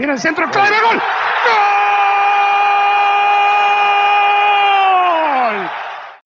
Tiene 0.00 0.14
el 0.14 0.18
centro 0.18 0.50
clave, 0.50 0.76
gol. 0.80 0.98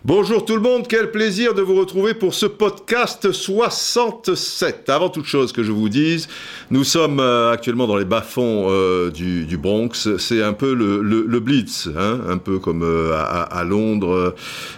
Bonjour 0.06 0.44
tout 0.44 0.54
le 0.54 0.60
monde, 0.60 0.86
quel 0.86 1.10
plaisir 1.10 1.54
de 1.54 1.62
vous 1.62 1.76
retrouver 1.76 2.12
pour 2.12 2.34
ce 2.34 2.44
podcast 2.44 3.32
67. 3.32 4.90
Avant 4.90 5.08
toute 5.08 5.24
chose 5.24 5.50
que 5.50 5.62
je 5.62 5.72
vous 5.72 5.88
dise, 5.88 6.28
nous 6.70 6.84
sommes 6.84 7.20
euh, 7.20 7.50
actuellement 7.50 7.86
dans 7.86 7.96
les 7.96 8.04
bas-fonds 8.04 8.66
euh, 8.68 9.10
du, 9.10 9.56
Bronx. 9.56 10.18
C'est 10.18 10.42
un 10.42 10.52
peu 10.52 10.74
le, 10.74 11.40
Blitz, 11.40 11.88
hein, 11.96 12.20
un 12.28 12.36
peu 12.36 12.58
comme 12.58 12.82
euh, 12.82 13.16
à, 13.16 13.64
Londres 13.64 14.34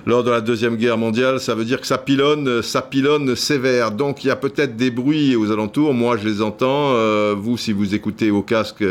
lors 0.07 0.23
de 0.23 0.31
la 0.31 0.41
Deuxième 0.41 0.77
Guerre 0.77 0.97
mondiale. 0.97 1.41
Ça 1.41 1.57
veut 1.57 1.65
dire 1.65 1.81
que 1.81 1.89
ça 1.89 1.99
pilonne, 1.99 2.63
ça 2.63 2.81
pilonne 2.81 3.35
sévère. 3.35 3.91
Donc 3.91 4.23
il 4.23 4.29
y 4.29 4.31
a 4.31 4.37
peut-être 4.37 4.77
des 4.77 4.93
bruits 4.93 5.35
aux 5.35 5.51
alentours. 5.51 5.93
Moi, 5.93 6.19
je 6.19 6.29
les 6.29 6.41
entends. 6.41 7.35
vous, 7.35 7.59
si 7.59 7.73
vous 7.73 7.97
écoutez 7.97 8.31
au 8.31 8.43
casque 8.43 8.85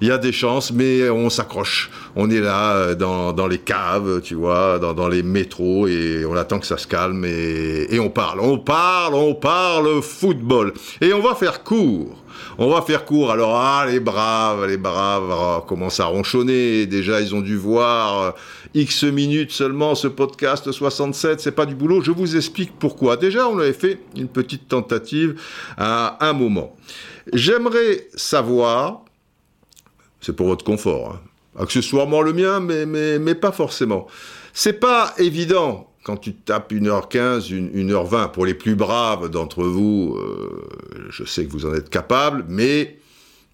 il 0.00 0.08
y 0.08 0.10
a 0.10 0.18
des 0.18 0.32
chances, 0.32 0.72
mais 0.72 1.08
on 1.10 1.30
s'accroche. 1.30 1.90
On 2.14 2.30
est 2.30 2.40
là 2.40 2.94
dans, 2.94 3.32
dans, 3.32 3.46
les 3.46 3.58
caves, 3.58 4.20
tu 4.22 4.34
vois, 4.34 4.78
dans, 4.78 4.94
dans, 4.94 5.08
les 5.08 5.22
métros, 5.22 5.86
et 5.86 6.24
on 6.24 6.36
attend 6.36 6.58
que 6.58 6.66
ça 6.66 6.78
se 6.78 6.86
calme, 6.86 7.24
et, 7.24 7.86
et 7.90 8.00
on 8.00 8.10
parle. 8.10 8.40
On 8.40 8.58
parle, 8.58 9.14
on 9.14 9.34
parle 9.34 10.02
football. 10.02 10.72
Et 11.00 11.12
on 11.12 11.20
va 11.20 11.34
faire 11.34 11.62
court. 11.62 12.16
On 12.58 12.70
va 12.70 12.82
faire 12.82 13.04
court. 13.04 13.30
Alors, 13.30 13.54
ah, 13.54 13.86
les 13.86 14.00
braves, 14.00 14.66
les 14.66 14.76
braves 14.76 15.30
oh, 15.30 15.60
commencent 15.66 16.00
à 16.00 16.06
ronchonner. 16.06 16.86
Déjà, 16.86 17.20
ils 17.20 17.34
ont 17.34 17.40
dû 17.40 17.56
voir 17.56 18.22
euh, 18.22 18.30
X 18.74 19.04
minutes 19.04 19.52
seulement 19.52 19.94
ce 19.94 20.08
podcast 20.08 20.70
67. 20.70 21.40
C'est 21.40 21.52
pas 21.52 21.66
du 21.66 21.74
boulot. 21.74 22.00
Je 22.00 22.10
vous 22.10 22.36
explique 22.36 22.72
pourquoi. 22.78 23.16
Déjà, 23.16 23.48
on 23.48 23.58
avait 23.58 23.72
fait 23.72 24.00
une 24.16 24.28
petite 24.28 24.68
tentative 24.68 25.40
à 25.76 26.16
un 26.26 26.32
moment. 26.32 26.74
J'aimerais 27.32 28.06
savoir 28.14 29.05
c'est 30.26 30.32
pour 30.32 30.48
votre 30.48 30.64
confort. 30.64 31.12
Hein. 31.12 31.20
Accessoirement 31.62 32.20
le 32.20 32.32
mien, 32.32 32.58
mais, 32.58 33.34
pas 33.36 33.52
forcément. 33.52 34.08
C'est 34.52 34.80
pas 34.80 35.14
évident 35.18 35.88
quand 36.02 36.16
tu 36.16 36.34
tapes 36.34 36.72
1h15, 36.72 37.52
1h20. 37.72 38.32
Pour 38.32 38.44
les 38.44 38.54
plus 38.54 38.74
braves 38.74 39.30
d'entre 39.30 39.62
vous, 39.62 40.16
euh, 40.18 40.68
je 41.10 41.24
sais 41.24 41.46
que 41.46 41.52
vous 41.52 41.64
en 41.64 41.74
êtes 41.74 41.90
capables, 41.90 42.44
mais 42.48 42.98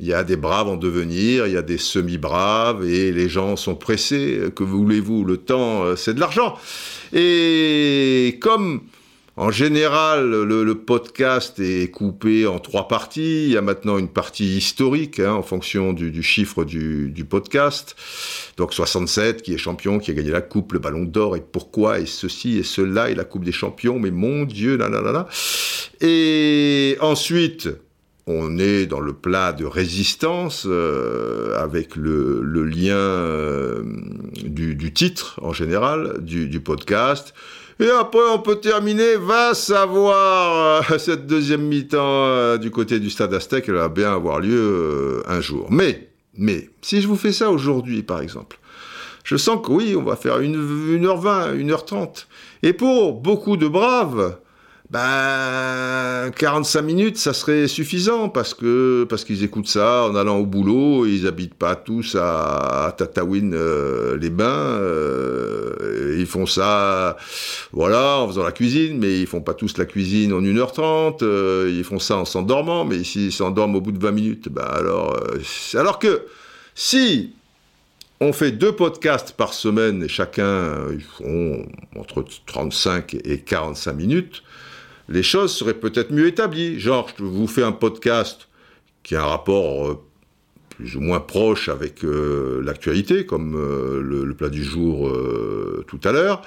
il 0.01 0.07
y 0.07 0.15
a 0.15 0.25
des 0.25 0.37
braves 0.37 0.69
en 0.69 0.77
devenir, 0.77 1.47
il 1.47 1.53
y 1.53 1.59
a 1.59 1.63
des 1.63 1.79
semi-braves, 1.79 2.85
et 2.85 3.13
les 3.13 3.29
gens 3.29 3.57
sont 3.57 3.75
pressés. 3.75 4.41
Que 4.57 4.65
voulez-vous 4.65 5.25
Le 5.25 5.37
temps, 5.37 5.85
euh, 5.85 5.95
c'est 5.95 6.15
de 6.15 6.21
l'argent. 6.21 6.57
Et 7.13 8.39
comme 8.41 8.81
en 9.43 9.51
général, 9.51 10.31
le, 10.31 10.75
podcast 10.77 11.59
est 11.59 11.91
coupé 11.91 12.47
en 12.47 12.61
trois 12.61 12.87
parties. 12.87 13.47
Il 13.47 13.51
y 13.51 13.57
a 13.57 13.61
maintenant 13.61 13.99
une 13.99 14.09
partie 14.09 14.57
historique 14.57 15.19
hein, 15.19 15.33
en 15.33 15.43
fonction 15.43 15.93
du, 15.93 16.23
chiffre 16.23 16.63
du, 16.63 17.27
podcast. 17.29 17.97
Donc 18.57 18.73
67, 18.73 19.43
qui 19.43 19.53
est 19.53 19.59
champion, 19.59 19.99
qui 19.99 20.13
a 20.13 20.15
gagné 20.15 20.31
la 20.31 20.43
coupe, 20.43 20.75
le 20.75 20.79
ballon 20.79 21.03
d'or, 21.03 21.35
et 21.35 21.41
pourquoi, 21.41 21.99
et 21.99 22.07
ceci, 22.07 22.57
et 22.57 22.63
cela, 22.63 23.11
et 23.11 23.17
la 23.17 23.25
coupe 23.25 23.45
des 23.45 23.51
champions, 23.51 23.99
mais 23.99 24.13
mon 24.13 24.45
Dieu, 24.45 24.77
là, 24.77 24.89
là, 24.89 25.01
là, 25.01 25.11
là. 25.11 25.29
Et 26.01 26.97
ensuite, 27.01 27.69
on 28.29 28.61
est 28.61 28.87
dans 28.87 29.01
le 29.01 29.13
plat 29.13 29.53
de 29.53 29.65
résistance 29.65 30.69
euh, 30.69 31.61
avec 31.61 31.97
le, 31.97 32.43
lien 32.63 32.95
euh, 32.95 33.83
du, 34.45 34.93
titre 34.93 35.41
en 35.43 35.53
général 35.53 36.19
du 36.21 36.61
podcast 36.61 37.35
et 37.83 37.91
après, 37.91 38.23
on 38.33 38.39
peut 38.39 38.61
terminer, 38.61 39.17
va 39.17 39.55
savoir, 39.55 40.85
euh, 40.89 40.99
cette 40.99 41.27
deuxième 41.27 41.63
mi-temps 41.63 41.99
euh, 42.27 42.57
du 42.57 42.71
côté 42.71 43.01
du 43.01 43.11
stade 43.11 43.35
Aztec, 43.35 43.65
elle 43.67 43.75
va 43.75 43.89
bien 43.89 44.15
avoir 44.15 44.39
lieu 44.39 44.57
euh, 44.57 45.23
un 45.27 45.41
jour. 45.41 45.67
Mais, 45.69 46.09
mais, 46.37 46.71
si 46.81 47.03
je 47.03 47.09
vous 47.09 47.17
fais 47.17 47.33
ça 47.33 47.51
aujourd'hui, 47.51 48.05
par 48.05 48.21
exemple, 48.21 48.61
je 49.25 49.37
sens 49.37 49.59
que 49.67 49.73
oui, 49.73 49.97
on 49.97 50.05
va 50.05 50.15
faire 50.15 50.39
une, 50.39 50.57
1h20, 50.57 51.57
1h30. 51.57 52.27
Et 52.63 52.73
pour 52.73 53.15
beaucoup 53.15 53.57
de 53.57 53.67
braves, 53.67 54.37
ben, 54.93 56.31
45 56.37 56.83
minutes, 56.83 57.17
ça 57.17 57.33
serait 57.33 57.67
suffisant 57.67 58.29
parce 58.29 58.53
que 58.53 59.05
parce 59.09 59.25
qu'ils 59.25 59.43
écoutent 59.43 59.67
ça 59.67 60.05
en 60.05 60.15
allant 60.15 60.37
au 60.37 60.45
boulot. 60.45 61.07
Ils 61.07 61.27
habitent 61.27 61.55
pas 61.55 61.77
tous 61.77 62.15
à, 62.21 62.95
Tataouine 62.99 63.55
euh, 63.55 64.19
les 64.19 64.29
Bains. 64.29 64.45
Euh, 64.45 66.15
ils 66.19 66.27
font 66.27 66.45
ça, 66.45 67.17
voilà, 67.73 68.19
en 68.19 68.29
faisant 68.29 68.43
la 68.43 68.53
cuisine, 68.53 68.99
mais 68.99 69.19
ils 69.21 69.27
font 69.27 69.41
pas 69.41 69.55
tous 69.55 69.79
la 69.79 69.87
cuisine 69.87 70.35
en 70.35 70.43
1h30. 70.43 71.21
Euh, 71.23 71.73
ils 71.75 71.85
font 71.85 71.99
ça 71.99 72.19
en 72.19 72.27
s'endormant, 72.27 72.85
mais 72.85 73.03
s'ils 73.03 73.33
s'endorment 73.33 73.77
au 73.77 73.81
bout 73.81 73.93
de 73.93 73.99
20 73.99 74.11
minutes, 74.13 74.49
ben 74.51 74.67
alors, 74.71 75.19
alors 75.73 75.99
que 75.99 76.27
si 76.75 77.33
on 78.21 78.35
fait 78.35 78.53
deux 78.53 78.73
podcasts 78.73 79.33
par 79.33 79.55
semaine 79.55 80.03
et 80.03 80.09
chacun, 80.09 80.75
ils 80.93 81.01
font 81.01 81.67
entre 81.97 82.27
35 82.45 83.17
et 83.25 83.39
45 83.39 83.95
minutes 83.95 84.43
les 85.13 85.23
choses 85.23 85.55
seraient 85.55 85.75
peut-être 85.75 86.11
mieux 86.11 86.27
établies. 86.27 86.81
Genre, 86.81 87.09
je 87.19 87.25
vous 87.25 87.47
fais 87.47 87.63
un 87.63 87.73
podcast 87.73 88.49
qui 89.03 89.15
a 89.15 89.23
un 89.23 89.27
rapport 89.27 89.89
euh, 89.89 90.03
plus 90.71 90.97
ou 90.97 91.01
moins 91.01 91.21
proche 91.21 91.69
avec 91.69 92.03
euh, 92.03 92.63
l'actualité, 92.65 93.27
comme 93.27 93.55
euh, 93.57 94.01
le, 94.01 94.35
plat 94.35 94.49
du 94.49 94.65
jour 94.65 95.13
tout 95.87 96.01
à 96.05 96.13
l'heure. 96.13 96.43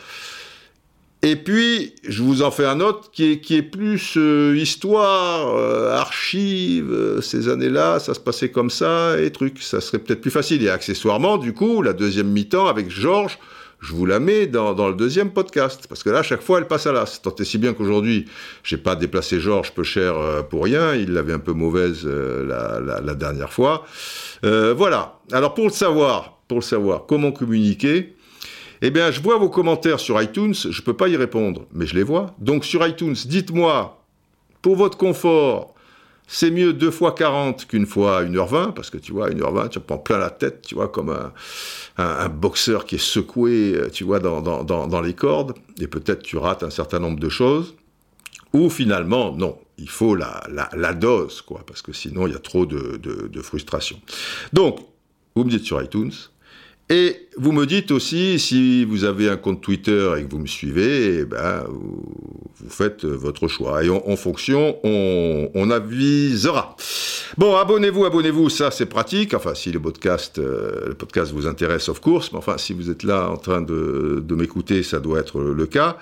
Et 1.21 1.35
puis, 1.35 1.93
je 2.07 2.21
vous 2.21 2.43
en 2.43 2.51
fais 2.51 2.65
un 2.65 2.79
autre 2.81 3.09
qui 3.11 3.31
est, 3.31 3.39
qui 3.39 3.55
est 3.55 3.63
plus 3.63 4.15
histoire, 4.55 5.55
archive, 5.91 7.19
ces 7.21 7.49
années-là, 7.49 7.99
ça 7.99 8.13
se 8.13 8.19
passait 8.19 8.49
comme 8.49 8.69
ça, 8.69 9.19
et 9.19 9.31
trucs. 9.31 9.61
Ça 9.61 9.81
serait 9.81 9.97
peut-être 9.99 10.21
plus 10.21 10.29
facile. 10.29 10.61
Et 10.63 10.69
accessoirement, 10.69 11.37
du 11.37 11.53
coup, 11.53 11.81
la 11.81 11.93
deuxième 11.93 12.27
mi-temps 12.27 12.67
avec 12.67 12.91
Georges, 12.91 13.39
je 13.79 13.93
vous 13.93 14.05
la 14.05 14.19
mets 14.19 14.47
dans, 14.47 14.87
le 14.87 14.95
deuxième 14.95 15.31
podcast. 15.31 15.85
Parce 15.87 16.03
que 16.03 16.09
là, 16.09 16.19
à 16.19 16.23
chaque 16.23 16.41
fois, 16.41 16.59
elle 16.59 16.67
passe 16.67 16.87
à 16.87 16.91
l'as. 16.91 17.21
Tant 17.21 17.35
et 17.35 17.45
si 17.45 17.57
bien 17.57 17.73
qu'aujourd'hui, 17.73 18.25
j'ai 18.63 18.77
pas 18.77 18.95
déplacé 18.95 19.39
Georges 19.39 19.71
peu 19.71 19.83
cher 19.83 20.17
euh, 20.17 20.41
pour 20.41 20.63
rien. 20.63 20.95
Il 20.95 21.13
l'avait 21.13 21.33
un 21.33 21.39
peu 21.39 21.53
mauvaise 21.53 22.01
euh, 22.05 23.01
la, 23.03 23.15
dernière 23.15 23.53
fois. 23.53 23.85
Euh, 24.43 24.73
voilà. 24.73 25.19
Alors, 25.31 25.53
pour 25.53 25.65
le 25.65 25.71
savoir, 25.71 26.39
pour 26.47 26.57
le 26.59 26.63
savoir, 26.63 27.05
comment 27.05 27.31
communiquer 27.31 28.15
eh 28.81 28.91
bien, 28.91 29.09
je 29.09 29.21
vois 29.21 29.37
vos 29.37 29.49
commentaires 29.49 30.01
sur 30.01 30.21
iTunes, 30.21 30.53
je 30.53 30.81
peux 30.81 30.93
pas 30.93 31.07
y 31.07 31.15
répondre, 31.15 31.65
mais 31.73 31.87
je 31.87 31.95
les 31.95 32.03
vois. 32.03 32.35
Donc 32.39 32.65
sur 32.65 32.85
iTunes, 32.85 33.15
dites-moi, 33.25 34.03
pour 34.61 34.75
votre 34.75 34.97
confort, 34.97 35.74
c'est 36.27 36.51
mieux 36.51 36.73
deux 36.73 36.91
fois 36.91 37.13
40 37.13 37.65
qu'une 37.67 37.85
fois 37.85 38.23
1h20, 38.23 38.73
parce 38.73 38.89
que 38.89 38.97
tu 38.97 39.11
vois, 39.11 39.29
1h20, 39.29 39.69
tu 39.69 39.79
prends 39.79 39.97
plein 39.97 40.17
la 40.17 40.29
tête, 40.29 40.61
tu 40.61 40.75
vois, 40.75 40.87
comme 40.87 41.15
un, 41.97 42.29
boxeur 42.29 42.85
qui 42.85 42.95
est 42.95 42.99
secoué, 42.99 43.73
euh, 43.75 43.89
tu 43.89 44.03
vois, 44.03 44.19
dans, 44.19 45.01
les 45.01 45.13
cordes, 45.13 45.53
et 45.79 45.87
peut-être 45.87 46.23
tu 46.23 46.37
rates 46.37 46.63
un 46.63 46.69
certain 46.69 46.99
nombre 46.99 47.19
de 47.19 47.29
choses. 47.29 47.75
Ou 48.53 48.69
finalement, 48.69 49.33
non, 49.35 49.57
il 49.77 49.89
faut 49.89 50.15
la, 50.15 50.93
dose, 50.93 51.41
quoi, 51.41 51.63
parce 51.67 51.81
que 51.81 51.93
sinon 51.93 52.27
il 52.27 52.33
y 52.33 52.35
a 52.35 52.39
trop 52.39 52.65
de, 52.65 52.97
de 52.97 53.41
frustration. 53.41 53.99
Donc, 54.53 54.79
vous 55.35 55.43
me 55.43 55.49
dites 55.49 55.65
sur 55.65 55.81
iTunes, 55.81 56.13
et 56.89 57.25
vous 57.37 57.51
me 57.51 57.65
dites 57.65 57.91
aussi, 57.91 58.39
si 58.39 58.85
vous 58.85 59.03
avez 59.03 59.27
un 59.27 59.37
compte 59.37 59.61
Twitter 59.61 60.13
et 60.17 60.23
que 60.23 60.29
vous 60.29 60.39
me 60.39 60.47
suivez, 60.47 61.19
eh 61.21 61.25
ben, 61.25 61.63
vous, 61.67 62.03
faites 62.69 63.05
votre 63.05 63.47
choix. 63.47 63.83
Et 63.83 63.89
en, 63.89 64.15
fonction, 64.15 64.77
on, 64.83 65.69
avisera. 65.71 66.75
Bon, 67.37 67.55
abonnez-vous, 67.55 68.05
abonnez-vous, 68.05 68.49
ça 68.49 68.71
c'est 68.71 68.85
pratique. 68.85 69.33
Enfin, 69.33 69.55
si 69.55 69.71
le 69.71 69.79
podcast, 69.79 70.37
euh, 70.37 70.89
le 70.89 70.93
podcast 70.93 71.31
vous 71.33 71.47
intéresse, 71.47 71.89
of 71.89 71.99
course. 71.99 72.31
Mais 72.31 72.37
enfin, 72.37 72.57
si 72.57 72.73
vous 72.73 72.89
êtes 72.89 73.03
là 73.03 73.29
en 73.29 73.37
train 73.37 73.61
de, 73.61 74.23
m'écouter, 74.29 74.83
ça 74.83 74.99
doit 74.99 75.19
être 75.19 75.41
le 75.41 75.65
cas. 75.65 75.97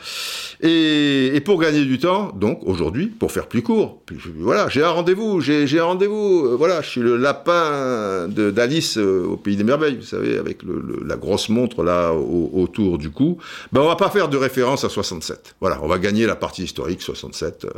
Et, 0.61 1.41
pour 1.45 1.59
gagner 1.59 1.85
du 1.85 1.97
temps, 1.99 2.31
donc 2.35 2.61
aujourd'hui, 2.63 3.07
pour 3.07 3.31
faire 3.31 3.47
plus 3.47 3.61
court, 3.61 4.01
voilà, 4.37 4.69
j'ai 4.69 4.83
un 4.83 4.89
rendez-vous, 4.89 5.41
j'ai 5.41 5.79
un 5.79 5.83
rendez-vous. 5.83 6.45
Euh, 6.45 6.55
voilà, 6.57 6.81
je 6.81 6.89
suis 6.89 7.01
le 7.01 7.17
lapin 7.17 8.27
d'Alice 8.27 8.97
euh, 8.97 9.25
au 9.25 9.37
Pays 9.37 9.55
des 9.55 9.63
Merveilles, 9.63 9.95
vous 9.95 10.05
savez, 10.05 10.37
avec 10.37 10.63
le 10.63 10.72
la 11.05 11.15
grosse 11.15 11.49
montre 11.49 11.83
là 11.83 12.13
autour 12.13 12.97
du 12.97 13.09
cou, 13.09 13.37
ben 13.71 13.81
on 13.81 13.87
va 13.87 13.95
pas 13.95 14.09
faire 14.09 14.29
de 14.29 14.37
référence 14.37 14.83
à 14.83 14.89
67. 14.89 15.55
Voilà, 15.59 15.79
on 15.81 15.87
va 15.87 15.99
gagner 15.99 16.25
la 16.25 16.35
partie 16.35 16.63
historique 16.63 17.01
67. 17.01 17.65
Euh, 17.65 17.69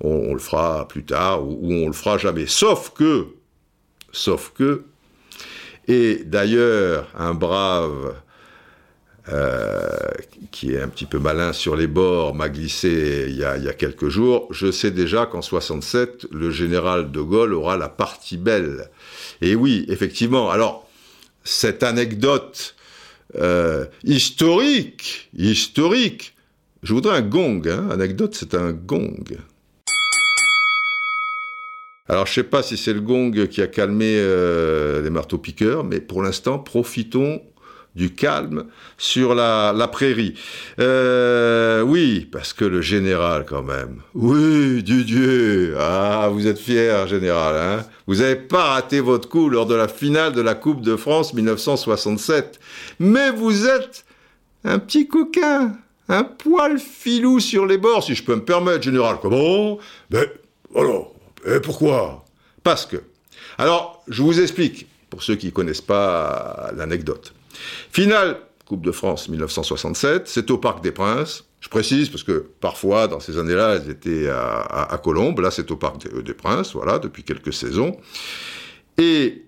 on, 0.00 0.32
le 0.32 0.38
fera 0.38 0.86
plus 0.88 1.04
tard 1.04 1.44
ou, 1.44 1.58
on 1.62 1.86
le 1.86 1.92
fera 1.92 2.18
jamais. 2.18 2.46
Sauf 2.46 2.90
que, 2.90 3.26
sauf 4.12 4.52
que, 4.54 4.84
et 5.86 6.22
d'ailleurs 6.24 7.08
un 7.16 7.34
brave 7.34 8.14
euh, 9.30 9.86
qui 10.50 10.72
est 10.72 10.80
un 10.80 10.88
petit 10.88 11.04
peu 11.04 11.18
malin 11.18 11.52
sur 11.52 11.76
les 11.76 11.86
bords, 11.86 12.34
m'a 12.34 12.48
glissé 12.48 13.26
il 13.28 13.36
y, 13.36 13.44
a, 13.44 13.58
il 13.58 13.64
y, 13.64 13.68
a, 13.68 13.74
quelques 13.74 14.08
jours. 14.08 14.48
Je 14.50 14.70
sais 14.70 14.90
déjà 14.90 15.26
qu'en 15.26 15.42
67, 15.42 16.26
le 16.30 16.50
général 16.50 17.10
de 17.10 17.20
Gaulle 17.20 17.52
aura 17.52 17.76
la 17.76 17.90
partie 17.90 18.38
belle. 18.38 18.88
Et 19.42 19.54
oui, 19.54 19.84
effectivement. 19.88 20.50
Alors, 20.50 20.87
cette 21.48 21.82
anecdote 21.82 22.76
euh, 23.36 23.86
historique, 24.04 25.30
historique. 25.36 26.34
Je 26.82 26.92
voudrais 26.92 27.16
un 27.16 27.22
gong. 27.22 27.62
Hein. 27.66 27.88
Anecdote, 27.90 28.36
c'est 28.38 28.54
un 28.54 28.72
gong. 28.72 29.24
Alors 32.06 32.26
je 32.26 32.34
sais 32.34 32.44
pas 32.44 32.62
si 32.62 32.76
c'est 32.76 32.92
le 32.92 33.00
gong 33.00 33.46
qui 33.48 33.62
a 33.62 33.66
calmé 33.66 34.16
euh, 34.18 35.02
les 35.02 35.10
marteaux-piqueurs, 35.10 35.84
mais 35.84 36.00
pour 36.00 36.22
l'instant, 36.22 36.58
profitons 36.58 37.42
du 37.94 38.14
calme 38.14 38.64
sur 38.96 39.34
la, 39.34 39.88
prairie. 39.90 40.34
Euh, 40.78 41.82
oui, 41.82 42.28
parce 42.30 42.52
que 42.52 42.64
le 42.64 42.80
général 42.80 43.44
quand 43.46 43.62
même. 43.62 44.00
Oui, 44.14 44.82
Dieu, 44.82 45.76
Ah, 45.78 46.28
vous 46.32 46.46
êtes 46.46 46.58
fier, 46.58 47.06
général. 47.06 47.56
Hein 47.56 47.86
vous 48.08 48.16
n'avez 48.16 48.36
pas 48.36 48.64
raté 48.64 49.00
votre 49.00 49.28
coup 49.28 49.50
lors 49.50 49.66
de 49.66 49.74
la 49.74 49.86
finale 49.86 50.32
de 50.32 50.40
la 50.40 50.54
Coupe 50.54 50.80
de 50.80 50.96
France 50.96 51.34
1967. 51.34 52.58
Mais 52.98 53.30
vous 53.30 53.66
êtes 53.66 54.06
un 54.64 54.78
petit 54.78 55.06
coquin, 55.06 55.76
un 56.08 56.24
poil 56.24 56.78
filou 56.78 57.38
sur 57.38 57.66
les 57.66 57.76
bords, 57.76 58.02
si 58.02 58.14
je 58.14 58.24
peux 58.24 58.34
me 58.34 58.44
permettre, 58.44 58.82
général. 58.82 59.18
Comment? 59.20 59.78
Ben. 60.10 60.26
Et 61.46 61.60
pourquoi? 61.60 62.24
Parce 62.62 62.86
que. 62.86 62.96
Alors, 63.58 64.02
je 64.08 64.22
vous 64.22 64.40
explique, 64.40 64.86
pour 65.10 65.22
ceux 65.22 65.36
qui 65.36 65.46
ne 65.46 65.52
connaissent 65.52 65.80
pas 65.80 66.70
l'anecdote. 66.76 67.34
Finale 67.90 68.40
Coupe 68.68 68.84
de 68.84 68.92
France 68.92 69.30
1967, 69.30 70.28
c'est 70.28 70.50
au 70.50 70.58
Parc 70.58 70.82
des 70.82 70.92
Princes. 70.92 71.44
Je 71.60 71.70
précise 71.70 72.10
parce 72.10 72.22
que 72.22 72.50
parfois, 72.60 73.08
dans 73.08 73.18
ces 73.18 73.38
années-là, 73.38 73.76
elles 73.76 73.90
étaient 73.90 74.28
à, 74.28 74.60
à, 74.60 74.98
Colombes. 74.98 75.40
Là, 75.40 75.50
c'est 75.50 75.70
au 75.70 75.76
Parc 75.76 76.06
des, 76.06 76.34
Princes, 76.34 76.74
voilà, 76.74 76.98
depuis 76.98 77.24
quelques 77.24 77.54
saisons. 77.54 77.96
Et, 78.98 79.46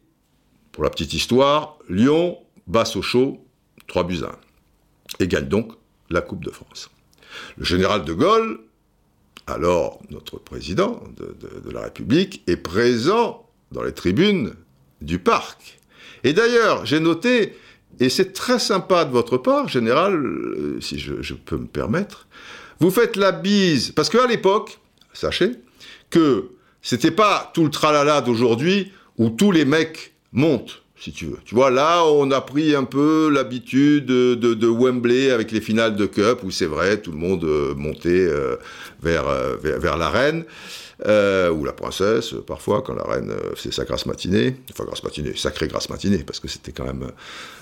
pour 0.72 0.84
la 0.84 0.90
petite 0.90 1.12
histoire, 1.12 1.76
Lyon 1.90 2.38
bat 2.66 2.86
Sochaux 2.86 3.44
3 3.88 4.04
buts 4.04 4.22
1 4.24 5.22
et 5.22 5.28
gagne 5.28 5.48
donc 5.48 5.72
la 6.08 6.22
Coupe 6.22 6.42
de 6.42 6.50
France. 6.50 6.90
Le 7.58 7.64
général 7.64 8.04
de 8.04 8.14
Gaulle, 8.14 8.60
alors 9.46 10.00
notre 10.10 10.38
président 10.38 11.02
de, 11.18 11.36
de 11.60 11.70
la 11.70 11.82
République, 11.82 12.42
est 12.46 12.56
présent 12.56 13.46
dans 13.70 13.82
les 13.82 13.92
tribunes 13.92 14.54
du 15.02 15.18
parc. 15.18 15.78
Et 16.24 16.32
d'ailleurs, 16.32 16.86
j'ai 16.86 17.00
noté 17.00 17.54
et 17.98 18.08
c'est 18.08 18.32
très 18.32 18.58
sympa 18.58 19.04
de 19.04 19.10
votre 19.10 19.36
part, 19.36 19.68
général, 19.68 20.14
euh, 20.14 20.80
si 20.80 20.98
je, 20.98 21.34
peux 21.34 21.58
me 21.58 21.66
permettre. 21.66 22.26
Vous 22.78 22.90
faites 22.90 23.16
la 23.16 23.32
bise, 23.32 23.92
parce 23.92 24.08
qu'à 24.08 24.26
l'époque, 24.26 24.78
sachez, 25.12 25.52
que 26.08 26.50
c'était 26.82 27.10
pas 27.10 27.50
tout 27.52 27.64
le 27.64 27.70
tralala 27.70 28.20
d'aujourd'hui 28.20 28.92
où 29.18 29.28
tous 29.28 29.52
les 29.52 29.64
mecs 29.64 30.14
montent, 30.32 30.82
si 31.00 31.12
tu 31.12 31.26
veux. 31.26 31.38
Tu 31.44 31.54
vois, 31.54 31.70
là, 31.70 32.04
on 32.04 32.30
a 32.30 32.40
pris 32.40 32.74
un 32.76 32.84
peu 32.84 33.30
l'habitude 33.32 34.06
de, 34.06 34.66
Wembley 34.68 35.30
avec 35.30 35.50
les 35.50 35.60
finales 35.60 35.96
de 35.96 36.06
Cup, 36.06 36.40
où 36.44 36.50
c'est 36.50 36.66
vrai, 36.66 37.00
tout 37.00 37.10
le 37.10 37.16
monde 37.16 37.44
euh, 37.44 37.74
montait 37.74 38.08
euh, 38.10 38.56
vers, 39.02 39.24
vers, 39.60 39.80
vers 39.80 39.96
l'arène. 39.96 40.44
Euh, 41.06 41.50
ou 41.50 41.64
la 41.64 41.72
princesse, 41.72 42.34
parfois, 42.46 42.82
quand 42.82 42.94
la 42.94 43.04
reine 43.04 43.30
euh, 43.30 43.54
faisait 43.54 43.72
sa 43.72 43.84
grasse 43.84 44.04
matinée, 44.04 44.56
enfin 44.70 44.84
grasse 44.84 45.02
matinée, 45.02 45.34
sacrée 45.34 45.66
grasse 45.66 45.88
matinée, 45.88 46.24
parce 46.26 46.40
que 46.40 46.48
c'était 46.48 46.72
quand 46.72 46.84
même 46.84 47.06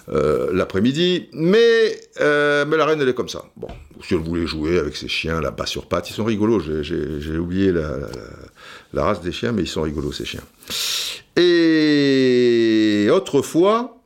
euh, 0.09 0.51
l'après-midi, 0.53 1.29
mais, 1.35 2.01
mais 2.19 2.77
la 2.77 2.85
reine, 2.85 3.01
elle 3.01 3.09
est 3.09 3.15
comme 3.15 3.29
ça. 3.29 3.45
Bon, 3.57 3.69
si 4.03 4.15
elle 4.15 4.21
voulait 4.21 4.47
jouer 4.47 4.81
avec 4.81 4.97
ses 4.97 5.07
chiens 5.07 5.41
là-bas 5.41 5.67
sur 5.67 5.87
pattes, 5.87 6.11
ils 6.11 6.15
sont 6.15 6.25
rigolos, 6.25 6.63
j'ai 6.83 7.39
oublié 7.39 7.71
la, 7.71 7.99
la, 8.93 9.05
race 9.05 9.21
des 9.21 9.31
chiens, 9.31 9.53
mais 9.53 9.63
ils 9.63 9.69
sont 9.69 9.83
rigolos, 9.83 10.13
ces 10.13 10.25
chiens. 10.25 10.43
Et 11.37 12.58
autrefois, 13.11 14.01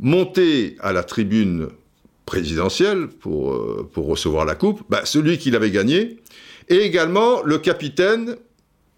monter 0.00 0.76
à 0.80 0.92
la 0.92 1.02
tribune 1.02 1.68
présidentielle 2.26 3.08
pour, 3.08 3.88
pour 3.92 4.06
recevoir 4.06 4.44
la 4.44 4.54
coupe, 4.54 4.82
bah, 4.88 5.02
celui 5.04 5.38
qui 5.38 5.50
l'avait 5.50 5.70
gagné, 5.70 6.18
et 6.68 6.76
également 6.76 7.42
le 7.42 7.58
capitaine 7.58 8.36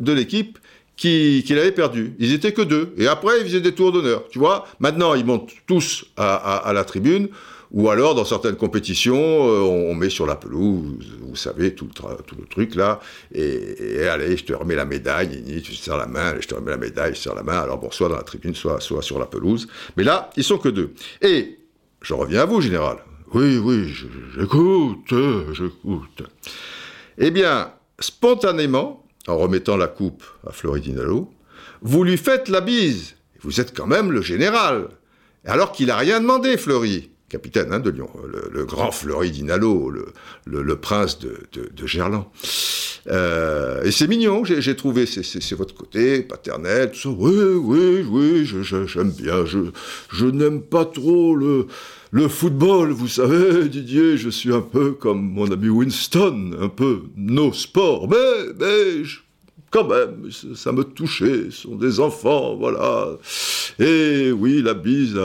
de 0.01 0.13
l'équipe 0.13 0.59
qui, 1.01 1.43
qui 1.47 1.55
l'avait 1.55 1.73
perdu. 1.73 2.15
Ils 2.19 2.35
étaient 2.35 2.53
que 2.53 2.61
deux. 2.63 2.93
Et 2.99 3.07
après, 3.07 3.41
ils 3.41 3.45
faisaient 3.45 3.63
des 3.63 3.75
tours 3.75 3.91
d'honneur. 3.91 4.25
Tu 4.31 4.39
vois, 4.39 4.67
maintenant, 4.81 5.15
ils 5.15 5.25
montent 5.25 5.53
tous 5.67 6.05
à, 6.19 6.71
la 6.75 6.85
tribune. 6.85 7.29
Ou 7.73 7.89
alors, 7.89 8.17
dans 8.17 8.25
certaines 8.25 8.57
compétitions, 8.57 9.17
euh, 9.17 9.61
on, 9.61 9.95
met 9.95 10.11
sur 10.11 10.27
la 10.27 10.35
pelouse, 10.35 11.07
vous 11.21 11.37
savez, 11.37 11.75
tout 11.75 11.87
le, 11.87 12.47
truc 12.47 12.75
là, 12.75 12.99
et, 13.33 14.07
allez, 14.09 14.37
je 14.37 14.45
te 14.45 14.53
remets 14.53 14.75
la 14.75 14.85
médaille, 14.85 15.63
tu 15.63 15.75
serres 15.77 15.99
la 15.99 16.07
main, 16.07 16.35
je 16.41 16.49
te 16.49 16.55
remets 16.55 16.73
la 16.73 16.77
médaille, 16.77 17.15
je 17.15 17.21
serre 17.21 17.37
la 17.37 17.45
main, 17.45 17.61
alors 17.61 17.79
bon, 17.79 17.91
soit 17.93 18.09
dans 18.09 18.17
la 18.17 18.25
tribune, 18.25 18.57
soit, 18.57 18.81
soit 18.81 19.03
sur 19.03 19.21
la 19.21 19.27
pelouse. 19.27 19.69
Mais 19.97 20.03
là, 20.03 20.31
ils 20.37 20.43
sont 20.43 20.59
que 20.59 20.69
deux. 20.69 20.93
Et, 21.23 21.59
je 22.03 22.15
reviens 22.15 22.43
à 22.43 22.47
vous, 22.47 22.61
général. 22.61 22.99
Oui, 23.35 23.59
oui, 23.59 23.95
j'écoute, 24.35 25.15
j'écoute. 25.53 26.23
Eh 27.19 27.31
bien, 27.31 27.73
spontanément, 28.01 29.07
en 29.29 29.37
remettant 29.37 29.77
la 29.77 29.87
coupe 29.87 30.25
à 30.45 30.51
Floridinalo, 30.51 31.31
vous 31.83 32.03
lui 32.03 32.17
faites 32.17 32.49
la 32.49 32.61
bise. 32.61 33.15
Vous 33.43 33.61
êtes 33.61 33.77
quand 33.77 33.87
même 33.87 34.11
le 34.11 34.23
général. 34.23 34.89
Alors 35.45 35.73
qu'il 35.73 35.87
n'a 35.87 35.97
rien 35.97 36.21
demandé, 36.21 36.57
Fleury, 36.57 37.11
capitaine 37.31 37.73
hein, 37.73 37.79
de 37.79 37.91
Lyon, 37.91 38.11
le, 38.53 38.65
grand 38.65 38.91
Fleury 38.91 39.31
Dinalo, 39.31 39.91
le, 40.45 40.77
prince 40.77 41.19
de, 41.21 41.87
Gerland. 41.87 42.27
Euh, 43.07 43.83
et 43.85 43.93
c'est 43.93 44.09
mignon, 44.09 44.45
j'ai 44.45 44.77
trouvé, 44.77 45.07
c'est 45.07 45.55
votre 45.55 45.75
côté 45.75 46.23
paternel, 46.23 46.91
tout 46.91 46.99
ça. 46.99 47.09
Oui, 47.09 47.33
oui, 47.55 48.05
oui, 48.07 48.45
j'aime 48.45 49.13
bien. 49.13 49.45
Je, 49.47 50.27
n'aime 50.27 50.61
pas 50.61 50.85
trop 50.85 51.35
le, 51.35 51.67
le 52.11 52.29
football, 52.29 52.91
vous 52.91 53.09
savez, 53.09 53.69
Didier, 53.69 54.19
je 54.19 54.29
suis 54.29 54.53
un 54.53 54.61
peu 54.61 54.93
comme 54.93 55.23
mon 55.23 55.51
ami 55.51 55.69
Winston, 55.69 56.51
un 56.61 56.69
peu 56.69 57.05
no 57.17 57.53
sport, 57.53 58.09
mais, 58.09 58.53
mais 58.59 59.05
quand 59.71 59.87
même, 59.87 60.29
ça 60.55 60.73
me 60.73 60.83
touchait, 60.83 61.45
ce 61.51 61.63
sont 61.63 61.77
des 61.77 62.01
enfants, 62.01 62.57
voilà. 62.57 63.17
Et 63.79 64.33
oui, 64.33 64.63
la 64.63 64.75
bise 64.75 65.19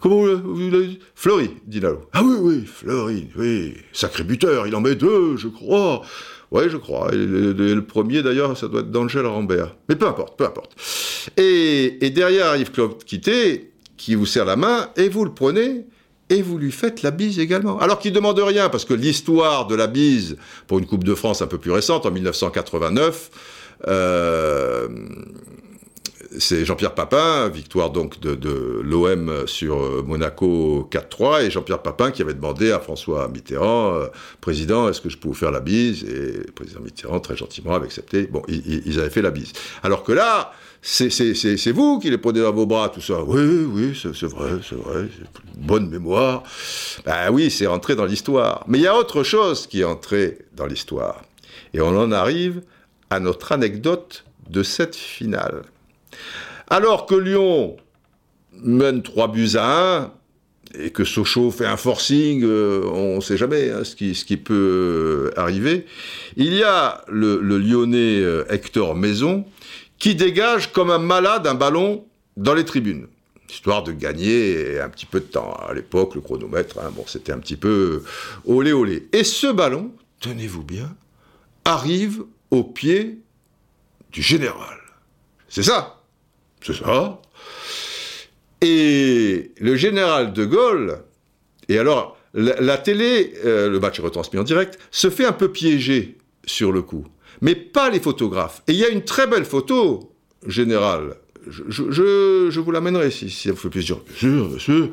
Comment 0.00 0.16
vous, 0.16 0.70
l'avez 0.70 0.86
dit 0.86 0.98
Fleury, 1.14 1.50
dit 1.66 1.80
Lalo. 1.80 2.00
Ah 2.12 2.22
oui, 2.24 2.36
oui, 2.40 2.64
Fleury, 2.66 3.28
oui. 3.36 3.74
Sacré 3.92 4.24
buteur, 4.24 4.66
il 4.66 4.74
en 4.74 4.80
met 4.80 4.94
deux, 4.94 5.36
je 5.36 5.48
crois. 5.48 6.02
Oui, 6.50 6.64
je 6.68 6.76
crois. 6.76 7.10
Le, 7.12 7.80
premier, 7.80 8.22
d'ailleurs, 8.22 8.56
ça 8.56 8.68
doit 8.68 8.80
être 8.80 8.90
d'Angèle 8.90 9.26
Rambert. 9.26 9.74
Mais 9.88 9.96
peu 9.96 10.06
importe, 10.06 10.36
peu 10.36 10.44
importe. 10.44 10.76
Et, 11.36 12.10
derrière 12.10 12.56
Yves 12.56 12.72
Claude 12.72 13.02
Quitté, 13.04 13.72
qui 13.96 14.14
vous 14.14 14.26
serre 14.26 14.44
la 14.44 14.56
main, 14.56 14.90
et 14.96 15.08
vous 15.08 15.24
le 15.24 15.32
prenez, 15.32 15.86
et 16.28 16.42
vous 16.42 16.58
lui 16.58 16.72
faites 16.72 17.02
la 17.02 17.10
bise 17.10 17.38
également. 17.38 17.78
Alors 17.78 17.98
qu'il 17.98 18.12
ne 18.12 18.16
demande 18.16 18.38
rien, 18.38 18.68
parce 18.68 18.84
que 18.84 18.94
l'histoire 18.94 19.66
de 19.66 19.74
la 19.74 19.86
bise, 19.86 20.36
pour 20.66 20.78
une 20.78 20.86
Coupe 20.86 21.04
de 21.04 21.14
France 21.14 21.42
un 21.42 21.46
peu 21.46 21.58
plus 21.58 21.70
récente, 21.70 22.06
en 22.06 22.10
1989, 22.10 23.30
euh, 23.88 24.88
c'est 26.38 26.64
Jean-Pierre 26.64 26.94
Papin, 26.94 27.48
victoire 27.48 27.90
donc 27.90 28.20
de, 28.20 28.80
l'OM 28.82 29.46
sur 29.46 30.04
Monaco 30.04 30.88
4-3, 30.90 31.44
et 31.44 31.50
Jean-Pierre 31.50 31.82
Papin 31.82 32.10
qui 32.10 32.22
avait 32.22 32.34
demandé 32.34 32.70
à 32.70 32.80
François 32.80 33.28
Mitterrand, 33.28 33.94
euh, 33.94 34.06
président, 34.40 34.88
est-ce 34.88 35.00
que 35.00 35.08
je 35.08 35.18
peux 35.18 35.28
vous 35.28 35.34
faire 35.34 35.50
la 35.50 35.60
bise? 35.60 36.04
Et 36.04 36.44
le 36.46 36.52
président 36.54 36.80
Mitterrand 36.80 37.20
très 37.20 37.36
gentiment 37.36 37.74
avait 37.74 37.86
accepté. 37.86 38.26
Bon, 38.26 38.42
ils, 38.48 38.98
avaient 38.98 39.10
fait 39.10 39.22
la 39.22 39.30
bise. 39.30 39.52
Alors 39.82 40.02
que 40.04 40.12
là, 40.12 40.52
c'est 40.80 41.72
vous 41.72 41.98
qui 41.98 42.10
les 42.10 42.18
prenez 42.18 42.40
dans 42.40 42.52
vos 42.52 42.66
bras, 42.66 42.88
tout 42.88 43.00
ça. 43.00 43.22
Oui, 43.22 43.66
oui, 43.70 44.00
c'est 44.00 44.26
vrai, 44.26 44.52
c'est 44.68 44.76
vrai, 44.76 45.08
bonne 45.56 45.88
mémoire. 45.88 46.42
Ben 47.04 47.30
oui, 47.30 47.50
c'est 47.50 47.66
entré 47.66 47.94
dans 47.94 48.06
l'histoire. 48.06 48.64
Mais 48.66 48.78
il 48.78 48.82
y 48.82 48.88
a 48.88 48.96
autre 48.96 49.22
chose 49.22 49.66
qui 49.66 49.80
est 49.80 49.84
entré 49.84 50.38
dans 50.54 50.66
l'histoire. 50.66 51.22
Et 51.74 51.80
on 51.80 51.96
en 51.98 52.12
arrive 52.12 52.62
à 53.10 53.20
notre 53.20 53.52
anecdote 53.52 54.24
de 54.48 54.62
cette 54.62 54.96
finale. 54.96 55.62
Alors 56.68 57.06
que 57.06 57.14
Lyon 57.14 57.76
mène 58.62 59.02
3 59.02 59.28
buts 59.28 59.56
à 59.56 59.98
1, 59.98 60.12
et 60.78 60.90
que 60.90 61.04
Sochaux 61.04 61.50
fait 61.50 61.66
un 61.66 61.76
forcing, 61.76 62.42
euh, 62.44 62.84
on 62.92 63.16
ne 63.16 63.20
sait 63.20 63.36
jamais 63.36 63.70
hein, 63.70 63.84
ce, 63.84 63.94
qui, 63.94 64.36
peut 64.36 65.30
arriver, 65.36 65.86
il 66.36 66.54
y 66.54 66.62
a 66.62 67.04
le, 67.08 67.38
Lyonnais 67.38 68.20
euh, 68.20 68.44
Hector 68.48 68.94
Maison 68.94 69.44
qui 69.98 70.14
dégage 70.14 70.72
comme 70.72 70.90
un 70.90 70.98
malade 70.98 71.46
un 71.46 71.54
ballon 71.54 72.04
dans 72.36 72.54
les 72.54 72.64
tribunes 72.64 73.06
histoire 73.50 73.82
de 73.82 73.92
gagner 73.92 74.80
un 74.80 74.88
petit 74.88 75.04
peu 75.04 75.20
de 75.20 75.26
temps. 75.26 75.52
À 75.52 75.74
l'époque, 75.74 76.14
le 76.14 76.22
chronomètre, 76.22 76.78
hein, 76.78 76.90
c'était 77.06 77.32
un 77.32 77.38
petit 77.38 77.56
peu 77.56 78.02
olé 78.46 78.72
olé. 78.72 79.08
Et 79.12 79.24
ce 79.24 79.46
ballon, 79.46 79.92
tenez-vous 80.20 80.62
bien, 80.62 80.96
arrive 81.66 82.24
au 82.50 82.64
pied 82.64 83.18
du 84.10 84.22
général. 84.22 84.78
C'est 85.50 85.62
ça. 85.62 86.01
C'est 86.64 86.74
ça. 86.74 87.20
Et 88.60 89.52
le 89.58 89.76
général 89.76 90.32
de 90.32 90.44
Gaulle, 90.44 90.98
et 91.68 91.78
alors 91.78 92.16
la, 92.34 92.78
télé, 92.78 93.34
euh, 93.44 93.68
le 93.68 93.80
match 93.80 93.98
est 93.98 94.02
retransmis 94.02 94.38
en 94.38 94.44
direct, 94.44 94.78
se 94.90 95.10
fait 95.10 95.24
un 95.24 95.32
peu 95.32 95.50
piéger 95.50 96.18
sur 96.44 96.72
le 96.72 96.82
coup 96.82 97.06
mais 97.42 97.54
pas 97.56 97.90
les 97.90 98.00
photographes. 98.00 98.62
Et 98.68 98.72
il 98.72 98.78
y 98.78 98.84
a 98.84 98.88
une 98.88 99.02
très 99.02 99.26
belle 99.26 99.44
photo, 99.44 100.14
générale, 100.46 101.16
je, 101.46 102.58
vous 102.58 102.70
l'amènerai 102.70 103.10
si, 103.10 103.28
ça 103.28 103.50
vous 103.50 103.56
fait 103.56 103.68
plaisir, 103.68 103.98
bien 104.06 104.16
sûr, 104.16 104.48
bien 104.48 104.58
sûr, 104.58 104.88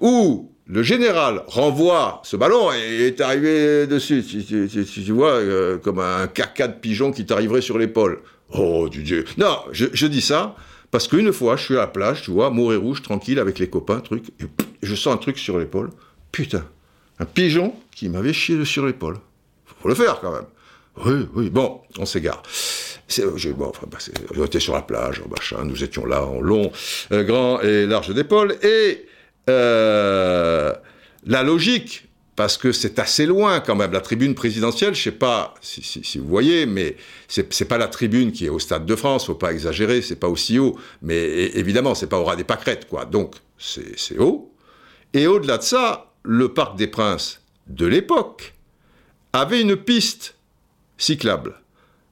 où 0.00 0.52
le 0.66 0.82
général 0.82 1.44
renvoie 1.46 2.20
ce 2.24 2.36
ballon 2.36 2.70
et 2.72 3.06
est 3.06 3.20
arrivé 3.20 3.86
dessus, 3.86 4.24
tu, 4.24 5.12
vois, 5.12 5.30
euh, 5.30 5.78
comme 5.78 6.00
un 6.00 6.26
caca 6.26 6.68
de 6.68 6.78
pigeon 6.78 7.12
qui 7.12 7.24
t'arriverait 7.24 7.62
sur 7.62 7.78
l'épaule. 7.78 8.20
Oh, 8.52 8.88
Dieu. 8.88 9.24
Non, 9.36 9.58
je, 9.72 10.06
dis 10.06 10.20
ça 10.20 10.56
parce 10.90 11.08
qu'une 11.08 11.32
fois, 11.32 11.56
je 11.56 11.64
suis 11.64 11.74
à 11.74 11.80
la 11.80 11.86
plage, 11.86 12.22
tu 12.22 12.30
vois, 12.30 12.50
mourir 12.50 12.80
rouge, 12.80 13.02
tranquille, 13.02 13.38
avec 13.38 13.58
les 13.58 13.68
copains, 13.68 14.00
truc, 14.00 14.24
et 14.40 14.46
je 14.82 14.94
sens 14.94 15.14
un 15.14 15.18
truc 15.18 15.38
sur 15.38 15.58
l'épaule. 15.58 15.90
Putain, 16.32 16.64
un 17.18 17.24
pigeon 17.24 17.74
qui 17.90 18.08
m'avait 18.08 18.32
chié 18.32 18.64
sur 18.64 18.86
l'épaule. 18.86 19.18
Faut 19.82 19.88
le 19.88 19.94
faire 19.94 20.20
quand 20.20 20.32
même. 20.32 20.46
Oui, 21.04 21.28
oui, 21.34 21.50
bon, 21.50 21.80
on 21.98 22.06
s'égare. 22.06 22.42
Enfin, 22.44 23.86
bah, 23.90 23.98
on 24.36 24.44
était 24.44 24.60
sur 24.60 24.74
la 24.74 24.82
plage, 24.82 25.22
machin, 25.30 25.64
nous 25.64 25.82
étions 25.82 26.04
là 26.04 26.24
en 26.24 26.40
long, 26.40 26.70
euh, 27.12 27.22
grand 27.24 27.60
et 27.60 27.86
large 27.86 28.12
d'épaule, 28.12 28.56
et 28.62 29.06
euh, 29.48 30.74
la 31.26 31.42
logique, 31.42 32.07
parce 32.38 32.56
que 32.56 32.70
c'est 32.70 33.00
assez 33.00 33.26
loin 33.26 33.58
quand 33.58 33.74
même. 33.74 33.90
La 33.90 34.00
tribune 34.00 34.36
présidentielle, 34.36 34.94
je 34.94 35.02
sais 35.02 35.10
pas 35.10 35.54
si, 35.60 36.20
vous 36.20 36.28
voyez, 36.28 36.66
mais 36.66 36.94
c'est 37.26 37.64
pas 37.64 37.78
la 37.78 37.88
tribune 37.88 38.30
qui 38.30 38.46
est 38.46 38.48
au 38.48 38.60
Stade 38.60 38.86
de 38.86 38.94
France, 38.94 39.26
faut 39.26 39.34
pas 39.34 39.50
exagérer, 39.50 40.02
c'est 40.02 40.14
pas 40.20 40.28
aussi 40.28 40.60
haut. 40.60 40.78
Mais 41.02 41.16
évidemment, 41.56 41.96
c'est 41.96 42.06
pas 42.06 42.16
au 42.16 42.22
ras 42.22 42.36
des 42.36 42.44
pâquerettes, 42.44 42.88
quoi. 42.88 43.06
Donc, 43.06 43.34
c'est 43.58 44.20
haut. 44.20 44.52
Et 45.14 45.26
au-delà 45.26 45.58
de 45.58 45.64
ça, 45.64 46.12
le 46.22 46.54
Parc 46.54 46.76
des 46.76 46.86
Princes 46.86 47.40
de 47.66 47.86
l'époque 47.86 48.54
avait 49.32 49.60
une 49.60 49.74
piste 49.74 50.36
cyclable. 50.96 51.56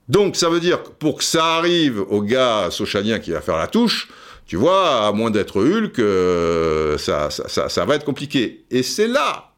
Donc, 0.08 0.34
ça 0.34 0.48
veut 0.48 0.58
dire 0.58 0.82
que 0.82 0.88
pour 0.88 1.18
que 1.18 1.24
ça 1.24 1.54
arrive 1.54 2.00
au 2.00 2.20
gars 2.20 2.72
sochanien 2.72 3.20
qui 3.20 3.30
va 3.30 3.40
faire 3.40 3.58
la 3.58 3.68
touche, 3.68 4.08
tu 4.44 4.56
vois, 4.56 5.06
à 5.06 5.12
moins 5.12 5.30
d'être 5.30 5.62
Hulk, 5.62 6.00
euh, 6.00 6.98
ça 6.98 7.84
va 7.84 7.94
être 7.94 8.04
compliqué. 8.04 8.64
Et 8.72 8.82
c'est 8.82 9.06
là 9.06 9.52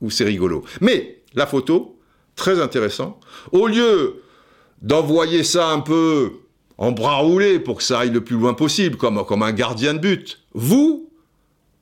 ou 0.00 0.10
c'est 0.10 0.24
rigolo. 0.24 0.64
Mais 0.80 1.22
la 1.34 1.46
photo, 1.46 1.98
très 2.34 2.60
intéressant. 2.60 3.20
Au 3.52 3.66
lieu 3.66 4.22
d'envoyer 4.82 5.42
ça 5.42 5.68
un 5.70 5.80
peu 5.80 6.32
en 6.78 6.92
bras 6.92 7.16
roulés 7.16 7.58
pour 7.58 7.78
que 7.78 7.82
ça 7.82 8.00
aille 8.00 8.10
le 8.10 8.22
plus 8.22 8.36
loin 8.36 8.54
possible, 8.54 8.96
comme, 8.96 9.24
comme 9.24 9.42
un 9.42 9.52
gardien 9.52 9.94
de 9.94 9.98
but, 9.98 10.40
vous, 10.52 11.10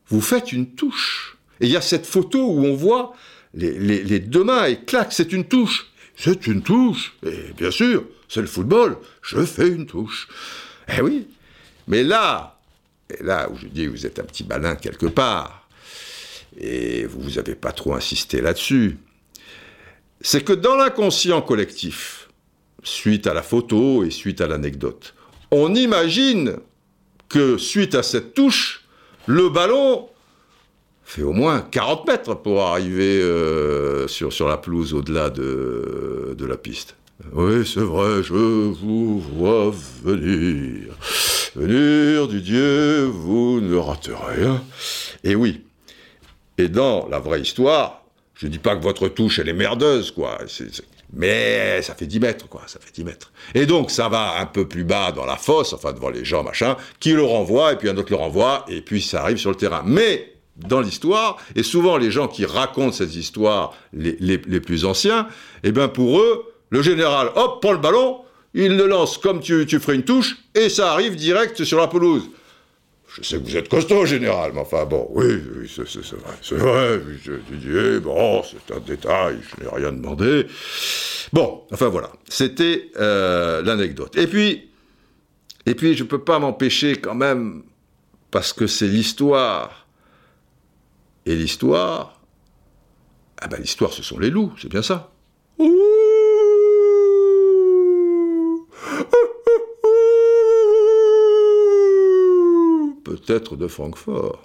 vous 0.08 0.20
faites 0.20 0.52
une 0.52 0.74
touche. 0.74 1.36
Et 1.60 1.66
il 1.66 1.72
y 1.72 1.76
a 1.76 1.80
cette 1.80 2.06
photo 2.06 2.38
où 2.38 2.64
on 2.64 2.74
voit 2.74 3.14
les, 3.54 4.20
deux 4.20 4.44
mains 4.44 4.64
et 4.66 4.80
clac, 4.80 5.12
c'est 5.12 5.32
une 5.32 5.44
touche. 5.44 5.90
C'est 6.16 6.46
une 6.46 6.62
touche. 6.62 7.14
Et 7.26 7.52
bien 7.56 7.70
sûr, 7.70 8.04
c'est 8.28 8.40
le 8.40 8.46
football. 8.46 8.96
Je 9.22 9.40
fais 9.44 9.68
une 9.68 9.86
touche. 9.86 10.28
Eh 10.96 11.00
oui. 11.00 11.26
Mais 11.88 12.04
là, 12.04 12.58
et 13.10 13.22
là 13.22 13.48
où 13.50 13.56
je 13.56 13.66
dis 13.66 13.86
vous 13.86 14.06
êtes 14.06 14.18
un 14.18 14.24
petit 14.24 14.44
malin 14.44 14.76
quelque 14.76 15.06
part, 15.06 15.63
et 16.58 17.06
vous 17.06 17.30
n'avez 17.30 17.54
pas 17.54 17.72
trop 17.72 17.94
insisté 17.94 18.40
là-dessus, 18.40 18.98
c'est 20.20 20.42
que 20.42 20.52
dans 20.52 20.76
l'inconscient 20.76 21.42
collectif, 21.42 22.28
suite 22.82 23.26
à 23.26 23.34
la 23.34 23.42
photo 23.42 24.04
et 24.04 24.10
suite 24.10 24.40
à 24.40 24.46
l'anecdote, 24.46 25.14
on 25.50 25.74
imagine 25.74 26.56
que 27.28 27.58
suite 27.58 27.94
à 27.94 28.02
cette 28.02 28.34
touche, 28.34 28.84
le 29.26 29.48
ballon 29.48 30.08
fait 31.04 31.22
au 31.22 31.32
moins 31.32 31.60
40 31.60 32.06
mètres 32.06 32.34
pour 32.34 32.62
arriver 32.62 33.20
euh, 33.20 34.08
sur, 34.08 34.32
sur 34.32 34.48
la 34.48 34.56
pelouse 34.56 34.94
au-delà 34.94 35.30
de, 35.30 36.34
de 36.36 36.46
la 36.46 36.56
piste. 36.56 36.96
Oui, 37.32 37.66
c'est 37.66 37.80
vrai, 37.80 38.22
je 38.22 38.32
vous 38.32 39.20
vois 39.20 39.72
venir. 40.02 40.96
Venir 41.54 42.26
du 42.26 42.40
Dieu, 42.40 43.04
vous 43.04 43.60
ne 43.60 43.76
raterez 43.76 44.40
rien. 44.40 44.64
Et 45.22 45.36
oui, 45.36 45.62
et 46.58 46.68
dans 46.68 47.08
la 47.08 47.18
vraie 47.18 47.40
histoire, 47.40 48.04
je 48.34 48.46
ne 48.46 48.52
dis 48.52 48.58
pas 48.58 48.76
que 48.76 48.82
votre 48.82 49.08
touche, 49.08 49.38
elle 49.38 49.48
est 49.48 49.54
merdeuse, 49.54 50.10
quoi. 50.10 50.38
Mais 51.12 51.80
ça 51.82 51.94
fait 51.94 52.06
10 52.06 52.20
mètres, 52.20 52.48
quoi. 52.48 52.62
Ça 52.66 52.80
fait 52.80 52.92
10 52.92 53.04
mètres. 53.04 53.32
Et 53.54 53.66
donc, 53.66 53.90
ça 53.90 54.08
va 54.08 54.40
un 54.40 54.46
peu 54.46 54.66
plus 54.66 54.84
bas 54.84 55.12
dans 55.12 55.24
la 55.24 55.36
fosse, 55.36 55.72
enfin, 55.72 55.92
devant 55.92 56.10
les 56.10 56.24
gens, 56.24 56.42
machin, 56.42 56.76
qui 56.98 57.12
le 57.12 57.22
renvoie, 57.22 57.72
et 57.72 57.76
puis 57.76 57.88
un 57.88 57.96
autre 57.96 58.10
le 58.10 58.16
renvoie, 58.16 58.64
et 58.68 58.80
puis 58.80 59.00
ça 59.00 59.22
arrive 59.22 59.38
sur 59.38 59.50
le 59.50 59.56
terrain. 59.56 59.82
Mais, 59.84 60.34
dans 60.56 60.80
l'histoire, 60.80 61.36
et 61.56 61.62
souvent 61.62 61.96
les 61.96 62.10
gens 62.10 62.28
qui 62.28 62.44
racontent 62.44 62.92
ces 62.92 63.18
histoires, 63.18 63.74
les, 63.92 64.38
plus 64.38 64.84
anciens, 64.84 65.28
eh 65.62 65.72
bien, 65.72 65.88
pour 65.88 66.20
eux, 66.20 66.52
le 66.70 66.82
général, 66.82 67.30
hop, 67.36 67.60
prend 67.60 67.72
le 67.72 67.78
ballon, 67.78 68.20
il 68.54 68.76
le 68.76 68.86
lance 68.86 69.18
comme 69.18 69.40
tu, 69.40 69.66
tu 69.66 69.80
ferais 69.80 69.96
une 69.96 70.04
touche, 70.04 70.36
et 70.54 70.68
ça 70.68 70.92
arrive 70.92 71.16
direct 71.16 71.64
sur 71.64 71.78
la 71.78 71.88
pelouse. 71.88 72.28
Je 73.14 73.22
sais 73.22 73.38
que 73.38 73.44
vous 73.44 73.56
êtes 73.56 73.68
costaud, 73.68 74.06
général, 74.06 74.52
mais 74.54 74.60
enfin 74.60 74.86
bon, 74.86 75.06
oui, 75.10 75.40
oui 75.56 75.72
c'est 75.72 75.82
vrai, 75.82 76.34
c'est 76.42 76.56
vrai, 76.56 77.00
je 77.22 77.32
dis, 77.54 78.00
bon, 78.00 78.42
c'est 78.42 78.74
un 78.74 78.80
détail, 78.80 79.38
je 79.40 79.62
n'ai 79.62 79.70
rien 79.70 79.92
demandé. 79.92 80.46
Bon, 81.32 81.62
enfin 81.72 81.88
voilà, 81.88 82.10
c'était 82.28 82.90
euh, 82.96 83.62
l'anecdote. 83.62 84.16
Et 84.16 84.26
puis, 84.26 84.68
et 85.66 85.74
puis, 85.74 85.94
je 85.94 86.02
ne 86.02 86.08
peux 86.08 86.22
pas 86.22 86.38
m'empêcher 86.38 86.96
quand 86.96 87.14
même, 87.14 87.62
parce 88.30 88.52
que 88.52 88.66
c'est 88.66 88.88
l'histoire. 88.88 89.86
Et 91.26 91.34
l'histoire, 91.36 92.20
ah 93.40 93.46
ben 93.46 93.58
l'histoire, 93.60 93.92
ce 93.92 94.02
sont 94.02 94.18
les 94.18 94.28
loups, 94.28 94.52
c'est 94.60 94.68
bien 94.68 94.82
ça. 94.82 95.12
Ouh 95.58 96.03
de 103.26 103.68
Francfort. 103.68 104.42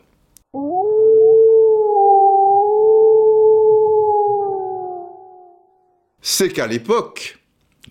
C'est 6.22 6.50
qu'à 6.50 6.68
l'époque, 6.68 7.40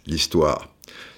l'histoire, 0.06 0.68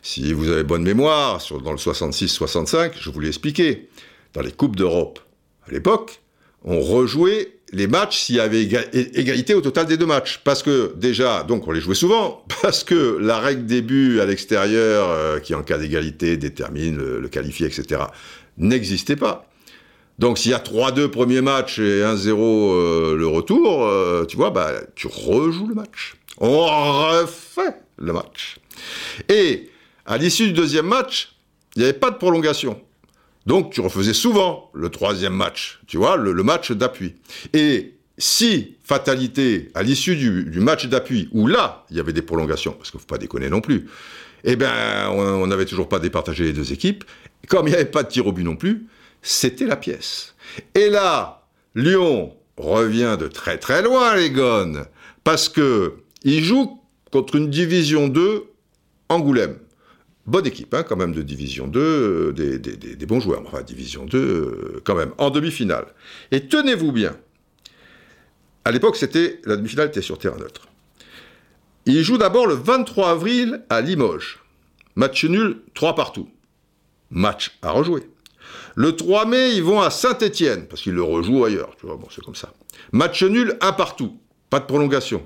si 0.02 0.32
vous 0.32 0.48
avez 0.48 0.64
bonne 0.64 0.82
mémoire, 0.82 1.40
dans 1.62 1.72
le 1.72 1.78
66-65, 1.78 2.92
je 3.00 3.10
vous 3.10 3.20
l'ai 3.20 3.28
expliqué, 3.28 3.88
dans 4.32 4.40
les 4.40 4.52
Coupes 4.52 4.76
d'Europe, 4.76 5.20
à 5.68 5.72
l'époque, 5.72 6.20
on 6.64 6.80
rejouait 6.80 7.58
les 7.72 7.86
matchs 7.86 8.18
s'il 8.18 8.36
y 8.36 8.40
avait 8.40 8.62
égalité 8.62 9.54
au 9.54 9.60
total 9.60 9.86
des 9.86 9.96
deux 9.96 10.06
matchs. 10.06 10.40
Parce 10.42 10.62
que 10.62 10.94
déjà, 10.96 11.44
donc 11.44 11.68
on 11.68 11.72
les 11.72 11.80
jouait 11.80 11.94
souvent, 11.94 12.44
parce 12.62 12.82
que 12.82 13.18
la 13.20 13.38
règle 13.38 13.66
des 13.66 13.82
buts 13.82 14.20
à 14.20 14.26
l'extérieur, 14.26 15.08
euh, 15.10 15.38
qui 15.38 15.54
en 15.54 15.62
cas 15.62 15.78
d'égalité 15.78 16.36
détermine 16.36 16.96
le 16.96 17.28
qualifié, 17.28 17.66
etc., 17.66 18.02
n'existait 18.58 19.16
pas. 19.16 19.49
Donc 20.20 20.36
s'il 20.36 20.50
y 20.50 20.54
a 20.54 20.58
3-2 20.58 21.08
premier 21.08 21.40
match 21.40 21.78
et 21.78 22.02
1-0 22.02 22.28
euh, 22.28 23.16
le 23.16 23.26
retour, 23.26 23.86
euh, 23.86 24.26
tu 24.26 24.36
vois, 24.36 24.50
bah, 24.50 24.72
tu 24.94 25.06
rejoues 25.06 25.66
le 25.66 25.74
match. 25.74 26.14
On 26.36 26.66
refait 26.66 27.74
le 27.96 28.12
match. 28.12 28.58
Et 29.30 29.70
à 30.04 30.18
l'issue 30.18 30.48
du 30.48 30.52
deuxième 30.52 30.86
match, 30.86 31.34
il 31.74 31.78
n'y 31.78 31.88
avait 31.88 31.98
pas 31.98 32.10
de 32.10 32.16
prolongation. 32.16 32.78
Donc 33.46 33.72
tu 33.72 33.80
refaisais 33.80 34.12
souvent 34.12 34.70
le 34.74 34.90
troisième 34.90 35.32
match, 35.32 35.80
tu 35.86 35.96
vois, 35.96 36.18
le, 36.18 36.34
match 36.42 36.70
d'appui. 36.72 37.14
Et 37.54 37.94
si, 38.18 38.76
fatalité, 38.84 39.70
à 39.72 39.82
l'issue 39.82 40.16
du, 40.16 40.60
match 40.60 40.86
d'appui, 40.86 41.30
où 41.32 41.46
là, 41.46 41.86
il 41.90 41.96
y 41.96 42.00
avait 42.00 42.12
des 42.12 42.20
prolongations, 42.20 42.72
parce 42.72 42.90
qu'il 42.90 42.98
ne 42.98 43.00
faut 43.00 43.06
pas 43.06 43.16
déconner 43.16 43.48
non 43.48 43.62
plus, 43.62 43.86
eh 44.44 44.56
bien, 44.56 45.08
on 45.08 45.46
n'avait 45.46 45.64
toujours 45.64 45.88
pas 45.88 45.98
départagé 45.98 46.44
les 46.44 46.52
deux 46.52 46.74
équipes, 46.74 47.04
comme 47.48 47.68
il 47.68 47.70
n'y 47.70 47.76
avait 47.76 47.86
pas 47.86 48.02
de 48.02 48.08
tir 48.08 48.26
au 48.26 48.32
but 48.32 48.44
non 48.44 48.56
plus, 48.56 48.86
c'était 49.22 49.66
la 49.66 49.76
pièce. 49.76 50.34
Et 50.74 50.88
là, 50.88 51.46
Lyon 51.74 52.34
revient 52.56 53.16
de 53.18 53.26
très 53.26 53.58
très 53.58 53.82
loin, 53.82 54.16
les 54.16 54.30
Gones, 54.30 54.84
parce 55.24 55.48
que 55.48 55.94
il 56.22 56.44
joue 56.44 56.80
contre 57.10 57.36
une 57.36 57.50
division 57.50 58.08
2 58.08 58.44
Angoulême. 59.08 59.58
Bonne 60.26 60.46
équipe, 60.46 60.72
hein, 60.74 60.84
quand 60.84 60.96
même, 60.96 61.12
de 61.12 61.22
division 61.22 61.66
2, 61.66 61.80
euh, 61.80 62.32
des, 62.32 63.06
bons 63.06 63.18
joueurs, 63.18 63.42
enfin, 63.44 63.62
division 63.62 64.04
2, 64.04 64.18
euh, 64.18 64.80
quand 64.84 64.94
même, 64.94 65.12
en 65.18 65.30
demi-finale. 65.30 65.86
Et 66.30 66.46
tenez-vous 66.46 66.92
bien, 66.92 67.16
à 68.64 68.70
l'époque, 68.70 68.96
c'était 68.96 69.40
la 69.44 69.56
demi-finale 69.56 69.88
était 69.88 70.02
sur 70.02 70.18
terrain 70.18 70.36
neutre. 70.36 70.68
Il 71.86 72.02
joue 72.02 72.18
d'abord 72.18 72.46
le 72.46 72.54
23 72.54 73.10
avril 73.10 73.64
à 73.68 73.80
Limoges. 73.80 74.38
Match 74.94 75.24
nul, 75.24 75.62
3 75.74 75.94
partout. 75.94 76.28
Match 77.10 77.58
à 77.62 77.72
rejouer. 77.72 78.08
Le 78.74 78.96
3 78.96 79.26
mai, 79.26 79.54
ils 79.54 79.62
vont 79.62 79.80
à 79.80 79.90
Saint-Étienne, 79.90 80.66
parce 80.68 80.82
qu'ils 80.82 80.94
le 80.94 81.02
rejouent 81.02 81.44
ailleurs, 81.44 81.70
tu 81.78 81.86
vois, 81.86 81.96
bon, 81.96 82.06
c'est 82.14 82.24
comme 82.24 82.34
ça. 82.34 82.52
Match 82.92 83.22
nul, 83.22 83.56
un 83.60 83.72
partout, 83.72 84.18
pas 84.48 84.60
de 84.60 84.66
prolongation. 84.66 85.22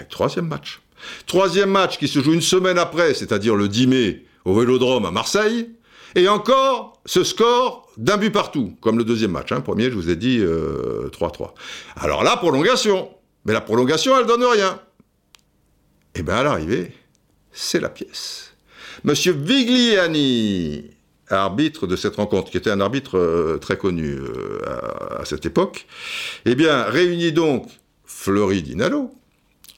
Eh, 0.00 0.04
troisième 0.08 0.48
match. 0.48 0.80
Troisième 1.26 1.70
match 1.70 1.98
qui 1.98 2.08
se 2.08 2.20
joue 2.20 2.32
une 2.32 2.40
semaine 2.40 2.78
après, 2.78 3.14
c'est-à-dire 3.14 3.56
le 3.56 3.68
10 3.68 3.86
mai, 3.86 4.24
au 4.44 4.58
Vélodrome 4.58 5.04
à 5.04 5.10
Marseille. 5.10 5.70
Et 6.14 6.28
encore, 6.28 7.00
ce 7.06 7.24
score 7.24 7.88
d'un 7.96 8.16
but 8.16 8.30
partout, 8.30 8.76
comme 8.80 8.98
le 8.98 9.04
deuxième 9.04 9.30
match. 9.30 9.52
Hein. 9.52 9.60
Premier, 9.60 9.84
je 9.84 9.94
vous 9.94 10.10
ai 10.10 10.16
dit 10.16 10.38
3-3. 10.40 10.44
Euh, 10.44 11.46
Alors 11.96 12.22
là, 12.22 12.36
prolongation. 12.36 13.10
Mais 13.44 13.52
la 13.52 13.60
prolongation, 13.60 14.18
elle 14.18 14.26
donne 14.26 14.44
rien. 14.44 14.80
Et 16.14 16.20
eh 16.20 16.22
bien 16.22 16.36
à 16.36 16.42
l'arrivée, 16.42 16.92
c'est 17.52 17.80
la 17.80 17.88
pièce. 17.88 18.54
Monsieur 19.02 19.32
Vigliani, 19.32 20.90
arbitre 21.28 21.86
de 21.86 21.96
cette 21.96 22.16
rencontre, 22.16 22.50
qui 22.50 22.56
était 22.56 22.70
un 22.70 22.80
arbitre 22.80 23.18
euh, 23.18 23.58
très 23.58 23.76
connu 23.76 24.16
euh, 24.16 24.60
à, 25.18 25.24
cette 25.24 25.46
époque, 25.46 25.86
eh 26.44 26.54
bien, 26.54 26.84
réunit 26.84 27.32
donc 27.32 27.68
Fleury 28.04 28.62
Dinalo, 28.62 29.10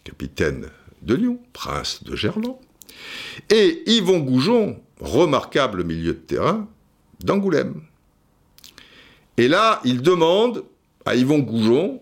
capitaine 0.04 0.68
de 1.02 1.14
Lyon, 1.14 1.38
prince 1.52 2.02
de 2.04 2.16
Gerland, 2.16 2.58
et 3.50 3.82
Yvon 3.86 4.20
Goujon, 4.20 4.80
remarquable 5.00 5.84
milieu 5.84 6.14
de 6.14 6.18
terrain 6.18 6.68
d'Angoulême. 7.20 7.82
Et 9.36 9.48
là, 9.48 9.80
il 9.84 10.02
demande 10.02 10.64
à 11.04 11.14
Yvon 11.14 11.40
Goujon, 11.40 12.00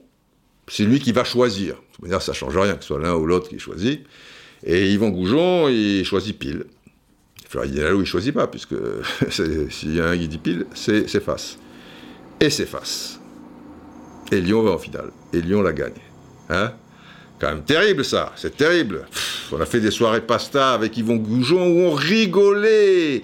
c'est 0.69 0.85
lui 0.85 1.01
qui 1.01 1.13
va 1.13 1.25
choisir. 1.25 1.77
De 2.01 2.09
toute 2.09 2.23
ça 2.23 2.33
ne 2.33 2.37
change 2.37 2.57
rien 2.57 2.75
que 2.75 2.83
ce 2.83 2.89
soit 2.89 3.01
l'un 3.01 3.15
ou 3.15 3.27
l'autre 3.27 3.49
qui 3.49 3.59
choisit. 3.59 4.01
Et 4.65 4.93
Yvon 4.93 5.11
Goujon, 5.11 5.69
il 5.69 6.05
choisit 6.05 6.39
pile. 6.39 6.67
Florian 7.53 7.71
Diallo, 7.71 8.01
il 8.01 8.07
choisit 8.07 8.33
pas, 8.33 8.47
puisque 8.47 8.75
s'il 9.29 9.95
y 9.95 10.01
a 10.01 10.09
un 10.09 10.17
qui 10.17 10.27
dit 10.27 10.39
pile, 10.39 10.65
c'est 10.73 11.23
face. 11.23 11.59
Et 12.41 12.49
c'est 12.49 12.65
face. 12.65 13.21
Et 14.31 14.41
Lyon 14.41 14.63
va 14.63 14.71
en 14.71 14.79
finale. 14.79 15.11
Et 15.35 15.43
Lyon 15.43 15.61
la 15.61 15.75
gagne. 15.75 16.01
Hein? 16.49 16.73
Quand 17.39 17.49
même 17.49 17.63
terrible 17.63 18.07
ça, 18.07 18.33
c'est 18.37 18.57
terrible. 18.57 19.05
on 19.53 19.61
a 19.61 19.67
fait 19.67 19.81
des 19.81 19.91
soirées 19.91 20.23
pasta 20.23 20.73
avec 20.73 20.97
Yvon 20.97 21.17
Goujon 21.17 21.67
où 21.67 21.81
on 21.81 21.93
rigolait. 21.93 23.23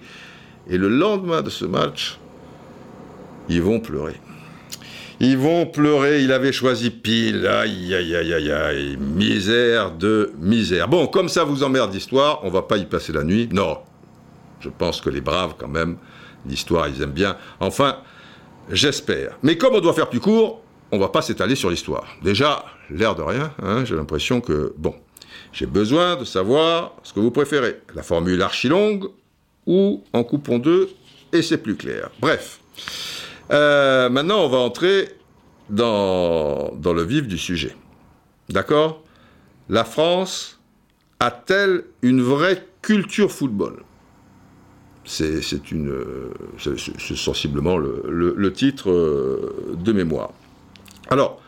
Et 0.68 0.76
le 0.76 0.90
lendemain 0.90 1.40
de 1.40 1.48
ce 1.48 1.64
match, 1.64 2.18
pleurer. 3.82 4.20
Ils 5.20 5.38
vont 5.38 5.64
pleurer, 5.64 6.22
il 6.22 6.32
avait 6.32 6.52
choisi 6.52 6.90
pile, 6.90 7.46
aïe 7.46 7.94
aïe 7.94 8.14
aïe 8.14 8.34
aïe 8.34 8.52
aïe, 8.52 8.98
misère 8.98 9.90
de 9.92 10.32
misère. 10.38 10.86
Bon, 10.86 11.06
comme 11.06 11.30
ça 11.30 11.44
vous 11.44 11.62
emmerde 11.62 11.94
l'histoire, 11.94 12.40
on 12.44 12.50
va 12.50 12.60
pas 12.60 12.76
y 12.76 12.84
passer 12.84 13.14
la 13.14 13.24
nuit. 13.24 13.48
Non, 13.50 13.78
je 14.60 14.68
pense 14.68 15.00
que 15.00 15.10
les 15.10 15.20
braves, 15.20 15.54
quand 15.58 15.68
même, 15.68 15.96
l'histoire, 16.46 16.88
ils 16.88 17.02
aiment 17.02 17.12
bien. 17.12 17.36
Enfin, 17.60 17.98
j'espère. 18.70 19.38
Mais 19.42 19.56
comme 19.56 19.74
on 19.74 19.80
doit 19.80 19.92
faire 19.92 20.08
plus 20.08 20.20
court, 20.20 20.62
on 20.90 20.98
va 20.98 21.08
pas 21.08 21.22
s'étaler 21.22 21.54
sur 21.54 21.70
l'histoire. 21.70 22.06
Déjà, 22.22 22.64
l'air 22.90 23.14
de 23.14 23.22
rien, 23.22 23.52
hein, 23.62 23.84
j'ai 23.84 23.94
l'impression 23.94 24.40
que, 24.40 24.72
bon, 24.76 24.94
j'ai 25.52 25.66
besoin 25.66 26.16
de 26.16 26.24
savoir 26.24 26.92
ce 27.02 27.12
que 27.12 27.20
vous 27.20 27.30
préférez. 27.30 27.80
La 27.94 28.02
formule 28.02 28.40
archi-longue 28.42 29.08
ou 29.66 30.02
en 30.12 30.24
coupon 30.24 30.58
deux, 30.58 30.90
et 31.32 31.42
c'est 31.42 31.58
plus 31.58 31.76
clair. 31.76 32.10
Bref. 32.20 32.60
Euh, 33.50 34.08
maintenant, 34.08 34.44
on 34.44 34.48
va 34.48 34.58
entrer 34.58 35.08
dans, 35.68 36.70
dans 36.74 36.92
le 36.92 37.02
vif 37.02 37.26
du 37.26 37.38
sujet. 37.38 37.76
D'accord? 38.48 39.02
La 39.68 39.84
France 39.84 40.58
a-t-elle 41.20 41.84
une 42.00 42.22
vraie 42.22 42.66
culture 42.80 43.30
football? 43.30 43.82
C'est 45.08 45.40
sensiblement 47.16 47.78
le, 47.78 48.52
titre 48.52 48.90
euh, 48.90 49.74
de 49.74 49.92
mémoire. 49.92 50.30
Alors, 51.08 51.40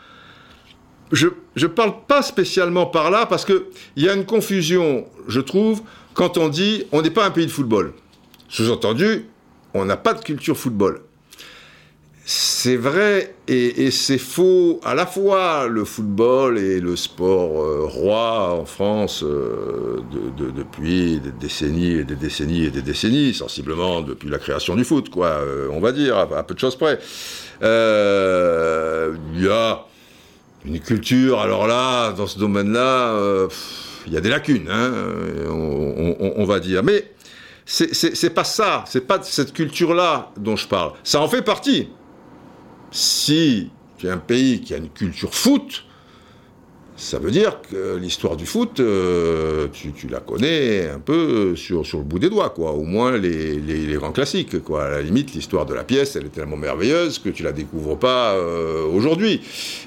je 1.12 1.28
ne 1.56 1.66
parle 1.66 1.94
pas 2.06 2.22
spécialement 2.22 2.86
par 2.86 3.10
là 3.10 3.26
parce 3.26 3.44
qu'il 3.44 3.62
y 3.96 4.08
a 4.08 4.14
une 4.14 4.24
confusion, 4.24 5.04
je 5.28 5.40
trouve, 5.40 5.82
quand 6.14 6.38
on 6.38 6.48
dit 6.48 6.84
on 6.92 7.02
n'est 7.02 7.10
pas 7.10 7.26
un 7.26 7.30
pays 7.30 7.46
de 7.46 7.50
football. 7.50 7.92
Sous-entendu, 8.48 9.26
on 9.74 9.84
n'a 9.84 9.96
pas 9.96 10.14
de 10.14 10.20
culture 10.20 10.56
football 10.56 11.02
c'est 12.32 12.76
vrai 12.76 13.34
et, 13.48 13.90
c'est 13.90 14.16
faux 14.16 14.78
à 14.84 14.94
la 14.94 15.04
fois. 15.04 15.66
Le 15.66 15.84
football 15.84 16.58
est 16.58 16.78
le 16.78 16.94
sport 16.94 17.60
euh, 17.60 17.86
roi 17.86 18.54
en 18.54 18.64
France 18.64 19.24
euh, 19.24 19.98
depuis 20.38 21.18
des 21.18 21.32
décennies 21.32 21.94
et 21.94 22.04
des 22.04 22.14
décennies 22.14 22.66
et 22.66 22.70
des 22.70 22.82
décennies, 22.82 23.34
sensiblement 23.34 24.00
depuis 24.00 24.28
la 24.28 24.38
création 24.38 24.76
du 24.76 24.84
foot, 24.84 25.10
quoi, 25.10 25.26
euh, 25.26 25.66
on 25.72 25.80
va 25.80 25.90
dire, 25.90 26.18
à, 26.18 26.44
peu 26.44 26.54
de 26.54 26.60
choses 26.60 26.76
près. 26.76 27.00
Il 27.62 27.66
y 29.44 29.48
a 29.48 29.84
une 30.64 30.78
culture, 30.78 31.40
alors 31.40 31.66
là, 31.66 32.12
dans 32.12 32.28
ce 32.28 32.38
domaine-là, 32.38 33.48
il 34.06 34.12
y 34.12 34.16
a 34.16 34.20
des 34.20 34.30
lacunes, 34.30 34.68
hein, 34.70 34.92
on, 35.48 36.44
va 36.44 36.60
dire. 36.60 36.84
Mais 36.84 37.10
c'est 37.66 38.34
pas 38.34 38.44
ça, 38.44 38.84
c'est 38.86 39.04
pas 39.08 39.20
cette 39.20 39.52
culture-là 39.52 40.30
dont 40.36 40.54
je 40.54 40.68
parle. 40.68 40.92
Ça 41.02 41.20
en 41.20 41.26
fait 41.26 41.42
partie 41.42 41.88
si 42.90 43.70
tu 43.98 44.06
es 44.06 44.10
un 44.10 44.18
pays 44.18 44.60
qui 44.60 44.74
a 44.74 44.78
une 44.78 44.90
culture 44.90 45.34
foot, 45.34 45.84
ça 47.00 47.18
veut 47.18 47.30
dire 47.30 47.62
que 47.62 47.96
l'histoire 47.96 48.36
du 48.36 48.44
foot, 48.44 48.78
euh, 48.78 49.68
tu, 49.72 50.06
la 50.08 50.20
connais 50.20 50.86
un 50.86 50.98
peu 50.98 51.56
sur, 51.56 51.86
sur 51.86 51.96
le 51.98 52.04
bout 52.04 52.18
des 52.18 52.28
doigts, 52.28 52.50
quoi. 52.50 52.72
Au 52.72 52.82
moins 52.82 53.16
les, 53.16 53.54
les, 53.54 53.94
grands 53.94 54.12
classiques, 54.12 54.62
quoi. 54.62 54.84
À 54.84 54.90
la 54.90 55.02
limite, 55.02 55.32
l'histoire 55.32 55.64
de 55.64 55.72
la 55.72 55.82
pièce, 55.82 56.16
elle 56.16 56.26
est 56.26 56.30
tellement 56.30 56.58
merveilleuse 56.58 57.18
que 57.18 57.30
tu 57.30 57.42
la 57.42 57.52
découvres 57.52 57.98
pas 57.98 58.34
euh, 58.34 58.84
aujourd'hui. 58.84 59.40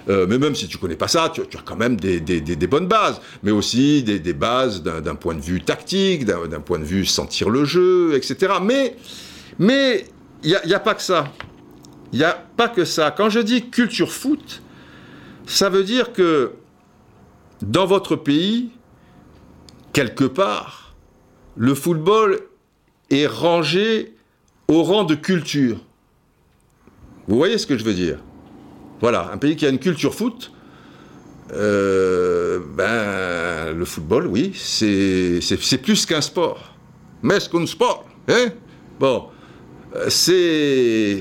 Euh, 0.09 0.25
mais 0.27 0.39
même 0.39 0.55
si 0.55 0.67
tu 0.67 0.79
connais 0.79 0.95
pas 0.95 1.07
ça, 1.07 1.31
tu, 1.31 1.41
as 1.41 1.61
quand 1.63 1.75
même 1.75 1.97
des, 1.97 2.19
bonnes 2.67 2.87
bases, 2.87 3.21
mais 3.43 3.51
aussi 3.51 4.01
des, 4.01 4.33
bases 4.33 4.81
d'un 4.81 5.15
point 5.15 5.35
de 5.35 5.41
vue 5.41 5.61
tactique, 5.61 6.25
d'un 6.25 6.61
point 6.61 6.79
de 6.79 6.83
vue 6.83 7.05
sentir 7.05 7.51
le 7.51 7.63
jeu, 7.63 8.15
etc. 8.15 8.53
Mais 8.59 8.95
il 9.59 10.59
n'y 10.65 10.71
y 10.71 10.73
a 10.73 10.79
pas 10.79 10.95
que 10.95 11.03
ça. 11.03 11.31
Il 12.13 12.19
n'y 12.19 12.25
a 12.25 12.33
pas 12.55 12.69
que 12.69 12.85
ça. 12.85 13.11
Quand 13.11 13.29
je 13.29 13.39
dis 13.39 13.69
culture 13.69 14.11
foot, 14.11 14.61
ça 15.47 15.69
veut 15.69 15.83
dire 15.83 16.13
que 16.13 16.51
dans 17.63 17.87
votre 17.87 18.15
pays, 18.15 18.69
quelque 19.93 20.23
part, 20.23 20.93
le 21.57 21.73
football 21.73 22.39
est 23.09 23.25
rangé 23.25 24.13
au 24.67 24.83
rang 24.83 25.03
de 25.03 25.15
culture. 25.15 25.77
Vous 27.27 27.35
voyez 27.35 27.57
ce 27.57 27.65
que 27.65 27.77
je 27.77 27.83
veux 27.83 27.93
dire? 27.93 28.19
Voilà, 29.01 29.31
un 29.33 29.37
pays 29.37 29.55
qui 29.55 29.65
a 29.65 29.69
une 29.69 29.79
culture 29.79 30.13
foot, 30.13 30.51
euh, 31.51 32.59
ben, 32.75 33.75
le 33.75 33.85
football, 33.85 34.27
oui, 34.27 34.51
c'est 34.55 35.81
plus 35.81 36.05
qu'un 36.05 36.21
sport. 36.21 36.75
Mais 37.21 37.39
qu'un 37.39 37.65
sport, 37.65 38.05
hein? 38.27 38.49
Bon, 38.99 39.29
euh, 39.95 40.09
c'est 40.09 41.19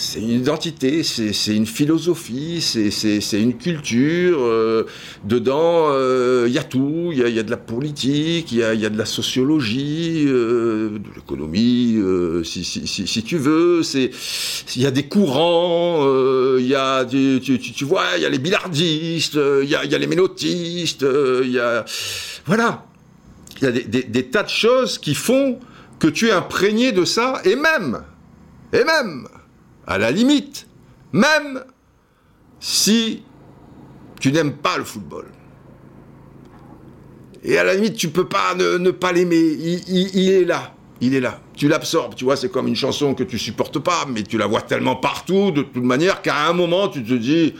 c'est 0.00 0.20
une 0.20 0.30
identité, 0.30 1.02
c'est 1.02 1.54
une 1.54 1.66
philosophie, 1.66 2.62
c'est 2.62 3.40
une 3.40 3.56
culture. 3.58 4.38
Euh, 4.40 4.86
dedans, 5.24 5.90
il 5.90 5.96
euh, 5.96 6.48
y 6.48 6.58
a 6.58 6.62
tout. 6.62 7.10
Il 7.12 7.18
y, 7.18 7.38
a, 7.38 7.42
de 7.42 7.50
la 7.50 7.58
politique, 7.58 8.50
il 8.50 8.58
y 8.58 8.64
a, 8.64 8.74
de 8.74 8.96
la 8.96 9.04
sociologie, 9.04 10.24
euh, 10.26 10.98
de 10.98 11.14
l'économie, 11.14 11.98
si, 12.44 12.64
si, 12.64 13.22
tu 13.22 13.36
veux. 13.36 13.82
Il 13.94 14.82
y 14.82 14.86
a 14.86 14.90
des 14.90 15.06
courants, 15.06 16.06
il 16.56 16.66
y 16.66 16.74
a, 16.74 17.04
tu, 17.04 17.40
tu, 17.40 17.84
vois, 17.84 18.04
il 18.16 18.22
y 18.22 18.26
a 18.26 18.30
les 18.30 18.38
billardistes, 18.38 19.38
il 19.62 19.68
y 19.68 19.74
a, 19.74 19.84
les 19.84 20.06
ménotistes, 20.06 21.04
il 21.42 21.50
y 21.50 21.58
a... 21.58 21.84
Voilà. 22.46 22.86
Il 23.60 23.64
y 23.64 23.68
a 23.68 23.72
des 23.72 24.26
tas 24.26 24.44
de 24.44 24.48
choses 24.48 24.98
qui 24.98 25.14
font 25.14 25.58
que 25.98 26.08
tu 26.08 26.28
es 26.28 26.32
imprégné 26.32 26.92
de 26.92 27.04
ça, 27.04 27.42
et 27.44 27.56
même, 27.56 28.02
et 28.72 28.84
même, 28.84 29.28
à 29.90 29.98
la 29.98 30.12
limite, 30.12 30.68
même 31.12 31.64
si 32.60 33.24
tu 34.20 34.30
n'aimes 34.30 34.52
pas 34.52 34.78
le 34.78 34.84
football. 34.84 35.26
Et 37.42 37.58
à 37.58 37.64
la 37.64 37.74
limite, 37.74 37.96
tu 37.96 38.08
peux 38.08 38.28
pas 38.28 38.54
ne, 38.54 38.90
pas 38.92 39.10
l'aimer. 39.10 39.36
Il, 39.36 40.30
est 40.30 40.44
là. 40.44 40.74
Il 41.00 41.12
est 41.14 41.20
là. 41.20 41.40
Tu 41.56 41.66
l'absorbes. 41.66 42.14
Tu 42.14 42.24
vois, 42.24 42.36
c'est 42.36 42.50
comme 42.50 42.68
une 42.68 42.76
chanson 42.76 43.14
que 43.14 43.24
tu 43.24 43.36
supportes 43.36 43.80
pas, 43.80 44.06
mais 44.08 44.22
tu 44.22 44.38
la 44.38 44.46
vois 44.46 44.62
tellement 44.62 44.94
partout, 44.94 45.50
de 45.50 45.62
toute 45.62 45.82
manière, 45.82 46.22
qu'à 46.22 46.46
un 46.46 46.52
moment, 46.52 46.86
tu 46.86 47.02
te 47.02 47.14
dis. 47.14 47.54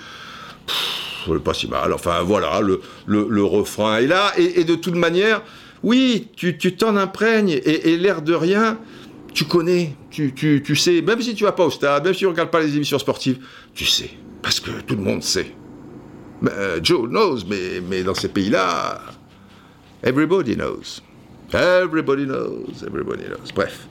C'est 1.27 1.43
pas 1.43 1.55
si 1.55 1.67
mal. 1.67 1.93
Enfin, 1.93 2.23
voilà, 2.23 2.61
le, 2.61 3.45
refrain 3.45 3.99
est 3.99 4.07
là. 4.07 4.33
Et, 4.39 4.63
de 4.63 4.77
toute 4.77 4.95
manière, 4.95 5.43
oui, 5.83 6.29
tu 6.37 6.57
t'en 6.77 6.97
imprègnes. 6.97 7.61
Et 7.65 7.97
l'air 7.97 8.23
de 8.23 8.35
rien, 8.35 8.79
tu 9.33 9.45
connais, 9.45 9.95
tu, 10.11 10.33
tu, 10.35 10.63
tu, 10.63 10.77
sais, 10.77 11.03
même 11.03 11.21
si 11.21 11.35
tu 11.35 11.45
vas 11.45 11.53
pas 11.53 11.65
au 11.65 11.71
stade, 11.71 12.05
même 12.05 12.15
si 12.15 12.21
tu 12.21 12.27
regardes 12.27 12.51
pas 12.51 12.61
les 12.61 12.75
émissions 12.75 12.99
sportives, 12.99 13.39
tu 13.75 13.85
sais, 13.85 14.11
parce 14.43 14.61
que 14.61 14.71
tout 14.83 14.97
le 14.97 15.03
monde 15.03 15.23
sait. 15.23 15.53
Euh, 16.49 16.81
Joe 16.83 17.09
knows, 17.09 17.39
mais, 17.49 17.81
mais 17.89 18.03
dans 18.03 18.15
ces 18.15 18.29
pays-là, 18.29 19.01
everybody 20.03 20.57
knows. 20.57 21.01
Everybody 21.53 22.25
knows, 22.25 22.83
everybody 22.87 23.25
knows. 23.25 23.53
Bref. 23.55 23.87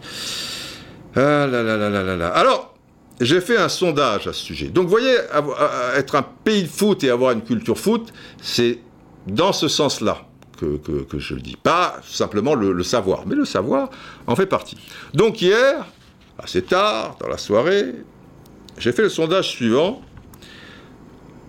Ah 1.16 1.48
là 1.48 1.64
là 1.64 1.78
là 1.78 1.90
là 1.90 2.04
là 2.04 2.16
là. 2.16 2.28
Alors, 2.30 2.76
j'ai 3.20 3.42
fait 3.42 3.58
un 3.58 3.70
sondage 3.70 4.28
à 4.28 4.34
ce 4.34 4.44
sujet. 4.44 4.68
Donc, 4.68 4.86
vous 4.86 4.92
voyez, 4.92 5.16
être 5.96 6.16
un 6.16 6.22
pays 6.22 6.64
de 6.64 6.68
foot 6.68 7.04
et 7.04 7.10
avoir 7.10 7.32
une 7.32 7.44
culture 7.44 7.78
foot, 7.78 8.14
c'est 8.42 8.80
dans 9.28 9.52
ce 9.52 9.68
sens-là 9.68 10.29
que, 10.60 11.20
je 11.20 11.36
le 11.36 11.42
dis. 11.42 11.56
Pas 11.62 12.00
simplement 12.04 12.56
le, 12.56 12.84
savoir, 12.84 13.26
mais 13.26 13.36
le 13.36 13.46
savoir 13.46 13.90
en 14.28 14.36
fait 14.36 14.46
partie. 14.46 14.78
Donc 15.14 15.42
hier, 15.42 15.86
assez 16.38 16.62
tard, 16.62 17.18
dans 17.20 17.28
la 17.28 17.38
soirée, 17.38 17.94
j'ai 18.78 18.92
fait 18.92 19.04
le 19.04 19.10
sondage 19.10 19.50
suivant. 19.50 20.02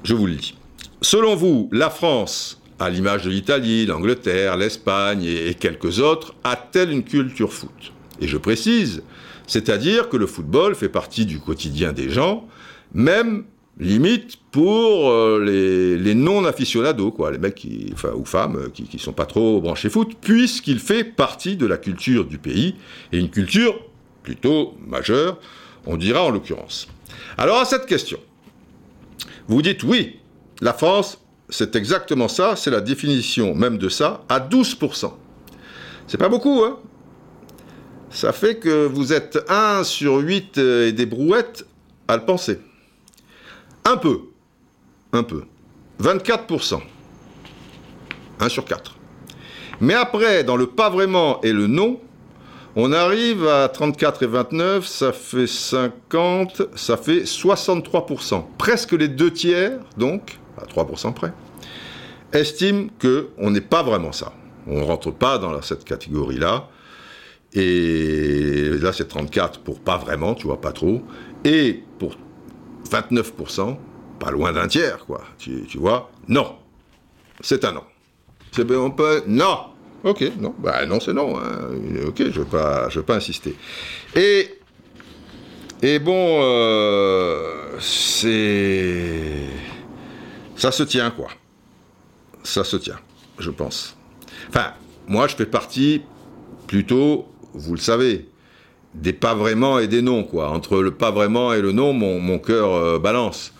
Je 0.05 0.15
vous 0.15 0.27
le 0.27 0.35
dis. 0.35 0.57
Selon 1.03 1.35
vous, 1.35 1.69
la 1.73 1.91
France, 1.91 2.61
à 2.79 2.91
l'image 2.91 3.25
de 3.25 3.31
l'Italie, 3.31 3.87
l'Angleterre, 3.87 4.57
l'Espagne 4.57 5.25
et 5.25 5.55
quelques 5.55 5.99
autres, 5.99 6.35
a-t-elle 6.45 6.91
une 6.91 7.05
culture 7.05 7.53
foot? 7.53 7.93
Et 8.21 8.29
je 8.29 8.37
précise, 8.37 9.03
c'est-à-dire 9.47 10.09
que 10.09 10.17
le 10.17 10.27
football 10.27 10.75
fait 10.75 10.89
partie 10.89 11.27
du 11.27 11.41
quotidien 11.41 11.93
des 11.93 12.11
gens, 12.11 12.47
même 12.95 13.45
limite 13.81 14.37
pour 14.51 15.11
euh, 15.11 15.43
les, 15.43 16.15
non-aficionados, 16.15 17.13
quoi, 17.13 17.31
les 17.31 17.39
mecs 17.39 17.55
qui, 17.55 17.93
ou 18.15 18.25
femmes 18.25 18.57
euh, 18.57 18.69
qui, 18.69 18.89
ne 18.93 18.99
sont 18.99 19.13
pas 19.13 19.27
trop 19.27 19.61
branchés 19.61 19.89
foot, 19.89 20.17
puisqu'il 20.21 20.79
fait 20.79 21.03
partie 21.03 21.57
de 21.57 21.67
la 21.67 21.79
culture 21.79 22.27
du 22.27 22.39
pays, 22.39 22.75
et 23.11 23.19
une 23.19 23.31
culture 23.31 23.81
plutôt 24.23 24.75
majeure, 24.87 25.39
on 25.87 25.97
dira 25.97 26.23
en 26.23 26.31
l'occurrence. 26.31 26.89
Alors 27.39 27.59
à 27.59 27.65
cette 27.65 27.87
question, 27.87 28.19
vous 29.49 29.63
dites 29.63 29.83
oui, 29.83 30.21
la 30.61 30.75
France, 30.75 31.19
c'est 31.49 31.75
exactement 31.75 32.29
ça, 32.29 32.57
c'est 32.57 32.71
la 32.71 32.83
définition 32.83 33.55
même 33.55 33.79
de 33.79 33.89
ça, 33.89 34.23
à 34.29 34.41
12%. 34.41 35.11
C'est 36.07 36.19
pas 36.19 36.29
beaucoup, 36.29 36.65
hein 36.65 36.79
Ça 38.11 38.33
fait 38.33 38.57
que 38.57 38.85
vous 38.85 39.15
êtes 39.15 39.39
1 39.49 39.85
sur 39.85 40.17
8 40.19 40.59
euh, 40.59 40.89
et 40.89 40.93
des 40.93 41.07
brouettes 41.07 41.67
à 42.09 42.17
le 42.17 42.25
penser. 42.25 42.59
Un 43.85 43.97
peu. 43.97 44.21
Un 45.13 45.23
peu. 45.23 45.45
24%. 46.01 46.81
1 48.41 48.49
sur 48.49 48.65
4. 48.65 48.97
Mais 49.81 49.95
après, 49.95 50.45
dans 50.45 50.57
le 50.57 50.67
pas 50.67 50.91
vraiment 50.91 51.41
et 51.43 51.53
le 51.53 51.67
non, 51.67 52.01
on 52.77 52.93
arrive 52.93 53.47
à 53.49 53.69
34 53.69 54.23
et 54.23 54.27
29, 54.27 54.87
ça 54.87 55.13
fait 55.13 55.47
50, 55.47 56.63
ça 56.77 56.97
fait 56.97 57.23
63%. 57.23 58.45
Presque 58.59 58.93
les 58.93 59.09
deux 59.09 59.33
tiers, 59.33 59.81
donc, 59.97 60.39
à 60.57 60.67
3% 60.67 61.13
près, 61.15 61.33
estiment 62.33 62.89
qu'on 63.01 63.51
n'est 63.51 63.61
pas 63.61 63.83
vraiment 63.83 64.13
ça. 64.13 64.33
On 64.67 64.81
ne 64.81 64.85
rentre 64.85 65.11
pas 65.11 65.39
dans 65.39 65.61
cette 65.63 65.85
catégorie-là. 65.85 66.69
Et 67.55 68.69
là, 68.81 68.93
c'est 68.93 69.09
34 69.09 69.61
pour 69.61 69.81
pas 69.81 69.97
vraiment, 69.97 70.35
tu 70.35 70.47
vois, 70.47 70.61
pas 70.61 70.73
trop. 70.73 71.03
Et 71.45 71.83
pour 71.99 72.17
29%, 72.91 73.77
pas 74.19 74.31
loin 74.31 74.53
d'un 74.53 74.67
tiers, 74.67 75.05
quoi. 75.07 75.23
Tu, 75.39 75.67
vois 75.77 76.11
Non. 76.29 76.57
C'est 77.41 77.65
un 77.65 77.73
non. 77.73 77.85
C'est 78.53 78.71
on 78.71 78.91
peut. 78.91 79.23
Non 79.27 79.67
Ok, 80.03 80.25
non. 80.39 80.55
Bah 80.59 80.87
non, 80.87 80.99
c'est 80.99 81.13
non. 81.13 81.39
Hein. 81.39 81.71
Ok, 82.07 82.19
je 82.19 82.25
ne 82.25 82.31
vais, 82.31 82.51
pas, 82.51 82.89
je 82.89 83.01
pas 83.01 83.17
insister. 83.17 83.57
Et. 84.17 84.57
Et 85.83 85.99
bon, 85.99 86.41
euh, 86.43 87.79
c'est. 87.81 89.47
Ça 90.57 90.71
se 90.73 90.83
tient, 90.83 91.11
quoi. 91.11 91.29
Ça 92.43 92.65
se 92.65 92.77
tient, 92.77 92.99
je 93.39 93.51
pense. 93.51 93.97
Enfin, 94.49 94.75
moi, 95.07 95.27
je 95.27 95.37
fais 95.37 95.47
partie 95.47 96.03
plutôt, 96.67 97.27
vous 97.55 97.75
le 97.75 97.81
savez, 97.81 98.29
des 98.95 99.13
pas 99.13 99.35
vraiment 99.35 99.79
et 99.79 99.87
des 99.87 100.03
non, 100.03 100.25
quoi. 100.25 100.51
Entre 100.51 100.81
le 100.81 100.91
pas 100.91 101.11
vraiment 101.11 101.53
et 101.53 101.61
le 101.61 101.73
non, 101.73 101.93
mon, 101.93 102.21
mon 102.21 102.39
cœur 102.39 102.75
euh, 102.75 102.99
balance. 102.99 103.53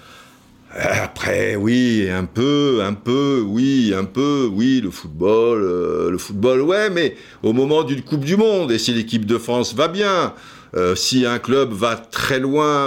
Après, 0.73 1.57
oui, 1.57 2.09
un 2.09 2.25
peu, 2.25 2.81
un 2.85 2.95
peu, 2.95 3.43
oui, 3.45 3.93
un 3.97 4.05
peu, 4.05 4.49
oui, 4.53 4.81
le 4.81 4.91
football, 4.91 5.63
euh, 5.65 6.11
le 6.11 6.19
football, 6.19 6.61
ouais, 6.63 6.91
mais 6.91 7.17
au 7.43 7.53
moment 7.53 7.83
d'une 7.83 8.03
Coupe 8.03 8.25
du 8.25 8.37
Monde, 8.37 8.71
et 8.71 8.79
si 8.79 8.93
l'équipe 8.93 9.27
de 9.27 9.37
France 9.37 9.75
va 9.75 9.89
bien, 9.89 10.33
euh, 10.77 10.95
si 10.95 11.27
un 11.27 11.41
club 11.41 11.73
va 11.73 11.97
très 11.97 12.39
loin 12.39 12.87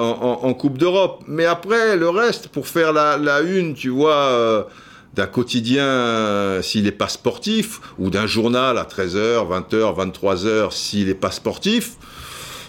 en, 0.00 0.52
Coupe 0.54 0.78
d'Europe, 0.78 1.22
mais 1.28 1.44
après, 1.44 1.96
le 1.96 2.08
reste, 2.08 2.48
pour 2.48 2.66
faire 2.66 2.92
la, 2.92 3.16
la 3.18 3.40
une, 3.40 3.74
tu 3.74 3.90
vois 3.90 4.66
d'un 5.14 5.26
quotidien 5.26 5.84
euh, 5.84 6.62
s'il 6.62 6.84
n'est 6.84 6.90
pas 6.90 7.08
sportif, 7.08 7.80
ou 7.98 8.10
d'un 8.10 8.26
journal 8.26 8.78
à 8.78 8.84
13h, 8.84 9.46
20h, 9.46 10.14
23h 10.14 10.72
s'il 10.72 11.08
n'est 11.08 11.14
pas 11.14 11.30
sportif, 11.30 11.92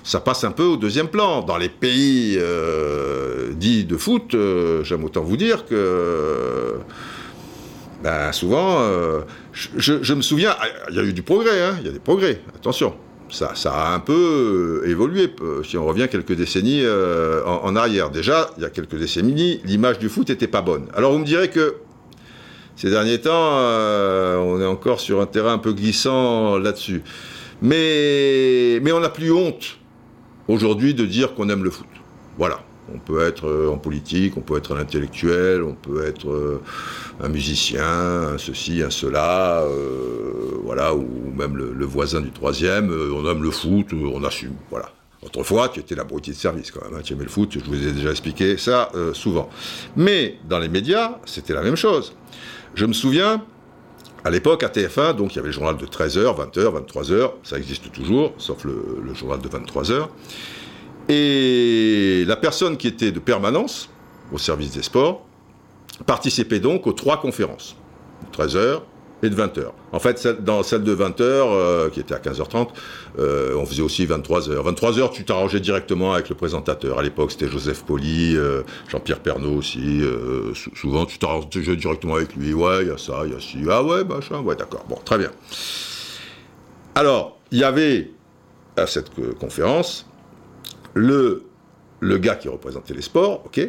ça 0.03 0.19
passe 0.19 0.43
un 0.43 0.51
peu 0.51 0.63
au 0.63 0.75
deuxième 0.75 1.07
plan. 1.07 1.41
Dans 1.41 1.57
les 1.57 1.69
pays 1.69 2.35
euh, 2.37 3.53
dits 3.53 3.85
de 3.85 3.95
foot, 3.95 4.33
euh, 4.33 4.83
j'aime 4.83 5.05
autant 5.05 5.21
vous 5.21 5.37
dire 5.37 5.65
que 5.65 6.75
ben, 8.03 8.33
souvent, 8.33 8.81
je, 9.53 10.13
me 10.13 10.21
souviens, 10.21 10.53
ah, 10.59 10.65
il 10.89 10.95
y 10.97 10.99
a 10.99 11.03
eu 11.03 11.13
du 11.13 11.23
progrès, 11.23 11.61
hein, 11.61 11.77
il 11.79 11.85
y 11.85 11.89
a 11.89 11.93
des 11.93 11.99
progrès, 11.99 12.41
attention. 12.53 12.93
Ça, 13.29 13.53
a 13.65 13.95
un 13.95 13.99
peu 13.99 14.83
évolué, 14.85 15.33
si 15.63 15.77
on 15.77 15.85
revient 15.85 16.07
quelques 16.11 16.33
décennies 16.33 16.83
en, 16.85 17.63
en, 17.63 17.75
arrière. 17.77 18.11
Déjà, 18.11 18.51
il 18.57 18.63
y 18.63 18.65
a 18.65 18.69
quelques 18.69 18.97
décennies, 18.97 19.61
l'image 19.63 19.97
du 19.99 20.09
foot 20.09 20.29
n'était 20.29 20.47
pas 20.47 20.61
bonne. 20.61 20.87
Alors 20.93 21.13
vous 21.13 21.19
me 21.19 21.25
direz 21.25 21.49
que 21.49 21.77
ces 22.83 22.89
derniers 22.89 23.21
temps, 23.21 23.59
euh, 23.59 24.35
on 24.39 24.59
est 24.59 24.65
encore 24.65 24.99
sur 24.99 25.21
un 25.21 25.25
terrain 25.25 25.53
un 25.53 25.57
peu 25.57 25.71
glissant 25.71 26.57
là-dessus. 26.57 27.01
Mais, 27.61 28.81
mais 28.81 28.91
on 28.91 28.99
n'a 28.99 29.07
plus 29.07 29.31
honte 29.31 29.77
aujourd'hui 30.49 30.93
de 30.93 31.05
dire 31.05 31.33
qu'on 31.33 31.47
aime 31.47 31.63
le 31.63 31.69
foot. 31.69 31.87
Voilà. 32.37 32.59
On 32.93 32.99
peut 32.99 33.25
être 33.25 33.47
euh, 33.47 33.71
en 33.71 33.77
politique, 33.77 34.35
on 34.35 34.41
peut 34.41 34.57
être 34.57 34.75
un 34.75 34.79
intellectuel, 34.81 35.63
on 35.63 35.75
peut 35.75 36.05
être 36.05 36.29
euh, 36.29 36.61
un 37.21 37.29
musicien, 37.29 37.85
un 38.33 38.37
ceci, 38.37 38.83
un 38.83 38.89
cela, 38.89 39.63
voilà, 40.65 40.93
ou 40.93 41.07
même 41.33 41.55
le, 41.55 41.85
voisin 41.85 42.19
du 42.19 42.31
troisième. 42.31 42.91
on 42.91 43.25
aime 43.31 43.43
le 43.43 43.51
foot, 43.51 43.93
on 43.93 44.25
assume, 44.25 44.55
voilà. 44.69 44.89
Autrefois, 45.25 45.69
tu 45.69 45.79
étais 45.79 45.95
la 45.95 46.03
de 46.03 46.33
service 46.33 46.69
quand 46.69 46.83
même, 46.83 46.99
hein, 46.99 47.01
tu 47.01 47.13
aimais 47.13 47.23
le 47.23 47.29
foot, 47.29 47.49
je 47.53 47.59
vous 47.63 47.87
ai 47.87 47.93
déjà 47.93 48.11
expliqué 48.11 48.57
ça 48.57 48.91
souvent. 49.13 49.49
Mais 49.95 50.37
dans 50.49 50.59
les 50.59 50.67
médias, 50.67 51.19
c'était 51.23 51.53
la 51.53 51.61
même 51.61 51.77
chose. 51.77 52.13
Je 52.75 52.85
me 52.85 52.93
souviens, 52.93 53.43
à 54.23 54.31
l'époque, 54.31 54.63
à 54.63 54.67
TF1, 54.67 55.15
donc 55.15 55.33
il 55.33 55.35
y 55.35 55.39
avait 55.39 55.49
le 55.49 55.53
journal 55.53 55.77
de 55.77 55.85
13h, 55.85 56.35
20h, 56.35 56.87
23h, 56.87 57.31
ça 57.43 57.57
existe 57.57 57.91
toujours, 57.91 58.33
sauf 58.37 58.63
le, 58.63 59.13
journal 59.13 59.39
de 59.39 59.47
23h. 59.47 60.07
Et 61.09 62.23
la 62.25 62.35
personne 62.35 62.77
qui 62.77 62.87
était 62.87 63.11
de 63.11 63.19
permanence 63.19 63.89
au 64.31 64.37
service 64.37 64.71
des 64.71 64.81
sports 64.81 65.25
participait 66.05 66.59
donc 66.59 66.87
aux 66.87 66.93
trois 66.93 67.19
conférences, 67.19 67.75
13h, 68.35 68.81
et 69.23 69.29
de 69.29 69.35
20h. 69.35 69.71
En 69.93 69.99
fait, 69.99 70.27
dans 70.43 70.63
celle 70.63 70.83
de 70.83 70.93
20h, 70.93 71.13
euh, 71.21 71.89
qui 71.89 72.01
était 72.01 72.13
à 72.13 72.19
15h30, 72.19 72.67
euh, 73.19 73.55
on 73.55 73.65
faisait 73.65 73.81
aussi 73.81 74.05
23h. 74.05 74.49
23h, 74.51 75.11
tu 75.11 75.23
t'arrangeais 75.23 75.61
directement 75.61 76.13
avec 76.13 76.29
le 76.29 76.35
présentateur. 76.35 76.99
À 76.99 77.01
l'époque, 77.01 77.31
c'était 77.31 77.47
Joseph 77.47 77.83
Poli, 77.83 78.35
euh, 78.35 78.63
Jean-Pierre 78.89 79.21
Pernaud 79.21 79.55
aussi. 79.57 80.01
souvent, 80.75 81.05
tu 81.05 81.17
t'arrangeais 81.17 81.75
directement 81.75 82.15
avec 82.15 82.35
lui. 82.35 82.53
Ouais, 82.53 82.83
il 82.83 82.89
y 82.89 82.91
a 82.91 82.97
ça, 82.97 83.21
il 83.25 83.33
y 83.33 83.35
a 83.35 83.39
ci. 83.39 83.57
Ah 83.69 83.81
ouais, 83.81 84.03
machin. 84.03 84.41
Ouais, 84.41 84.55
d'accord. 84.55 84.85
Bon, 84.89 84.97
très 85.03 85.17
bien. 85.17 85.31
Alors, 86.95 87.39
il 87.51 87.59
y 87.59 87.63
avait 87.63 88.11
à 88.75 88.87
cette 88.87 89.09
conférence 89.39 90.05
le, 90.93 91.43
le 92.01 92.17
gars 92.17 92.35
qui 92.35 92.49
représentait 92.49 92.93
les 92.93 93.01
sports, 93.01 93.43
ok 93.45 93.61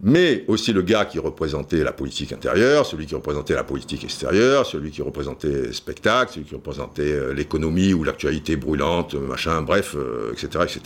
mais 0.00 0.44
aussi 0.46 0.74
le 0.74 0.82
gars 0.82 1.06
qui 1.06 1.18
représentait 1.18 1.82
la 1.82 1.92
politique 1.92 2.32
intérieure, 2.32 2.84
celui 2.84 3.06
qui 3.06 3.14
représentait 3.14 3.54
la 3.54 3.64
politique 3.64 4.04
extérieure, 4.04 4.66
celui 4.66 4.90
qui 4.90 5.00
représentait 5.00 5.48
le 5.48 5.72
spectacle, 5.72 6.34
celui 6.34 6.44
qui 6.44 6.54
représentait 6.54 7.12
euh, 7.12 7.32
l'économie 7.32 7.94
ou 7.94 8.04
l'actualité 8.04 8.56
brûlante, 8.56 9.14
euh, 9.14 9.20
machin, 9.20 9.62
bref, 9.62 9.96
etc., 10.32 10.48
euh, 10.56 10.64
etc. 10.64 10.80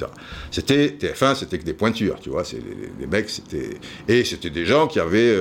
C'était 0.53 0.96
TF1, 0.96 1.35
c'était 1.35 1.59
que 1.59 1.64
des 1.64 1.75
pointures, 1.75 2.20
tu 2.20 2.31
vois, 2.31 2.44
les, 2.53 2.61
les, 3.01 3.07
mecs, 3.09 3.31
c'était 3.31 3.79
et 4.07 4.25
c'était 4.25 4.51
des 4.51 4.64
gens 4.64 4.87
qui 4.87 5.01
avaient 5.01 5.37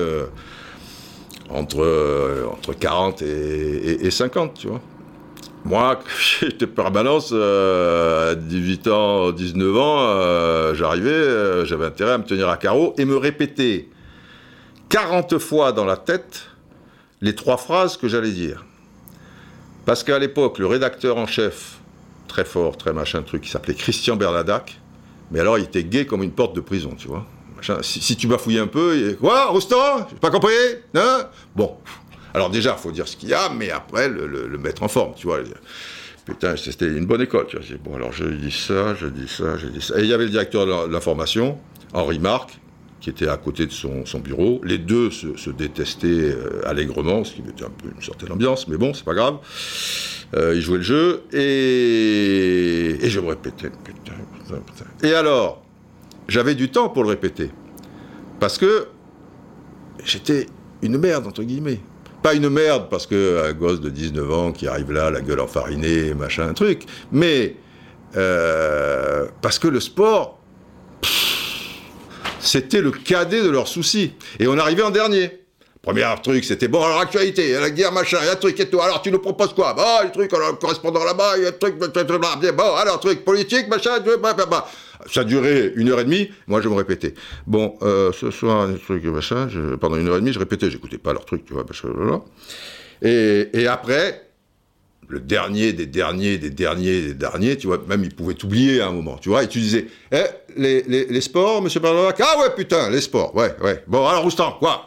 entre 1.48 2.48
entre 2.52 2.72
40 2.72 3.22
et, 3.22 4.06
et 4.06 4.10
50, 4.10 4.54
tu 4.54 4.66
vois. 4.66 4.80
Moi, 5.64 6.00
j'étais 6.40 6.66
permanence, 6.66 7.30
euh, 7.32 8.32
à 8.32 8.34
18 8.34 8.88
ans, 8.88 9.32
19 9.32 9.76
ans, 9.76 9.96
euh, 10.00 10.74
j'arrivais, 10.74 11.10
euh, 11.10 11.64
j'avais 11.64 11.86
intérêt 11.86 12.12
à 12.12 12.18
me 12.18 12.24
tenir 12.24 12.48
à 12.48 12.56
carreau 12.56 12.94
et 12.98 13.04
me 13.04 13.16
répéter 13.16 13.88
40 14.88 15.38
fois 15.38 15.72
dans 15.72 15.84
la 15.84 15.96
tête 15.96 16.46
les 17.20 17.34
trois 17.34 17.56
phrases 17.56 17.96
que 17.96 18.08
j'allais 18.08 18.30
dire. 18.30 18.64
Parce 19.84 20.02
qu'à 20.02 20.18
l'époque, 20.18 20.58
le 20.58 20.66
rédacteur 20.66 21.16
en 21.16 21.26
chef, 21.26 21.78
très 22.28 22.44
fort, 22.44 22.76
très 22.76 22.92
machin 22.92 23.22
truc, 23.22 23.42
qui 23.42 23.50
s'appelait 23.50 23.74
Christian 23.74 24.16
Bernadac, 24.16 24.80
mais 25.30 25.40
alors 25.40 25.58
il 25.58 25.64
était 25.64 25.84
gay 25.84 26.06
comme 26.06 26.22
une 26.22 26.32
porte 26.32 26.54
de 26.54 26.60
prison, 26.60 26.94
tu 26.96 27.08
vois. 27.08 27.26
Si, 27.82 28.00
si, 28.00 28.16
tu 28.16 28.26
bafouillais 28.26 28.60
un 28.60 28.66
peu, 28.66 28.96
il 28.96 29.16
Quoi, 29.16 29.48
Roustan 29.48 30.06
J'ai 30.10 30.16
pas 30.16 30.30
compris 30.30 30.52
hein? 30.94 31.26
Bon, 31.54 31.76
alors 32.34 32.50
déjà, 32.50 32.76
il 32.78 32.82
faut 32.82 32.92
dire 32.92 33.08
ce 33.08 33.16
qu'il 33.16 33.28
y 33.28 33.34
a, 33.34 33.48
mais 33.50 33.70
après, 33.70 34.08
le, 34.08 34.58
mettre 34.58 34.82
en 34.82 34.88
forme, 34.88 35.14
tu 35.16 35.26
vois. 35.26 35.38
Putain, 36.24 36.56
c'était 36.56 36.86
une 36.86 37.06
bonne 37.06 37.22
école, 37.22 37.46
tu. 37.46 37.56
Bon, 37.78 37.96
alors 37.96 38.12
je 38.12 38.24
dis 38.24 38.52
ça, 38.52 38.94
je 38.94 39.06
dis 39.06 39.28
ça, 39.28 39.56
je 39.56 39.66
dis 39.66 39.80
ça. 39.80 39.98
Et 39.98 40.02
il 40.02 40.06
y 40.06 40.12
avait 40.12 40.24
le 40.24 40.30
directeur 40.30 40.66
de 40.66 40.92
l'information, 40.92 41.58
Henri 41.92 42.18
Marc, 42.18 42.60
qui 43.00 43.10
était 43.10 43.28
à 43.28 43.36
côté 43.36 43.66
de 43.66 43.72
son, 43.72 44.04
bureau. 44.22 44.60
Les 44.62 44.78
deux 44.78 45.10
se, 45.10 45.50
détestaient 45.50 46.06
euh, 46.06 46.60
allègrement, 46.66 47.24
ce 47.24 47.34
qui 47.34 47.42
mettait 47.42 47.64
un 47.64 47.70
peu 47.70 47.88
une 47.94 48.02
certaine 48.02 48.32
ambiance, 48.32 48.68
mais 48.68 48.76
bon, 48.76 48.92
c'est 48.92 49.04
pas 49.04 49.14
grave. 49.14 49.38
Euh, 50.36 50.54
ils 50.54 50.60
jouaient 50.60 50.78
le 50.78 50.84
jeu, 50.84 51.22
et, 51.32 53.04
et 53.04 53.10
je 53.10 53.18
me 53.18 53.28
répétais, 53.28 53.70
putain, 53.84 54.12
putain, 54.38 54.60
putain. 54.60 55.08
Et 55.08 55.14
alors, 55.14 55.64
j'avais 56.28 56.54
du 56.54 56.70
temps 56.70 56.90
pour 56.90 57.02
le 57.02 57.08
répéter. 57.08 57.50
Parce 58.38 58.56
que 58.56 58.86
j'étais 60.04 60.46
une 60.82 60.98
merde, 60.98 61.26
entre 61.26 61.42
guillemets. 61.42 61.80
Pas 62.22 62.34
une 62.34 62.50
merde 62.50 62.88
parce 62.90 63.06
que 63.06 63.48
un 63.48 63.52
gosse 63.52 63.80
de 63.80 63.88
19 63.88 64.32
ans 64.32 64.52
qui 64.52 64.68
arrive 64.68 64.92
là, 64.92 65.10
la 65.10 65.20
gueule 65.20 65.40
enfarinée, 65.40 66.12
machin, 66.14 66.52
truc, 66.52 66.84
mais 67.12 67.56
euh, 68.16 69.26
parce 69.40 69.58
que 69.58 69.68
le 69.68 69.80
sport, 69.80 70.40
C'était 72.40 72.80
le 72.80 72.90
cadet 72.90 73.42
de 73.42 73.50
leurs 73.50 73.68
soucis. 73.68 74.14
Et 74.38 74.48
on 74.48 74.56
arrivait 74.58 74.82
en 74.82 74.90
dernier. 74.90 75.40
Premier 75.82 76.04
truc, 76.22 76.44
c'était 76.44 76.68
bon, 76.68 76.82
alors 76.82 77.00
actualité, 77.00 77.52
la 77.58 77.70
guerre, 77.70 77.90
machin, 77.90 78.18
il 78.20 78.26
y 78.26 78.28
a 78.28 78.32
un 78.32 78.36
truc 78.36 78.58
et 78.60 78.68
tout, 78.68 78.82
alors 78.82 79.00
tu 79.00 79.10
nous 79.10 79.18
proposes 79.18 79.54
quoi? 79.54 79.72
Bah, 79.72 80.02
le 80.04 80.10
truc, 80.10 80.30
alors, 80.34 80.58
correspondant 80.58 81.02
là-bas, 81.04 81.38
il 81.38 81.44
y 81.44 81.46
a 81.46 81.48
un 81.48 81.52
truc, 81.52 81.78
bon, 81.78 82.74
alors, 82.76 83.00
truc 83.00 83.24
politique, 83.24 83.66
machin, 83.68 83.92
bah. 84.20 84.68
Ça 85.06 85.24
durait 85.24 85.72
une 85.76 85.88
heure 85.90 86.00
et 86.00 86.04
demie, 86.04 86.30
moi 86.46 86.60
je 86.60 86.68
me 86.68 86.74
répétais. 86.74 87.14
Bon, 87.46 87.76
euh, 87.82 88.12
ce 88.12 88.30
soir, 88.30 88.62
un 88.68 88.74
truc, 88.74 89.04
machin, 89.04 89.48
pendant 89.80 89.96
une 89.96 90.08
heure 90.08 90.16
et 90.16 90.20
demie, 90.20 90.32
je 90.32 90.38
répétais, 90.38 90.70
j'écoutais 90.70 90.98
pas 90.98 91.12
leur 91.12 91.24
truc, 91.24 91.44
tu 91.44 91.52
vois, 91.54 91.64
machin, 91.64 91.88
Et, 93.02 93.48
et 93.52 93.66
après, 93.66 94.30
le 95.08 95.20
dernier 95.20 95.72
des 95.72 95.86
derniers 95.86 96.38
des 96.38 96.50
derniers 96.50 97.00
des 97.02 97.14
derniers, 97.14 97.56
tu 97.56 97.66
vois, 97.66 97.82
même 97.88 98.04
il 98.04 98.14
pouvait 98.14 98.34
t'oublier 98.34 98.80
à 98.80 98.88
un 98.88 98.92
moment, 98.92 99.16
tu 99.18 99.28
vois, 99.28 99.42
et 99.42 99.48
tu 99.48 99.58
disais, 99.58 99.86
eh, 100.12 100.24
les, 100.56 100.82
les, 100.82 101.06
les 101.06 101.20
sports, 101.20 101.62
monsieur 101.62 101.80
Barlovac 101.80 102.20
Ah 102.20 102.38
ouais, 102.40 102.54
putain, 102.56 102.90
les 102.90 103.00
sports, 103.00 103.34
ouais, 103.34 103.54
ouais. 103.62 103.82
Bon, 103.86 104.06
alors 104.06 104.22
Roustan, 104.22 104.56
quoi? 104.58 104.86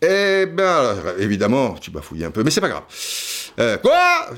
Eh 0.00 0.46
ben, 0.46 0.96
évidemment, 1.18 1.74
tu 1.74 1.90
bafouilles 1.90 2.24
un 2.24 2.30
peu, 2.30 2.42
mais 2.42 2.50
c'est 2.50 2.60
pas 2.60 2.68
grave. 2.68 2.84
Euh, 3.58 3.76
quoi? 3.76 4.30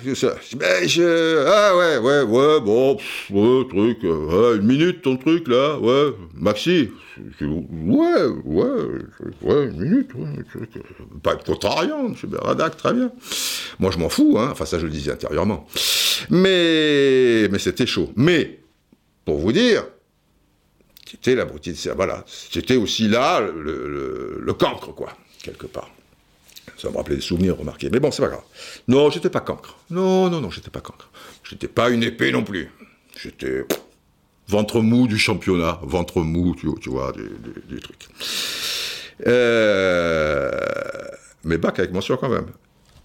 Ben, 0.57 0.89
je, 0.89 1.47
Ah 1.47 1.77
ouais, 1.77 1.99
ouais, 1.99 2.23
ouais, 2.23 2.61
bon, 2.61 2.99
ouais, 3.31 3.69
truc, 3.69 3.99
euh, 4.05 4.57
une 4.57 4.67
minute 4.67 5.03
ton 5.03 5.17
truc 5.17 5.47
là, 5.47 5.79
ouais, 5.79 6.13
Maxi, 6.35 6.91
ouais, 7.41 8.27
ouais, 8.45 8.73
ouais, 9.43 9.65
une 9.67 9.81
minute, 9.81 10.15
ouais, 10.15 10.27
euh, 10.57 10.67
pas 11.23 11.37
contrariant, 11.37 12.09
monsieur 12.09 12.27
Beradac, 12.27 12.77
très 12.77 12.93
bien. 12.93 13.13
Moi 13.79 13.93
je 13.93 13.99
m'en 13.99 14.09
fous, 14.09 14.37
hein, 14.39 14.49
enfin 14.51 14.65
ça 14.65 14.81
je 14.81 14.87
le 14.87 14.91
disais 14.91 15.13
intérieurement. 15.13 15.67
Mais, 16.31 17.49
mais 17.51 17.59
c'était 17.61 17.87
chaud. 17.87 18.13
Mais, 18.17 18.59
pour 19.25 19.39
vous 19.39 19.53
dire, 19.53 19.85
c'était 21.09 21.37
la 21.37 21.45
de 21.45 21.95
voilà, 21.95 22.25
c'était 22.27 22.77
aussi 22.77 23.07
là 23.09 23.41
le, 23.41 24.41
le 24.41 24.53
cancre, 24.55 24.93
quoi 24.93 25.13
quelque 25.45 25.67
part. 25.67 25.91
Ça 26.79 26.91
me 26.91 26.97
rappelait 26.97 27.17
des 27.17 27.23
souvenirs, 27.23 27.57
remarqués. 27.59 27.91
Mais 27.91 28.01
bon, 28.01 28.11
c'est 28.11 28.23
pas 28.23 28.29
grave. 28.29 28.43
Non, 28.89 29.11
j'étais 29.11 29.31
pas 29.31 29.41
cancre. 29.41 29.77
Non, 29.91 30.31
non, 30.31 30.41
non, 30.41 30.51
j'étais 30.51 30.71
pas 30.71 30.81
cancre. 30.81 31.11
J'étais 31.49 31.69
pas 31.69 31.91
une 31.91 32.03
épée 32.03 32.33
non 32.33 32.43
plus. 32.43 32.71
J'étais 33.21 33.65
ventre 34.49 34.81
mou 34.81 35.07
du 35.07 35.19
championnat, 35.19 35.79
ventre 35.83 36.21
mou, 36.21 36.55
tu, 36.55 36.91
vois, 36.91 37.13
du, 37.13 37.81
truc. 37.81 38.09
Euh, 39.27 40.51
mais 41.45 41.59
bac 41.59 41.79
avec 41.79 41.93
mention 41.93 42.17
quand 42.17 42.29
même. 42.29 42.47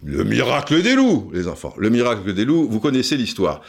Le 0.03 0.23
miracle 0.23 0.81
des 0.81 0.95
loups, 0.95 1.29
les 1.33 1.47
enfants. 1.47 1.73
Le 1.77 1.89
miracle 1.89 2.33
des 2.33 2.45
loups, 2.45 2.67
vous 2.69 2.79
connaissez 2.79 3.17
l'histoire. 3.17 3.61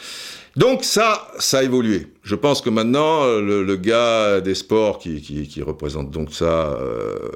Donc 0.56 0.84
ça, 0.84 1.28
ça 1.38 1.58
a 1.58 1.62
évolué. 1.62 2.08
Je 2.22 2.34
pense 2.34 2.60
que 2.60 2.70
maintenant, 2.70 3.24
le, 3.24 3.76
gars 3.76 4.40
des 4.40 4.54
sports 4.54 4.98
qui, 4.98 5.62
représente 5.62 6.10
donc 6.10 6.32
ça 6.32 6.76
euh, 6.78 7.30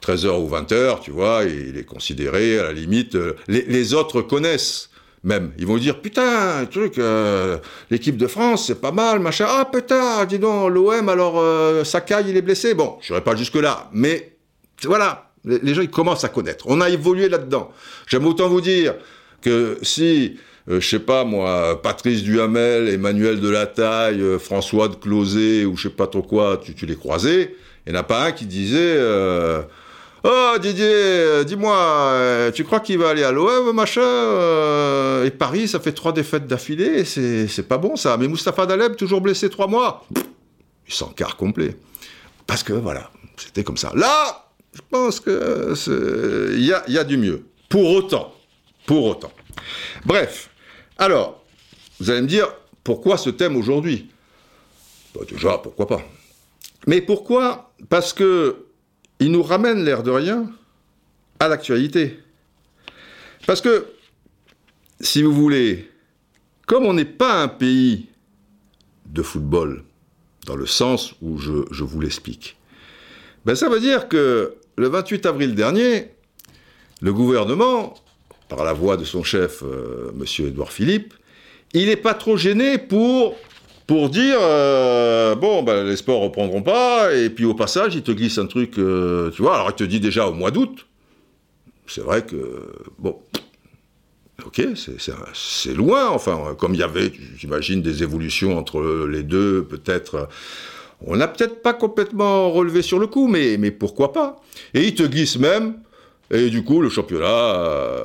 13h 0.00 0.40
ou 0.40 0.48
20h, 0.48 1.00
tu 1.00 1.10
vois, 1.10 1.44
il 1.44 1.76
est 1.76 1.84
considéré, 1.84 2.58
à 2.58 2.64
la 2.64 2.72
limite, 2.72 3.14
euh, 3.14 3.34
les, 3.48 3.94
autres 3.94 4.22
connaissent 4.22 4.90
même. 5.24 5.52
Ils 5.58 5.66
vont 5.66 5.76
dire, 5.76 6.00
putain, 6.00 6.64
truc, 6.70 6.98
euh, 6.98 7.58
l'équipe 7.90 8.16
de 8.16 8.26
France, 8.26 8.66
c'est 8.66 8.80
pas 8.80 8.92
mal, 8.92 9.18
machin. 9.20 9.46
Ah, 9.48 9.68
putain, 9.70 10.24
dis 10.24 10.38
donc, 10.38 10.70
l'OM, 10.70 11.08
alors, 11.08 11.38
euh, 11.38 11.84
Sakai, 11.84 12.22
il 12.28 12.36
est 12.36 12.42
blessé. 12.42 12.74
Bon, 12.74 12.98
je 13.00 13.12
n'irai 13.12 13.24
pas 13.24 13.36
jusque-là, 13.36 13.90
mais 13.92 14.36
voilà, 14.84 15.30
les, 15.44 15.74
gens, 15.74 15.82
ils 15.82 15.90
commencent 15.90 16.24
à 16.24 16.28
connaître. 16.28 16.66
On 16.68 16.80
a 16.80 16.88
évolué 16.88 17.28
là-dedans. 17.28 17.72
J'aime 18.06 18.26
autant 18.26 18.48
vous 18.48 18.60
dire 18.60 18.94
que 19.42 19.78
si, 19.82 20.38
je 20.68 20.80
sais 20.80 21.00
pas 21.00 21.24
moi, 21.24 21.80
Patrice 21.82 22.22
Duhamel, 22.22 22.88
Emmanuel 22.88 23.40
Delataille, 23.40 24.22
François 24.38 24.88
de 24.88 24.94
Closet, 24.94 25.64
ou 25.64 25.76
je 25.76 25.88
sais 25.88 25.94
pas 25.94 26.06
trop 26.06 26.22
quoi, 26.22 26.60
tu, 26.62 26.74
tu 26.74 26.86
les 26.86 26.96
croisais, 26.96 27.56
il 27.86 27.92
n'y 27.92 27.98
en 27.98 28.00
a 28.00 28.04
pas 28.04 28.26
un 28.26 28.32
qui 28.32 28.46
disait... 28.46 28.98
Oh 30.24 30.56
Didier, 30.60 30.84
euh, 30.84 31.44
dis-moi, 31.44 31.76
euh, 31.76 32.50
tu 32.50 32.64
crois 32.64 32.80
qu'il 32.80 32.98
va 32.98 33.10
aller 33.10 33.22
à 33.22 33.30
l'OM, 33.30 33.72
machin 33.72 34.00
euh, 34.00 35.24
Et 35.24 35.30
Paris, 35.30 35.68
ça 35.68 35.78
fait 35.78 35.92
trois 35.92 36.12
défaites 36.12 36.46
d'affilée, 36.46 37.04
c'est 37.04 37.68
pas 37.68 37.78
bon 37.78 37.94
ça. 37.94 38.16
Mais 38.16 38.26
Mustapha 38.26 38.66
Daleb, 38.66 38.96
toujours 38.96 39.20
blessé 39.20 39.48
trois 39.48 39.68
mois, 39.68 40.06
il 40.86 40.92
s'en 40.92 41.08
quart 41.08 41.36
complet. 41.36 41.76
Parce 42.46 42.64
que 42.64 42.72
voilà, 42.72 43.10
c'était 43.36 43.62
comme 43.62 43.76
ça. 43.76 43.92
Là, 43.94 44.50
je 44.74 44.80
pense 44.90 45.20
que 45.20 45.74
il 46.54 46.64
y 46.64 46.72
a, 46.72 46.82
y 46.88 46.98
a 46.98 47.04
du 47.04 47.16
mieux. 47.16 47.44
Pour 47.68 47.88
autant, 47.90 48.34
pour 48.86 49.04
autant. 49.04 49.30
Bref, 50.04 50.50
alors, 50.96 51.44
vous 52.00 52.10
allez 52.10 52.22
me 52.22 52.26
dire, 52.26 52.48
pourquoi 52.82 53.18
ce 53.18 53.30
thème 53.30 53.56
aujourd'hui? 53.56 54.10
Bah, 55.14 55.20
Déjà, 55.30 55.58
pourquoi 55.58 55.86
pas? 55.86 56.02
Mais 56.86 57.00
pourquoi? 57.02 57.72
Parce 57.88 58.12
que 58.12 58.67
il 59.20 59.32
nous 59.32 59.42
ramène, 59.42 59.84
l'air 59.84 60.02
de 60.02 60.10
rien, 60.10 60.50
à 61.40 61.48
l'actualité. 61.48 62.18
Parce 63.46 63.60
que, 63.60 63.86
si 65.00 65.22
vous 65.22 65.32
voulez, 65.32 65.90
comme 66.66 66.84
on 66.84 66.92
n'est 66.92 67.04
pas 67.04 67.42
un 67.42 67.48
pays 67.48 68.06
de 69.06 69.22
football, 69.22 69.84
dans 70.46 70.56
le 70.56 70.66
sens 70.66 71.14
où 71.22 71.38
je, 71.38 71.84
vous 71.84 72.00
l'explique, 72.00 72.56
ben 73.44 73.54
ça 73.54 73.68
veut 73.68 73.80
dire 73.80 74.08
que 74.08 74.54
le 74.76 74.88
28 74.88 75.26
avril 75.26 75.54
dernier, 75.54 76.10
le 77.00 77.12
gouvernement, 77.12 77.94
par 78.48 78.64
la 78.64 78.72
voix 78.72 78.96
de 78.96 79.04
son 79.04 79.22
chef, 79.22 79.62
euh, 79.62 80.10
M. 80.12 80.46
Édouard 80.46 80.72
Philippe, 80.72 81.14
il 81.74 81.86
n'est 81.86 81.96
pas 81.96 82.14
trop 82.14 82.36
gêné 82.36 82.78
pour 82.78 83.36
pour 83.88 84.10
dire 84.10 84.36
euh, 84.38 85.34
bon 85.34 85.62
ben, 85.62 85.82
les 85.82 85.96
sports 85.96 86.20
reprendront 86.20 86.62
pas 86.62 87.14
et 87.14 87.30
puis 87.30 87.46
au 87.46 87.54
passage 87.54 87.94
il 87.94 88.02
te 88.02 88.12
glisse 88.12 88.36
un 88.36 88.46
truc 88.46 88.78
euh, 88.78 89.30
tu 89.30 89.40
vois 89.40 89.54
alors 89.54 89.70
il 89.70 89.74
te 89.74 89.82
dit 89.82 89.98
déjà 89.98 90.28
au 90.28 90.34
mois 90.34 90.52
d'août. 90.52 90.86
C'est 91.86 92.02
vrai 92.02 92.24
que 92.24 92.70
bon 92.98 93.18
ok 94.46 94.62
c'est 95.32 95.74
loin 95.74 96.06
enfin 96.10 96.54
comme 96.58 96.74
il 96.74 96.80
y 96.80 96.82
avait 96.82 97.10
j'imagine 97.38 97.80
des 97.80 98.02
évolutions 98.02 98.58
entre 98.58 99.06
les 99.10 99.22
deux 99.22 99.64
peut-être 99.64 100.28
on 101.00 101.16
n'a 101.16 101.26
peut-être 101.26 101.62
pas 101.62 101.72
complètement 101.72 102.50
relevé 102.50 102.82
sur 102.82 102.98
le 102.98 103.06
coup 103.06 103.26
mais 103.26 103.70
pourquoi 103.70 104.12
pas? 104.12 104.36
Et 104.74 104.86
il 104.86 104.94
te 104.94 105.02
glisse 105.02 105.38
même 105.38 105.78
et 106.30 106.50
du 106.50 106.62
coup 106.62 106.82
le 106.82 106.90
championnat 106.90 107.26
euh, 107.26 108.04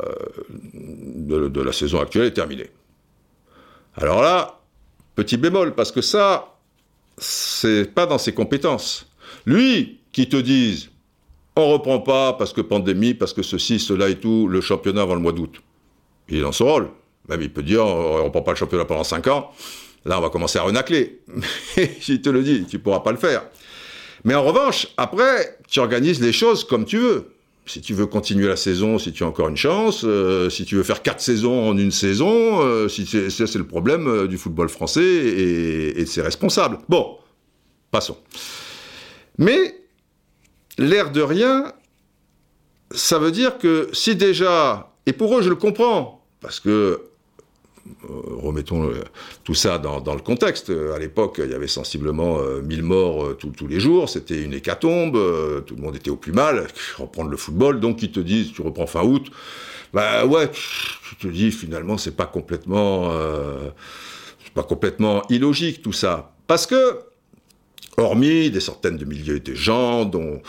de 0.74 1.62
la 1.62 1.74
saison 1.74 2.00
actuelle 2.00 2.28
est 2.28 2.32
terminé. 2.32 2.69
Alors 3.98 4.22
là 4.22 4.62
Petit 5.15 5.38
bémol, 5.38 5.76
parce 5.76 5.91
que 5.91 6.02
ça, 6.02 6.56
c'est 7.17 7.93
pas 7.93 8.06
dans 8.06 8.17
ses 8.17 8.34
compétences. 8.34 9.08
Lui, 9.45 9.99
qui 10.12 10.28
te 10.28 10.38
dise, 10.38 10.89
on 11.56 11.69
reprend 11.69 11.99
pas 11.99 12.34
parce 12.34 12.54
que 12.54 12.62
pandémie, 12.62 13.13
parce 13.13 13.34
que 13.34 13.43
ceci, 13.43 13.80
cela 13.80 14.10
et 14.10 14.19
tout, 14.19 14.47
le 14.47 14.62
championnat 14.62 15.02
avant 15.04 15.15
le 15.15 15.21
mois 15.21 15.34
d'août. 15.34 15.62
Il 16.30 16.38
est 16.38 16.41
dans 16.41 16.52
son 16.52 16.65
rôle. 16.65 16.89
Même 17.30 17.41
il 17.41 17.52
peut 17.52 17.63
dire, 17.63 17.86
on 17.86 18.23
reprend 18.23 18.41
pas 18.41 18.52
le 18.52 18.58
championnat 18.58 18.86
pendant 18.86 19.04
5 19.04 19.28
ans. 19.28 19.52
Là, 20.06 20.17
on 20.17 20.21
va 20.21 20.30
commencer 20.30 20.60
à 20.60 20.63
renacler. 20.63 21.21
Mais 21.78 21.97
je 22.02 22.15
te 22.15 22.30
le 22.30 22.43
dis, 22.43 22.65
tu 22.65 22.80
pourras 22.80 22.99
pas 23.02 23.12
le 23.12 23.17
faire. 23.17 23.43
Mais 24.23 24.36
en 24.36 24.43
revanche, 24.43 24.88
après, 24.97 25.58
tu 25.67 25.80
organises 25.80 26.21
les 26.21 26.34
choses 26.34 26.63
comme 26.63 26.86
tu 26.86 26.97
veux 26.97 27.33
si 27.65 27.82
tu 27.82 27.93
veux 27.93 28.06
continuer 28.06 28.47
la 28.47 28.56
saison, 28.56 28.99
si 28.99 29.13
tu 29.13 29.23
as 29.23 29.28
encore 29.28 29.47
une 29.47 29.58
chance, 29.58 30.04
euh, 30.04 30.49
si 30.49 30.65
tu 30.65 30.76
veux 30.76 30.84
faire 30.84 31.02
quatre 31.02 31.21
saisons 31.21 31.69
en 31.69 31.78
une 31.78 31.91
saison, 31.91 32.62
euh, 32.62 32.89
si 32.89 33.06
c'est, 33.06 33.56
le 33.56 33.67
problème 33.67 34.08
euh, 34.08 34.28
du 34.28 34.38
football 34.38 34.69
français 34.69 35.04
et, 35.04 35.99
et 35.99 36.04
de 36.04 36.10
ses 36.10 36.21
responsables. 36.21 36.80
Bon, 36.89 37.17
passons. 37.91 38.17
Mais 39.38 39.76
l'air 40.78 41.12
de 41.12 41.21
rien, 41.21 41.71
ça 42.91 43.17
veut 43.17 43.32
dire 43.32 43.58
que 43.58 43.89
si 43.93 44.15
déjà, 44.15 44.93
et 45.06 45.13
pour 45.13 45.38
eux 45.38 45.41
je 45.41 45.49
le 45.49 45.56
comprends, 45.56 46.26
parce 46.41 46.60
que 46.60 47.02
remettons 48.08 48.89
euh, 48.89 49.04
tout 49.43 49.54
ça 49.54 49.78
dans, 49.78 50.13
le 50.13 50.22
contexte. 50.22 50.69
À 50.69 51.00
l'époque, 51.00 51.41
il 51.43 51.52
y 51.52 51.54
avait 51.54 51.67
sensiblement 51.67 52.39
1000 52.63 52.80
euh, 52.80 52.84
morts 52.84 53.38
tous 53.38 53.67
les 53.67 53.80
jours, 53.80 54.10
c'était 54.10 54.41
une 54.41 54.54
hécatombe, 54.54 55.13
tout 55.65 55.76
le 55.76 55.82
monde 55.82 55.96
était 55.96 56.10
au 56.10 56.15
plus 56.15 56.32
mal, 56.32 56.67
reprendre 56.98 57.30
le 57.30 57.38
football, 57.38 57.80
donc 57.80 58.02
ils 58.02 58.12
te 58.12 58.19
disent, 58.19 58.54
tu 58.54 58.62
reprends 58.62 58.88
fin 58.88 59.04
août, 59.04 59.28
bah 59.93 60.26
ouais, 60.26 60.50
tu 60.50 61.15
te 61.15 61.28
dis 61.28 61.52
finalement 61.52 61.98
c'est 61.98 62.15
pas 62.15 62.26
complètement, 62.26 63.12
pas 64.54 64.63
complètement 64.63 65.24
illogique 65.30 65.82
tout 65.82 65.93
ça, 65.93 66.34
parce 66.48 66.65
que 66.65 67.00
hormis 67.98 68.50
des 68.50 68.60
centaines 68.60 68.98
de 68.98 69.06
milliers 69.06 69.40
de 69.40 69.54
gens 69.54 70.06
dont, 70.06 70.42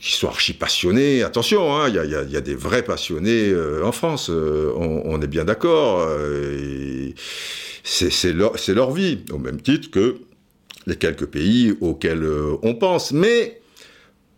qui 0.00 0.12
sont 0.12 0.28
archi 0.28 0.52
passionnés. 0.52 1.22
Attention, 1.22 1.76
hein, 1.76 1.88
il 1.88 1.94
y, 1.94 2.36
a, 2.36 2.40
des 2.40 2.54
vrais 2.54 2.82
passionnés 2.82 3.50
euh, 3.50 3.84
en 3.84 3.92
France, 3.92 4.30
euh, 4.30 4.72
on, 4.76 5.20
est 5.20 5.26
bien 5.26 5.44
d'accord. 5.44 6.00
Euh, 6.08 7.10
c'est 7.84 8.32
leur, 8.32 8.54
leur, 8.68 8.92
vie, 8.92 9.20
au 9.32 9.38
même 9.38 9.60
titre 9.60 9.90
que 9.90 10.16
les 10.86 10.96
quelques 10.96 11.26
pays 11.26 11.74
auxquels 11.80 12.26
on 12.62 12.74
pense. 12.74 13.12
Mais 13.12 13.60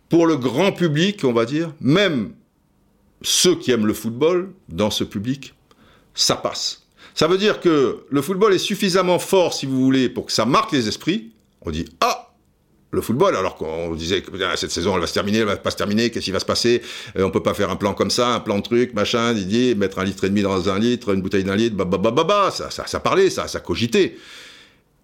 pour 0.08 0.26
le 0.26 0.36
grand 0.36 0.72
public, 0.72 1.24
on 1.24 1.32
va 1.32 1.44
dire, 1.44 1.72
même 1.80 2.32
ceux 3.22 3.54
qui 3.54 3.70
aiment 3.70 3.86
le 3.86 3.94
football, 3.94 4.52
dans 4.68 4.90
ce 4.90 5.04
public, 5.04 5.54
ça 6.14 6.36
passe. 6.36 6.86
Ça 7.14 7.26
veut 7.26 7.38
dire 7.38 7.60
que 7.60 8.04
le 8.08 8.22
football 8.22 8.54
est 8.54 8.58
suffisamment 8.58 9.18
fort, 9.18 9.52
si 9.52 9.66
vous 9.66 9.80
voulez, 9.80 10.08
pour 10.08 10.26
que 10.26 10.32
ça 10.32 10.46
marque 10.46 10.72
les 10.72 10.88
esprits. 10.88 11.32
On 11.62 11.70
dit, 11.70 11.84
ah, 12.00 12.29
le 12.92 13.00
football, 13.00 13.36
alors 13.36 13.56
qu'on 13.56 13.94
disait 13.94 14.22
que 14.22 14.30
cette 14.56 14.70
saison 14.70 14.94
elle 14.94 15.00
va 15.00 15.06
se 15.06 15.14
terminer, 15.14 15.38
elle 15.38 15.44
va 15.44 15.56
pas 15.56 15.70
se 15.70 15.76
terminer, 15.76 16.10
qu'est-ce 16.10 16.24
qui 16.24 16.32
va 16.32 16.40
se 16.40 16.44
passer? 16.44 16.82
Euh, 17.16 17.22
On 17.22 17.30
peut 17.30 17.42
pas 17.42 17.54
faire 17.54 17.70
un 17.70 17.76
plan 17.76 17.94
comme 17.94 18.10
ça, 18.10 18.34
un 18.34 18.40
plan 18.40 18.58
de 18.58 18.62
truc, 18.62 18.94
machin, 18.94 19.32
Didier, 19.32 19.74
mettre 19.74 20.00
un 20.00 20.04
litre 20.04 20.24
et 20.24 20.28
demi 20.28 20.42
dans 20.42 20.68
un 20.68 20.78
litre, 20.78 21.14
une 21.14 21.22
bouteille 21.22 21.44
d'un 21.44 21.56
litre, 21.56 21.76
bah, 21.76 22.50
ça, 22.50 23.00
parlait, 23.00 23.30
ça, 23.30 23.46
cogitait. 23.60 24.16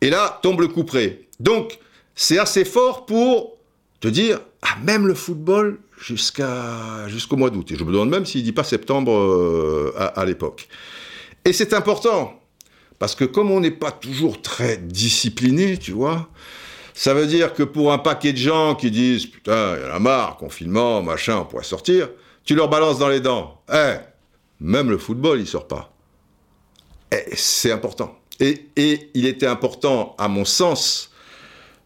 Et 0.01 0.11
là, 0.11 0.41
tombe 0.43 0.61
le 0.61 0.69
coup 0.69 0.85
près. 0.85 1.21
Donc, 1.39 1.79
c'est 2.15 2.39
assez 2.39 2.65
fort 2.65 3.07
pour 3.07 3.57
te 4.01 4.09
dire, 4.09 4.41
ah, 4.63 4.77
même 4.83 5.07
le 5.07 5.15
football 5.15 5.79
jusqu'à 5.99 7.09
jusqu'au 7.09 7.37
mois 7.37 7.51
d'août. 7.51 7.71
Et 7.71 7.77
je 7.77 7.85
me 7.85 7.93
demande 7.93 8.11
même 8.11 8.27
s'il 8.27 8.43
dit 8.43 8.53
pas 8.53 8.65
septembre 8.65 9.13
euh, 9.13 9.93
à 9.97 10.25
l'époque. 10.25 10.69
Et 11.45 11.53
c'est 11.53 11.73
important, 11.73 12.41
parce 12.99 13.15
que 13.15 13.25
comme 13.25 13.51
on 13.51 13.61
n'est 13.61 13.71
pas 13.71 13.93
toujours 13.93 14.43
très 14.43 14.77
discipliné, 14.77 15.79
tu 15.79 15.93
vois, 15.93 16.29
ça 16.97 17.13
veut 17.13 17.27
dire 17.27 17.53
que 17.53 17.63
pour 17.63 17.93
un 17.93 17.99
paquet 17.99 18.33
de 18.33 18.39
gens 18.39 18.75
qui 18.75 18.91
disent 18.91 19.27
putain, 19.27 19.77
il 19.77 19.87
y 19.87 19.91
en 19.91 19.95
a 19.95 19.99
marre, 19.99 20.39
confinement, 20.39 21.03
machin, 21.03 21.41
on 21.41 21.45
pourrait 21.45 21.63
sortir, 21.63 22.09
tu 22.43 22.55
leur 22.55 22.71
balances 22.71 22.99
dans 22.99 23.11
les 23.11 23.21
dents. 23.21 23.61
Eh, 23.71 23.97
même 24.61 24.89
le 24.89 24.97
football, 24.97 25.39
il 25.39 25.47
sort 25.47 25.69
pas. 25.69 25.93
Eh, 27.13 27.37
c'est 27.37 27.71
important. 27.71 28.19
Et, 28.41 28.71
et, 28.77 29.11
il 29.13 29.27
était 29.27 29.47
important, 29.47 30.15
à 30.17 30.29
mon 30.29 30.47
sens, 30.47 31.13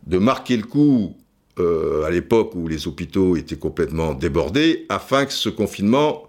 de 0.06 0.16
marquer 0.18 0.56
le 0.56 0.62
coup 0.62 1.16
euh, 1.58 2.04
à 2.04 2.10
l'époque 2.10 2.54
où 2.54 2.68
les 2.68 2.86
hôpitaux 2.86 3.34
étaient 3.34 3.58
complètement 3.58 4.14
débordés, 4.14 4.86
afin 4.90 5.26
que 5.26 5.32
ce 5.32 5.48
confinement 5.48 6.28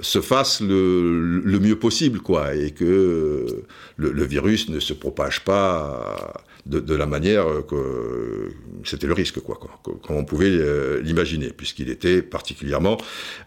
se 0.00 0.20
fasse 0.20 0.60
le, 0.60 1.58
mieux 1.60 1.78
possible, 1.78 2.20
quoi, 2.20 2.54
et 2.54 2.72
que 2.72 3.64
le, 3.96 4.24
virus 4.24 4.68
ne 4.68 4.80
se 4.80 4.92
propage 4.92 5.44
pas 5.44 6.32
de, 6.66 6.94
la 6.94 7.06
manière 7.06 7.46
que 7.68 8.50
c'était 8.84 9.06
le 9.06 9.12
risque, 9.12 9.40
quoi, 9.40 9.58
comme 9.82 10.16
on 10.16 10.24
pouvait 10.24 10.50
euh, 10.50 11.00
l'imaginer, 11.02 11.50
puisqu'il 11.50 11.90
était 11.90 12.22
particulièrement 12.22 12.98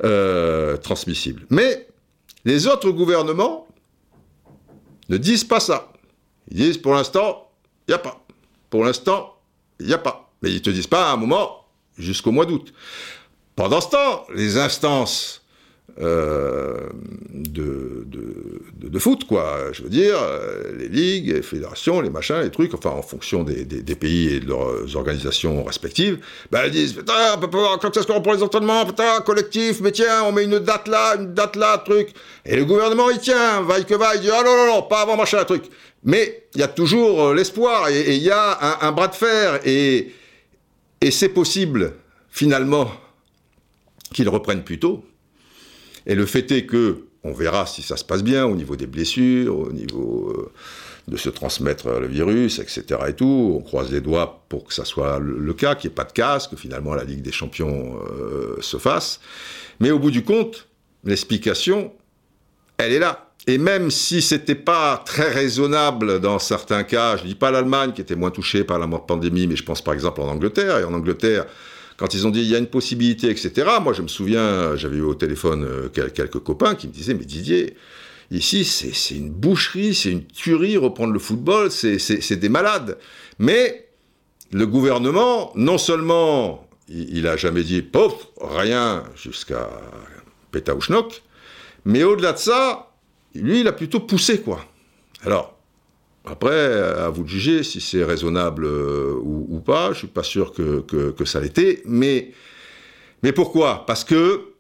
euh, 0.03 0.77
transmissible. 0.77 1.45
Mais 1.49 1.87
les 2.45 2.67
autres 2.67 2.91
gouvernements 2.91 3.67
ne 5.09 5.17
disent 5.17 5.43
pas 5.43 5.59
ça. 5.59 5.91
Ils 6.49 6.57
disent 6.57 6.77
pour 6.77 6.93
l'instant, 6.93 7.51
il 7.87 7.91
n'y 7.91 7.95
a 7.95 7.99
pas. 7.99 8.25
Pour 8.69 8.85
l'instant, 8.85 9.37
il 9.79 9.87
n'y 9.87 9.93
a 9.93 9.97
pas. 9.97 10.31
Mais 10.41 10.51
ils 10.51 10.61
te 10.61 10.69
disent 10.69 10.87
pas 10.87 11.09
à 11.09 11.13
un 11.13 11.17
moment 11.17 11.65
jusqu'au 11.97 12.31
mois 12.31 12.45
d'août. 12.45 12.73
Pendant 13.55 13.81
ce 13.81 13.89
temps, 13.89 14.25
les 14.33 14.57
instances 14.57 15.43
euh, 15.99 16.89
de, 17.31 18.03
de, 18.05 18.87
de, 18.87 18.99
foot, 18.99 19.25
quoi. 19.25 19.71
Je 19.71 19.81
veux 19.81 19.89
dire, 19.89 20.15
euh, 20.21 20.77
les 20.77 20.89
ligues, 20.89 21.33
les 21.33 21.41
fédérations, 21.41 22.01
les 22.01 22.11
machins, 22.11 22.41
les 22.41 22.51
trucs, 22.51 22.73
enfin, 22.75 22.91
en 22.91 23.01
fonction 23.01 23.43
des, 23.43 23.65
des, 23.65 23.95
pays 23.95 24.35
et 24.35 24.39
de 24.39 24.47
leurs 24.47 24.95
organisations 24.95 25.63
respectives, 25.63 26.19
ben, 26.51 26.61
elles 26.65 26.71
disent, 26.71 26.93
putain, 26.93 27.33
on 27.33 27.39
peut 27.39 27.49
pas, 27.49 27.77
quand 27.81 27.95
est-ce 27.97 28.05
qu'on 28.05 28.21
pour 28.21 28.33
les 28.33 28.43
entraînements, 28.43 28.85
putain, 28.85 29.21
collectif, 29.21 29.79
mais 29.81 29.91
tiens, 29.91 30.23
on 30.25 30.31
met 30.31 30.43
une 30.43 30.59
date 30.59 30.87
là, 30.87 31.15
une 31.15 31.33
date 31.33 31.55
là, 31.55 31.79
truc. 31.79 32.09
Et 32.45 32.55
le 32.55 32.65
gouvernement, 32.65 33.09
il 33.09 33.19
tient, 33.19 33.61
vaille 33.61 33.85
que 33.85 33.95
vaille, 33.95 34.17
il 34.17 34.23
dit, 34.23 34.31
ah 34.31 34.43
non, 34.45 34.55
non, 34.55 34.67
non, 34.67 34.81
pas 34.83 35.01
avant 35.01 35.17
machin, 35.17 35.43
truc. 35.45 35.63
Mais 36.03 36.47
il 36.53 36.61
y 36.61 36.63
a 36.63 36.67
toujours 36.67 37.23
euh, 37.23 37.33
l'espoir 37.33 37.89
et 37.89 38.15
il 38.15 38.21
y 38.21 38.29
a 38.29 38.83
un, 38.83 38.87
un, 38.87 38.91
bras 38.91 39.07
de 39.07 39.15
fer 39.15 39.61
et, 39.65 40.13
et 41.01 41.11
c'est 41.11 41.29
possible, 41.29 41.93
finalement, 42.29 42.91
qu'ils 44.13 44.29
reprennent 44.29 44.63
plus 44.63 44.79
tôt. 44.79 45.03
Et 46.07 46.15
le 46.15 46.25
fait 46.25 46.49
est 46.51 46.65
que, 46.65 47.03
on 47.23 47.33
verra 47.33 47.65
si 47.65 47.83
ça 47.83 47.97
se 47.97 48.05
passe 48.05 48.23
bien 48.23 48.45
au 48.45 48.55
niveau 48.55 48.75
des 48.75 48.87
blessures, 48.87 49.59
au 49.59 49.71
niveau 49.71 50.29
euh, 50.29 50.51
de 51.09 51.17
se 51.17 51.29
transmettre 51.29 51.89
le 51.89 52.07
virus, 52.07 52.59
etc. 52.59 52.83
et 53.09 53.13
tout. 53.13 53.55
On 53.59 53.61
croise 53.61 53.91
les 53.91 54.01
doigts 54.01 54.43
pour 54.49 54.65
que 54.65 54.73
ça 54.73 54.85
soit 54.85 55.19
le, 55.19 55.53
cas, 55.53 55.75
qu'il 55.75 55.89
n'y 55.89 55.93
ait 55.93 55.95
pas 55.95 56.05
de 56.05 56.13
casque, 56.13 56.51
que 56.51 56.55
finalement 56.55 56.95
la 56.95 57.03
Ligue 57.03 57.21
des 57.21 57.31
Champions 57.31 57.99
euh, 58.09 58.55
se 58.61 58.77
fasse. 58.77 59.19
Mais 59.79 59.91
au 59.91 59.99
bout 59.99 60.11
du 60.11 60.23
compte, 60.23 60.67
l'explication, 61.03 61.91
elle 62.77 62.93
est 62.93 62.99
là. 62.99 63.27
Et 63.45 63.57
même 63.57 63.91
si 63.91 64.21
c'était 64.21 64.55
pas 64.55 65.01
très 65.05 65.31
raisonnable 65.31 66.19
dans 66.19 66.39
certains 66.39 66.83
cas, 66.83 67.15
je 67.15 67.23
dis 67.23 67.35
pas 67.35 67.51
l'Allemagne 67.51 67.93
qui 67.93 68.01
était 68.01 68.15
moins 68.15 68.31
touchée 68.31 68.65
par 68.65 68.77
la 68.77 68.87
pandémie, 68.87 69.47
mais 69.47 69.55
je 69.55 69.63
pense 69.63 69.81
par 69.81 69.93
exemple 69.93 70.21
en 70.21 70.27
Angleterre. 70.27 70.79
Et 70.79 70.83
en 70.83 70.93
Angleterre, 70.93 71.45
quand 71.97 72.13
ils 72.13 72.27
ont 72.27 72.29
dit 72.29 72.41
il 72.41 72.47
y 72.47 72.55
a 72.55 72.59
une 72.59 72.67
possibilité, 72.67 73.29
etc. 73.29 73.67
Moi, 73.81 73.93
je 73.93 74.01
me 74.01 74.07
souviens, 74.07 74.75
j'avais 74.75 74.97
eu 74.97 75.01
au 75.01 75.15
téléphone 75.15 75.63
euh, 75.63 75.89
quelques 75.89 76.39
copains 76.39 76.75
qui 76.75 76.87
me 76.87 76.93
disaient 76.93 77.15
mais 77.15 77.25
Didier, 77.25 77.75
ici 78.31 78.63
c'est 78.63 79.15
une 79.15 79.31
boucherie, 79.31 79.95
c'est 79.95 80.11
une 80.11 80.25
tuerie 80.25 80.77
reprendre 80.77 81.13
le 81.13 81.19
football, 81.19 81.71
c'est 81.71 82.35
des 82.35 82.49
malades. 82.49 82.97
Mais 83.39 83.89
le 84.51 84.65
gouvernement, 84.67 85.51
non 85.55 85.77
seulement 85.77 86.67
il, 86.87 87.17
il 87.17 87.27
a 87.27 87.35
jamais 87.35 87.63
dit 87.63 87.81
pauvre 87.81 88.31
rien 88.39 89.03
jusqu'à 89.15 89.69
Pétaouchnok, 90.51 91.23
mais 91.85 92.03
au-delà 92.03 92.33
de 92.33 92.37
ça, 92.37 92.91
lui, 93.33 93.61
il 93.61 93.67
a 93.67 93.73
plutôt 93.73 93.99
poussé 93.99 94.41
quoi. 94.41 94.63
Alors 95.23 95.56
après, 96.31 96.73
à 96.99 97.09
vous 97.09 97.23
de 97.23 97.29
juger 97.29 97.63
si 97.63 97.81
c'est 97.81 98.03
raisonnable 98.03 98.65
euh, 98.65 99.15
ou, 99.21 99.59
pas. 99.59 99.93
Je 99.93 99.99
suis 99.99 100.07
pas 100.07 100.23
sûr 100.23 100.53
que, 100.53 100.81
que, 100.81 101.25
ça 101.25 101.39
l'était. 101.39 101.81
Mais, 101.85 102.31
mais 103.23 103.31
pourquoi? 103.31 103.85
Parce 103.85 104.03
que 104.03 104.53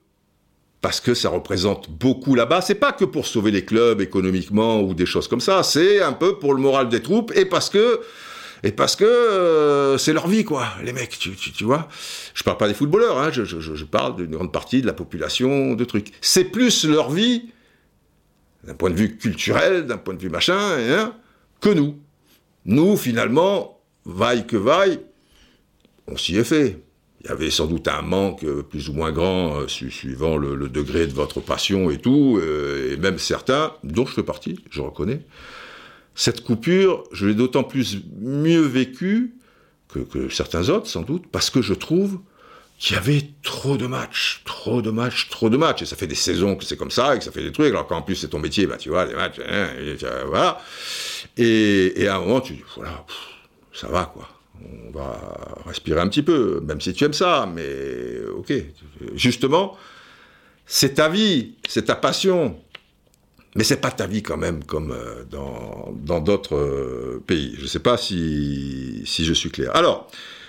parce 0.79 1.01
que 1.01 1.13
ça 1.15 1.29
représente 1.29 1.89
beaucoup 1.89 2.35
là-bas. 2.35 2.61
C'est 2.61 2.75
pas 2.75 2.91
que 2.91 3.03
pour 3.03 3.25
sauver 3.25 3.51
les 3.51 3.65
clubs 3.65 3.99
économiquement 3.99 4.79
ou 4.81 4.93
des 4.93 5.07
choses 5.07 5.27
comme 5.27 5.41
ça. 5.41 5.63
C'est 5.63 6.01
un 6.01 6.13
peu 6.13 6.37
pour 6.37 6.53
le 6.53 6.61
moral 6.61 6.87
des 6.87 7.01
troupes 7.01 7.31
et 7.35 7.45
parce 7.45 7.69
que 7.69 7.99
et 8.63 8.71
parce 8.71 8.95
que 8.95 9.05
euh, 9.05 9.97
c'est 9.97 10.13
leur 10.13 10.27
vie, 10.27 10.43
quoi, 10.43 10.67
les 10.83 10.93
mecs, 10.93 11.17
tu, 11.19 11.35
tu, 11.35 11.51
tu, 11.51 11.63
vois? 11.63 11.87
Je 12.33 12.43
parle 12.43 12.57
pas 12.57 12.67
des 12.67 12.73
footballeurs, 12.73 13.19
hein, 13.19 13.29
je, 13.31 13.43
je, 13.43 13.59
je 13.59 13.85
parle 13.85 14.15
d'une 14.15 14.31
grande 14.31 14.51
partie 14.51 14.81
de 14.81 14.87
la 14.87 14.93
population, 14.93 15.75
de 15.75 15.85
trucs. 15.85 16.11
C'est 16.21 16.45
plus 16.45 16.85
leur 16.85 17.11
vie, 17.11 17.51
d'un 18.63 18.73
point 18.73 18.89
de 18.89 18.95
vue 18.95 19.15
culturel, 19.15 19.85
d'un 19.85 19.97
point 19.97 20.15
de 20.15 20.19
vue 20.19 20.29
machin, 20.29 21.11
que 21.61 21.69
nous. 21.69 21.97
Nous, 22.65 22.97
finalement, 22.97 23.79
vaille 24.05 24.45
que 24.45 24.57
vaille, 24.57 24.99
on 26.07 26.17
s'y 26.17 26.37
est 26.37 26.43
fait. 26.43 26.79
Il 27.21 27.27
y 27.27 27.29
avait 27.29 27.49
sans 27.49 27.65
doute 27.65 27.87
un 27.87 28.01
manque 28.01 28.45
plus 28.69 28.89
ou 28.89 28.93
moins 28.93 29.11
grand, 29.11 29.61
euh, 29.61 29.67
suivant 29.67 30.37
le, 30.37 30.69
degré 30.69 31.07
de 31.07 31.13
votre 31.13 31.41
passion 31.41 31.89
et 31.89 31.97
tout, 31.97 32.39
euh, 32.41 32.93
et 32.93 32.97
même 32.97 33.17
certains, 33.17 33.73
dont 33.83 34.05
je 34.05 34.13
fais 34.13 34.23
partie, 34.23 34.59
je 34.69 34.81
reconnais. 34.81 35.21
Cette 36.15 36.43
coupure, 36.43 37.03
je 37.11 37.27
l'ai 37.27 37.33
d'autant 37.33 37.63
plus 37.63 37.97
mieux 38.19 38.61
vécue 38.61 39.35
que, 39.87 39.99
que, 39.99 40.29
certains 40.29 40.69
autres, 40.69 40.87
sans 40.87 41.01
doute, 41.01 41.25
parce 41.31 41.49
que 41.49 41.61
je 41.61 41.73
trouve 41.73 42.19
qu'il 42.79 42.95
y 42.95 42.99
avait 42.99 43.29
trop 43.43 43.77
de 43.77 43.87
matchs, 43.87 44.41
trop 44.45 44.81
de 44.81 44.91
matchs, 44.91 45.29
trop 45.29 45.49
de 45.49 45.57
matchs. 45.57 45.81
Et 45.81 45.85
ça 45.85 45.95
fait 45.95 46.07
des 46.07 46.15
saisons 46.15 46.55
que 46.55 46.63
c'est 46.63 46.77
comme 46.77 46.91
ça, 46.91 47.15
et 47.15 47.19
que 47.19 47.23
ça 47.23 47.31
fait 47.31 47.43
des 47.43 47.51
trucs, 47.51 47.71
alors 47.71 47.87
qu'en 47.87 48.01
plus 48.01 48.15
c'est 48.15 48.29
ton 48.29 48.39
métier, 48.39 48.67
bah, 48.67 48.77
tu 48.77 48.89
vois, 48.89 49.05
les 49.05 49.15
matchs, 49.15 49.39
hein, 49.47 49.67
voilà. 50.27 50.61
Et, 51.37 52.07
à 52.07 52.17
un 52.17 52.19
moment, 52.19 52.41
tu 52.41 52.53
dis, 52.53 52.63
voilà, 52.75 53.05
ça 53.73 53.87
va, 53.87 54.05
quoi. 54.05 54.29
On 54.87 54.91
va 54.91 55.61
respirer 55.65 55.99
un 55.99 56.07
petit 56.07 56.23
peu, 56.23 56.61
même 56.61 56.81
si 56.81 56.93
tu 56.93 57.03
aimes 57.03 57.13
ça, 57.13 57.47
mais 57.53 58.19
ok. 58.35 58.53
Justement, 59.13 59.77
c'est 60.65 60.95
ta 60.95 61.09
vie, 61.09 61.55
c'est 61.67 61.85
ta 61.85 61.95
passion. 61.95 62.59
Mais 63.55 63.63
c'est 63.63 63.81
pas 63.81 63.91
ta 63.91 64.05
vie 64.05 64.21
quand 64.21 64.37
même, 64.37 64.63
comme 64.63 64.91
euh, 64.91 65.23
dans 65.29 66.19
d'autres 66.19 66.55
euh, 66.55 67.23
pays. 67.25 67.55
Je 67.59 67.65
sais 67.65 67.79
pas 67.79 67.97
si, 67.97 69.01
si 69.05 69.25
je 69.25 69.33
suis 69.33 69.49
clair. 69.49 69.75
Alors, 69.75 70.07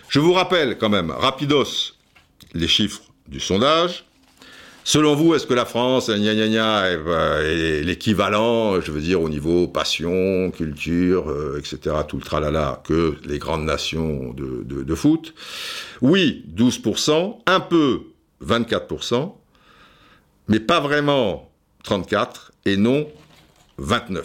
je 0.09 0.21
vous 0.21 0.33
rappelle 0.33 0.77
quand 0.79 0.91
même, 0.91 1.11
rapidos, 1.11 1.95
les 2.55 2.69
chiffres 2.69 3.03
du 3.27 3.41
sondage. 3.41 4.05
Selon 4.91 5.15
vous, 5.15 5.35
est-ce 5.35 5.47
que 5.47 5.53
la 5.53 5.67
France, 5.67 6.09
gna 6.09 6.35
gna 6.35 6.49
gna, 6.49 6.89
est, 6.89 7.83
l'équivalent, 7.83 8.81
je 8.81 8.91
veux 8.91 9.03
dire, 9.03 9.21
au 9.21 9.29
niveau 9.29 9.69
passion, 9.69 10.51
culture, 10.51 11.29
euh, 11.29 11.59
etc., 11.59 11.95
tout 12.09 12.17
le 12.17 12.23
tralala, 12.23 12.81
que 12.85 13.19
les 13.27 13.39
grandes 13.39 13.67
nations 13.67 14.33
de 14.33 14.95
foot? 14.95 15.35
Oui, 16.01 16.43
12%, 16.57 17.37
un 17.45 17.61
peu 17.61 18.01
24%, 18.43 19.35
mais 20.49 20.59
pas 20.59 20.81
vraiment 20.81 21.53
34%, 21.85 22.29
et 22.65 22.79
non 22.79 23.07
29%. 23.79 24.25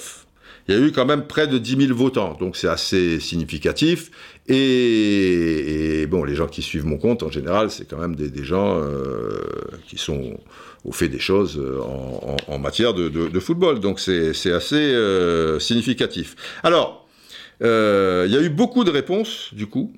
Il 0.69 0.75
y 0.75 0.77
a 0.77 0.81
eu 0.81 0.93
quand 0.93 1.05
même 1.05 1.27
près 1.27 1.47
de 1.47 1.57
10 1.57 1.87
000 1.87 1.97
votants, 1.97 2.37
donc 2.39 2.55
c'est 2.55 2.69
assez 2.69 3.19
significatif. 3.19 4.11
Et, 4.47 6.05
bon, 6.09 6.23
les 6.23 6.35
gens 6.35 6.47
qui 6.47 6.61
suivent 6.61 6.85
mon 6.85 6.97
compte, 6.97 7.23
en 7.23 7.31
général, 7.31 7.71
c'est 7.71 7.87
quand 7.87 7.97
même 7.97 8.15
des, 8.15 8.43
gens 8.43 8.79
euh, 8.81 9.39
qui 9.87 9.97
sont 9.97 10.37
au 10.83 10.91
fait 10.91 11.07
des 11.07 11.19
choses 11.19 11.61
en, 11.81 12.35
en, 12.47 12.59
matière 12.59 12.93
de, 12.93 13.39
football. 13.39 13.79
Donc 13.79 13.99
c'est 13.99 14.51
assez 14.51 14.75
euh, 14.75 15.59
significatif. 15.59 16.35
Alors, 16.61 17.03
euh, 17.61 18.25
il 18.27 18.33
y 18.33 18.37
a 18.37 18.41
eu 18.41 18.49
beaucoup 18.49 18.83
de 18.83 18.91
réponses, 18.91 19.53
du 19.53 19.67
coup. 19.67 19.93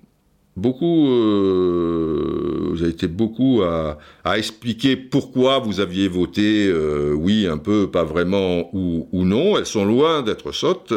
Beaucoup, 0.55 1.09
euh, 1.09 2.69
vous 2.69 2.81
avez 2.81 2.91
été 2.91 3.07
beaucoup 3.07 3.61
à, 3.63 3.97
expliquer 4.37 4.95
pourquoi 4.95 5.59
vous 5.59 5.81
aviez 5.81 6.07
voté 6.07 6.67
euh, 6.67 7.13
oui, 7.13 7.45
un 7.45 7.57
peu, 7.57 7.91
pas 7.91 8.05
vraiment 8.05 8.69
ou 8.73 9.07
non. 9.11 9.57
Elles 9.57 9.65
sont 9.65 9.83
loin 9.85 10.21
d'être 10.21 10.53
sottes 10.53 10.93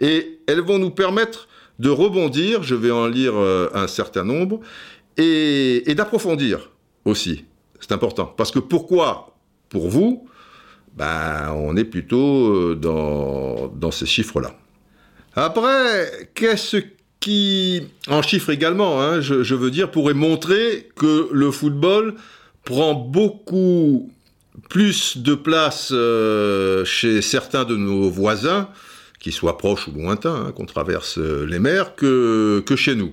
et 0.00 0.40
elles 0.46 0.60
vont 0.60 0.78
nous 0.78 0.90
permettre 0.90 1.48
de 1.78 1.90
rebondir, 1.90 2.62
je 2.62 2.74
vais 2.74 2.90
en 2.90 3.06
lire 3.06 3.36
euh, 3.36 3.68
un 3.74 3.86
certain 3.86 4.24
nombre, 4.24 4.60
et, 5.16 5.82
d'approfondir 5.94 6.70
aussi. 7.04 7.44
C'est 7.80 7.92
important. 7.92 8.32
Parce 8.36 8.50
que 8.50 8.58
pourquoi, 8.58 9.36
pour 9.68 9.88
vous, 9.88 10.28
ben, 10.96 11.52
on 11.54 11.76
est 11.76 11.84
plutôt 11.84 12.48
euh, 12.48 12.74
dans, 12.74 13.90
ces 13.90 14.06
chiffres-là. 14.06 14.56
Après, 15.34 16.30
qu'est-ce 16.34 16.78
qui, 17.20 17.82
en 18.08 18.22
chiffres 18.22 18.50
également, 18.50 19.00
hein, 19.00 19.20
je, 19.20 19.54
veux 19.54 19.70
dire, 19.70 19.90
pourrait 19.90 20.14
montrer 20.14 20.88
que 20.96 21.28
le 21.32 21.50
football 21.50 22.14
prend 22.64 22.94
beaucoup 22.94 24.10
plus 24.68 25.18
de 25.18 25.34
place 25.34 25.90
euh, 25.92 26.84
chez 26.84 27.22
certains 27.22 27.64
de 27.64 27.76
nos 27.76 28.10
voisins, 28.10 28.68
qu'ils 29.18 29.32
soient 29.32 29.58
proches 29.58 29.88
ou 29.88 29.92
lointains, 29.92 30.46
hein, 30.48 30.52
qu'on 30.52 30.66
traverse 30.66 31.18
euh, 31.18 31.46
les 31.46 31.58
mers, 31.58 31.94
que, 31.94 32.62
chez 32.76 32.94
nous. 32.94 33.12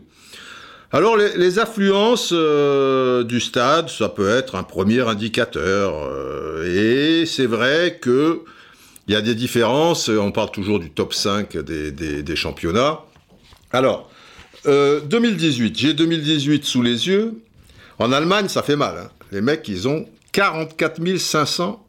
Alors 0.91 1.17
les, 1.17 1.59
affluences 1.59 2.29
euh, 2.31 3.23
du 3.23 3.39
stade, 3.39 3.89
ça 3.89 4.07
peut 4.07 4.29
être 4.29 4.55
un 4.55 4.63
premier 4.63 5.01
indicateur, 5.01 5.93
et 6.63 7.25
c'est 7.25 7.47
vrai 7.47 7.99
que 8.01 8.41
il 9.07 9.13
y 9.13 9.17
a 9.17 9.21
des 9.21 9.35
différences, 9.35 10.09
on 10.09 10.31
parle 10.31 10.51
toujours 10.51 10.79
du 10.79 10.89
top 10.89 11.13
5 11.13 11.57
des, 11.57 11.91
des 11.91 12.35
championnats. 12.35 13.01
Alors, 13.71 14.09
2018, 14.65 15.77
j'ai 15.77 15.93
2018 15.93 16.65
sous 16.65 16.81
les 16.81 17.07
yeux. 17.07 17.35
En 17.99 18.11
Allemagne, 18.11 18.47
ça 18.47 18.63
fait 18.63 18.75
mal. 18.75 18.95
Hein. 18.97 19.09
Les 19.31 19.41
mecs, 19.41 19.67
ils 19.67 19.87
ont 19.87 20.05
44 20.31 21.17
500 21.17 21.85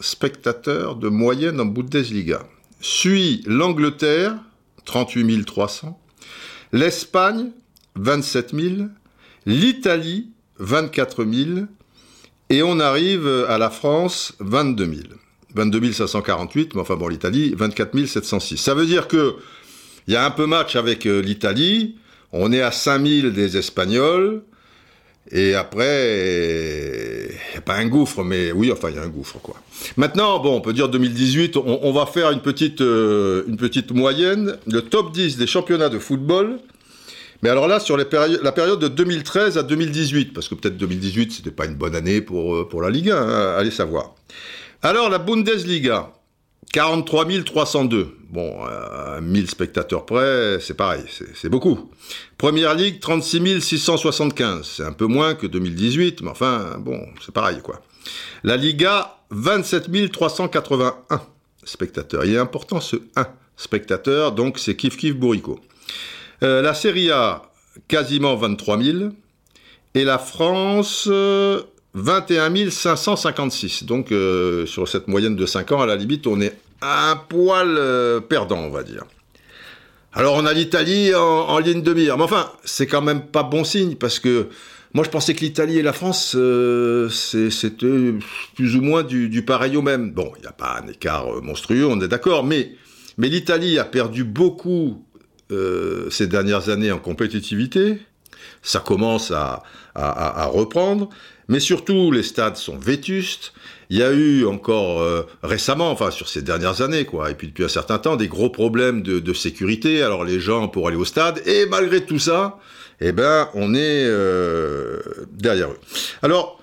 spectateurs 0.00 0.96
de 0.96 1.08
moyenne 1.08 1.60
en 1.60 1.66
Bundesliga. 1.66 2.42
Suit 2.80 3.42
l'Angleterre, 3.46 4.36
38 4.84 5.44
300. 5.44 6.00
L'Espagne, 6.72 7.50
27 7.96 8.54
000. 8.54 8.74
L'Italie, 9.46 10.30
24 10.58 11.24
000. 11.24 11.66
Et 12.48 12.62
on 12.62 12.80
arrive 12.80 13.28
à 13.48 13.58
la 13.58 13.70
France, 13.70 14.34
22 14.40 14.84
000. 14.84 14.96
22 15.54 15.92
548, 15.92 16.74
mais 16.74 16.80
enfin 16.80 16.96
bon, 16.96 17.08
l'Italie, 17.08 17.54
24 17.56 18.06
706. 18.06 18.56
Ça 18.56 18.74
veut 18.74 18.86
dire 18.86 19.08
que 19.08 19.36
il 20.06 20.14
y 20.14 20.16
a 20.16 20.24
un 20.24 20.30
peu 20.30 20.46
match 20.46 20.76
avec 20.76 21.06
euh, 21.06 21.20
l'Italie, 21.20 21.96
on 22.32 22.52
est 22.52 22.62
à 22.62 22.72
5000 22.72 23.32
des 23.32 23.56
Espagnols, 23.56 24.42
et 25.32 25.54
après, 25.54 27.28
il 27.30 27.52
n'y 27.52 27.58
a 27.58 27.60
pas 27.60 27.76
un 27.76 27.86
gouffre, 27.86 28.24
mais 28.24 28.50
oui, 28.50 28.72
enfin, 28.72 28.90
il 28.90 28.96
y 28.96 28.98
a 28.98 29.02
un 29.02 29.08
gouffre, 29.08 29.38
quoi. 29.40 29.54
Maintenant, 29.96 30.40
bon, 30.40 30.56
on 30.56 30.60
peut 30.60 30.72
dire 30.72 30.88
2018, 30.88 31.56
on, 31.56 31.92
va 31.92 32.06
faire 32.06 32.30
une 32.30 32.40
petite, 32.40 32.80
euh, 32.80 33.44
une 33.46 33.56
petite 33.56 33.92
moyenne, 33.92 34.56
le 34.66 34.82
top 34.82 35.12
10 35.12 35.36
des 35.36 35.46
championnats 35.46 35.88
de 35.88 35.98
football. 35.98 36.58
Mais 37.42 37.48
alors 37.48 37.68
là, 37.68 37.80
sur 37.80 37.96
la 37.96 38.04
période 38.04 38.80
de 38.80 38.88
2013 38.88 39.56
à 39.56 39.62
2018, 39.62 40.34
parce 40.34 40.48
que 40.48 40.54
peut-être 40.54 40.76
2018, 40.76 41.32
c'était 41.32 41.50
pas 41.50 41.64
une 41.64 41.76
bonne 41.76 41.94
année 41.94 42.20
pour, 42.20 42.56
euh, 42.56 42.68
pour 42.68 42.82
la 42.82 42.90
Ligue 42.90 43.10
1, 43.10 43.16
hein, 43.16 43.54
allez 43.56 43.70
savoir. 43.70 44.14
Alors, 44.82 45.08
la 45.10 45.18
Bundesliga, 45.18 46.12
43 46.72 47.44
302. 47.44 48.16
Bon, 48.30 48.62
à 48.62 49.16
euh, 49.16 49.20
1000 49.20 49.50
spectateurs 49.50 50.06
près, 50.06 50.58
c'est 50.60 50.74
pareil, 50.74 51.02
c'est 51.34 51.48
beaucoup. 51.48 51.90
Première 52.38 52.74
Ligue, 52.74 53.00
36 53.00 53.60
675. 53.60 54.64
C'est 54.76 54.84
un 54.84 54.92
peu 54.92 55.06
moins 55.06 55.34
que 55.34 55.48
2018, 55.48 56.22
mais 56.22 56.30
enfin, 56.30 56.76
bon, 56.78 57.04
c'est 57.24 57.34
pareil, 57.34 57.58
quoi. 57.60 57.82
La 58.44 58.56
Liga, 58.56 59.16
27 59.30 60.12
381 60.12 61.22
spectateurs. 61.64 62.24
Il 62.24 62.34
est 62.34 62.38
important 62.38 62.80
ce 62.80 62.96
1 63.16 63.26
spectateur, 63.56 64.32
donc 64.32 64.58
c'est 64.58 64.76
Kif 64.76 64.96
Kif 64.96 65.16
Bourrico. 65.16 65.58
Euh, 66.42 66.62
la 66.62 66.72
Serie 66.74 67.10
A, 67.10 67.50
quasiment 67.88 68.36
23 68.36 68.80
000. 68.80 68.98
Et 69.94 70.04
la 70.04 70.18
France, 70.18 71.08
21 71.94 72.70
556. 72.70 73.84
Donc, 73.84 74.12
euh, 74.12 74.66
sur 74.66 74.88
cette 74.88 75.08
moyenne 75.08 75.36
de 75.36 75.46
5 75.46 75.72
ans, 75.72 75.82
à 75.82 75.86
la 75.86 75.96
limite, 75.96 76.26
on 76.26 76.40
est 76.40 76.56
un 76.82 77.16
poil 77.16 77.76
euh, 77.76 78.20
perdant, 78.20 78.58
on 78.58 78.70
va 78.70 78.82
dire. 78.82 79.04
Alors, 80.12 80.34
on 80.34 80.46
a 80.46 80.52
l'Italie 80.52 81.14
en, 81.14 81.58
ligne 81.58 81.82
de 81.82 81.92
mire. 81.92 82.16
Mais 82.16 82.24
enfin, 82.24 82.50
c'est 82.64 82.86
quand 82.86 83.02
même 83.02 83.22
pas 83.26 83.42
bon 83.42 83.64
signe, 83.64 83.94
parce 83.94 84.18
que 84.18 84.48
moi, 84.92 85.04
je 85.04 85.10
pensais 85.10 85.34
que 85.34 85.40
l'Italie 85.40 85.78
et 85.78 85.82
la 85.82 85.92
France, 85.92 86.34
euh, 86.36 87.08
c'était 87.08 88.14
plus 88.56 88.76
ou 88.76 88.82
moins 88.82 89.04
du, 89.04 89.44
pareil 89.44 89.76
au 89.76 89.82
même. 89.82 90.10
Bon, 90.10 90.32
il 90.36 90.42
n'y 90.42 90.48
a 90.48 90.52
pas 90.52 90.80
un 90.82 90.88
écart 90.88 91.42
monstrueux, 91.42 91.86
on 91.86 92.00
est 92.00 92.08
d'accord, 92.08 92.42
mais, 92.42 92.72
mais 93.18 93.28
l'Italie 93.28 93.78
a 93.78 93.84
perdu 93.84 94.24
beaucoup 94.24 95.04
ces 96.10 96.28
dernières 96.28 96.68
années 96.68 96.92
en 96.92 96.98
compétitivité. 96.98 97.98
Ça 98.62 98.78
commence 98.78 99.32
à 99.32 99.62
reprendre. 100.52 101.10
Mais 101.50 101.58
surtout, 101.58 102.12
les 102.12 102.22
stades 102.22 102.54
sont 102.54 102.78
vétustes. 102.78 103.52
Il 103.90 103.98
y 103.98 104.04
a 104.04 104.12
eu 104.12 104.46
encore 104.46 105.00
euh, 105.00 105.22
récemment, 105.42 105.90
enfin 105.90 106.12
sur 106.12 106.28
ces 106.28 106.42
dernières 106.42 106.80
années, 106.80 107.04
quoi, 107.04 107.28
et 107.28 107.34
puis 107.34 107.48
depuis 107.48 107.64
un 107.64 107.68
certain 107.68 107.98
temps, 107.98 108.14
des 108.14 108.28
gros 108.28 108.50
problèmes 108.50 109.02
de, 109.02 109.32
sécurité. 109.32 110.00
Alors 110.00 110.24
les 110.24 110.38
gens 110.38 110.68
pour 110.68 110.86
aller 110.86 110.96
au 110.96 111.04
stade, 111.04 111.42
et 111.46 111.66
malgré 111.66 112.06
tout 112.06 112.20
ça, 112.20 112.60
eh 113.00 113.10
ben, 113.10 113.48
on 113.54 113.74
est 113.74 114.04
euh, 114.06 115.00
derrière 115.32 115.70
eux. 115.70 115.80
Alors, 116.22 116.60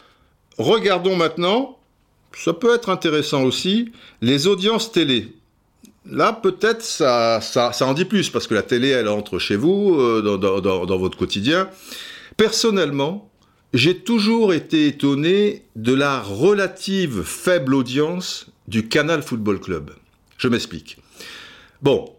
regardons 0.57 1.17
maintenant. 1.17 1.77
Ça 2.37 2.53
peut 2.53 2.73
être 2.73 2.89
intéressant 2.89 3.43
aussi 3.43 3.91
les 4.21 4.47
audiences 4.47 4.91
télé. 4.91 5.33
Là, 6.09 6.31
peut-être 6.31 6.83
ça, 6.83 7.41
ça, 7.41 7.73
en 7.81 7.93
dit 7.93 8.05
plus 8.05 8.29
parce 8.29 8.47
que 8.47 8.53
la 8.53 8.61
télé, 8.63 8.89
elle 8.89 9.09
entre 9.09 9.39
chez 9.39 9.57
vous, 9.57 9.99
euh, 9.99 10.37
dans 10.37 10.97
votre 10.97 11.17
quotidien. 11.17 11.67
Personnellement, 12.37 13.29
j'ai 13.73 13.99
toujours 13.99 14.53
été 14.53 14.87
étonné 14.87 15.63
de 15.75 15.93
la 15.93 16.21
relative 16.21 17.23
faible 17.23 17.75
audience 17.75 18.47
du 18.67 18.87
Canal 18.87 19.21
Football 19.21 19.59
Club. 19.59 19.91
Je 20.37 20.47
m'explique. 20.47 20.97
Bon, 21.81 22.13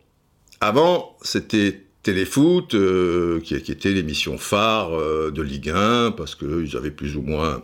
avant, 0.61 1.17
c'était 1.23 1.83
Téléfoot, 2.03 2.75
euh, 2.75 3.41
qui, 3.41 3.55
était 3.55 3.91
l'émission 3.91 4.39
phare 4.39 4.99
euh, 4.99 5.31
de 5.31 5.43
Ligue 5.43 5.71
1, 5.71 6.13
parce 6.13 6.35
qu'ils 6.35 6.77
avaient 6.77 6.91
plus 6.91 7.17
ou 7.17 7.23
moins 7.23 7.63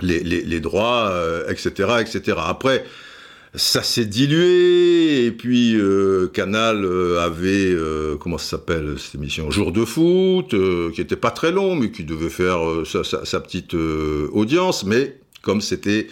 les, 0.00 0.60
droits, 0.60 1.12
etc., 1.48 1.72
euh, 1.80 1.98
etc. 1.98 2.38
Après, 2.38 2.84
ça 3.54 3.82
s'est 3.82 4.06
dilué, 4.06 5.26
et 5.26 5.30
puis 5.30 5.76
euh, 5.76 6.26
Canal 6.28 6.84
euh, 6.84 7.20
avait, 7.20 7.70
euh, 7.70 8.16
comment 8.16 8.38
ça 8.38 8.56
s'appelle 8.56 8.94
cette 8.98 9.16
émission, 9.16 9.50
Jour 9.50 9.72
de 9.72 9.84
foot, 9.84 10.54
qui 10.94 11.00
était 11.00 11.16
pas 11.16 11.30
très 11.30 11.52
long, 11.52 11.76
mais 11.76 11.90
qui 11.90 12.04
devait 12.04 12.30
faire 12.30 12.60
sa, 12.84 13.40
petite 13.40 13.74
audience, 13.74 14.84
mais 14.84 15.18
comme 15.42 15.60
c'était 15.60 16.06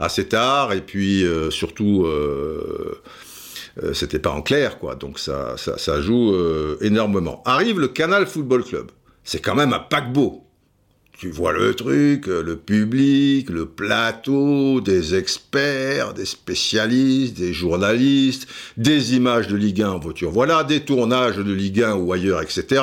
assez 0.00 0.28
tard, 0.28 0.72
et 0.72 0.82
puis 0.82 1.24
surtout, 1.50 2.06
c'était 3.94 4.18
pas 4.18 4.30
en 4.30 4.42
clair, 4.42 4.78
quoi, 4.78 4.94
donc 4.94 5.18
ça, 5.18 5.56
ça, 5.56 5.78
ça 5.78 6.02
joue 6.02 6.34
énormément. 6.82 7.42
Arrive 7.46 7.80
le 7.80 7.88
Canal 7.88 8.26
Football 8.26 8.64
Club, 8.64 8.90
c'est 9.24 9.40
quand 9.40 9.54
même 9.54 9.72
un 9.72 9.78
paquebot, 9.78 10.41
tu 11.22 11.30
vois 11.30 11.52
le 11.52 11.72
truc, 11.72 12.26
le 12.26 12.56
public, 12.56 13.48
le 13.48 13.66
plateau, 13.66 14.80
des 14.80 15.14
experts, 15.14 16.14
des 16.14 16.24
spécialistes, 16.24 17.38
des 17.38 17.52
journalistes, 17.52 18.48
des 18.76 19.14
images 19.14 19.46
de 19.46 19.54
Ligue 19.54 19.82
1 19.82 19.90
en 19.90 19.98
voiture. 20.00 20.32
Voilà, 20.32 20.64
des 20.64 20.80
tournages 20.80 21.36
de 21.36 21.52
Ligue 21.52 21.80
1 21.80 21.94
ou 21.94 22.12
ailleurs, 22.12 22.42
etc. 22.42 22.82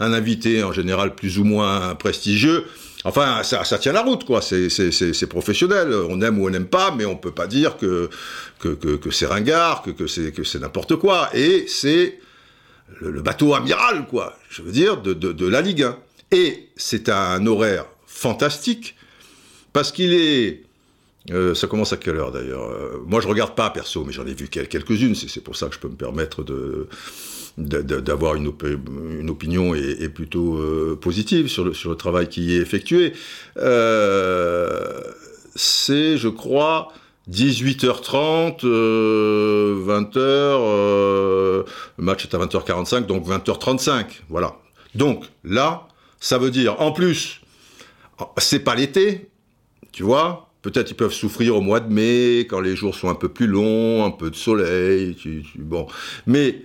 Un 0.00 0.12
invité 0.12 0.62
en 0.62 0.70
général 0.70 1.14
plus 1.14 1.38
ou 1.38 1.44
moins 1.44 1.94
prestigieux. 1.94 2.66
Enfin, 3.04 3.42
ça, 3.42 3.78
tient 3.78 3.92
la 3.92 4.02
route, 4.02 4.26
quoi. 4.26 4.42
C'est 4.42 5.26
professionnel. 5.26 5.90
On 6.10 6.20
aime 6.20 6.38
ou 6.38 6.46
on 6.46 6.50
n'aime 6.50 6.66
pas, 6.66 6.94
mais 6.94 7.06
on 7.06 7.16
peut 7.16 7.32
pas 7.32 7.46
dire 7.46 7.78
que 7.78 8.10
que, 8.58 9.10
c'est 9.10 9.24
ringard, 9.24 9.80
que, 9.80 9.92
que 9.92 10.44
c'est 10.44 10.58
n'importe 10.58 10.96
quoi. 10.96 11.30
Et 11.32 11.64
c'est 11.68 12.18
le, 13.00 13.22
bateau 13.22 13.54
amiral, 13.54 14.06
quoi. 14.10 14.36
Je 14.50 14.60
veux 14.60 14.72
dire, 14.72 15.00
de, 15.00 15.14
de 15.14 15.46
la 15.46 15.62
Ligue 15.62 15.84
1. 15.84 15.96
Et 16.30 16.68
c'est 16.76 17.08
un 17.08 17.46
horaire 17.46 17.86
fantastique, 18.06 18.96
parce 19.72 19.92
qu'il 19.92 20.12
est... 20.12 20.62
Euh, 21.30 21.54
ça 21.54 21.66
commence 21.66 21.92
à 21.92 21.98
quelle 21.98 22.16
heure 22.16 22.32
d'ailleurs 22.32 22.70
euh, 22.70 23.02
Moi 23.06 23.20
je 23.20 23.28
regarde 23.28 23.54
pas 23.54 23.68
perso, 23.68 24.02
mais 24.04 24.12
j'en 24.12 24.26
ai 24.26 24.32
vu 24.32 24.48
quelques-unes, 24.48 25.14
c'est 25.14 25.42
pour 25.42 25.56
ça 25.56 25.68
que 25.68 25.74
je 25.74 25.78
peux 25.78 25.88
me 25.88 25.96
permettre 25.96 26.42
de 26.42 26.88
d'avoir 27.58 28.36
une, 28.36 28.52
une, 29.18 29.30
opinion 29.30 29.74
et, 29.74 30.08
plutôt 30.08 30.58
euh, 30.58 30.96
positive 31.00 31.48
sur 31.48 31.64
le, 31.64 31.74
sur 31.74 31.90
le 31.90 31.96
travail 31.96 32.28
qui 32.28 32.54
est 32.54 32.60
effectué. 32.60 33.14
c'est, 35.56 36.16
je 36.16 36.28
crois, 36.28 36.92
18h30, 37.28 38.60
20h, 38.60 40.24
le 40.24 41.64
match 41.98 42.24
est 42.26 42.34
à 42.34 42.38
20h45, 42.38 43.06
donc 43.06 43.26
20h35, 43.26 44.04
voilà. 44.28 44.56
Donc 44.94 45.24
là, 45.42 45.88
ça 46.20 46.38
veut 46.38 46.50
dire, 46.50 46.80
en 46.80 46.92
plus, 46.92 47.40
c'est 48.38 48.60
pas 48.60 48.74
l'été, 48.74 49.28
tu 49.92 50.02
vois. 50.02 50.50
Peut-être 50.62 50.90
ils 50.90 50.96
peuvent 50.96 51.12
souffrir 51.12 51.56
au 51.56 51.60
mois 51.60 51.80
de 51.80 51.92
mai, 51.92 52.40
quand 52.40 52.60
les 52.60 52.74
jours 52.74 52.94
sont 52.94 53.08
un 53.08 53.14
peu 53.14 53.28
plus 53.28 53.46
longs, 53.46 54.04
un 54.04 54.10
peu 54.10 54.30
de 54.30 54.36
soleil, 54.36 55.16
bon. 55.56 55.86
Mais 56.26 56.62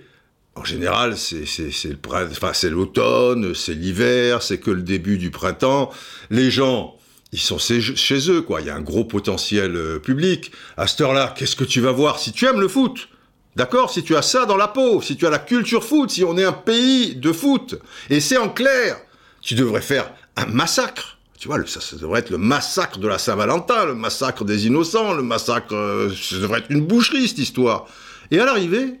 en 0.56 0.64
général, 0.64 1.16
c'est 1.16 2.70
l'automne, 2.70 3.54
c'est 3.54 3.74
l'hiver, 3.74 4.42
c'est 4.42 4.58
que 4.58 4.70
le 4.70 4.82
début 4.82 5.18
du 5.18 5.30
printemps. 5.30 5.90
Les 6.30 6.50
gens, 6.50 6.96
ils 7.32 7.40
sont 7.40 7.58
chez 7.58 8.30
eux, 8.30 8.42
quoi. 8.42 8.60
Il 8.60 8.66
y 8.66 8.70
a 8.70 8.76
un 8.76 8.80
gros 8.80 9.04
potentiel 9.04 9.76
euh, 9.76 9.98
public. 9.98 10.52
À 10.76 10.86
cette 10.86 11.00
heure-là, 11.00 11.34
qu'est-ce 11.36 11.56
que 11.56 11.64
tu 11.64 11.80
vas 11.80 11.92
voir 11.92 12.18
si 12.18 12.32
tu 12.32 12.46
aimes 12.46 12.60
le 12.60 12.68
foot? 12.68 13.08
D'accord? 13.56 13.90
Si 13.90 14.02
tu 14.02 14.14
as 14.16 14.22
ça 14.22 14.46
dans 14.46 14.56
la 14.56 14.68
peau, 14.68 15.00
si 15.02 15.16
tu 15.16 15.26
as 15.26 15.30
la 15.30 15.38
culture 15.38 15.84
foot, 15.84 16.10
si 16.10 16.24
on 16.24 16.36
est 16.36 16.44
un 16.44 16.52
pays 16.52 17.16
de 17.16 17.32
foot, 17.32 17.76
et 18.10 18.20
c'est 18.20 18.36
en 18.36 18.48
clair, 18.48 19.00
tu 19.44 19.54
devrais 19.54 19.82
faire 19.82 20.10
un 20.36 20.46
massacre. 20.46 21.18
Tu 21.38 21.48
vois, 21.48 21.58
ça, 21.66 21.96
devrait 21.96 22.20
être 22.20 22.30
le 22.30 22.38
massacre 22.38 22.98
de 22.98 23.06
la 23.06 23.18
Saint-Valentin, 23.18 23.84
le 23.84 23.94
massacre 23.94 24.44
des 24.44 24.66
innocents, 24.66 25.12
le 25.12 25.22
massacre... 25.22 25.74
Euh, 25.74 26.10
ça 26.10 26.36
devrait 26.36 26.60
être 26.60 26.70
une 26.70 26.86
boucherie, 26.86 27.28
cette 27.28 27.38
histoire. 27.38 27.86
Et 28.30 28.40
à 28.40 28.46
l'arrivée, 28.46 28.94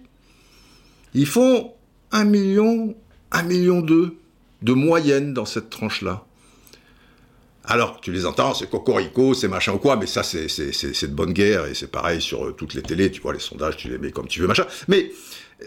ils 1.14 1.26
font 1.26 1.72
un 2.12 2.24
million, 2.24 2.94
un 3.32 3.42
million 3.42 3.80
deux 3.80 4.18
de 4.60 4.74
moyenne 4.74 5.32
dans 5.32 5.46
cette 5.46 5.70
tranche-là. 5.70 6.24
Alors, 7.64 8.02
tu 8.02 8.12
les 8.12 8.26
entends, 8.26 8.52
c'est 8.52 8.68
cocorico, 8.68 9.32
c'est 9.32 9.48
machin 9.48 9.72
ou 9.72 9.78
quoi, 9.78 9.96
mais 9.96 10.06
ça, 10.06 10.22
c'est, 10.22 10.46
de 10.46 11.14
bonne 11.14 11.32
guerre, 11.32 11.64
et 11.64 11.72
c'est 11.72 11.90
pareil 11.90 12.20
sur 12.20 12.44
euh, 12.44 12.52
toutes 12.52 12.74
les 12.74 12.82
télés, 12.82 13.10
tu 13.10 13.22
vois, 13.22 13.32
les 13.32 13.38
sondages, 13.38 13.78
tu 13.78 13.88
les 13.88 13.96
mets 13.96 14.10
comme 14.10 14.28
tu 14.28 14.40
veux, 14.40 14.46
machin. 14.46 14.66
Mais 14.88 15.10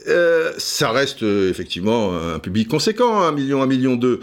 euh, 0.07 0.53
ça 0.59 0.91
reste 0.91 1.23
effectivement 1.23 2.15
un 2.15 2.37
public 2.37 2.67
conséquent, 2.67 3.23
un 3.23 3.31
million, 3.31 3.63
un 3.63 3.67
million 3.67 3.95
deux. 3.95 4.21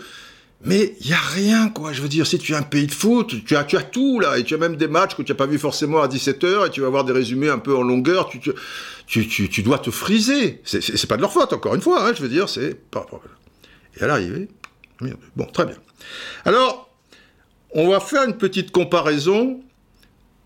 Mais 0.65 0.97
il 1.01 1.09
y 1.09 1.12
a 1.12 1.19
rien, 1.19 1.69
quoi. 1.69 1.93
Je 1.93 2.01
veux 2.01 2.09
dire, 2.09 2.27
si 2.27 2.39
tu 2.39 2.55
as 2.55 2.59
un 2.59 2.62
pays 2.62 2.87
de 2.87 2.93
foot, 2.93 3.45
tu 3.45 3.55
as, 3.55 3.65
tout, 3.65 4.19
là. 4.19 4.39
Et 4.39 4.45
tu 4.45 4.55
as 4.55 4.59
même 4.59 4.77
des 4.77 4.89
matchs 4.89 5.15
que 5.15 5.23
tu 5.23 5.31
n'as 5.31 5.37
pas 5.37 5.47
vu 5.47 5.59
forcément 5.59 6.01
à 6.01 6.09
17h, 6.09 6.67
et 6.67 6.71
tu 6.71 6.81
vas 6.81 6.87
avoir 6.87 7.05
des 7.05 7.12
résumés 7.12 7.51
un 7.51 7.59
peu 7.59 7.77
en 7.77 7.83
longueur. 7.83 8.31
Tu, 9.07 9.62
dois 9.62 9.79
te 9.79 9.91
friser. 9.91 10.62
C'est 10.65 11.07
pas 11.07 11.17
de 11.17 11.21
leur 11.21 11.33
faute, 11.33 11.53
encore 11.53 11.75
une 11.75 11.83
fois, 11.83 12.07
hein, 12.07 12.12
je 12.15 12.23
veux 12.23 12.31
dire, 12.31 12.49
c'est 12.49 12.75
pas 12.91 13.07
Et 13.99 14.03
à 14.03 14.07
l'arrivée, 14.07 14.49
bon, 15.37 15.45
très 15.45 15.67
bien. 15.67 15.77
Alors, 16.47 16.89
on 17.73 17.91
va 17.91 18.01
faire 18.01 18.25
une 18.25 18.39
petite 18.39 18.71
comparaison 18.71 19.61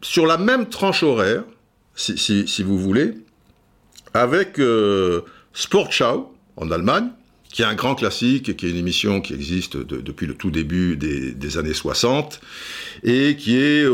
sur 0.00 0.26
la 0.26 0.36
même 0.36 0.68
tranche 0.68 1.04
horaire, 1.04 1.44
si, 1.94 2.18
si, 2.46 2.62
vous 2.62 2.78
voulez, 2.78 3.14
avec 4.14 4.58
euh, 4.58 5.22
Sportschau 5.52 6.32
en 6.56 6.70
Allemagne, 6.70 7.10
qui 7.52 7.62
est 7.62 7.64
un 7.64 7.74
grand 7.74 7.94
classique, 7.94 8.56
qui 8.56 8.66
est 8.66 8.70
une 8.70 8.76
émission 8.76 9.20
qui 9.20 9.34
existe 9.34 9.76
depuis 9.76 10.26
le 10.26 10.34
tout 10.34 10.50
début 10.50 10.96
des, 10.96 11.58
années 11.58 11.74
60, 11.74 12.40
et 13.04 13.36
qui 13.36 13.56
est 13.56 13.86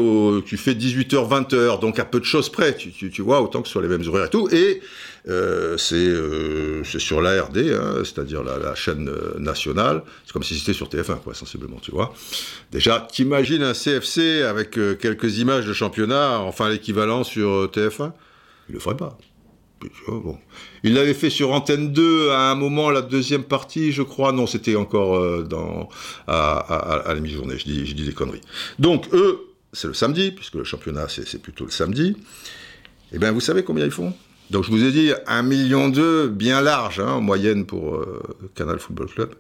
qui 0.44 0.56
fait 0.56 0.74
18h-20h, 0.74 1.80
donc 1.80 1.98
à 1.98 2.04
peu 2.04 2.18
de 2.18 2.24
choses 2.24 2.50
près, 2.50 2.76
tu, 2.76 2.90
tu, 2.90 3.22
vois, 3.22 3.40
autant 3.40 3.62
que 3.62 3.68
sur 3.68 3.80
les 3.80 3.88
mêmes 3.88 4.06
horaires 4.06 4.26
et 4.26 4.30
tout, 4.30 4.48
et 4.50 4.80
euh, 5.26 5.76
euh, 5.92 6.82
c'est 6.84 6.98
sur 6.98 7.22
l'ARD, 7.22 7.56
hein, 7.56 8.02
c'est-à-dire 8.04 8.42
la, 8.42 8.74
chaîne 8.74 9.08
euh, 9.08 9.38
nationale, 9.38 10.02
c'est 10.26 10.32
comme 10.32 10.42
si 10.42 10.58
c'était 10.58 10.74
sur 10.74 10.88
TF1, 10.88 11.20
quoi, 11.20 11.34
sensiblement, 11.34 11.78
tu 11.80 11.92
vois. 11.92 12.12
Déjà, 12.72 13.06
t'imagines 13.10 13.62
un 13.62 13.72
CFC 13.72 14.42
avec 14.42 14.72
quelques 14.72 15.38
images 15.38 15.66
de 15.66 15.72
championnat, 15.72 16.40
enfin 16.40 16.68
l'équivalent 16.68 17.24
sur 17.24 17.66
TF1 17.66 18.12
Il 18.68 18.74
le 18.74 18.80
ferait 18.80 18.96
pas. 18.96 19.16
Il 20.84 20.92
l'avait 20.92 21.14
fait 21.14 21.30
sur 21.30 21.50
Antenne 21.52 21.92
2 21.92 22.30
à 22.30 22.50
un 22.50 22.54
moment, 22.54 22.90
la 22.90 23.00
deuxième 23.00 23.42
partie, 23.42 23.90
je 23.90 24.02
crois. 24.02 24.32
Non, 24.32 24.46
c'était 24.46 24.76
encore 24.76 25.16
euh, 25.16 25.42
dans, 25.42 25.88
à, 26.28 27.02
la 27.06 27.20
mi-journée, 27.20 27.56
je 27.58 27.64
dis, 27.64 28.04
des 28.04 28.12
conneries. 28.12 28.42
Donc, 28.78 29.08
eux, 29.14 29.46
c'est 29.72 29.88
le 29.88 29.94
samedi, 29.94 30.30
puisque 30.30 30.54
le 30.54 30.64
championnat, 30.64 31.06
c'est 31.08 31.40
plutôt 31.40 31.64
le 31.64 31.70
samedi. 31.70 32.18
Eh 33.12 33.18
bien, 33.18 33.32
vous 33.32 33.40
savez 33.40 33.64
combien 33.64 33.86
ils 33.86 33.90
font? 33.90 34.12
Donc, 34.50 34.64
je 34.64 34.70
vous 34.70 34.84
ai 34.84 34.92
dit, 34.92 35.12
un 35.26 35.42
million 35.42 35.88
d'eux, 35.88 36.28
bien 36.28 36.60
large, 36.60 37.00
hein, 37.00 37.12
en 37.12 37.20
moyenne 37.22 37.64
pour 37.64 37.94
euh, 37.94 38.22
Canal 38.54 38.78
Football 38.78 39.08
Club. 39.08 39.34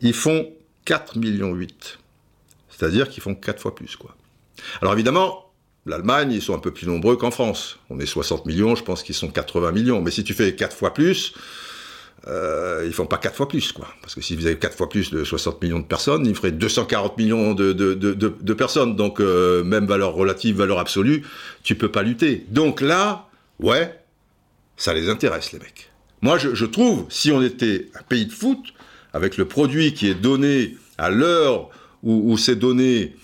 Ils 0.00 0.12
font 0.12 0.50
4 0.86 1.18
millions 1.18 1.54
8. 1.54 1.98
C'est-à-dire 2.68 3.08
qu'ils 3.08 3.22
font 3.22 3.36
4 3.36 3.62
fois 3.62 3.76
plus, 3.76 3.94
quoi. 3.94 4.16
Alors, 4.82 4.94
évidemment, 4.94 5.49
L'Allemagne, 5.86 6.32
ils 6.32 6.42
sont 6.42 6.54
un 6.54 6.58
peu 6.58 6.70
plus 6.70 6.86
nombreux 6.86 7.16
qu'en 7.16 7.30
France. 7.30 7.78
On 7.88 7.98
est 8.00 8.06
60 8.06 8.46
millions, 8.46 8.74
je 8.74 8.84
pense 8.84 9.02
qu'ils 9.02 9.14
sont 9.14 9.28
80 9.28 9.72
millions. 9.72 10.02
Mais 10.02 10.10
si 10.10 10.24
tu 10.24 10.34
fais 10.34 10.54
4 10.54 10.76
fois 10.76 10.92
plus, 10.92 11.32
euh, 12.28 12.84
ils 12.86 12.92
font 12.92 13.06
pas 13.06 13.16
4 13.16 13.34
fois 13.34 13.48
plus, 13.48 13.72
quoi. 13.72 13.88
Parce 14.02 14.14
que 14.14 14.20
s'ils 14.20 14.36
faisaient 14.36 14.56
4 14.56 14.76
fois 14.76 14.90
plus 14.90 15.10
de 15.10 15.24
60 15.24 15.62
millions 15.62 15.78
de 15.78 15.84
personnes, 15.84 16.26
ils 16.26 16.34
feraient 16.34 16.52
240 16.52 17.16
millions 17.16 17.54
de, 17.54 17.72
de, 17.72 17.94
de, 17.94 18.54
personnes. 18.54 18.94
Donc, 18.94 19.20
euh, 19.20 19.64
même 19.64 19.86
valeur 19.86 20.12
relative, 20.12 20.56
valeur 20.56 20.78
absolue, 20.78 21.24
tu 21.62 21.74
peux 21.76 21.90
pas 21.90 22.02
lutter. 22.02 22.44
Donc 22.50 22.82
là, 22.82 23.28
ouais, 23.58 23.98
ça 24.76 24.92
les 24.92 25.08
intéresse, 25.08 25.52
les 25.52 25.60
mecs. 25.60 25.90
Moi, 26.20 26.36
je, 26.36 26.66
trouve, 26.66 27.06
si 27.08 27.32
on 27.32 27.40
était 27.40 27.88
un 27.98 28.02
pays 28.02 28.26
de 28.26 28.32
foot, 28.32 28.58
avec 29.14 29.38
le 29.38 29.46
produit 29.46 29.94
qui 29.94 30.08
est 30.08 30.14
donné 30.14 30.76
à 30.98 31.08
l'heure 31.08 31.70
où 32.02 32.36
c'est 32.38 32.56
donné 32.56 33.14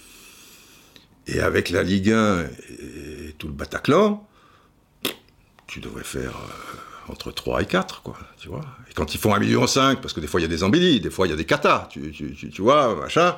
et 1.27 1.41
avec 1.41 1.71
la 1.71 1.83
Ligue 1.83 2.13
1 2.13 2.43
et 2.43 3.35
tout 3.39 3.49
le 3.49 3.53
Bataclan, 3.53 4.27
tu 5.67 5.81
devrais 5.81 6.05
faire 6.05 6.31
euh, 6.31 7.13
entre 7.13 7.33
3 7.33 7.63
et 7.63 7.67
4, 7.67 8.03
quoi, 8.03 8.17
tu 8.39 8.49
vois. 8.49 8.65
Et 8.91 8.95
quand 8.95 9.15
ils 9.15 9.19
font 9.19 9.35
1,5 9.35 9.41
million, 9.41 9.61
parce 9.61 10.13
que 10.13 10.21
des 10.21 10.27
fois 10.27 10.41
il 10.41 10.45
y 10.45 10.47
a 10.47 10.49
des 10.49 10.63
embellis, 10.63 11.01
des 11.01 11.11
fois 11.11 11.27
il 11.27 11.31
y 11.31 11.33
a 11.33 11.37
des 11.37 11.45
katas, 11.45 11.89
tu, 11.91 12.63
vois, 12.63 12.95
machin, 12.95 13.37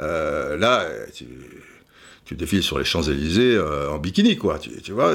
euh, 0.00 0.56
là, 0.56 0.86
tu, 1.14 2.34
défiles 2.34 2.62
sur 2.62 2.78
les 2.78 2.84
Champs-Élysées 2.84 3.56
euh, 3.56 3.90
en 3.90 3.98
bikini, 3.98 4.36
quoi, 4.36 4.58
tu, 4.58 4.92
vois. 4.92 5.14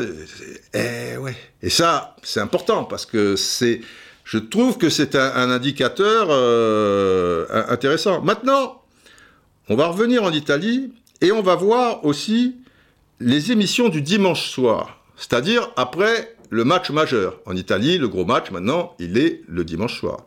Et, 0.74 1.18
ouais. 1.18 1.36
et 1.62 1.70
ça, 1.70 2.16
c'est 2.24 2.40
important, 2.40 2.84
parce 2.86 3.06
que 3.06 3.36
c'est... 3.36 3.82
Je 4.24 4.38
trouve 4.38 4.78
que 4.78 4.90
c'est 4.90 5.16
un, 5.16 5.50
indicateur 5.50 6.30
intéressant. 7.68 8.22
Maintenant, 8.22 8.84
on 9.70 9.76
va 9.76 9.88
revenir 9.88 10.24
en 10.24 10.32
Italie 10.32 10.94
et 11.22 11.32
on 11.32 11.42
va 11.42 11.56
voir 11.56 12.06
aussi 12.06 12.56
les 13.20 13.52
émissions 13.52 13.90
du 13.90 14.02
dimanche 14.02 14.50
soir, 14.50 15.04
c'est-à-dire 15.18 15.72
après 15.76 16.36
le 16.50 16.64
match 16.64 16.90
majeur. 16.90 17.40
En 17.46 17.56
Italie, 17.56 17.98
le 17.98 18.08
gros 18.08 18.26
match 18.26 18.52
maintenant, 18.52 18.96
il 19.00 19.18
est 19.18 19.42
le 19.48 19.64
dimanche 19.64 20.00
soir. 20.00 20.26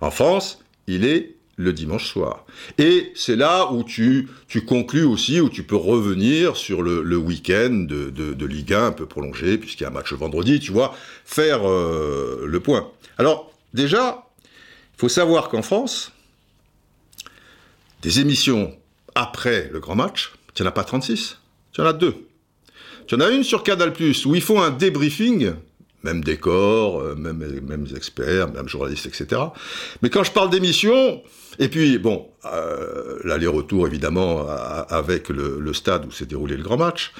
En 0.00 0.10
France, 0.10 0.60
il 0.86 1.04
est 1.04 1.36
le 1.56 1.72
dimanche 1.72 2.06
soir. 2.06 2.44
Et 2.78 3.12
c'est 3.14 3.36
là 3.36 3.72
où 3.72 3.82
tu, 3.82 4.28
tu 4.46 4.64
conclus 4.64 5.04
aussi, 5.04 5.40
où 5.40 5.48
tu 5.48 5.62
peux 5.62 5.76
revenir 5.76 6.56
sur 6.56 6.82
le, 6.82 7.16
week-end 7.16 7.86
de, 7.88 8.10
de, 8.10 8.46
Ligue 8.46 8.74
1 8.74 8.88
un 8.88 8.92
peu 8.92 9.06
prolongé, 9.06 9.56
puisqu'il 9.56 9.84
y 9.84 9.86
a 9.86 9.88
un 9.88 9.92
match 9.92 10.12
vendredi, 10.12 10.60
tu 10.60 10.70
vois, 10.70 10.94
faire 11.24 11.66
euh, 11.66 12.44
le 12.46 12.60
point. 12.60 12.90
Alors, 13.16 13.52
déjà, 13.72 14.26
il 14.44 15.00
faut 15.00 15.08
savoir 15.08 15.48
qu'en 15.48 15.62
France, 15.62 16.12
des 18.02 18.20
émissions 18.20 18.76
après 19.16 19.68
le 19.72 19.80
grand 19.80 19.96
match, 19.96 20.32
tu 20.54 20.62
n'en 20.62 20.68
as 20.68 20.72
pas 20.72 20.84
36, 20.84 21.38
tu 21.72 21.80
en 21.80 21.86
as 21.86 21.92
deux. 21.92 22.14
Tu 23.08 23.14
en 23.16 23.20
as 23.20 23.30
une 23.30 23.42
sur 23.42 23.62
Canal+, 23.62 23.92
où 24.26 24.34
ils 24.34 24.42
font 24.42 24.62
un 24.62 24.70
débriefing, 24.70 25.54
même 26.02 26.22
décor, 26.22 27.00
euh, 27.00 27.14
même, 27.16 27.86
experts, 27.96 28.52
même 28.52 28.68
journalistes, 28.68 29.06
etc. 29.06 29.40
Mais 30.02 30.10
quand 30.10 30.22
je 30.22 30.30
parle 30.30 30.50
d'émission, 30.50 31.22
et 31.58 31.68
puis, 31.68 31.98
bon, 31.98 32.28
euh, 32.44 33.18
l'aller-retour, 33.24 33.86
évidemment, 33.86 34.46
avec 34.48 35.30
le, 35.30 35.72
stade 35.72 36.04
où 36.06 36.10
s'est 36.10 36.26
déroulé 36.26 36.56
le 36.56 36.62
grand 36.62 36.76
match, 36.76 37.12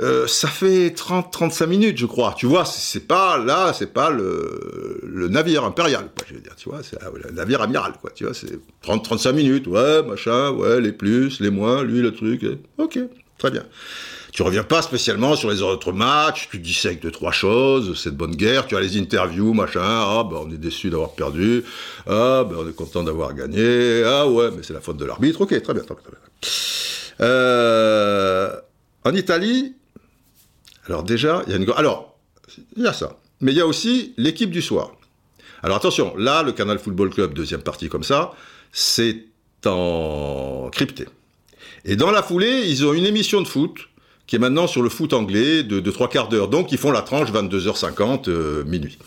euh, 0.00 0.26
ça 0.26 0.48
fait 0.48 0.88
30-35 0.88 1.66
minutes, 1.66 1.98
je 1.98 2.06
crois. 2.06 2.34
Tu 2.36 2.46
vois, 2.46 2.64
c'est 2.64 3.06
pas 3.06 3.38
là, 3.38 3.72
c'est 3.72 3.92
pas 3.92 4.10
le, 4.10 5.28
navire 5.28 5.64
impérial, 5.64 6.08
quoi, 6.16 6.26
je 6.28 6.34
veux 6.34 6.40
dire, 6.40 6.56
tu 6.56 6.68
vois, 6.68 6.80
c'est 6.82 6.98
le 7.02 7.30
navire 7.32 7.62
amiral, 7.62 7.92
quoi, 8.00 8.10
tu 8.10 8.24
vois, 8.24 8.34
c'est 8.34 8.58
30-35 8.84 9.32
minutes, 9.32 9.66
ouais, 9.66 10.02
machin, 10.02 10.50
ouais, 10.50 10.80
les 10.80 10.92
plus, 10.92 11.40
les 11.40 11.50
moins, 11.50 11.82
lui, 11.82 12.00
le 12.00 12.12
truc, 12.12 12.44
ok, 12.78 12.98
très 13.38 13.50
bien. 13.50 13.64
Tu 14.32 14.42
reviens 14.42 14.64
pas 14.64 14.80
spécialement 14.80 15.36
sur 15.36 15.50
les 15.50 15.60
autres 15.60 15.92
matchs, 15.92 16.48
tu 16.50 16.58
dissèques 16.58 17.02
deux, 17.02 17.10
trois 17.10 17.32
choses, 17.32 18.00
c'est 18.02 18.12
de 18.12 18.16
bonne 18.16 18.34
guerre, 18.34 18.66
tu 18.66 18.74
as 18.74 18.80
les 18.80 18.98
interviews, 18.98 19.52
machin, 19.52 19.82
ah, 19.82 20.26
ben, 20.28 20.38
on 20.46 20.50
est 20.50 20.56
déçu 20.56 20.88
d'avoir 20.88 21.12
perdu, 21.12 21.64
ah, 22.06 22.44
ben, 22.48 22.56
on 22.58 22.68
est 22.68 22.74
content 22.74 23.02
d'avoir 23.02 23.34
gagné, 23.34 24.02
ah, 24.04 24.26
ouais, 24.26 24.50
mais 24.56 24.62
c'est 24.62 24.72
la 24.72 24.80
faute 24.80 24.96
de 24.96 25.04
l'arbitre, 25.04 25.42
ok, 25.42 25.48
très 25.62 25.74
bien, 25.74 25.82
très 25.82 25.94
bien, 25.94 26.02
très 26.02 26.12
bien. 26.12 26.18
Euh, 27.20 28.56
en 29.04 29.14
Italie, 29.14 29.74
alors 30.86 31.02
déjà, 31.02 31.42
il 31.46 31.52
y 31.52 31.54
a 31.54 31.58
une... 31.58 31.70
Alors, 31.76 32.18
il 32.76 32.82
y 32.82 32.86
a 32.86 32.92
ça. 32.92 33.18
Mais 33.40 33.52
il 33.52 33.58
y 33.58 33.60
a 33.60 33.66
aussi 33.66 34.14
l'équipe 34.16 34.50
du 34.50 34.62
soir. 34.62 34.92
Alors 35.62 35.76
attention, 35.76 36.14
là, 36.16 36.42
le 36.42 36.52
Canal 36.52 36.78
Football 36.78 37.10
Club, 37.10 37.34
deuxième 37.34 37.62
partie 37.62 37.88
comme 37.88 38.02
ça, 38.02 38.32
c'est 38.72 39.24
en 39.64 40.70
crypté. 40.72 41.06
Et 41.84 41.96
dans 41.96 42.10
la 42.10 42.22
foulée, 42.22 42.64
ils 42.66 42.84
ont 42.84 42.94
une 42.94 43.06
émission 43.06 43.40
de 43.40 43.48
foot 43.48 43.88
qui 44.26 44.36
est 44.36 44.38
maintenant 44.38 44.66
sur 44.66 44.82
le 44.82 44.88
foot 44.88 45.12
anglais 45.12 45.62
de, 45.62 45.90
trois 45.90 46.08
quarts 46.08 46.28
d'heure. 46.28 46.48
Donc 46.48 46.72
ils 46.72 46.78
font 46.78 46.90
la 46.90 47.02
tranche 47.02 47.30
22h50, 47.30 48.28
euh, 48.28 48.64
minuit. 48.64 48.98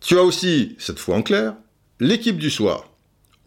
Tu 0.00 0.18
as 0.18 0.22
aussi, 0.22 0.76
cette 0.78 0.98
fois 0.98 1.16
en 1.16 1.22
clair, 1.22 1.54
l'équipe 2.00 2.38
du 2.38 2.50
soir 2.50 2.84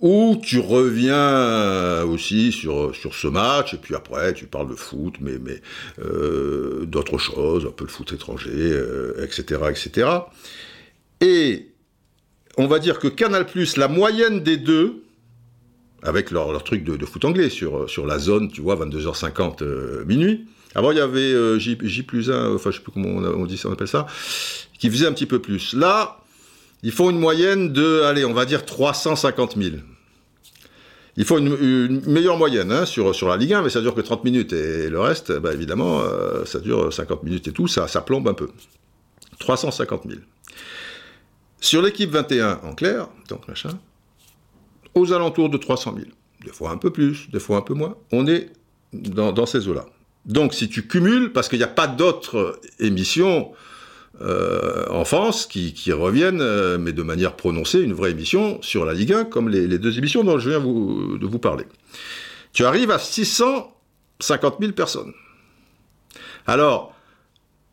où 0.01 0.39
tu 0.43 0.59
reviens 0.59 2.03
aussi 2.03 2.51
sur, 2.51 2.93
sur 2.95 3.15
ce 3.15 3.27
match, 3.27 3.73
et 3.73 3.77
puis 3.77 3.95
après 3.95 4.33
tu 4.33 4.45
parles 4.45 4.69
de 4.69 4.75
foot, 4.75 5.15
mais, 5.21 5.37
mais 5.41 5.61
euh, 5.99 6.85
d'autres 6.85 7.17
choses, 7.17 7.65
un 7.65 7.71
peu 7.71 7.85
le 7.85 7.89
foot 7.89 8.11
étranger, 8.13 8.73
etc., 9.21 9.61
euh, 9.61 9.69
etc. 9.69 10.09
Et 11.21 11.69
on 12.57 12.67
va 12.67 12.79
dire 12.79 12.99
que 12.99 13.07
Canal+, 13.07 13.45
la 13.77 13.87
moyenne 13.87 14.41
des 14.41 14.57
deux, 14.57 15.03
avec 16.03 16.31
leur, 16.31 16.63
truc 16.63 16.83
de, 16.83 17.05
foot 17.05 17.25
anglais 17.25 17.49
sur, 17.49 17.89
sur 17.89 18.05
la 18.05 18.19
zone, 18.19 18.51
tu 18.51 18.61
vois, 18.61 18.75
22h50 18.75 19.63
euh, 19.63 20.05
minuit. 20.05 20.45
Avant, 20.75 20.91
il 20.91 20.97
y 20.97 21.01
avait 21.01 21.19
euh, 21.19 21.57
J, 21.57 21.75
plus 21.75 22.29
1, 22.29 22.53
enfin, 22.53 22.69
je 22.69 22.77
sais 22.77 22.83
plus 22.83 22.91
comment 22.91 23.09
on, 23.09 23.45
dit 23.45 23.57
ça, 23.57 23.69
on 23.69 23.73
appelle 23.73 23.87
ça, 23.87 24.05
qui 24.77 24.89
faisait 24.89 25.07
un 25.07 25.13
petit 25.13 25.25
peu 25.25 25.39
plus. 25.39 25.73
Là, 25.73 26.19
ils 26.85 26.91
font 26.91 27.09
une 27.09 27.17
moyenne 27.17 27.73
de, 27.73 28.03
allez, 28.03 28.25
on 28.25 28.33
va 28.33 28.45
dire 28.45 28.63
350 28.63 29.57
000. 29.57 29.77
Il 31.17 31.25
faut 31.25 31.39
une, 31.39 31.99
meilleure 32.05 32.37
moyenne 32.37 32.71
hein, 32.71 32.85
sur, 32.85 33.27
la 33.27 33.37
Ligue 33.37 33.53
1, 33.53 33.63
mais 33.63 33.71
ça 33.71 33.81
dure 33.81 33.95
que 33.95 34.01
30 34.01 34.23
minutes. 34.23 34.53
Et 34.53 34.87
le 34.87 34.99
reste, 34.99 35.31
bah, 35.31 35.51
évidemment, 35.51 36.01
euh, 36.01 36.45
ça 36.45 36.59
dure 36.59 36.93
50 36.93 37.23
minutes 37.23 37.47
et 37.47 37.53
tout, 37.53 37.67
ça, 37.67 37.87
ça 37.87 38.01
plombe 38.01 38.27
un 38.27 38.35
peu. 38.35 38.49
350 39.39 40.03
000. 40.07 40.19
Sur 41.59 41.81
l'équipe 41.81 42.11
21, 42.11 42.59
en 42.61 42.75
clair, 42.75 43.07
donc 43.29 43.47
machin, 43.47 43.79
aux 44.93 45.11
alentours 45.11 45.49
de 45.49 45.57
300 45.57 45.95
000. 45.97 46.07
Des 46.45 46.51
fois 46.51 46.69
un 46.69 46.77
peu 46.77 46.91
plus, 46.91 47.31
des 47.31 47.39
fois 47.39 47.57
un 47.57 47.61
peu 47.61 47.73
moins. 47.73 47.97
On 48.11 48.27
est 48.27 48.51
dans, 48.93 49.47
ces 49.47 49.67
eaux-là. 49.67 49.87
Donc 50.27 50.53
si 50.53 50.69
tu 50.69 50.85
cumules, 50.85 51.33
parce 51.33 51.49
qu'il 51.49 51.57
n'y 51.57 51.63
a 51.63 51.67
pas 51.67 51.87
d'autres 51.87 52.59
émissions 52.79 53.53
euh, 54.21 54.85
en 54.89 55.05
France 55.05 55.45
qui, 55.45 55.91
reviennent, 55.91 56.41
euh, 56.41 56.77
mais 56.77 56.93
de 56.93 57.03
manière 57.03 57.35
prononcée, 57.35 57.81
une 57.81 57.93
vraie 57.93 58.11
émission 58.11 58.61
sur 58.61 58.85
la 58.85 58.93
Ligue 58.93 59.13
1, 59.13 59.25
comme 59.25 59.49
les, 59.49 59.77
deux 59.77 59.97
émissions 59.97 60.23
dont 60.23 60.39
je 60.39 60.49
viens 60.49 60.59
de 60.59 61.25
vous 61.25 61.39
parler. 61.39 61.65
Tu 62.53 62.63
arrives 62.65 62.91
à 62.91 62.99
650 62.99 64.57
000 64.59 64.71
personnes. 64.73 65.13
Alors, 66.47 66.95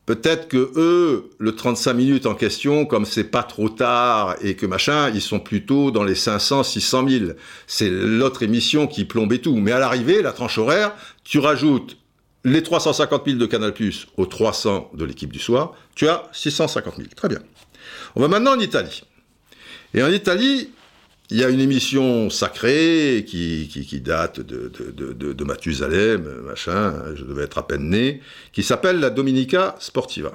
Peut-être 0.05 0.49
que 0.49 0.73
eux, 0.75 1.31
le 1.39 1.55
35 1.55 1.93
minutes 1.93 2.27
en 2.27 2.35
question, 2.35 2.87
comme 2.87 3.05
c'est 3.05 3.25
pas 3.25 3.45
trop 3.45 3.69
tard 3.69 4.35
et 4.43 4.57
que 4.57 4.67
machin, 4.67 5.11
ils 5.11 5.21
sont 5.21 5.39
plutôt 5.39 5.93
dans 5.93 6.03
les 6.03 6.17
500, 6.17 6.65
600 6.65 7.09
000. 7.09 7.25
C'est 7.69 7.89
l'autre 7.89 8.43
émission 8.43 8.89
qui 8.89 9.05
plombait 9.05 9.39
tout. 9.39 9.55
Mais 9.55 9.71
à 9.71 9.79
l'arrivée, 9.79 10.21
la 10.21 10.33
tranche 10.33 10.59
horaire, 10.59 10.93
tu 11.23 11.39
rajoutes 11.39 11.99
les 12.45 12.63
350 12.63 13.23
000 13.27 13.39
de 13.39 13.47
Canal+, 13.47 13.73
aux 14.17 14.27
300 14.27 14.91
de 14.95 15.05
l'équipe 15.05 15.33
du 15.33 15.39
soir, 15.39 15.75
tu 15.95 16.09
as 16.09 16.29
650 16.33 16.97
000. 16.97 17.09
Très 17.15 17.29
bien. 17.29 17.41
On 18.17 18.21
va 18.21 18.29
maintenant 18.29 18.57
en 18.57 18.61
Italie. 18.61 19.03
Et 19.95 20.03
en 20.03 20.11
Italie, 20.11 20.71
il 21.31 21.39
y 21.39 21.45
a 21.45 21.49
une 21.49 21.61
émission 21.61 22.31
sacrée 22.31 23.25
qui, 23.27 24.01
date 24.05 24.41
de, 24.41 24.71
de, 24.71 25.33
de, 25.33 25.45
Mathusalem, 25.45 26.43
machin, 26.43 26.95
je 27.15 27.25
devais 27.25 27.45
être 27.45 27.59
à 27.59 27.67
peine 27.67 27.89
né, 27.89 28.21
qui 28.53 28.63
s'appelle 28.63 29.01
la 29.01 29.11
Dominica 29.11 29.77
Sportiva. 29.79 30.35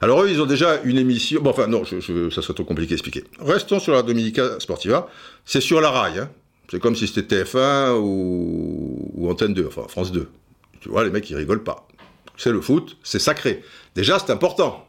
Alors 0.00 0.22
eux, 0.22 0.30
ils 0.30 0.40
ont 0.40 0.46
déjà 0.46 0.80
une 0.82 0.98
émission... 0.98 1.40
Bon, 1.40 1.50
enfin, 1.50 1.68
non, 1.68 1.84
ça 1.84 2.42
serait 2.42 2.54
trop 2.54 2.64
compliqué 2.64 2.92
à 2.92 2.96
expliquer. 2.96 3.24
Restons 3.38 3.80
sur 3.80 3.92
la 3.92 4.02
Dominica 4.02 4.58
Sportiva. 4.60 5.08
C'est 5.44 5.60
sur 5.60 5.80
la 5.80 5.90
rail. 5.90 6.18
Hein. 6.18 6.30
C'est 6.70 6.80
comme 6.80 6.96
si 6.96 7.06
c'était 7.06 7.44
TF1 7.44 7.94
ou, 7.94 9.12
ou, 9.14 9.30
Antenne 9.30 9.54
2, 9.54 9.66
enfin 9.66 9.86
France 9.88 10.12
2. 10.12 10.28
Tu 10.86 10.92
vois, 10.92 11.04
les 11.04 11.10
mecs, 11.10 11.28
ils 11.28 11.36
rigolent 11.36 11.64
pas. 11.64 11.88
C'est 12.36 12.52
le 12.52 12.60
foot, 12.60 12.96
c'est 13.02 13.18
sacré. 13.18 13.62
Déjà, 13.94 14.18
c'est 14.18 14.30
important. 14.30 14.86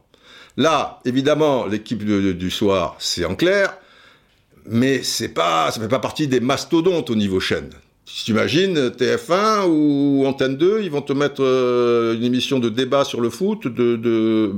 Là, 0.58 1.00
évidemment, 1.06 1.66
l'équipe 1.66 2.04
du 2.04 2.52
soir, 2.52 2.96
c'est 3.00 3.26
en 3.26 3.36
clair 3.36 3.78
mais 4.68 5.02
c'est 5.04 5.30
pas, 5.30 5.72
ça 5.72 5.82
fait 5.82 5.88
pas 5.88 6.00
partie 6.00 6.28
des 6.28 6.40
mastodontes 6.40 7.10
au 7.10 7.16
niveau 7.16 7.40
chaîne. 7.40 7.70
Si 8.06 8.26
tu 8.26 8.32
imagines 8.32 8.90
TF1 8.90 9.66
ou 9.68 10.26
Antenne 10.26 10.58
2, 10.58 10.82
ils 10.82 10.92
vont 10.92 11.02
te 11.02 11.14
mettre 11.14 11.44
euh, 11.44 12.16
une 12.16 12.24
émission 12.24 12.60
de 12.60 12.70
débat 12.70 13.04
sur 13.04 13.22
le 13.22 13.30
foot, 13.30 13.68
de... 13.68 14.54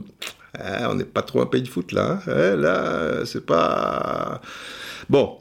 Eh, 0.57 0.85
on 0.85 0.95
n'est 0.95 1.03
pas 1.03 1.21
trop 1.21 1.41
un 1.41 1.45
pays 1.45 1.61
de 1.61 1.67
foot 1.67 1.91
là. 1.91 2.19
Hein. 2.27 2.31
Eh, 2.53 2.55
là, 2.57 3.25
c'est 3.25 3.45
pas... 3.45 4.41
Bon, 5.09 5.37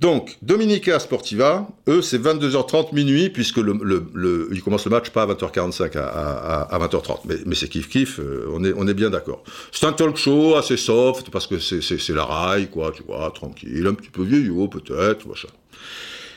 donc, 0.00 0.38
Dominica 0.42 1.00
Sportiva, 1.00 1.66
eux, 1.88 2.02
c'est 2.02 2.18
22h30 2.18 2.94
minuit, 2.94 3.30
puisque 3.30 3.56
ils 3.56 4.62
commencent 4.62 4.84
le 4.84 4.90
match 4.90 5.10
pas 5.10 5.22
à 5.22 5.26
20h45, 5.26 5.98
à, 5.98 6.78
20h30. 6.78 7.20
Mais, 7.46 7.56
c'est 7.56 7.66
kiff-kiff, 7.66 8.20
euh, 8.20 8.46
on 8.48 8.86
est, 8.86 8.94
bien 8.94 9.10
d'accord. 9.10 9.42
C'est 9.72 9.86
un 9.86 9.92
talk 9.92 10.16
show 10.16 10.54
assez 10.54 10.76
soft, 10.76 11.30
parce 11.30 11.48
que 11.48 11.58
c'est 11.58 12.10
la 12.10 12.24
rail, 12.24 12.68
quoi, 12.70 12.92
tu 12.94 13.02
vois, 13.02 13.32
tranquille, 13.34 13.84
un 13.88 13.94
petit 13.94 14.10
peu 14.10 14.22
vieillot, 14.22 14.68
peut-être, 14.68 15.26
machin. 15.26 15.48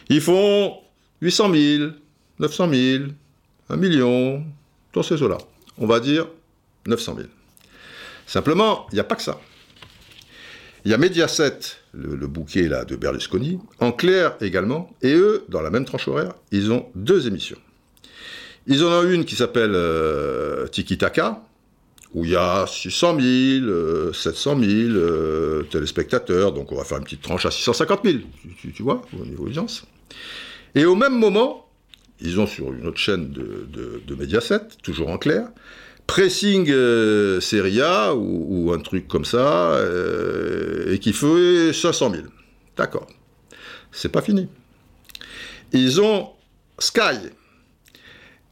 Ils 0.09 0.21
font 0.21 0.77
800 1.21 1.53
000, 1.53 1.91
900 2.39 2.69
000, 2.69 3.03
1 3.69 3.75
million, 3.75 4.43
dans 4.93 5.03
ces 5.03 5.21
eaux-là. 5.21 5.37
On 5.77 5.85
va 5.85 5.99
dire 5.99 6.25
900 6.87 7.13
000. 7.15 7.27
Simplement, 8.25 8.87
il 8.91 8.95
n'y 8.95 9.01
a 9.01 9.03
pas 9.03 9.15
que 9.15 9.21
ça. 9.21 9.39
Il 10.83 10.91
y 10.91 10.93
a 10.93 10.97
Mediaset, 10.97 11.59
le, 11.93 12.27
bouquet 12.27 12.67
là 12.67 12.85
de 12.85 12.95
Berlusconi, 12.95 13.59
en 13.79 13.91
clair 13.91 14.35
également, 14.41 14.89
et 15.01 15.13
eux, 15.13 15.45
dans 15.49 15.61
la 15.61 15.69
même 15.69 15.85
tranche 15.85 16.07
horaire, 16.07 16.33
ils 16.51 16.71
ont 16.71 16.87
deux 16.95 17.27
émissions. 17.27 17.59
Ils 18.65 18.83
en 18.83 18.87
ont 18.87 19.03
une 19.03 19.25
qui 19.25 19.35
s'appelle 19.35 19.73
euh, 19.75 20.67
Tiki 20.67 20.97
Taka, 20.97 21.43
où 22.13 22.25
il 22.25 22.31
y 22.31 22.35
a 22.35 22.65
600 22.67 23.19
000, 23.19 24.13
700 24.13 24.59
000 24.59 25.63
téléspectateurs, 25.69 26.51
donc 26.51 26.71
on 26.71 26.75
va 26.75 26.83
faire 26.83 26.97
une 26.97 27.03
petite 27.03 27.21
tranche 27.21 27.45
à 27.45 27.51
650 27.51 28.01
000, 28.03 28.17
tu, 28.73 28.83
vois, 28.83 29.03
au 29.19 29.25
niveau 29.25 29.45
audience. 29.45 29.85
Et 30.73 30.85
au 30.85 30.95
même 30.95 31.17
moment, 31.17 31.67
ils 32.19 32.39
ont 32.39 32.47
sur 32.47 32.73
une 32.73 32.87
autre 32.87 32.97
chaîne 32.97 33.31
de, 33.31 33.67
de 34.05 34.15
Mediaset, 34.15 34.61
toujours 34.83 35.09
en 35.09 35.17
clair, 35.17 35.47
pressing 36.11 36.69
euh, 36.69 37.39
Serie 37.39 37.81
A 37.81 38.13
ou, 38.13 38.73
un 38.73 38.79
truc 38.79 39.07
comme 39.07 39.23
ça, 39.23 39.71
euh, 39.71 40.91
et 40.91 40.99
qui 40.99 41.13
fait 41.13 41.71
500 41.71 42.11
000. 42.11 42.23
D'accord. 42.75 43.07
C'est 43.93 44.11
pas 44.11 44.21
fini. 44.21 44.49
Ils 45.71 46.01
ont 46.01 46.31
Sky. 46.79 47.29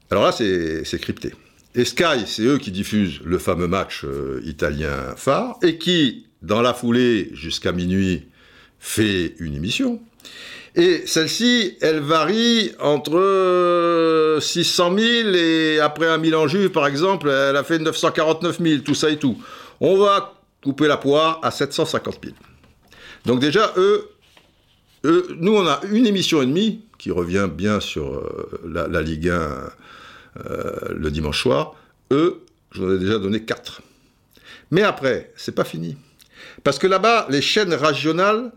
Alors 0.10 0.24
là, 0.24 0.32
c'est 0.32 1.00
crypté. 1.02 1.34
Et 1.76 1.84
Sky, 1.84 2.26
c'est 2.28 2.44
eux 2.44 2.60
qui 2.60 2.72
diffusent 2.72 3.20
le 3.26 3.38
fameux 3.38 3.68
match 3.68 4.06
euh, 4.06 4.40
italien 4.46 5.14
phare, 5.18 5.58
et 5.62 5.78
qui, 5.78 6.28
dans 6.42 6.62
la 6.62 6.74
foulée, 6.74 7.30
jusqu'à 7.34 7.74
minuit, 7.74 8.30
fait 8.80 9.36
une 9.40 9.54
émission 9.54 10.02
et 10.76 11.06
celle-ci, 11.06 11.78
elle 11.82 12.00
varie 12.00 12.72
entre 12.80 14.38
600 14.42 14.98
000 14.98 15.30
et 15.36 15.80
après 15.80 16.08
un 16.08 16.18
Milan 16.18 16.48
Juve, 16.48 16.70
par 16.70 16.88
exemple, 16.88 17.30
elle 17.30 17.56
a 17.56 17.64
fait 17.64 17.80
949 17.80 18.60
000, 18.62 18.82
tout 18.82 18.96
ça 18.96 19.10
et 19.10 19.18
tout. 19.18 19.38
On 19.82 19.98
va 19.98 20.36
couper 20.64 20.88
la 20.88 20.98
poire 20.98 21.40
à 21.42 21.52
750 21.52 22.20
000. 22.24 22.36
Donc 23.26 23.40
déjà, 23.40 23.74
eux, 23.78 24.10
nous, 25.04 25.56
on 25.56 25.66
a 25.66 25.82
une 25.92 26.06
émission 26.06 26.42
et 26.42 26.46
demie 26.46 26.82
qui 26.98 27.12
revient 27.12 27.48
bien 27.52 27.80
sur 27.80 28.16
euh, 28.16 28.62
la, 28.66 29.02
Ligue 29.02 29.30
1 29.30 29.34
euh, 29.34 30.76
le 30.94 31.10
dimanche 31.10 31.42
soir. 31.42 31.76
Eux, 32.12 32.44
j'en 32.72 32.94
ai 32.94 33.00
déjà 33.00 33.18
donné 33.18 33.44
quatre. 33.44 33.82
Mais 34.72 34.84
après, 34.84 35.32
c'est 35.36 35.56
pas 35.56 35.64
fini. 35.64 35.98
Parce 36.64 36.78
que 36.78 36.88
là-bas, 36.88 37.28
les 37.30 37.42
chaînes 37.42 37.74
régionales 37.74 38.52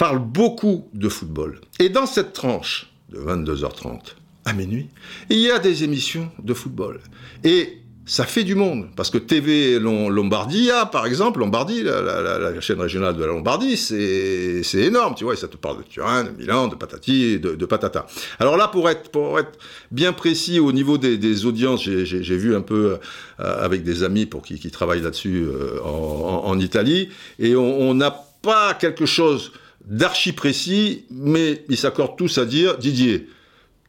parle 0.00 0.18
beaucoup 0.18 0.88
de 0.94 1.10
football. 1.10 1.60
Et 1.78 1.90
dans 1.90 2.06
cette 2.06 2.32
tranche 2.32 2.90
de 3.10 3.18
22h30 3.18 4.14
à 4.46 4.54
minuit, 4.54 4.88
il 5.28 5.40
y 5.40 5.50
a 5.50 5.58
des 5.58 5.84
émissions 5.84 6.30
de 6.42 6.54
football. 6.54 7.00
Et 7.44 7.82
ça 8.06 8.24
fait 8.24 8.42
du 8.42 8.54
monde, 8.54 8.88
parce 8.96 9.10
que 9.10 9.18
TV 9.18 9.78
Lombardia, 9.78 10.86
par 10.86 11.04
exemple, 11.04 11.40
Lombardie, 11.40 11.82
la, 11.82 12.58
chaîne 12.62 12.80
régionale 12.80 13.14
de 13.14 13.20
la 13.20 13.26
Lombardie, 13.26 13.76
c'est 13.76 14.62
énorme, 14.74 15.14
tu 15.14 15.24
vois, 15.24 15.34
et 15.34 15.36
ça 15.36 15.48
te 15.48 15.58
parle 15.58 15.76
de 15.76 15.82
Turin, 15.82 16.24
de 16.24 16.30
Milan, 16.30 16.68
de 16.68 16.76
Patati, 16.76 17.38
de, 17.38 17.54
de 17.54 17.66
Patata. 17.66 18.06
Alors 18.38 18.56
là, 18.56 18.68
pour 18.68 18.88
être, 18.88 19.10
pour 19.10 19.38
être 19.38 19.58
bien 19.90 20.14
précis 20.14 20.60
au 20.60 20.72
niveau 20.72 20.96
des, 20.96 21.44
audiences, 21.44 21.82
j'ai 21.82 22.36
vu 22.38 22.56
un 22.56 22.62
peu 22.62 22.96
euh, 23.38 23.64
avec 23.64 23.82
des 23.82 24.02
amis 24.02 24.24
pour 24.24 24.40
qui, 24.40 24.58
qui 24.58 24.70
travaillent 24.70 25.02
là-dessus 25.02 25.44
euh, 25.44 25.78
en, 25.84 26.58
Italie, 26.58 27.10
et 27.38 27.54
on 27.54 27.92
n'a 27.92 28.10
pas 28.40 28.72
quelque 28.72 29.04
chose 29.04 29.52
d'archi 29.84 30.32
précis, 30.32 31.04
mais 31.10 31.64
ils 31.68 31.76
s'accordent 31.76 32.16
tous 32.16 32.38
à 32.38 32.44
dire, 32.44 32.78
Didier, 32.78 33.26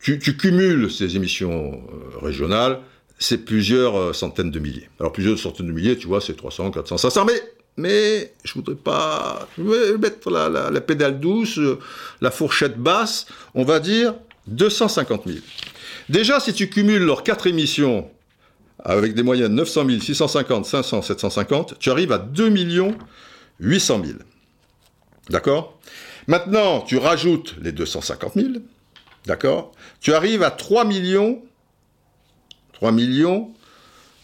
tu, 0.02 0.18
cumules 0.20 0.92
ces 0.92 1.16
émissions 1.16 1.74
euh, 1.74 2.18
régionales, 2.26 2.80
c'est 3.20 3.46
plusieurs 3.46 3.96
euh, 3.98 4.14
centaines 4.14 4.50
de 4.50 4.60
milliers. 4.60 4.90
Alors 5.00 5.12
plusieurs 5.12 5.38
centaines 5.38 5.68
de 5.68 5.72
milliers, 5.72 5.98
tu 5.98 6.08
vois, 6.08 6.22
c'est 6.22 6.36
300, 6.36 6.72
400, 6.72 6.98
500, 6.98 7.26
mais, 7.26 7.42
mais 7.78 8.34
je 8.44 8.54
voudrais 8.54 8.76
pas, 8.76 9.48
je 9.58 9.64
vais 9.64 9.98
mettre 9.98 10.32
la, 10.32 10.50
la, 10.50 10.82
pédale 10.82 11.20
douce, 11.20 11.60
euh, 11.60 11.78
la 12.20 12.32
fourchette 12.32 12.78
basse, 12.78 13.28
on 13.54 13.64
va 13.64 13.80
dire 13.80 14.16
250 14.48 15.24
000. 15.28 15.38
Déjà, 16.10 16.40
si 16.40 16.54
tu 16.54 16.68
cumules 16.68 17.04
leurs 17.04 17.24
quatre 17.24 17.46
émissions 17.46 18.10
avec 18.84 19.14
des 19.14 19.22
moyennes 19.22 19.54
900 19.54 19.86
000, 19.86 20.02
650, 20.02 20.66
500, 20.66 21.02
750, 21.04 21.80
tu 21.80 21.92
arrives 21.92 22.12
à 22.12 22.18
2 22.18 22.50
800 23.60 24.02
000. 24.04 24.18
D'accord? 25.30 25.80
Maintenant, 26.28 26.82
tu 26.82 26.98
rajoutes 26.98 27.56
les 27.62 27.72
250 27.72 28.34
000, 28.36 28.48
d'accord? 29.26 29.72
Tu 30.00 30.14
arrives 30.14 30.44
à 30.44 30.52
3 30.52 30.86
millions, 30.86 31.42
3 32.74 32.92
millions, 32.92 33.54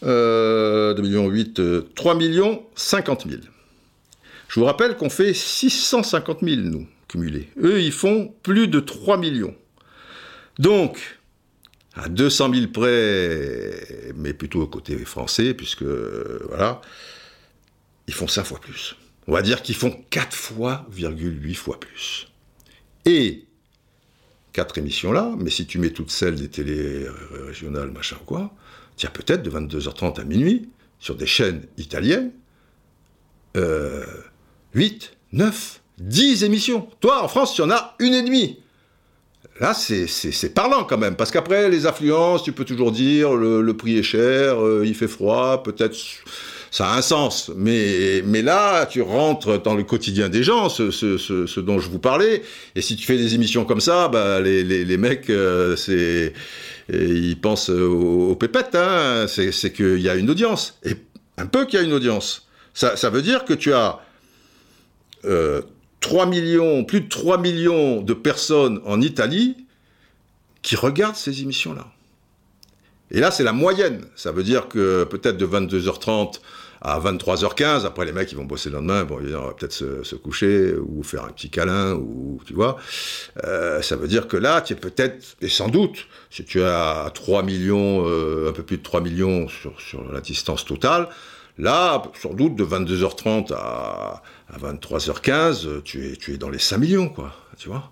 euh, 0.04 0.94
2 0.94 1.02
millions 1.02 1.28
8, 1.28 1.94
3 1.96 2.16
millions 2.16 2.64
50 2.76 3.28
000. 3.28 3.42
Je 4.48 4.60
vous 4.60 4.66
rappelle 4.66 4.96
qu'on 4.96 5.10
fait 5.10 5.34
650 5.34 6.40
000, 6.42 6.62
nous, 6.62 6.88
cumulés. 7.08 7.50
Eux, 7.62 7.82
ils 7.82 7.92
font 7.92 8.34
plus 8.44 8.68
de 8.68 8.80
3 8.80 9.18
millions. 9.18 9.56
Donc, 10.60 11.20
à 11.96 12.10
200 12.10 12.54
000 12.54 12.68
près, 12.68 14.14
mais 14.16 14.34
plutôt 14.34 14.62
au 14.62 14.68
côté 14.68 14.98
français, 15.00 15.54
puisque, 15.54 15.84
voilà, 15.84 16.82
ils 18.08 18.14
font 18.14 18.28
5 18.28 18.44
fois 18.44 18.60
plus. 18.60 18.96
On 19.28 19.34
va 19.34 19.42
dire 19.42 19.62
qu'ils 19.62 19.76
font 19.76 19.92
4 20.10 20.36
fois, 20.36 20.86
8 20.96 21.54
fois 21.54 21.80
plus. 21.80 22.28
Et, 23.06 23.46
quatre 24.54 24.78
émissions 24.78 25.12
là, 25.12 25.34
mais 25.38 25.50
si 25.50 25.66
tu 25.66 25.78
mets 25.80 25.92
toutes 25.92 26.12
celles 26.12 26.36
des 26.36 26.50
télés 26.50 27.06
régionales, 27.46 27.92
machin 27.92 28.18
quoi, 28.26 28.52
tiens 28.96 29.12
peut-être 29.14 29.44
de 29.44 29.52
22h30 29.52 30.20
à 30.20 30.24
minuit, 30.24 30.70
sur 31.00 31.16
des 31.16 31.28
chaînes 31.28 31.64
italiennes, 31.78 32.32
8, 34.74 35.14
9, 35.34 35.82
10 36.00 36.44
émissions. 36.44 36.88
Toi, 37.00 37.24
en 37.24 37.28
France, 37.28 37.54
tu 37.54 37.62
en 37.62 37.72
as 37.72 37.96
une 38.00 38.14
et 38.14 38.24
demie. 38.24 38.60
Là, 39.60 39.74
c'est 39.74 40.54
parlant 40.54 40.84
quand 40.84 40.98
même, 40.98 41.16
parce 41.16 41.32
qu'après, 41.32 41.70
les 41.70 41.86
affluences, 41.88 42.44
tu 42.44 42.52
peux 42.52 42.66
toujours 42.66 42.92
dire, 42.92 43.34
le, 43.34 43.74
prix 43.76 43.98
est 43.98 44.04
cher, 44.04 44.64
euh, 44.64 44.86
il 44.86 44.94
fait 44.94 45.08
froid, 45.08 45.64
peut-être 45.64 45.96
ça 46.72 46.90
a 46.90 46.98
un 46.98 47.02
sens. 47.02 47.52
Mais, 47.56 48.22
mais 48.26 48.42
là, 48.42 48.86
tu 48.86 49.02
rentres 49.02 49.62
dans 49.62 49.76
le 49.76 49.84
quotidien 49.84 50.30
des 50.30 50.44
gens, 50.44 50.70
ce, 50.70 50.92
ce, 50.92 51.18
ce, 51.18 51.60
dont 51.60 51.80
je 51.80 51.90
vous 51.90 52.00
parlais, 52.00 52.44
et 52.76 52.82
si 52.82 52.96
tu 52.96 53.06
fais 53.06 53.18
des 53.18 53.36
émissions 53.36 53.66
comme 53.66 53.82
ça, 53.82 54.08
bah, 54.08 54.40
les, 54.40 54.64
les, 54.64 54.86
les 54.86 54.98
mecs, 54.98 55.30
euh, 55.30 55.76
c'est 55.76 56.34
ils 56.90 57.40
pensent 57.40 57.70
aux, 57.70 58.36
pépettes, 58.36 58.76
hein. 58.76 59.26
c'est 59.28 59.74
qu'il 59.74 60.00
y 60.00 60.10
a 60.10 60.16
une 60.16 60.30
audience, 60.30 60.80
et 60.84 60.94
un 61.38 61.46
peu 61.46 61.66
qu'il 61.66 61.80
y 61.80 61.82
a 61.82 61.86
une 61.86 61.94
audience. 61.94 62.48
Ça, 62.74 62.96
ça 62.96 63.10
veut 63.10 63.22
dire 63.22 63.46
que 63.46 63.54
tu 63.54 63.74
as... 63.74 64.00
Euh, 65.26 65.62
3 66.00 66.26
millions, 66.28 66.84
plus 66.84 67.02
de 67.02 67.10
3 67.10 67.38
millions 67.38 68.02
de 68.02 68.14
personnes 68.14 68.82
en 68.86 69.02
Italie 69.02 69.56
qui 70.62 70.76
regardent 70.76 71.16
ces 71.16 71.42
émissions-là. 71.42 71.88
Et 73.12 73.20
là, 73.20 73.32
c'est 73.32 73.44
la 73.44 73.54
moyenne. 73.54 74.06
Ça 74.16 74.32
veut 74.32 74.44
dire 74.44 74.68
que 74.68 75.04
peut-être 75.06 75.38
de 75.38 75.46
22h30 75.46 76.40
à 76.82 77.00
23h15, 77.00 77.86
après 77.86 78.06
les 78.06 78.12
mecs 78.12 78.32
ils 78.32 78.38
vont 78.38 78.46
bosser 78.46 78.70
le 78.70 78.76
lendemain, 78.76 79.04
bon, 79.04 79.20
ils 79.22 79.34
vont 79.34 79.52
peut-être 79.54 79.74
se, 79.74 80.16
coucher 80.16 80.76
ou 80.76 81.02
faire 81.02 81.24
un 81.24 81.30
petit 81.30 81.50
câlin, 81.50 81.94
ou 81.94 82.40
tu 82.46 82.54
vois. 82.54 82.78
Euh, 83.44 83.82
ça 83.82 83.96
veut 83.96 84.08
dire 84.08 84.28
que 84.28 84.38
là, 84.38 84.62
tu 84.62 84.74
es 84.74 84.76
peut-être, 84.76 85.38
et 85.42 85.50
sans 85.50 85.70
doute, 85.70 86.06
si 86.30 86.46
tu 86.46 86.62
as 86.62 87.10
3 87.14 87.42
millions, 87.42 88.06
euh, 88.08 88.50
un 88.50 88.54
peu 88.54 88.64
plus 88.64 88.78
de 88.78 88.84
3 88.84 89.02
millions 89.02 89.48
sur, 89.48 89.80
sur 89.82 90.12
la 90.12 90.22
distance 90.22 90.66
totale, 90.66 91.10
là, 91.58 92.04
sans 92.22 92.34
doute 92.34 92.56
de 92.56 92.64
22h30 92.64 93.54
à 93.54 94.22
à 94.50 94.58
23h15, 94.58 95.82
tu 95.84 96.08
es, 96.08 96.16
tu 96.16 96.34
es 96.34 96.38
dans 96.38 96.50
les 96.50 96.60
5 96.60 96.78
millions, 96.78 97.10
quoi. 97.10 97.34
Tu 97.58 97.70
vois 97.70 97.92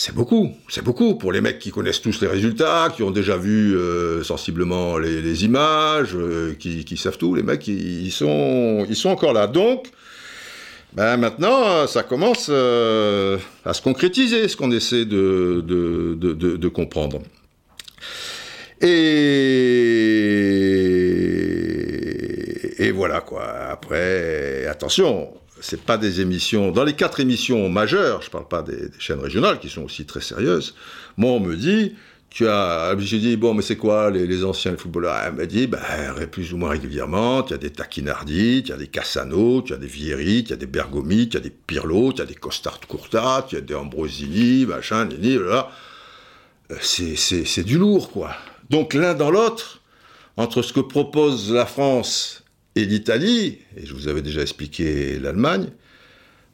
c'est 0.00 0.14
beaucoup, 0.14 0.52
c'est 0.68 0.84
beaucoup 0.84 1.16
pour 1.16 1.32
les 1.32 1.40
mecs 1.40 1.58
qui 1.58 1.72
connaissent 1.72 2.00
tous 2.00 2.20
les 2.20 2.28
résultats, 2.28 2.88
qui 2.94 3.02
ont 3.02 3.10
déjà 3.10 3.36
vu 3.36 3.76
euh, 3.76 4.22
sensiblement 4.22 4.96
les, 4.96 5.44
images, 5.44 6.14
euh, 6.14 6.54
qui, 6.54 6.96
savent 6.96 7.18
tout. 7.18 7.34
Les 7.34 7.42
mecs, 7.42 7.66
ils, 7.66 8.12
sont, 8.12 8.86
ils 8.88 8.94
sont 8.94 9.08
encore 9.08 9.32
là. 9.32 9.48
Donc, 9.48 9.88
ben 10.92 11.16
maintenant, 11.16 11.88
ça 11.88 12.04
commence 12.04 12.46
euh, 12.48 13.38
à 13.64 13.74
se 13.74 13.82
concrétiser, 13.82 14.46
ce 14.46 14.56
qu'on 14.56 14.70
essaie 14.70 15.04
de, 15.04 16.68
comprendre. 16.68 17.20
Et 18.80 18.92
voilà 22.92 23.20
quoi. 23.20 23.48
Après, 23.68 24.64
attention, 24.66 25.28
c'est 25.60 25.80
pas 25.80 25.98
des 25.98 26.20
émissions. 26.20 26.70
Dans 26.70 26.84
les 26.84 26.94
quatre 26.94 27.20
émissions 27.20 27.68
majeures, 27.68 28.22
je 28.22 28.30
parle 28.30 28.48
pas 28.48 28.62
des, 28.62 28.90
chaînes 28.98 29.20
régionales 29.20 29.58
qui 29.58 29.68
sont 29.68 29.82
aussi 29.82 30.06
très 30.06 30.20
sérieuses. 30.20 30.74
Moi, 31.16 31.30
on 31.30 31.40
me 31.40 31.56
dit, 31.56 31.94
tu 32.30 32.46
as, 32.46 32.94
j'ai 32.98 33.18
dit 33.18 33.36
bon, 33.36 33.54
mais 33.54 33.62
c'est 33.62 33.76
quoi 33.76 34.10
les, 34.10 34.44
anciens 34.44 34.76
footballeurs? 34.76 35.16
Elle 35.24 35.34
m'a 35.34 35.46
dit, 35.46 35.66
ben, 35.66 35.80
plus 36.30 36.52
ou 36.52 36.58
moins 36.58 36.70
régulièrement, 36.70 37.42
tu 37.42 37.54
as 37.54 37.58
des 37.58 37.70
Taquinardi, 37.70 38.62
tu 38.64 38.72
as 38.72 38.76
des 38.76 38.88
Cassano, 38.88 39.62
tu 39.62 39.72
as 39.72 39.76
des 39.76 39.86
Vieri, 39.86 40.44
tu 40.44 40.52
as 40.52 40.56
des 40.56 40.66
Bergomi, 40.66 41.28
tu 41.28 41.36
as 41.36 41.40
des 41.40 41.50
Pirlo, 41.50 42.12
tu 42.12 42.22
as 42.22 42.26
des 42.26 42.34
Costard 42.34 42.80
Curta, 42.80 43.46
tu 43.48 43.56
as 43.56 43.60
des 43.60 43.74
Ambrosini, 43.74 44.66
machin, 44.66 45.06
nini, 45.06 45.36
voilà. 45.36 45.70
Euh, 46.70 46.76
c'est 46.80 47.64
du 47.64 47.78
lourd, 47.78 48.10
quoi. 48.10 48.34
Donc 48.70 48.92
l'un 48.92 49.14
dans 49.14 49.30
l'autre, 49.30 49.80
entre 50.36 50.62
ce 50.62 50.72
que 50.72 50.80
propose 50.80 51.52
la 51.52 51.66
France 51.66 52.37
et 52.78 52.84
l'Italie, 52.84 53.58
et 53.76 53.84
je 53.84 53.92
vous 53.92 54.06
avais 54.06 54.22
déjà 54.22 54.40
expliqué 54.40 55.18
l'Allemagne, 55.18 55.66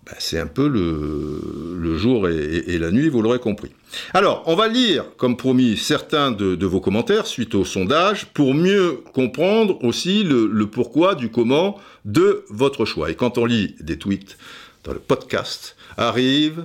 ben, 0.06 0.14
c'est 0.18 0.38
un 0.38 0.46
peu 0.46 0.68
le, 0.68 1.98
jour 1.98 2.28
et, 2.28 2.78
la 2.78 2.90
nuit, 2.90 3.10
vous 3.10 3.20
l'aurez 3.20 3.38
compris. 3.38 3.70
Alors, 4.14 4.42
on 4.46 4.56
va 4.56 4.68
lire, 4.68 5.04
comme 5.18 5.36
promis, 5.36 5.76
certains 5.76 6.30
de, 6.30 6.66
vos 6.66 6.80
commentaires 6.80 7.26
suite 7.26 7.54
au 7.54 7.64
sondage, 7.66 8.26
pour 8.32 8.54
mieux 8.54 9.02
comprendre 9.12 9.84
aussi 9.84 10.24
le, 10.24 10.66
pourquoi 10.66 11.14
du 11.14 11.30
comment 11.30 11.78
de 12.06 12.44
votre 12.48 12.86
choix. 12.86 13.10
Et 13.10 13.14
quand 13.14 13.36
on 13.36 13.44
lit 13.44 13.76
des 13.80 13.98
tweets 13.98 14.38
dans 14.82 14.92
le 14.92 14.98
podcast, 14.98 15.76
arrive 15.98 16.64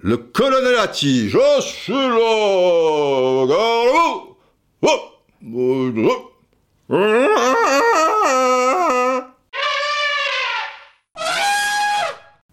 le 0.00 0.16
colonel 0.16 0.76
Atti. 0.76 1.28
Je 1.28 1.38
suis 1.60 1.92
là, 1.92 3.46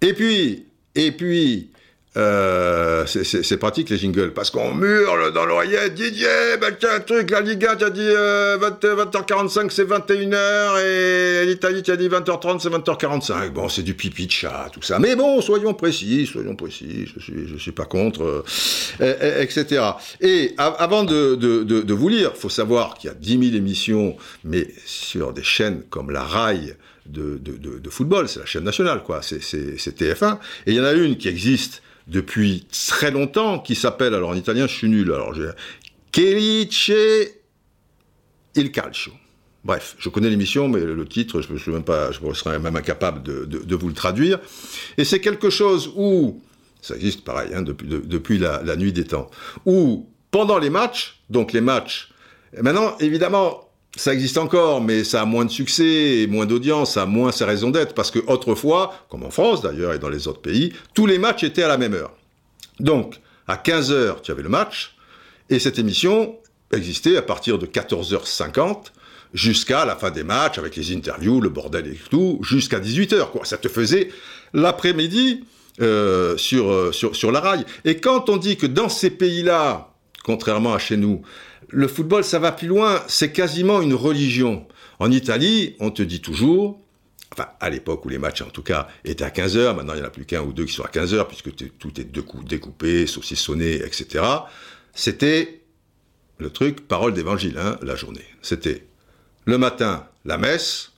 et 0.01 0.13
puis, 0.13 0.65
et 0.95 1.11
puis, 1.11 1.71
euh, 2.17 3.05
c'est 3.05 3.57
pratique 3.57 3.89
les 3.89 3.97
jingles, 3.97 4.33
parce 4.33 4.51
qu'on 4.51 4.81
hurle 4.81 5.31
dans 5.31 5.45
l'oreillette, 5.45 5.93
Didier, 5.93 6.57
bah 6.59 6.67
tiens, 6.77 6.95
un 6.95 6.99
truc, 6.99 7.31
la 7.31 7.39
Liga, 7.39 7.77
tu 7.77 7.85
as 7.85 7.89
dit 7.89 8.05
20, 8.05 8.59
h 8.83 9.25
45 9.25 9.71
c'est 9.71 9.85
21h, 9.85 10.83
et 10.83 11.45
l'Italie, 11.45 11.83
tu 11.83 11.91
as 11.91 11.95
dit 11.95 12.09
20h30, 12.09 12.59
c'est 12.59 12.69
20h45. 12.69 13.51
Bon, 13.51 13.69
c'est 13.69 13.83
du 13.83 13.93
pipi 13.93 14.27
de 14.27 14.31
chat, 14.31 14.69
tout 14.73 14.81
ça. 14.81 14.99
Mais 14.99 15.15
bon, 15.15 15.39
soyons 15.39 15.73
précis, 15.73 16.27
soyons 16.27 16.57
précis, 16.57 17.05
je 17.15 17.21
suis, 17.21 17.47
je 17.47 17.55
suis 17.55 17.71
pas 17.71 17.85
contre, 17.85 18.43
euh, 18.99 19.41
etc. 19.41 19.81
Et 20.19 20.53
avant 20.57 21.05
de, 21.05 21.35
de, 21.35 21.63
de, 21.63 21.93
vous 21.93 22.09
lire, 22.09 22.35
faut 22.35 22.49
savoir 22.49 22.95
qu'il 22.95 23.09
y 23.09 23.11
a 23.11 23.15
10 23.15 23.51
000 23.51 23.55
émissions, 23.55 24.17
mais 24.43 24.67
sur 24.85 25.31
des 25.31 25.43
chaînes 25.43 25.83
comme 25.89 26.11
la 26.11 26.23
RAI, 26.23 26.75
de, 27.11 27.89
football, 27.89 28.27
c'est 28.27 28.39
la 28.39 28.45
chaîne 28.45 28.63
nationale, 28.63 29.03
quoi, 29.03 29.21
c'est 29.21 29.39
TF1. 29.39 30.37
Et 30.65 30.71
il 30.71 30.77
y 30.77 30.79
en 30.79 30.85
a 30.85 30.93
une 30.93 31.17
qui 31.17 31.27
existe 31.27 31.81
depuis 32.07 32.65
très 32.71 33.11
longtemps, 33.11 33.59
qui 33.59 33.75
s'appelle, 33.75 34.13
alors 34.13 34.29
en 34.29 34.35
italien, 34.35 34.67
je 34.67 34.73
suis 34.73 34.89
nul, 34.89 35.11
alors 35.13 35.33
je... 35.33 35.43
Chelice 36.13 36.91
il 38.55 38.71
calcio. 38.71 39.13
Bref, 39.63 39.95
je 39.99 40.09
connais 40.09 40.29
l'émission, 40.29 40.67
mais 40.67 40.79
le 40.81 41.05
titre, 41.05 41.41
je 41.41 41.55
suis 41.55 41.71
même 41.71 41.83
pas, 41.83 42.11
je 42.11 42.19
serais 42.33 42.59
même 42.59 42.75
incapable 42.75 43.21
de, 43.23 43.75
vous 43.75 43.87
le 43.87 43.93
traduire. 43.93 44.39
Et 44.97 45.05
c'est 45.05 45.21
quelque 45.21 45.49
chose 45.49 45.91
où, 45.95 46.41
ça 46.81 46.95
existe 46.95 47.23
pareil, 47.23 47.53
hein, 47.53 47.61
depuis, 47.61 47.87
depuis 47.87 48.39
la, 48.39 48.63
la, 48.63 48.75
nuit 48.75 48.91
des 48.91 49.05
temps, 49.05 49.29
où 49.65 50.09
pendant 50.31 50.57
les 50.57 50.71
matchs, 50.71 51.21
donc 51.29 51.53
les 51.53 51.61
matchs, 51.61 52.11
maintenant 52.59 52.97
évidemment, 52.99 53.70
ça 53.95 54.13
existe 54.13 54.37
encore, 54.37 54.81
mais 54.81 55.03
ça 55.03 55.21
a 55.21 55.25
moins 55.25 55.45
de 55.45 55.51
succès 55.51 56.19
et 56.19 56.27
moins 56.27 56.45
d'audience, 56.45 56.93
ça 56.93 57.03
a 57.03 57.05
moins 57.05 57.31
sa 57.31 57.45
raison 57.45 57.71
d'être, 57.71 57.93
parce 57.93 58.09
que 58.09 58.19
autrefois, 58.27 58.93
comme 59.09 59.23
en 59.23 59.31
France 59.31 59.61
d'ailleurs 59.61 59.93
et 59.93 59.99
dans 59.99 60.09
les 60.09 60.27
autres 60.27 60.41
pays, 60.41 60.73
tous 60.93 61.05
les 61.05 61.17
matchs 61.17 61.43
étaient 61.43 61.63
à 61.63 61.67
la 61.67 61.77
même 61.77 61.93
heure. 61.93 62.13
Donc, 62.79 63.15
à 63.47 63.57
15h, 63.57 64.21
tu 64.21 64.31
avais 64.31 64.43
le 64.43 64.49
match, 64.49 64.95
et 65.49 65.59
cette 65.59 65.77
émission 65.77 66.37
existait 66.71 67.17
à 67.17 67.21
partir 67.21 67.59
de 67.59 67.65
14h50 67.65 68.91
jusqu'à 69.33 69.85
la 69.85 69.95
fin 69.95 70.11
des 70.11 70.23
matchs, 70.23 70.57
avec 70.57 70.75
les 70.75 70.93
interviews, 70.93 71.41
le 71.41 71.49
bordel 71.49 71.87
et 71.87 71.99
tout, 72.09 72.39
jusqu'à 72.41 72.79
18h. 72.79 73.31
Quoi. 73.31 73.45
Ça 73.45 73.57
te 73.57 73.67
faisait 73.67 74.09
l'après-midi 74.53 75.43
euh, 75.81 76.37
sur, 76.37 76.71
euh, 76.71 76.91
sur, 76.91 77.15
sur 77.15 77.31
la 77.31 77.39
rail. 77.39 77.65
Et 77.85 77.97
quand 77.97 78.29
on 78.29 78.37
dit 78.37 78.57
que 78.57 78.65
dans 78.65 78.89
ces 78.89 79.09
pays-là, 79.09 79.93
contrairement 80.23 80.73
à 80.73 80.79
chez 80.79 80.97
nous, 80.97 81.21
le 81.71 81.87
football, 81.87 82.23
ça 82.23 82.39
va 82.39 82.51
plus 82.51 82.67
loin, 82.67 83.01
c'est 83.07 83.31
quasiment 83.31 83.81
une 83.81 83.93
religion. 83.93 84.67
En 84.99 85.11
Italie, 85.11 85.75
on 85.79 85.89
te 85.89 86.03
dit 86.03 86.21
toujours, 86.21 86.79
enfin 87.31 87.47
à 87.59 87.69
l'époque 87.69 88.05
où 88.05 88.09
les 88.09 88.17
matchs 88.17 88.41
en 88.41 88.49
tout 88.49 88.61
cas 88.61 88.87
étaient 89.05 89.23
à 89.23 89.29
15h, 89.29 89.75
maintenant 89.75 89.93
il 89.93 89.97
n'y 89.97 90.03
en 90.03 90.07
a 90.07 90.11
plus 90.11 90.25
qu'un 90.25 90.41
ou 90.41 90.53
deux 90.53 90.65
qui 90.65 90.73
sont 90.73 90.83
à 90.83 90.89
15h 90.89 91.27
puisque 91.27 91.55
tout 91.55 91.99
est 91.99 92.11
découpé, 92.11 93.07
saucissonné, 93.07 93.75
etc. 93.75 94.23
C'était 94.93 95.61
le 96.37 96.49
truc 96.49 96.87
parole 96.87 97.13
d'évangile, 97.13 97.57
hein, 97.57 97.77
la 97.81 97.95
journée. 97.95 98.25
C'était 98.41 98.85
le 99.45 99.57
matin 99.57 100.07
la 100.25 100.37
messe, 100.37 100.91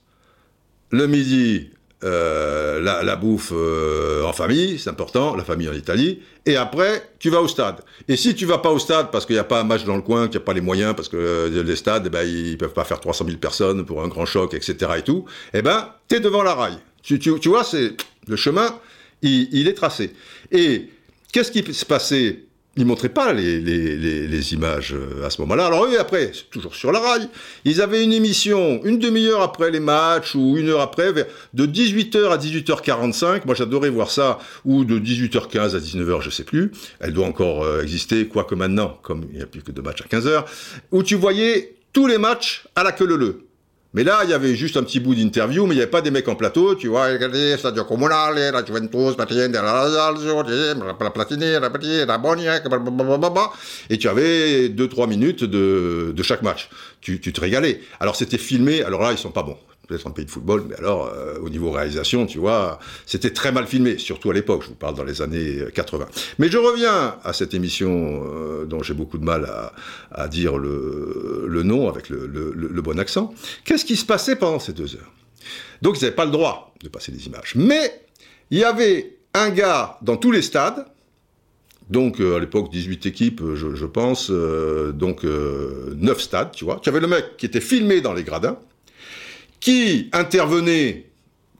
le 0.90 1.06
midi 1.06 1.70
euh, 2.04 2.80
la, 2.80 3.16
bouffe 3.16 3.52
euh, 3.54 4.24
en 4.24 4.32
famille, 4.32 4.78
c'est 4.78 4.90
important, 4.90 5.34
la 5.34 5.44
famille 5.44 5.68
en 5.68 5.72
Italie, 5.72 6.20
et 6.44 6.56
après, 6.56 7.10
tu 7.18 7.30
vas 7.30 7.40
au 7.40 7.48
stade. 7.48 7.80
Et 8.08 8.16
si 8.16 8.34
tu 8.34 8.44
vas 8.44 8.58
pas 8.58 8.70
au 8.70 8.78
stade 8.78 9.10
parce 9.10 9.24
qu'il 9.24 9.36
n'y 9.36 9.40
a 9.40 9.44
pas 9.44 9.60
un 9.60 9.64
match 9.64 9.84
dans 9.84 9.96
le 9.96 10.02
coin, 10.02 10.24
qu'il 10.28 10.38
n'y 10.38 10.42
a 10.42 10.46
pas 10.46 10.52
les 10.52 10.60
moyens, 10.60 10.94
parce 10.94 11.08
que 11.08 11.16
euh, 11.16 11.62
les 11.62 11.76
stades, 11.76 12.04
eh 12.06 12.10
ben, 12.10 12.22
ils 12.22 12.58
peuvent 12.58 12.74
pas 12.74 12.84
faire 12.84 13.00
300 13.00 13.24
000 13.26 13.38
personnes 13.38 13.84
pour 13.86 14.02
un 14.02 14.08
grand 14.08 14.26
choc, 14.26 14.52
etc. 14.52 14.92
et 14.98 15.02
tout, 15.02 15.24
eh 15.54 15.62
ben, 15.62 15.88
es 16.10 16.20
devant 16.20 16.42
la 16.42 16.54
raille. 16.54 16.78
Tu, 17.02 17.18
tu, 17.18 17.38
tu 17.40 17.48
vois, 17.48 17.64
c'est, 17.64 17.96
Le 18.28 18.36
chemin, 18.36 18.78
il, 19.22 19.68
est 19.68 19.74
tracé. 19.74 20.12
Et 20.52 20.90
qu'est-ce 21.32 21.50
qui 21.50 21.72
se 21.72 21.84
passait 21.84 22.44
ils 22.76 22.84
montraient 22.84 23.08
pas 23.08 23.32
les, 23.32 23.60
les, 23.60 24.54
images 24.54 24.94
euh, 24.94 25.24
à 25.24 25.30
ce 25.30 25.40
moment-là. 25.42 25.66
Alors 25.66 25.86
eux, 25.86 25.98
après, 25.98 26.32
toujours 26.50 26.74
sur 26.74 26.92
la 26.92 26.98
rail, 26.98 27.28
ils 27.64 27.80
avaient 27.80 28.02
une 28.02 28.12
émission 28.12 28.80
une 28.84 28.98
demi-heure 28.98 29.42
après 29.42 29.70
les 29.70 29.80
matchs 29.80 30.34
ou 30.34 30.56
une 30.56 30.68
heure 30.68 30.80
après, 30.80 31.12
de 31.12 31.66
18h 31.66 32.30
à 32.30 32.36
18h45. 32.36 33.42
Moi, 33.46 33.54
j'adorais 33.54 33.90
voir 33.90 34.10
ça, 34.10 34.38
ou 34.64 34.84
de 34.84 34.98
18h15 34.98 35.76
à 35.76 35.78
19h, 35.78 36.22
je 36.22 36.30
sais 36.30 36.44
plus. 36.44 36.72
Elle 37.00 37.12
doit 37.12 37.26
encore 37.26 37.64
euh, 37.64 37.82
exister, 37.82 38.26
quoique 38.26 38.54
maintenant, 38.54 38.98
comme 39.02 39.26
il 39.30 39.36
n'y 39.36 39.42
a 39.42 39.46
plus 39.46 39.62
que 39.62 39.72
deux 39.72 39.82
matchs 39.82 40.02
à 40.02 40.16
15h, 40.16 40.44
où 40.90 41.02
tu 41.02 41.14
voyais 41.14 41.76
tous 41.92 42.06
les 42.06 42.18
matchs 42.18 42.64
à 42.74 42.82
la 42.82 42.92
queue 42.92 43.06
leu 43.06 43.46
mais 43.94 44.04
là, 44.04 44.20
il 44.24 44.30
y 44.30 44.32
avait 44.32 44.54
juste 44.56 44.76
un 44.76 44.82
petit 44.82 45.00
bout 45.00 45.14
d'interview, 45.14 45.66
mais 45.66 45.74
il 45.74 45.78
n'y 45.78 45.82
avait 45.82 45.90
pas 45.90 46.02
des 46.02 46.10
mecs 46.10 46.28
en 46.28 46.34
plateau, 46.34 46.74
tu 46.74 46.88
vois, 46.88 47.08
Stadio 47.56 47.84
Comunale, 47.84 48.50
la 48.52 48.64
Juventus, 48.64 49.16
la 49.16 49.24
Platini, 51.10 51.52
la 51.58 52.20
et 53.90 53.98
tu 53.98 54.08
avais 54.08 54.68
deux, 54.68 54.88
trois 54.88 55.06
minutes 55.06 55.44
de, 55.44 56.12
de 56.14 56.22
chaque 56.22 56.42
match. 56.42 56.68
Tu, 57.00 57.20
tu 57.20 57.32
te 57.32 57.40
régalais. 57.40 57.80
Alors 58.00 58.16
c'était 58.16 58.38
filmé, 58.38 58.82
alors 58.82 59.02
là, 59.02 59.12
ils 59.12 59.18
sont 59.18 59.30
pas 59.30 59.42
bons 59.42 59.58
peut-être 59.86 60.06
un 60.06 60.10
pays 60.10 60.24
de 60.24 60.30
football, 60.30 60.64
mais 60.68 60.76
alors, 60.76 61.06
euh, 61.06 61.38
au 61.40 61.48
niveau 61.48 61.70
réalisation, 61.70 62.26
tu 62.26 62.38
vois, 62.38 62.78
c'était 63.06 63.30
très 63.30 63.52
mal 63.52 63.66
filmé, 63.66 63.98
surtout 63.98 64.30
à 64.30 64.34
l'époque, 64.34 64.62
je 64.62 64.68
vous 64.68 64.74
parle 64.74 64.94
dans 64.94 65.04
les 65.04 65.22
années 65.22 65.64
80. 65.74 66.06
Mais 66.38 66.48
je 66.48 66.58
reviens 66.58 67.16
à 67.22 67.32
cette 67.32 67.54
émission 67.54 68.24
euh, 68.24 68.64
dont 68.64 68.82
j'ai 68.82 68.94
beaucoup 68.94 69.18
de 69.18 69.24
mal 69.24 69.48
à, 70.10 70.28
dire 70.28 70.56
le, 70.58 71.62
nom 71.64 71.88
avec 71.88 72.08
le, 72.08 72.80
bon 72.82 72.98
accent. 72.98 73.34
Qu'est-ce 73.64 73.84
qui 73.84 73.96
se 73.96 74.04
passait 74.04 74.36
pendant 74.36 74.58
ces 74.58 74.72
deux 74.72 74.94
heures? 74.96 75.12
Donc, 75.82 75.98
ils 75.98 76.04
n'avaient 76.04 76.16
pas 76.16 76.24
le 76.24 76.30
droit 76.30 76.74
de 76.82 76.88
passer 76.88 77.12
des 77.12 77.26
images. 77.26 77.52
Mais, 77.56 78.00
il 78.50 78.58
y 78.58 78.64
avait 78.64 79.16
un 79.34 79.50
gars 79.50 79.98
dans 80.02 80.16
tous 80.16 80.30
les 80.30 80.42
stades, 80.42 80.86
donc 81.90 82.20
euh, 82.20 82.36
à 82.36 82.40
l'époque 82.40 82.70
18 82.70 83.06
équipes, 83.06 83.42
je, 83.54 83.86
pense, 83.86 84.30
donc 84.30 85.24
9 85.24 86.20
stades, 86.20 86.52
tu 86.52 86.64
vois. 86.64 86.80
Tu 86.82 86.88
avais 86.88 87.00
le 87.00 87.06
mec 87.06 87.36
qui 87.36 87.46
était 87.46 87.60
filmé 87.60 88.00
dans 88.00 88.14
les 88.14 88.22
gradins, 88.22 88.58
qui 89.64 90.10
intervenait 90.12 91.06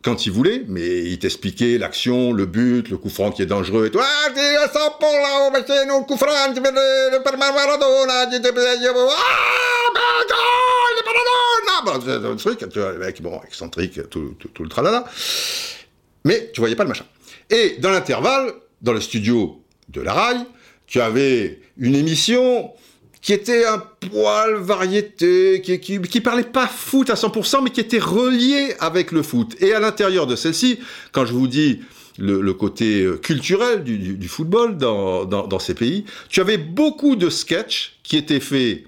quand 0.03 0.27
il 0.27 0.33
voulait, 0.33 0.63
mais 0.69 1.05
il 1.05 1.19
t'expliquait 1.19 1.79
l'action, 1.79 2.35
le 2.35 2.45
but, 2.45 2.91
le 2.91 2.99
coup 2.99 3.09
franc 3.09 3.31
qui 3.31 3.41
est 3.41 3.47
dangereux 3.47 3.87
et 3.87 3.91
tout. 3.91 3.99
Ah, 3.99 4.29
le 4.29 6.03
coup 6.05 6.19
franc, 6.19 6.27
Maradona, 6.27 8.13
ah, 11.71 11.83
pas 11.83 11.99
là, 12.07 12.37
truc, 12.37 12.59
tu 12.71 12.79
vois, 12.79 12.93
le 12.93 12.99
mec, 12.99 13.23
bon, 13.23 13.41
excentrique, 13.47 14.11
tout, 14.11 14.35
tout, 14.39 14.49
tout 14.49 14.63
le 14.65 14.69
tralala. 14.69 15.07
Mais 16.27 16.51
tu 16.53 16.61
voyais 16.61 16.77
pas 16.77 16.83
le 16.83 16.91
machin. 16.91 17.07
Et 17.49 17.77
dans 17.79 17.91
l'intervalle, 17.91 18.53
dans 18.83 18.93
le 18.93 19.01
studio 19.01 19.63
de 19.89 20.03
la 20.03 20.13
RAI, 20.13 20.37
tu 20.87 21.01
avais 21.01 21.59
une 21.79 21.95
émission 21.95 22.71
qui 23.25 23.33
était 23.33 23.65
un 23.65 23.79
poil 23.79 24.57
variété, 24.57 25.63
qui, 25.63 25.81
qui, 25.81 26.21
parlait 26.21 26.43
pas 26.43 26.67
foot 26.67 27.09
à 27.09 27.15
100%, 27.15 27.65
mais 27.65 27.71
qui 27.71 27.81
était 27.81 27.99
relié 27.99 28.75
avec 28.81 29.13
le 29.13 29.23
foot. 29.23 29.57
Et 29.63 29.73
à 29.73 29.81
l'intérieur 29.81 30.27
de 30.27 30.37
celle-ci, 30.37 30.79
quand 31.11 31.25
je 31.25 31.33
vous 31.33 31.49
dis 31.49 31.81
le, 32.19 32.53
côté 32.53 33.03
euh, 33.03 33.17
culturel 33.17 33.83
du, 33.83 34.29
football 34.29 34.77
dans, 34.77 35.59
ces 35.59 35.73
pays, 35.73 36.05
tu 36.29 36.43
avais 36.43 36.59
beaucoup 36.59 37.17
de 37.17 37.31
sketchs 37.31 37.97
qui 38.03 38.19
étaient 38.19 38.41
faits 38.41 38.85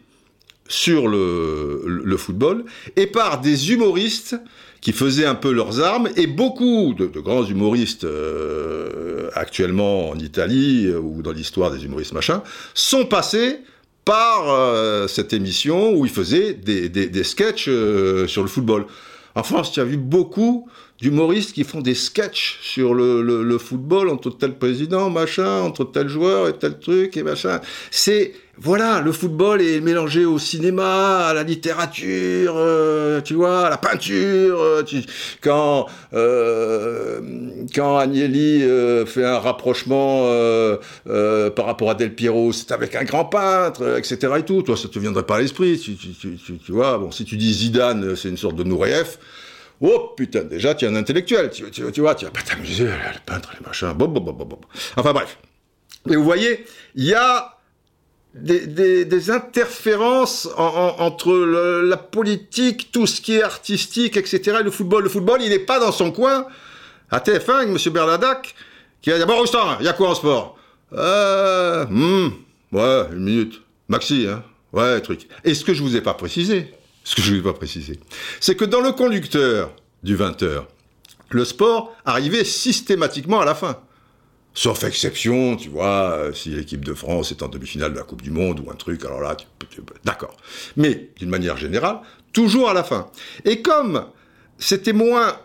sur 0.68 1.08
le, 1.08 1.82
le, 1.86 2.16
football 2.18 2.66
et 2.96 3.06
par 3.06 3.40
des 3.40 3.72
humoristes 3.72 4.36
qui 4.82 4.92
faisaient 4.92 5.24
un 5.24 5.34
peu 5.34 5.52
leurs 5.52 5.80
armes 5.80 6.10
et 6.16 6.26
beaucoup 6.26 6.92
de, 6.92 7.06
grands 7.06 7.44
humoristes 7.44 8.04
euh, 8.04 9.30
actuellement 9.34 10.10
en 10.10 10.18
Italie 10.18 10.88
euh, 10.88 10.98
ou 10.98 11.22
dans 11.22 11.32
l'histoire 11.32 11.70
des 11.70 11.84
humoristes 11.84 12.12
machin 12.12 12.42
sont 12.74 13.06
passés 13.06 13.60
par 14.06 14.48
euh, 14.48 15.08
cette 15.08 15.32
émission 15.32 15.92
où 15.92 16.06
il 16.06 16.12
faisait 16.12 16.54
des, 16.54 16.88
des, 16.88 17.08
des 17.08 17.24
sketchs 17.24 17.68
euh, 17.68 18.28
sur 18.28 18.40
le 18.40 18.48
football. 18.48 18.86
En 19.34 19.42
France, 19.42 19.72
tu 19.72 19.80
as 19.80 19.84
vu 19.84 19.98
beaucoup 19.98 20.70
d'humoristes 21.00 21.52
qui 21.52 21.64
font 21.64 21.80
des 21.80 21.94
sketchs 21.94 22.58
sur 22.62 22.94
le, 22.94 23.22
le, 23.22 23.58
football 23.58 24.08
entre 24.08 24.30
tel 24.30 24.56
président, 24.56 25.10
machin, 25.10 25.60
entre 25.60 25.84
tel 25.84 26.08
joueur 26.08 26.48
et 26.48 26.54
tel 26.54 26.78
truc 26.78 27.16
et 27.16 27.22
machin. 27.22 27.60
C'est 27.90 28.32
voilà, 28.58 29.02
le 29.02 29.12
football 29.12 29.60
est 29.60 29.80
mélangé 29.80 30.24
au 30.24 30.38
cinéma, 30.38 31.26
à 31.26 31.34
la 31.34 31.42
littérature, 31.42 32.54
euh, 32.56 33.20
tu 33.20 33.34
vois, 33.34 33.66
à 33.66 33.70
la 33.70 33.76
peinture. 33.76 34.58
Euh, 34.62 34.82
quand 35.42 35.86
euh, 36.14 37.20
quand 37.74 37.98
Agnelli 37.98 38.62
fait 39.04 39.24
un 39.24 39.38
rapprochement 39.38 40.26
par 41.04 41.66
rapport 41.66 41.90
à 41.90 41.94
Del 41.94 42.14
Piero, 42.14 42.50
c'est 42.52 42.72
avec 42.72 42.94
un 42.94 43.04
grand 43.04 43.26
peintre, 43.26 43.98
etc. 43.98 44.32
et 44.38 44.42
tout. 44.42 44.62
Toi, 44.62 44.76
ça 44.76 44.88
te 44.88 44.98
viendrait 44.98 45.26
pas 45.26 45.36
à 45.36 45.40
l'esprit. 45.40 45.78
Tu, 45.78 45.94
tu, 45.96 46.38
tu, 46.38 46.72
vois, 46.72 46.96
bon, 46.96 47.10
si 47.10 47.26
tu 47.26 47.36
dis 47.36 47.52
Zidane, 47.52 48.16
c'est 48.16 48.30
une 48.30 48.38
sorte 48.38 48.56
de 48.56 48.64
Nureyev. 48.64 49.18
Oh 49.80 50.12
putain, 50.16 50.44
déjà 50.44 50.74
tu 50.74 50.84
es 50.84 50.88
un 50.88 50.96
intellectuel, 50.96 51.50
tu, 51.50 51.62
vois, 51.62 52.14
tu 52.14 52.24
vas 52.24 52.30
pas 52.30 52.42
t'amuser, 52.42 52.84
le 52.84 53.20
peintre, 53.24 53.52
les 53.58 53.66
machins, 53.66 53.92
bon, 53.92 54.08
bon, 54.08 54.20
bon, 54.20 54.32
bon. 54.32 54.60
Enfin 54.96 55.12
bref. 55.12 55.38
Et 56.08 56.16
vous 56.16 56.24
voyez, 56.24 56.64
il 56.94 57.04
y 57.04 57.14
a 57.14 57.56
des, 58.34 59.30
interférences 59.30 60.48
entre 60.56 61.34
la 61.34 61.96
politique, 61.96 62.90
tout 62.92 63.06
ce 63.06 63.20
qui 63.20 63.34
est 63.34 63.42
artistique, 63.42 64.16
etc. 64.16 64.58
Et 64.60 64.62
le 64.62 64.70
football. 64.70 65.04
Le 65.04 65.08
football, 65.08 65.40
il 65.42 65.50
n'est 65.50 65.58
pas 65.58 65.78
dans 65.78 65.92
son 65.92 66.12
coin. 66.12 66.46
À 67.10 67.18
TF1, 67.18 67.68
M. 67.68 67.92
Bernadac, 67.92 68.54
qui 69.00 69.12
a 69.12 69.18
dit 69.18 69.24
Bon, 69.24 69.38
Roustan, 69.38 69.78
il 69.80 69.86
y 69.86 69.88
a 69.88 69.92
quoi 69.92 70.10
en 70.10 70.14
sport? 70.14 70.58
Euh. 70.92 71.86
Hmm, 71.86 72.30
ouais, 72.72 73.04
une 73.12 73.24
minute. 73.24 73.62
Maxi, 73.88 74.26
hein 74.28 74.42
Ouais, 74.72 75.00
truc. 75.00 75.28
Et 75.44 75.54
ce 75.54 75.64
que 75.64 75.72
je 75.72 75.82
vous 75.82 75.96
ai 75.96 76.00
pas 76.00 76.14
précisé, 76.14 76.74
ce 77.06 77.14
que 77.14 77.22
je 77.22 77.34
ne 77.34 77.38
ai 77.38 77.42
pas 77.42 77.52
précisé, 77.52 78.00
c'est 78.40 78.56
que 78.56 78.64
dans 78.64 78.80
le 78.80 78.90
conducteur 78.90 79.70
du 80.02 80.16
20h, 80.16 80.64
le 81.30 81.44
sport 81.44 81.94
arrivait 82.04 82.44
systématiquement 82.44 83.40
à 83.40 83.44
la 83.44 83.54
fin. 83.54 83.78
Sauf 84.54 84.82
exception, 84.82 85.56
tu 85.56 85.68
vois, 85.68 86.10
euh, 86.10 86.32
si 86.32 86.48
l'équipe 86.48 86.84
de 86.84 86.94
France 86.94 87.30
est 87.30 87.44
en 87.44 87.48
demi-finale 87.48 87.92
de 87.92 87.98
la 87.98 88.02
Coupe 88.02 88.22
du 88.22 88.32
Monde 88.32 88.58
ou 88.58 88.70
un 88.72 88.74
truc, 88.74 89.04
alors 89.04 89.20
là, 89.20 89.36
tu, 89.36 89.46
tu, 89.70 89.82
d'accord. 90.04 90.36
Mais 90.76 91.10
d'une 91.16 91.28
manière 91.28 91.56
générale, 91.56 92.00
toujours 92.32 92.70
à 92.70 92.74
la 92.74 92.82
fin. 92.82 93.08
Et 93.44 93.62
comme 93.62 94.06
c'était 94.58 94.92
moins 94.92 95.38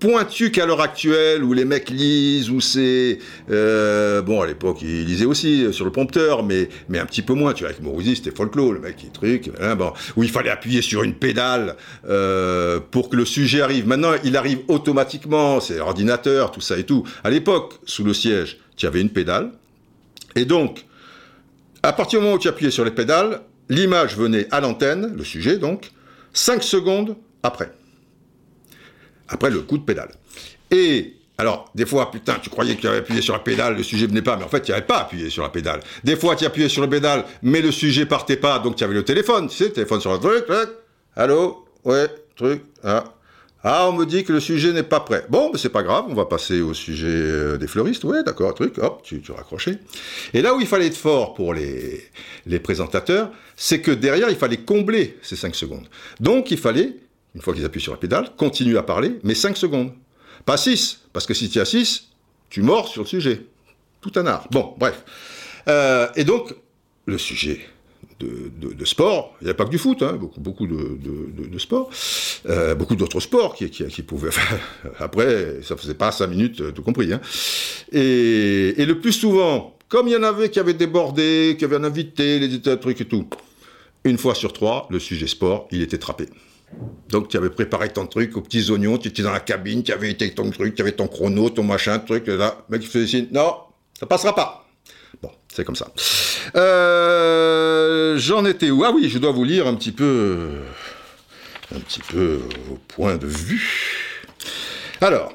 pointu 0.00 0.50
qu'à 0.50 0.66
l'heure 0.66 0.80
actuelle 0.80 1.42
où 1.42 1.52
les 1.52 1.64
mecs 1.64 1.90
lisent 1.90 2.50
où 2.50 2.60
c'est 2.60 3.18
euh, 3.50 4.22
bon 4.22 4.40
à 4.40 4.46
l'époque 4.46 4.78
ils 4.82 5.04
lisaient 5.04 5.24
aussi 5.24 5.64
euh, 5.64 5.72
sur 5.72 5.84
le 5.84 5.90
prompteur 5.90 6.44
mais 6.44 6.68
mais 6.88 6.98
un 6.98 7.06
petit 7.06 7.22
peu 7.22 7.34
moins. 7.34 7.52
Tu 7.52 7.64
vois 7.64 7.70
avec 7.70 7.82
Mourouzi 7.82 8.16
c'était 8.16 8.30
folklore 8.30 8.72
le 8.72 8.80
mec 8.80 8.96
qui 8.96 9.10
truc 9.10 9.50
hein, 9.60 9.74
bon. 9.74 9.92
Où 10.16 10.22
il 10.22 10.30
fallait 10.30 10.50
appuyer 10.50 10.82
sur 10.82 11.02
une 11.02 11.14
pédale 11.14 11.76
euh, 12.08 12.80
pour 12.90 13.08
que 13.08 13.16
le 13.16 13.24
sujet 13.24 13.60
arrive. 13.60 13.86
Maintenant 13.86 14.12
il 14.24 14.36
arrive 14.36 14.60
automatiquement 14.68 15.60
c'est 15.60 15.80
ordinateur 15.80 16.52
tout 16.52 16.60
ça 16.60 16.78
et 16.78 16.84
tout. 16.84 17.04
À 17.24 17.30
l'époque 17.30 17.74
sous 17.84 18.04
le 18.04 18.14
siège 18.14 18.58
tu 18.76 18.86
avais 18.86 19.00
une 19.00 19.10
pédale. 19.10 19.50
Et 20.36 20.44
donc 20.44 20.84
à 21.82 21.92
partir 21.92 22.20
du 22.20 22.24
moment 22.24 22.36
où 22.36 22.40
tu 22.40 22.48
appuyais 22.48 22.70
sur 22.70 22.84
les 22.84 22.90
pédales 22.92 23.40
l'image 23.68 24.16
venait 24.16 24.46
à 24.50 24.60
l'antenne 24.60 25.14
le 25.16 25.24
sujet 25.24 25.58
donc 25.58 25.90
5 26.32 26.62
secondes 26.62 27.16
après 27.42 27.72
après 29.28 29.50
le 29.50 29.60
coup 29.60 29.78
de 29.78 29.84
pédale. 29.84 30.10
Et 30.70 31.14
alors, 31.40 31.70
des 31.74 31.86
fois, 31.86 32.10
putain, 32.10 32.34
tu 32.42 32.50
croyais 32.50 32.74
que 32.74 32.80
tu 32.80 32.88
avais 32.88 32.98
appuyé 32.98 33.22
sur 33.22 33.32
la 33.32 33.38
pédale, 33.38 33.76
le 33.76 33.84
sujet 33.84 34.08
venait 34.08 34.22
pas, 34.22 34.36
mais 34.36 34.44
en 34.44 34.48
fait, 34.48 34.60
tu 34.60 34.72
n'avais 34.72 34.84
pas 34.84 34.98
appuyé 34.98 35.30
sur 35.30 35.44
la 35.44 35.50
pédale. 35.50 35.80
Des 36.02 36.16
fois, 36.16 36.34
tu 36.34 36.44
appuyais 36.44 36.68
sur 36.68 36.82
la 36.82 36.88
pédale, 36.88 37.24
mais 37.42 37.60
le 37.60 37.70
sujet 37.70 38.06
partait 38.06 38.36
pas, 38.36 38.58
donc 38.58 38.74
tu 38.74 38.82
avais 38.82 38.94
le 38.94 39.04
téléphone, 39.04 39.48
tu 39.48 39.56
sais, 39.56 39.64
le 39.66 39.72
téléphone 39.72 40.00
sur 40.00 40.12
le 40.12 40.18
truc, 40.18 40.46
truc, 40.46 40.68
allô, 41.14 41.64
ouais, 41.84 42.08
truc, 42.34 42.62
ah. 42.82 43.04
Ah, 43.64 43.88
on 43.88 43.92
me 43.92 44.04
dit 44.06 44.22
que 44.24 44.32
le 44.32 44.38
sujet 44.38 44.72
n'est 44.72 44.84
pas 44.84 45.00
prêt. 45.00 45.26
Bon, 45.28 45.50
mais 45.52 45.58
c'est 45.58 45.68
pas 45.68 45.82
grave, 45.82 46.04
on 46.08 46.14
va 46.14 46.26
passer 46.26 46.60
au 46.60 46.74
sujet 46.74 47.08
euh, 47.08 47.56
des 47.56 47.66
fleuristes. 47.66 48.04
Ouais, 48.04 48.22
d'accord, 48.22 48.54
truc, 48.54 48.78
hop, 48.78 49.02
tu, 49.02 49.20
tu 49.20 49.32
raccrochais. 49.32 49.78
Et 50.32 50.42
là 50.42 50.54
où 50.54 50.60
il 50.60 50.66
fallait 50.66 50.86
être 50.86 50.96
fort 50.96 51.34
pour 51.34 51.54
les, 51.54 52.04
les 52.46 52.60
présentateurs, 52.60 53.30
c'est 53.56 53.80
que 53.80 53.90
derrière, 53.90 54.30
il 54.30 54.36
fallait 54.36 54.58
combler 54.58 55.18
ces 55.22 55.34
5 55.34 55.56
secondes. 55.56 55.88
Donc, 56.20 56.52
il 56.52 56.58
fallait 56.58 56.94
une 57.38 57.42
fois 57.42 57.54
qu'ils 57.54 57.64
appuient 57.64 57.80
sur 57.80 57.92
la 57.92 57.98
pédale, 57.98 58.30
continue 58.36 58.76
à 58.78 58.82
parler, 58.82 59.20
mais 59.22 59.32
5 59.32 59.56
secondes. 59.56 59.92
Pas 60.44 60.56
6, 60.56 61.02
parce 61.12 61.24
que 61.24 61.34
si 61.34 61.48
tu 61.48 61.60
as 61.60 61.64
6, 61.64 62.08
tu 62.50 62.62
mords 62.62 62.88
sur 62.88 63.02
le 63.02 63.06
sujet. 63.06 63.46
Tout 64.00 64.10
un 64.16 64.26
art. 64.26 64.48
Bon, 64.50 64.74
bref. 64.76 65.04
Euh, 65.68 66.08
et 66.16 66.24
donc, 66.24 66.52
le 67.06 67.16
sujet 67.16 67.60
de, 68.18 68.84
sport, 68.84 69.36
il 69.40 69.44
n'y 69.44 69.52
a 69.52 69.54
pas 69.54 69.66
que 69.66 69.70
du 69.70 69.78
foot, 69.78 70.02
hein, 70.02 70.18
beaucoup, 70.36 70.66
de, 70.66 71.58
sports, 71.58 71.90
euh, 72.48 72.74
beaucoup 72.74 72.96
d'autres 72.96 73.20
sports 73.20 73.54
qui, 73.54 74.02
pouvaient... 74.02 74.30
après, 74.98 75.60
ça 75.62 75.76
faisait 75.76 75.94
pas 75.94 76.10
5 76.10 76.26
minutes, 76.26 76.74
tout 76.74 76.82
compris. 76.82 77.12
Hein. 77.12 77.20
Et, 77.92 78.74
et, 78.82 78.84
le 78.84 78.98
plus 78.98 79.12
souvent, 79.12 79.78
comme 79.88 80.08
il 80.08 80.14
y 80.14 80.16
en 80.16 80.24
avait 80.24 80.50
qui 80.50 80.58
avaient 80.58 80.74
débordé, 80.74 81.54
qui 81.56 81.64
avaient 81.64 81.76
un 81.76 81.84
invité, 81.84 82.40
les 82.40 82.60
trucs 82.80 83.00
et 83.00 83.04
tout, 83.04 83.28
une 84.02 84.18
fois 84.18 84.34
sur 84.34 84.52
trois, 84.52 84.88
le 84.90 84.98
sujet 84.98 85.28
sport, 85.28 85.68
il 85.70 85.82
était 85.82 85.98
trappé. 85.98 86.26
Donc 87.08 87.28
tu 87.28 87.36
avais 87.36 87.50
préparé 87.50 87.88
ton 87.88 88.06
truc 88.06 88.36
aux 88.36 88.42
petits 88.42 88.70
oignons, 88.70 88.98
tu 88.98 89.08
étais 89.08 89.22
dans 89.22 89.32
la 89.32 89.40
cabine, 89.40 89.82
tu 89.82 89.92
avais 89.92 90.10
été 90.10 90.32
ton 90.34 90.50
truc, 90.50 90.74
tu 90.74 90.82
avais 90.82 90.92
ton 90.92 91.08
chrono, 91.08 91.48
ton 91.50 91.62
machin, 91.62 91.98
truc, 91.98 92.26
là, 92.26 92.58
le 92.68 92.76
mec 92.76 92.84
il 92.84 92.88
faisait 92.88 93.28
non, 93.32 93.54
ça 93.98 94.06
passera 94.06 94.34
pas. 94.34 94.66
Bon, 95.22 95.30
c'est 95.52 95.64
comme 95.64 95.76
ça. 95.76 95.90
Euh, 96.54 98.18
J'en 98.18 98.44
étais 98.44 98.70
où? 98.70 98.84
Ah 98.84 98.92
oui, 98.94 99.08
je 99.08 99.18
dois 99.18 99.32
vous 99.32 99.44
lire 99.44 99.66
un 99.66 99.74
petit 99.74 99.92
peu, 99.92 100.48
un 101.74 101.80
petit 101.80 102.00
peu 102.00 102.40
au 102.70 102.78
point 102.88 103.16
de 103.16 103.26
vue. 103.26 104.14
Alors, 105.00 105.32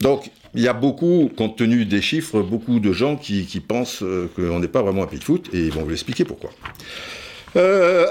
donc, 0.00 0.30
il 0.54 0.62
y 0.62 0.68
a 0.68 0.72
beaucoup, 0.72 1.30
compte 1.36 1.56
tenu 1.56 1.84
des 1.84 2.02
chiffres, 2.02 2.40
beaucoup 2.40 2.80
de 2.80 2.92
gens 2.92 3.16
qui, 3.16 3.46
qui 3.46 3.60
pensent 3.60 4.02
euh, 4.02 4.30
qu'on 4.34 4.58
n'est 4.58 4.68
pas 4.68 4.82
vraiment 4.82 5.04
un 5.04 5.06
pays 5.06 5.18
de 5.18 5.24
foot, 5.24 5.48
et 5.52 5.58
ils 5.66 5.72
vont 5.72 5.82
vous 5.82 5.92
expliquer 5.92 6.24
pourquoi. 6.24 6.50
Euh, 7.58 8.06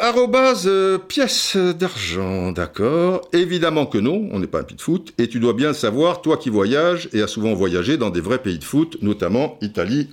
euh, 0.65 0.97
pièce 0.97 1.55
d'argent, 1.55 2.51
d'accord. 2.51 3.21
Évidemment 3.31 3.85
que 3.85 3.97
non, 3.97 4.27
on 4.31 4.39
n'est 4.39 4.47
pas 4.47 4.59
un 4.59 4.63
pays 4.63 4.75
de 4.75 4.81
foot, 4.81 5.13
et 5.17 5.27
tu 5.27 5.39
dois 5.39 5.53
bien 5.53 5.69
le 5.69 5.73
savoir, 5.73 6.21
toi 6.21 6.35
qui 6.35 6.49
voyages, 6.49 7.07
et 7.13 7.21
as 7.21 7.27
souvent 7.27 7.53
voyagé 7.53 7.97
dans 7.97 8.09
des 8.09 8.19
vrais 8.19 8.39
pays 8.39 8.59
de 8.59 8.63
foot, 8.65 8.97
notamment 9.01 9.57
Italie 9.61 10.09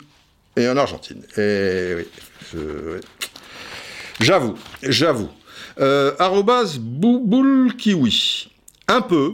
et 0.56 0.68
en 0.68 0.76
Argentine. 0.76 1.22
Et 1.36 1.94
oui. 1.96 2.60
j'avoue, 4.20 4.54
j'avoue. 4.82 5.30
Euh, 5.80 6.12
bouboule 6.78 7.74
kiwi. 7.76 8.48
Un 8.86 9.00
peu, 9.00 9.32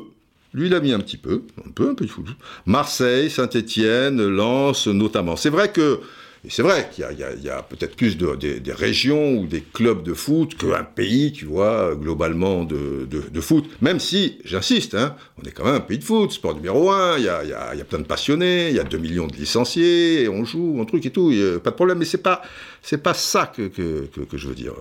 lui 0.54 0.68
il 0.68 0.74
a 0.74 0.80
mis 0.80 0.92
un 0.92 1.00
petit 1.00 1.18
peu, 1.18 1.42
un 1.66 1.70
peu, 1.72 1.90
un 1.90 1.94
peu 1.94 2.06
de 2.06 2.10
foot. 2.10 2.26
Marseille, 2.64 3.28
Saint-Étienne, 3.28 4.26
Lens 4.26 4.86
notamment. 4.86 5.36
C'est 5.36 5.50
vrai 5.50 5.70
que 5.70 6.00
et 6.44 6.48
c'est 6.50 6.62
vrai 6.62 6.88
qu'il 6.90 7.04
y 7.04 7.48
a, 7.48 7.56
a- 7.58 7.62
peut-être 7.62 7.96
plus 7.96 8.16
de, 8.16 8.34
des, 8.34 8.60
des 8.60 8.72
régions 8.72 9.34
ou 9.38 9.46
des 9.46 9.60
clubs 9.60 10.02
de 10.02 10.14
foot 10.14 10.56
qu'un 10.56 10.84
pays, 10.84 11.32
tu 11.32 11.44
vois, 11.44 11.94
globalement 11.94 12.64
de, 12.64 13.06
de- 13.10 13.24
de 13.30 13.40
foot. 13.40 13.64
Même 13.82 14.00
si, 14.00 14.38
j'insiste, 14.44 14.94
hein, 14.94 15.16
on 15.38 15.46
est 15.46 15.52
quand 15.52 15.64
même 15.64 15.74
un 15.74 15.80
pays 15.80 15.98
de 15.98 16.04
foot, 16.04 16.32
sport 16.32 16.54
numéro 16.54 16.90
un, 16.90 17.18
il 17.18 17.24
y 17.24 17.28
a, 17.28 17.44
y 17.44 17.52
a- 17.52 17.74
y 17.74 17.80
a 17.80 17.84
plein 17.84 17.98
de 17.98 18.04
passionnés, 18.04 18.70
il 18.70 18.76
y 18.76 18.80
a 18.80 18.84
2 18.84 18.96
millions 18.98 19.26
de 19.26 19.36
licenciés, 19.36 20.22
et 20.22 20.28
on 20.30 20.44
joue, 20.44 20.78
un 20.80 20.84
truc 20.86 21.04
et 21.04 21.10
tout, 21.10 21.30
a 21.30 21.58
pas 21.60 21.70
de 21.70 21.76
problème, 21.76 21.98
mais 21.98 22.04
c'est 22.06 22.22
pas, 22.22 22.40
c'est 22.80 23.02
pas 23.02 23.12
ça 23.14 23.52
que, 23.54 23.68
que, 23.68 24.06
que- 24.06 24.20
que 24.22 24.36
je 24.38 24.48
veux 24.48 24.54
dire. 24.54 24.72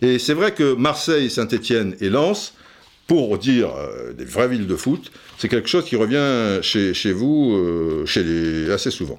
Et 0.00 0.18
c'est 0.18 0.34
vrai 0.34 0.52
que 0.54 0.74
Marseille, 0.74 1.30
Saint-Étienne 1.30 1.96
et 2.00 2.08
Lens, 2.08 2.54
pour 3.06 3.36
dire 3.36 3.70
euh, 3.76 4.12
des 4.12 4.24
vraies 4.24 4.48
villes 4.48 4.66
de 4.66 4.76
foot, 4.76 5.10
c'est 5.36 5.48
quelque 5.48 5.68
chose 5.68 5.84
qui 5.84 5.96
revient 5.96 6.62
chez, 6.62 6.94
chez 6.94 7.12
vous 7.12 7.52
euh, 7.56 8.06
chez 8.06 8.22
les, 8.22 8.70
assez 8.70 8.90
souvent. 8.90 9.18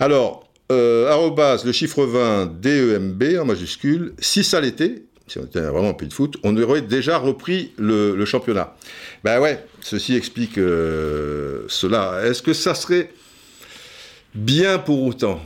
Alors, 0.00 0.45
euh, 0.72 1.58
le 1.64 1.72
chiffre 1.72 2.04
20, 2.04 2.60
DEMB 2.60 3.38
en 3.40 3.44
majuscule, 3.44 4.14
si 4.18 4.44
ça 4.44 4.60
l'était, 4.60 5.02
si 5.26 5.38
on 5.38 5.44
était 5.44 5.60
vraiment 5.60 5.90
un 5.90 5.94
pays 5.94 6.08
de 6.08 6.14
foot, 6.14 6.36
on 6.44 6.56
aurait 6.56 6.82
déjà 6.82 7.18
repris 7.18 7.72
le, 7.78 8.24
championnat. 8.24 8.76
Ben 9.24 9.40
ouais, 9.40 9.64
ceci 9.80 10.14
explique 10.14 10.58
euh, 10.58 11.64
cela. 11.68 12.20
Est-ce 12.24 12.42
que 12.42 12.52
ça 12.52 12.74
serait 12.74 13.12
bien 14.34 14.78
pour 14.78 15.02
autant? 15.02 15.40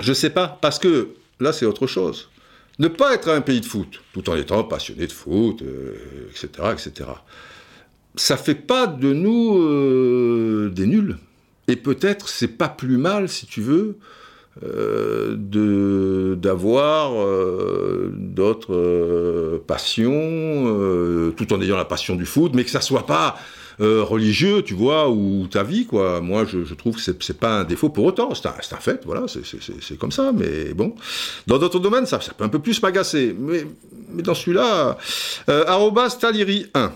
Je 0.00 0.12
sais 0.12 0.30
pas, 0.30 0.58
parce 0.60 0.78
que 0.78 1.10
là 1.40 1.52
c'est 1.52 1.66
autre 1.66 1.86
chose. 1.86 2.28
Ne 2.78 2.86
pas 2.86 3.12
être 3.14 3.28
un 3.28 3.40
pays 3.40 3.60
de 3.60 3.66
foot, 3.66 4.00
tout 4.12 4.30
en 4.30 4.36
étant 4.36 4.62
passionné 4.62 5.08
de 5.08 5.12
foot, 5.12 5.62
euh, 5.62 5.96
etc., 6.30 6.48
etc. 6.72 7.10
Ça 8.14 8.36
fait 8.36 8.54
pas 8.54 8.86
de 8.86 9.12
nous 9.12 9.58
euh, 9.58 10.70
des 10.72 10.86
nuls. 10.86 11.18
Et 11.66 11.76
peut-être 11.76 12.28
c'est 12.28 12.48
pas 12.48 12.68
plus 12.68 12.96
mal, 12.96 13.28
si 13.28 13.46
tu 13.46 13.60
veux, 13.60 13.98
euh, 14.64 16.34
d'avoir 16.36 17.12
euh, 17.14 18.10
d'autres 18.14 18.74
euh, 18.74 19.58
passions, 19.66 21.30
tout 21.36 21.52
en 21.52 21.60
ayant 21.60 21.76
la 21.76 21.84
passion 21.84 22.16
du 22.16 22.26
foot, 22.26 22.52
mais 22.54 22.64
que 22.64 22.70
ça 22.70 22.80
soit 22.80 23.06
pas 23.06 23.36
religieux, 23.80 24.62
tu 24.62 24.74
vois, 24.74 25.08
ou 25.08 25.46
ta 25.48 25.62
vie, 25.62 25.86
quoi. 25.86 26.20
Moi, 26.20 26.44
je, 26.44 26.64
je 26.64 26.74
trouve 26.74 26.96
que 26.96 27.00
c'est 27.00 27.38
pas 27.38 27.60
un 27.60 27.64
défaut 27.64 27.90
pour 27.90 28.06
autant. 28.06 28.34
C'est 28.34 28.46
un, 28.48 28.50
un 28.50 28.80
fait, 28.80 29.02
voilà, 29.04 29.26
c'est- 29.28 29.96
comme 29.98 30.10
ça. 30.10 30.32
Mais 30.32 30.74
bon, 30.74 30.96
dans 31.46 31.58
d'autres 31.58 31.78
domaines, 31.78 32.04
ça, 32.04 32.20
ça 32.20 32.32
peut 32.36 32.42
un 32.42 32.48
peu 32.48 32.58
plus 32.58 32.82
m'agacer. 32.82 33.36
Mais, 33.38 33.64
mais 34.12 34.22
dans 34.24 34.34
celui-là, 34.34 34.98
arrobas 35.46 36.16
Taliri 36.20 36.66
1. 36.74 36.90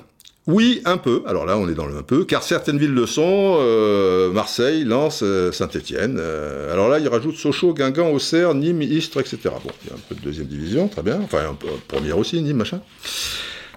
Oui, 0.48 0.82
un 0.84 0.98
peu. 0.98 1.22
Alors 1.26 1.46
là, 1.46 1.56
on 1.56 1.68
est 1.68 1.74
dans 1.74 1.86
le 1.86 1.96
un 1.96 2.02
peu, 2.02 2.24
car 2.24 2.42
certaines 2.42 2.78
villes 2.78 2.94
le 2.94 3.06
sont. 3.06 3.58
euh, 3.60 4.32
Marseille, 4.32 4.84
Lens, 4.84 5.20
euh, 5.22 5.52
Saint-Étienne. 5.52 6.16
Euh, 6.18 6.72
alors 6.72 6.88
là, 6.88 6.98
il 6.98 7.06
rajoute 7.08 7.36
Sochaux, 7.36 7.74
Guingamp, 7.74 8.10
Auxerre, 8.10 8.54
Nîmes, 8.54 8.82
Istres, 8.82 9.20
etc. 9.20 9.38
Bon, 9.44 9.70
il 9.84 9.90
y 9.90 9.92
a 9.92 9.94
un 9.94 10.00
peu 10.08 10.16
de 10.16 10.20
deuxième 10.20 10.48
division, 10.48 10.88
très 10.88 11.02
bien. 11.02 11.20
Enfin, 11.22 11.48
un 11.48 11.54
peu 11.54 11.68
première 11.86 12.18
aussi, 12.18 12.42
Nîmes, 12.42 12.56
machin. 12.56 12.80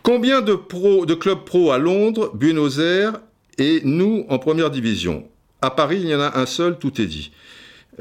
Combien 0.01 0.41
de, 0.41 0.55
pro, 0.55 1.05
de 1.05 1.13
clubs 1.13 1.43
pro 1.45 1.71
à 1.71 1.77
Londres, 1.77 2.31
Buenos 2.33 2.79
Aires 2.79 3.19
et 3.59 3.81
nous 3.83 4.25
en 4.29 4.39
première 4.39 4.71
division? 4.71 5.27
À 5.61 5.69
Paris, 5.69 5.99
il 6.01 6.09
y 6.09 6.15
en 6.15 6.19
a 6.19 6.39
un 6.39 6.45
seul, 6.47 6.79
tout 6.79 6.99
est 6.99 7.05
dit. 7.07 7.31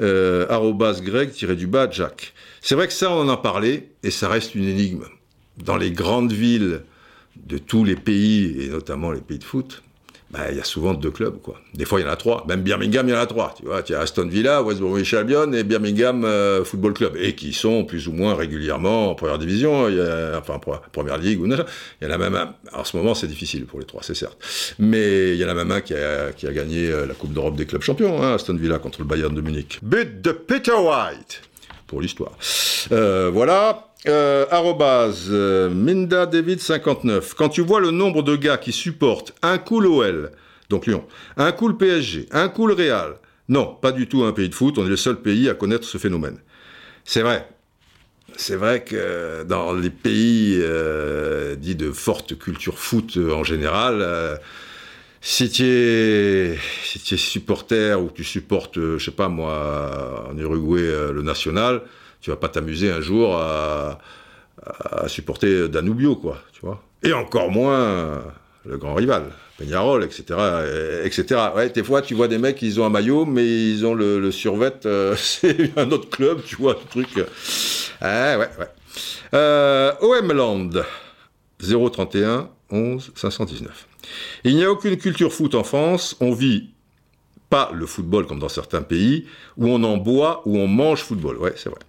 Euh, 0.00 0.46
arrobas 0.48 1.00
grec 1.02 1.32
du 1.54 1.66
bas 1.66 1.88
Jack. 1.90 2.32
C'est 2.62 2.74
vrai 2.74 2.86
que 2.86 2.94
ça, 2.94 3.10
on 3.10 3.20
en 3.20 3.28
a 3.28 3.36
parlé 3.36 3.90
et 4.02 4.10
ça 4.10 4.28
reste 4.28 4.54
une 4.54 4.66
énigme. 4.66 5.04
Dans 5.62 5.76
les 5.76 5.92
grandes 5.92 6.32
villes 6.32 6.82
de 7.46 7.58
tous 7.58 7.84
les 7.84 7.96
pays 7.96 8.62
et 8.62 8.68
notamment 8.68 9.12
les 9.12 9.20
pays 9.20 9.38
de 9.38 9.44
foot, 9.44 9.82
bah, 10.30 10.50
il 10.50 10.56
y 10.56 10.60
a 10.60 10.64
souvent 10.64 10.94
deux 10.94 11.12
clubs, 11.12 11.40
quoi. 11.40 11.60
Des 11.74 11.84
fois, 11.84 12.00
il 12.00 12.04
y 12.06 12.08
en 12.08 12.10
a 12.10 12.16
trois. 12.16 12.44
Même 12.48 12.62
Birmingham, 12.62 13.06
il 13.06 13.12
y 13.12 13.14
en 13.14 13.20
a 13.20 13.26
trois. 13.26 13.54
Tu 13.56 13.66
vois, 13.66 13.84
tu 13.84 13.94
as 13.94 14.00
Aston 14.00 14.26
Villa, 14.26 14.64
West 14.64 14.80
Bromwich 14.80 15.14
Albion 15.14 15.52
et 15.52 15.62
Birmingham 15.62 16.24
euh, 16.24 16.64
Football 16.64 16.92
Club. 16.94 17.16
Et 17.20 17.36
qui 17.36 17.52
sont 17.52 17.84
plus 17.84 18.08
ou 18.08 18.12
moins 18.12 18.34
régulièrement 18.34 19.10
en 19.10 19.14
première 19.14 19.38
division, 19.38 19.88
y 19.88 20.00
a, 20.00 20.36
enfin, 20.36 20.56
pre- 20.56 20.80
première 20.90 21.18
ligue 21.18 21.40
ou. 21.40 21.46
Il 21.46 21.52
y 22.02 22.06
en 22.06 22.10
a 22.10 22.18
même 22.18 22.34
un. 22.34 22.52
En 22.72 22.82
ce 22.82 22.96
moment, 22.96 23.14
c'est 23.14 23.28
difficile 23.28 23.64
pour 23.66 23.78
les 23.78 23.84
trois, 23.84 24.02
c'est 24.02 24.16
certes. 24.16 24.36
Mais 24.80 25.34
il 25.34 25.36
y 25.36 25.44
en 25.44 25.48
a 25.48 25.54
même 25.54 25.70
un 25.70 25.80
qui 25.80 25.94
a, 25.94 26.32
qui 26.32 26.48
a 26.48 26.52
gagné 26.52 26.90
euh, 26.90 27.06
la 27.06 27.14
Coupe 27.14 27.32
d'Europe 27.32 27.54
des 27.54 27.66
clubs 27.66 27.82
champions, 27.82 28.20
hein, 28.20 28.34
Aston 28.34 28.56
Villa 28.56 28.80
contre 28.80 29.02
le 29.02 29.06
Bayern 29.06 29.32
de 29.32 29.40
Munich. 29.40 29.78
But 29.82 30.20
de 30.20 30.32
Peter 30.32 30.72
White 30.72 31.42
pour 31.86 32.00
l'histoire. 32.00 32.32
Euh, 32.90 33.30
voilà. 33.32 33.86
Euh, 34.06 34.44
arrobase, 34.50 35.28
euh, 35.30 35.70
Minda 35.70 36.26
David 36.26 36.60
59. 36.60 37.34
Quand 37.34 37.48
tu 37.48 37.62
vois 37.62 37.80
le 37.80 37.90
nombre 37.90 38.22
de 38.22 38.36
gars 38.36 38.58
qui 38.58 38.70
supportent 38.70 39.32
un 39.40 39.56
coup 39.56 39.80
l'OL, 39.80 40.30
donc 40.68 40.86
Lyon, 40.86 41.04
un 41.38 41.52
coup 41.52 41.68
le 41.68 41.76
PSG, 41.76 42.26
un 42.30 42.48
coup 42.48 42.66
le 42.66 42.74
Real, 42.74 43.14
non, 43.48 43.74
pas 43.80 43.92
du 43.92 44.06
tout 44.06 44.24
un 44.24 44.32
pays 44.32 44.48
de 44.48 44.54
foot, 44.54 44.78
on 44.78 44.86
est 44.86 44.90
le 44.90 44.96
seul 44.96 45.16
pays 45.16 45.48
à 45.48 45.54
connaître 45.54 45.84
ce 45.84 45.98
phénomène. 45.98 46.38
C'est 47.04 47.22
vrai. 47.22 47.48
C'est 48.36 48.56
vrai 48.56 48.82
que 48.82 49.44
dans 49.44 49.72
les 49.72 49.90
pays 49.90 50.58
euh, 50.60 51.54
dits 51.56 51.76
de 51.76 51.92
forte 51.92 52.36
culture 52.36 52.78
foot 52.78 53.16
euh, 53.16 53.32
en 53.32 53.44
général, 53.44 54.00
euh, 54.00 54.36
si 55.20 55.50
tu 55.50 55.64
es, 55.64 56.58
supporter 57.16 58.02
ou 58.02 58.10
tu 58.10 58.24
supportes, 58.24 58.74
je 58.74 59.02
sais 59.02 59.10
pas 59.10 59.28
moi, 59.28 60.26
en 60.30 60.36
Uruguay, 60.36 60.82
le 61.12 61.22
national, 61.22 61.82
tu 62.24 62.30
vas 62.30 62.36
pas 62.36 62.48
t'amuser 62.48 62.90
un 62.90 63.02
jour 63.02 63.36
à, 63.36 63.98
à 64.64 65.08
supporter 65.08 65.68
Danubio, 65.68 66.16
quoi, 66.16 66.38
tu 66.54 66.62
vois. 66.62 66.82
Et 67.02 67.12
encore 67.12 67.50
moins 67.50 68.24
le 68.64 68.78
grand 68.78 68.94
rival, 68.94 69.24
Peñarol, 69.58 70.02
etc., 70.04 70.24
et- 70.32 71.06
etc. 71.06 71.38
Ouais, 71.54 71.68
des 71.68 71.84
fois, 71.84 72.00
tu 72.00 72.14
vois 72.14 72.26
des 72.28 72.38
mecs, 72.38 72.62
ils 72.62 72.80
ont 72.80 72.86
un 72.86 72.88
maillot, 72.88 73.26
mais 73.26 73.44
ils 73.46 73.84
ont 73.84 73.92
le, 73.92 74.18
le 74.20 74.32
survêt, 74.32 74.72
euh, 74.86 75.14
c'est 75.18 75.78
un 75.78 75.90
autre 75.90 76.08
club, 76.08 76.42
tu 76.46 76.56
vois, 76.56 76.78
le 76.82 76.88
truc. 76.88 77.08
Ah, 78.00 78.38
ouais, 78.38 78.48
ouais. 78.58 78.68
Euh, 79.34 79.92
OM 80.00 80.32
Land, 80.32 80.70
031 81.60 82.48
11 82.70 83.12
519. 83.14 83.86
Il 84.44 84.56
n'y 84.56 84.64
a 84.64 84.70
aucune 84.70 84.96
culture 84.96 85.30
foot 85.30 85.54
en 85.54 85.62
France, 85.64 86.16
on 86.20 86.32
vit 86.32 86.70
pas 87.50 87.70
le 87.74 87.86
football 87.86 88.26
comme 88.26 88.38
dans 88.38 88.48
certains 88.48 88.82
pays, 88.82 89.26
où 89.56 89.68
on 89.68 89.82
en 89.84 89.96
boit, 89.96 90.42
où 90.44 90.58
on 90.58 90.66
mange 90.66 91.02
football, 91.02 91.36
ouais, 91.38 91.52
c'est 91.56 91.68
vrai. 91.68 91.80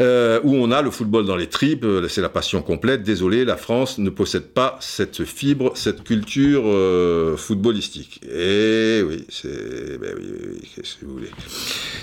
Euh, 0.00 0.40
où 0.44 0.54
on 0.54 0.70
a 0.70 0.82
le 0.82 0.90
football 0.90 1.26
dans 1.26 1.36
les 1.36 1.48
tripes, 1.48 1.84
euh, 1.84 2.08
c'est 2.08 2.22
la 2.22 2.28
passion 2.28 2.62
complète. 2.62 3.02
Désolé, 3.02 3.44
la 3.44 3.56
France 3.56 3.98
ne 3.98 4.10
possède 4.10 4.48
pas 4.48 4.78
cette 4.80 5.24
fibre, 5.24 5.72
cette 5.76 6.04
culture 6.04 6.62
euh, 6.64 7.36
footballistique. 7.36 8.20
Et 8.24 9.02
oui, 9.06 9.26
c'est, 9.28 9.98
ben 9.98 10.14
oui, 10.18 10.26
oui, 10.30 10.48
oui, 10.54 10.70
qu'est-ce 10.74 10.96
que 10.96 11.04
vous 11.04 11.12
voulez 11.14 11.30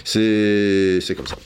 C'est, 0.03 1.15
comme 1.15 1.27
ça. 1.27 1.37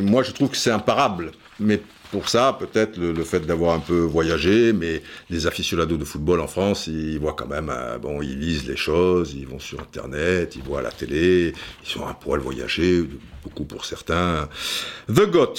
Moi, 0.00 0.22
je 0.22 0.32
trouve 0.32 0.48
que 0.48 0.56
c'est 0.56 0.70
imparable, 0.70 1.32
mais 1.60 1.80
pour 2.10 2.28
ça, 2.28 2.56
peut-être 2.58 2.98
le, 2.98 3.22
fait 3.22 3.40
d'avoir 3.40 3.74
un 3.74 3.78
peu 3.78 4.00
voyagé, 4.00 4.72
mais 4.72 5.02
les 5.28 5.46
aficionados 5.46 5.96
de 5.96 6.04
football 6.04 6.40
en 6.40 6.48
France, 6.48 6.88
ils 6.88 7.18
voient 7.18 7.34
quand 7.34 7.46
même, 7.46 7.70
euh, 7.72 7.98
bon, 7.98 8.20
ils 8.20 8.38
lisent 8.38 8.66
les 8.66 8.76
choses, 8.76 9.34
ils 9.34 9.46
vont 9.46 9.60
sur 9.60 9.80
Internet, 9.80 10.56
ils 10.56 10.62
voient 10.62 10.82
la 10.82 10.90
télé, 10.90 11.52
ils 11.84 11.88
sont 11.88 12.06
un 12.06 12.14
poil 12.14 12.40
voyagés, 12.40 13.04
beaucoup 13.44 13.64
pour 13.64 13.84
certains. 13.84 14.48
The 15.08 15.30
Got, 15.30 15.54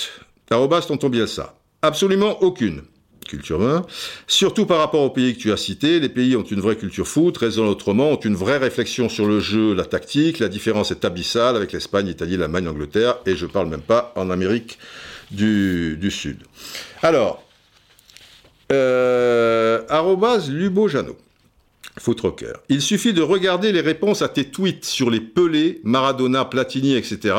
arrobas 0.49 0.81
tonton 0.81 1.09
Bielsa. 1.09 1.55
Absolument 1.81 2.43
aucune 2.43 2.81
culture 3.27 3.61
1. 3.61 3.85
Surtout 4.27 4.65
par 4.65 4.79
rapport 4.79 5.01
aux 5.01 5.09
pays 5.09 5.35
que 5.35 5.39
tu 5.39 5.51
as 5.53 5.57
cités, 5.57 5.99
les 6.01 6.09
pays 6.09 6.35
ont 6.35 6.43
une 6.43 6.59
vraie 6.59 6.75
culture 6.75 7.07
foot, 7.07 7.37
raisonnent 7.37 7.69
autrement, 7.69 8.09
ont 8.09 8.19
une 8.19 8.35
vraie 8.35 8.57
réflexion 8.57 9.07
sur 9.07 9.25
le 9.25 9.39
jeu, 9.39 9.73
la 9.73 9.85
tactique. 9.85 10.39
La 10.39 10.49
différence 10.49 10.91
est 10.91 11.05
abyssale 11.05 11.55
avec 11.55 11.71
l'Espagne, 11.71 12.07
l'Italie, 12.07 12.35
l'Allemagne, 12.35 12.65
l'Angleterre, 12.65 13.19
et 13.25 13.35
je 13.37 13.45
parle 13.45 13.69
même 13.69 13.81
pas 13.81 14.11
en 14.17 14.29
Amérique 14.29 14.77
du, 15.31 16.11
Sud. 16.11 16.43
Alors, 17.01 17.43
Euh, 18.71 19.81
arrobase 19.89 20.49
Lubo 20.49 20.87
Jeannot. 20.87 21.17
Footrocker. 21.99 22.53
Il 22.69 22.81
suffit 22.81 23.11
de 23.13 23.21
regarder 23.21 23.73
les 23.73 23.81
réponses 23.81 24.21
à 24.21 24.29
tes 24.29 24.45
tweets 24.45 24.85
sur 24.85 25.09
les 25.09 25.19
Pelés, 25.19 25.81
Maradona, 25.83 26.45
Platini, 26.45 26.95
etc. 26.95 27.35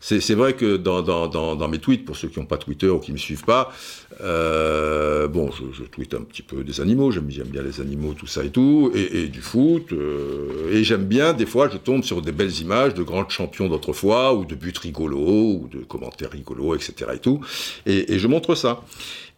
C'est 0.00 0.34
vrai 0.34 0.52
que 0.52 0.76
dans, 0.76 1.00
dans, 1.02 1.68
mes 1.68 1.78
tweets, 1.78 2.04
pour 2.04 2.16
ceux 2.16 2.28
qui 2.28 2.38
n'ont 2.38 2.46
pas 2.46 2.58
Twitter 2.58 2.88
ou 2.88 3.00
qui 3.00 3.10
ne 3.10 3.14
me 3.14 3.18
suivent 3.18 3.44
pas, 3.44 3.72
euh, 4.20 5.28
bon, 5.28 5.50
je, 5.50 5.64
je, 5.72 5.84
tweete 5.84 6.14
un 6.14 6.22
petit 6.22 6.42
peu 6.42 6.64
des 6.64 6.80
animaux, 6.80 7.10
j'aime 7.10 7.26
bien 7.26 7.62
les 7.62 7.80
animaux, 7.80 8.14
tout 8.14 8.26
ça 8.26 8.44
et 8.44 8.50
tout, 8.50 8.90
et, 8.94 9.28
du 9.28 9.42
foot, 9.42 9.92
euh, 9.92 10.72
et 10.72 10.84
j'aime 10.84 11.04
bien, 11.04 11.34
des 11.34 11.44
fois, 11.44 11.68
je 11.70 11.76
tombe 11.76 12.02
sur 12.02 12.22
des 12.22 12.32
belles 12.32 12.60
images 12.60 12.94
de 12.94 13.02
grands 13.02 13.28
champions 13.28 13.68
d'autrefois, 13.68 14.34
ou 14.34 14.44
de 14.44 14.54
buts 14.54 14.72
rigolos, 14.80 15.60
ou 15.60 15.68
de 15.70 15.80
commentaires 15.80 16.30
rigolos, 16.30 16.74
etc. 16.74 17.10
et 17.14 17.18
tout, 17.18 17.40
et, 17.84 18.18
je 18.18 18.26
montre 18.26 18.54
ça. 18.54 18.82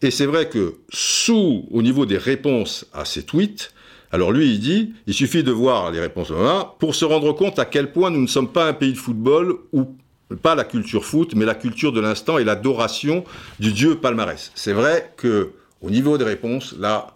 Et 0.01 0.11
c'est 0.11 0.25
vrai 0.25 0.47
que 0.47 0.75
sous, 0.89 1.65
au 1.71 1.81
niveau 1.81 2.05
des 2.05 2.17
réponses 2.17 2.85
à 2.93 3.03
ces 3.03 3.23
tweets, 3.23 3.73
alors 4.11 4.31
lui, 4.31 4.53
il 4.53 4.59
dit, 4.59 4.93
il 5.07 5.13
suffit 5.13 5.43
de 5.43 5.51
voir 5.51 5.91
les 5.91 5.99
réponses 5.99 6.31
pour 6.79 6.95
se 6.95 7.05
rendre 7.05 7.33
compte 7.33 7.59
à 7.59 7.65
quel 7.65 7.91
point 7.91 8.09
nous 8.09 8.21
ne 8.21 8.27
sommes 8.27 8.51
pas 8.51 8.67
un 8.67 8.73
pays 8.73 8.93
de 8.93 8.97
football 8.97 9.55
où 9.71 9.95
pas 10.35 10.55
la 10.55 10.63
culture 10.63 11.05
foot, 11.05 11.33
mais 11.35 11.45
la 11.45 11.55
culture 11.55 11.91
de 11.91 11.99
l'instant 11.99 12.37
et 12.37 12.43
l'adoration 12.43 13.23
du 13.59 13.71
dieu 13.71 13.95
palmarès. 13.95 14.51
C'est 14.55 14.73
vrai 14.73 15.13
que 15.17 15.51
au 15.81 15.89
niveau 15.89 16.17
des 16.17 16.25
réponses, 16.25 16.75
là, 16.77 17.15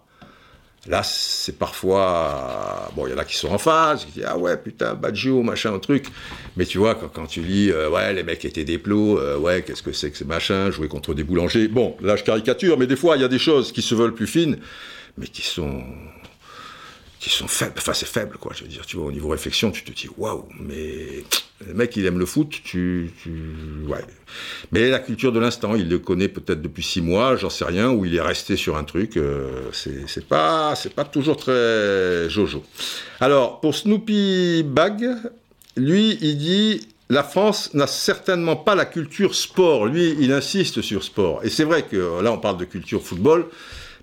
là, 0.86 1.02
c'est 1.04 1.58
parfois 1.58 2.90
bon, 2.96 3.06
il 3.06 3.12
y 3.12 3.14
en 3.14 3.18
a 3.18 3.24
qui 3.24 3.36
sont 3.36 3.48
en 3.48 3.58
phase, 3.58 4.04
qui 4.04 4.12
disent 4.12 4.26
ah 4.26 4.36
ouais 4.36 4.56
putain 4.56 4.94
Baggio 4.94 5.42
machin 5.42 5.74
un 5.74 5.78
truc, 5.78 6.06
mais 6.56 6.66
tu 6.66 6.78
vois 6.78 6.94
quand, 6.94 7.26
tu 7.26 7.40
lis 7.42 7.70
euh, 7.70 7.90
ouais 7.90 8.12
les 8.12 8.22
mecs 8.22 8.44
étaient 8.44 8.64
des 8.64 8.78
plots, 8.78 9.18
euh, 9.18 9.38
ouais 9.38 9.62
qu'est-ce 9.62 9.82
que 9.82 9.92
c'est 9.92 10.10
que 10.10 10.16
ces 10.16 10.24
machins, 10.24 10.70
jouer 10.70 10.88
contre 10.88 11.14
des 11.14 11.24
boulangers. 11.24 11.68
Bon, 11.68 11.96
là 12.00 12.16
je 12.16 12.24
caricature, 12.24 12.78
mais 12.78 12.86
des 12.86 12.96
fois 12.96 13.16
il 13.16 13.22
y 13.22 13.24
a 13.24 13.28
des 13.28 13.38
choses 13.38 13.72
qui 13.72 13.82
se 13.82 13.94
veulent 13.94 14.14
plus 14.14 14.26
fines, 14.26 14.58
mais 15.18 15.26
qui 15.26 15.42
sont 15.42 15.84
qui 17.18 17.30
sont 17.30 17.48
faibles. 17.48 17.74
Enfin, 17.78 17.94
c'est 17.94 18.08
faible, 18.08 18.36
quoi. 18.38 18.52
Je 18.54 18.64
veux 18.64 18.68
dire, 18.68 18.84
tu 18.86 18.96
vois, 18.96 19.06
au 19.06 19.12
niveau 19.12 19.28
réflexion, 19.28 19.70
tu 19.70 19.82
te 19.82 19.92
dis, 19.92 20.08
waouh, 20.18 20.46
mais 20.60 21.24
le 21.66 21.74
mec, 21.74 21.96
il 21.96 22.04
aime 22.06 22.18
le 22.18 22.26
foot, 22.26 22.50
tu, 22.64 23.10
ouais. 23.88 24.04
Mais 24.72 24.90
la 24.90 24.98
culture 24.98 25.32
de 25.32 25.38
l'instant, 25.40 25.74
il 25.74 25.88
le 25.88 25.98
connaît 25.98 26.28
peut-être 26.28 26.60
depuis 26.60 26.82
six 26.82 27.00
mois, 27.00 27.36
j'en 27.36 27.50
sais 27.50 27.64
rien, 27.64 27.90
ou 27.90 28.04
il 28.04 28.14
est 28.14 28.20
resté 28.20 28.56
sur 28.56 28.76
un 28.76 28.84
truc. 28.84 29.16
Euh, 29.16 29.70
c'est 29.72 30.26
pas, 30.26 30.74
pas 30.94 31.04
toujours 31.04 31.36
très 31.36 32.28
jojo. 32.28 32.62
Alors, 33.20 33.60
pour 33.60 33.74
Snoopy 33.74 34.62
Bag, 34.64 35.08
lui, 35.76 36.18
il 36.20 36.38
dit. 36.38 36.88
La 37.10 37.22
France 37.22 37.74
n'a 37.74 37.86
certainement 37.86 38.56
pas 38.56 38.74
la 38.74 38.86
culture 38.86 39.34
sport. 39.34 39.84
Lui, 39.84 40.16
il 40.20 40.32
insiste 40.32 40.80
sur 40.80 41.04
sport. 41.04 41.44
Et 41.44 41.50
c'est 41.50 41.64
vrai 41.64 41.82
que 41.82 42.22
là, 42.22 42.32
on 42.32 42.38
parle 42.38 42.56
de 42.56 42.64
culture 42.64 43.02
football, 43.02 43.46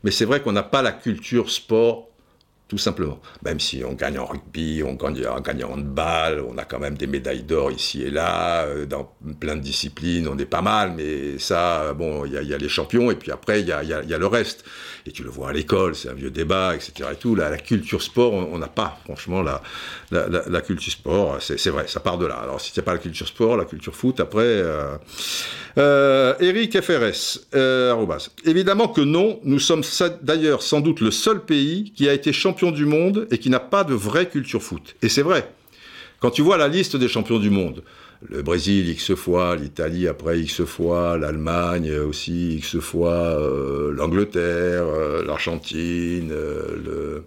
mais 0.03 0.11
c'est 0.11 0.23
vrai 0.23 0.39
qu'on 0.41 0.51
n'a 0.51 0.61
pas 0.61 0.83
la 0.83 0.91
culture 0.91 1.49
sport 1.49 2.10
tout 2.71 2.77
simplement. 2.77 3.19
Même 3.43 3.59
si 3.59 3.83
on 3.83 3.91
gagne 3.91 4.17
en 4.17 4.25
rugby, 4.25 4.81
on 4.81 4.93
gagne, 4.93 5.27
gagne 5.43 5.65
en 5.65 5.73
handball, 5.73 6.39
on 6.39 6.57
a 6.57 6.63
quand 6.63 6.79
même 6.79 6.95
des 6.95 7.05
médailles 7.05 7.43
d'or 7.43 7.69
ici 7.69 8.01
et 8.03 8.09
là, 8.09 8.63
euh, 8.63 8.85
dans 8.85 9.11
plein 9.41 9.57
de 9.57 9.61
disciplines, 9.61 10.25
on 10.29 10.37
est 10.37 10.45
pas 10.45 10.61
mal, 10.61 10.93
mais 10.95 11.37
ça, 11.37 11.93
bon, 11.93 12.23
il 12.25 12.31
y, 12.31 12.53
a, 12.53 12.57
les 12.57 12.69
champions, 12.69 13.11
et 13.11 13.15
puis 13.15 13.29
après, 13.29 13.59
il 13.59 13.67
y 13.67 13.73
a, 13.73 14.17
le 14.17 14.25
reste. 14.25 14.63
Et 15.05 15.11
tu 15.11 15.23
le 15.23 15.29
vois 15.29 15.49
à 15.49 15.53
l'école, 15.53 15.95
c'est 15.95 16.09
un 16.09 16.13
vieux 16.13 16.31
débat, 16.31 16.75
etc. 16.75 17.09
Et 17.13 17.15
tout. 17.15 17.35
Là, 17.35 17.49
la 17.49 17.57
culture 17.57 18.01
sport, 18.01 18.33
on 18.33 18.57
n'a 18.57 18.67
pas, 18.67 18.99
franchement, 19.05 19.41
la, 19.41 19.61
la, 20.11 20.61
culture 20.61 20.91
sport, 20.91 21.37
c'est 21.41 21.69
vrai, 21.69 21.87
ça 21.87 21.99
part 21.99 22.17
de 22.17 22.25
là. 22.25 22.35
Alors, 22.35 22.61
si 22.61 22.71
c'est 22.73 22.81
pas 22.81 22.93
la 22.93 22.99
culture 22.99 23.27
sport, 23.27 23.57
la 23.57 23.65
culture 23.65 23.95
foot, 23.95 24.19
après... 24.19 24.41
Euh, 24.43 24.97
euh, 25.77 26.33
Eric 26.39 26.81
FRS, 26.81 27.39
euh, 27.55 27.95
évidemment 28.45 28.87
que 28.87 29.01
non, 29.01 29.39
nous 29.43 29.59
sommes 29.59 29.83
d'ailleurs 30.21 30.61
sans 30.61 30.81
doute 30.81 30.99
le 30.99 31.11
seul 31.11 31.45
pays 31.45 31.93
qui 31.95 32.09
a 32.09 32.13
été 32.13 32.33
champion 32.33 32.71
du 32.71 32.85
monde 32.85 33.27
et 33.31 33.37
qui 33.37 33.49
n'a 33.49 33.59
pas 33.59 33.83
de 33.83 33.93
vraie 33.93 34.27
culture 34.27 34.61
foot. 34.61 34.95
Et 35.01 35.09
c'est 35.09 35.21
vrai. 35.21 35.49
Quand 36.21 36.29
tu 36.29 36.43
vois 36.43 36.57
la 36.57 36.67
liste 36.67 36.95
des 36.95 37.07
champions 37.07 37.39
du 37.39 37.49
monde, 37.49 37.83
le 38.29 38.43
Brésil 38.43 38.87
X 38.89 39.15
fois, 39.15 39.55
l'Italie 39.55 40.07
après 40.07 40.39
X 40.39 40.63
fois, 40.65 41.17
l'Allemagne 41.17 41.91
aussi 41.97 42.57
X 42.57 42.77
fois, 42.77 43.39
euh, 43.39 43.91
l'Angleterre, 43.91 44.83
euh, 44.85 45.25
l'Argentine, 45.25 46.31
euh, 46.31 47.23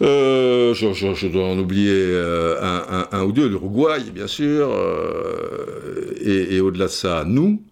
le... 0.00 0.74
Je, 0.74 1.28
dois 1.28 1.46
en 1.46 1.58
oublier 1.58 2.20
un, 2.60 3.22
ou 3.22 3.32
deux, 3.32 3.48
l'Uruguay, 3.48 4.02
bien 4.12 4.26
sûr, 4.26 4.70
et, 6.20 6.60
au-delà 6.60 6.84
de 6.84 6.90
ça, 6.90 7.24
nous, 7.26 7.62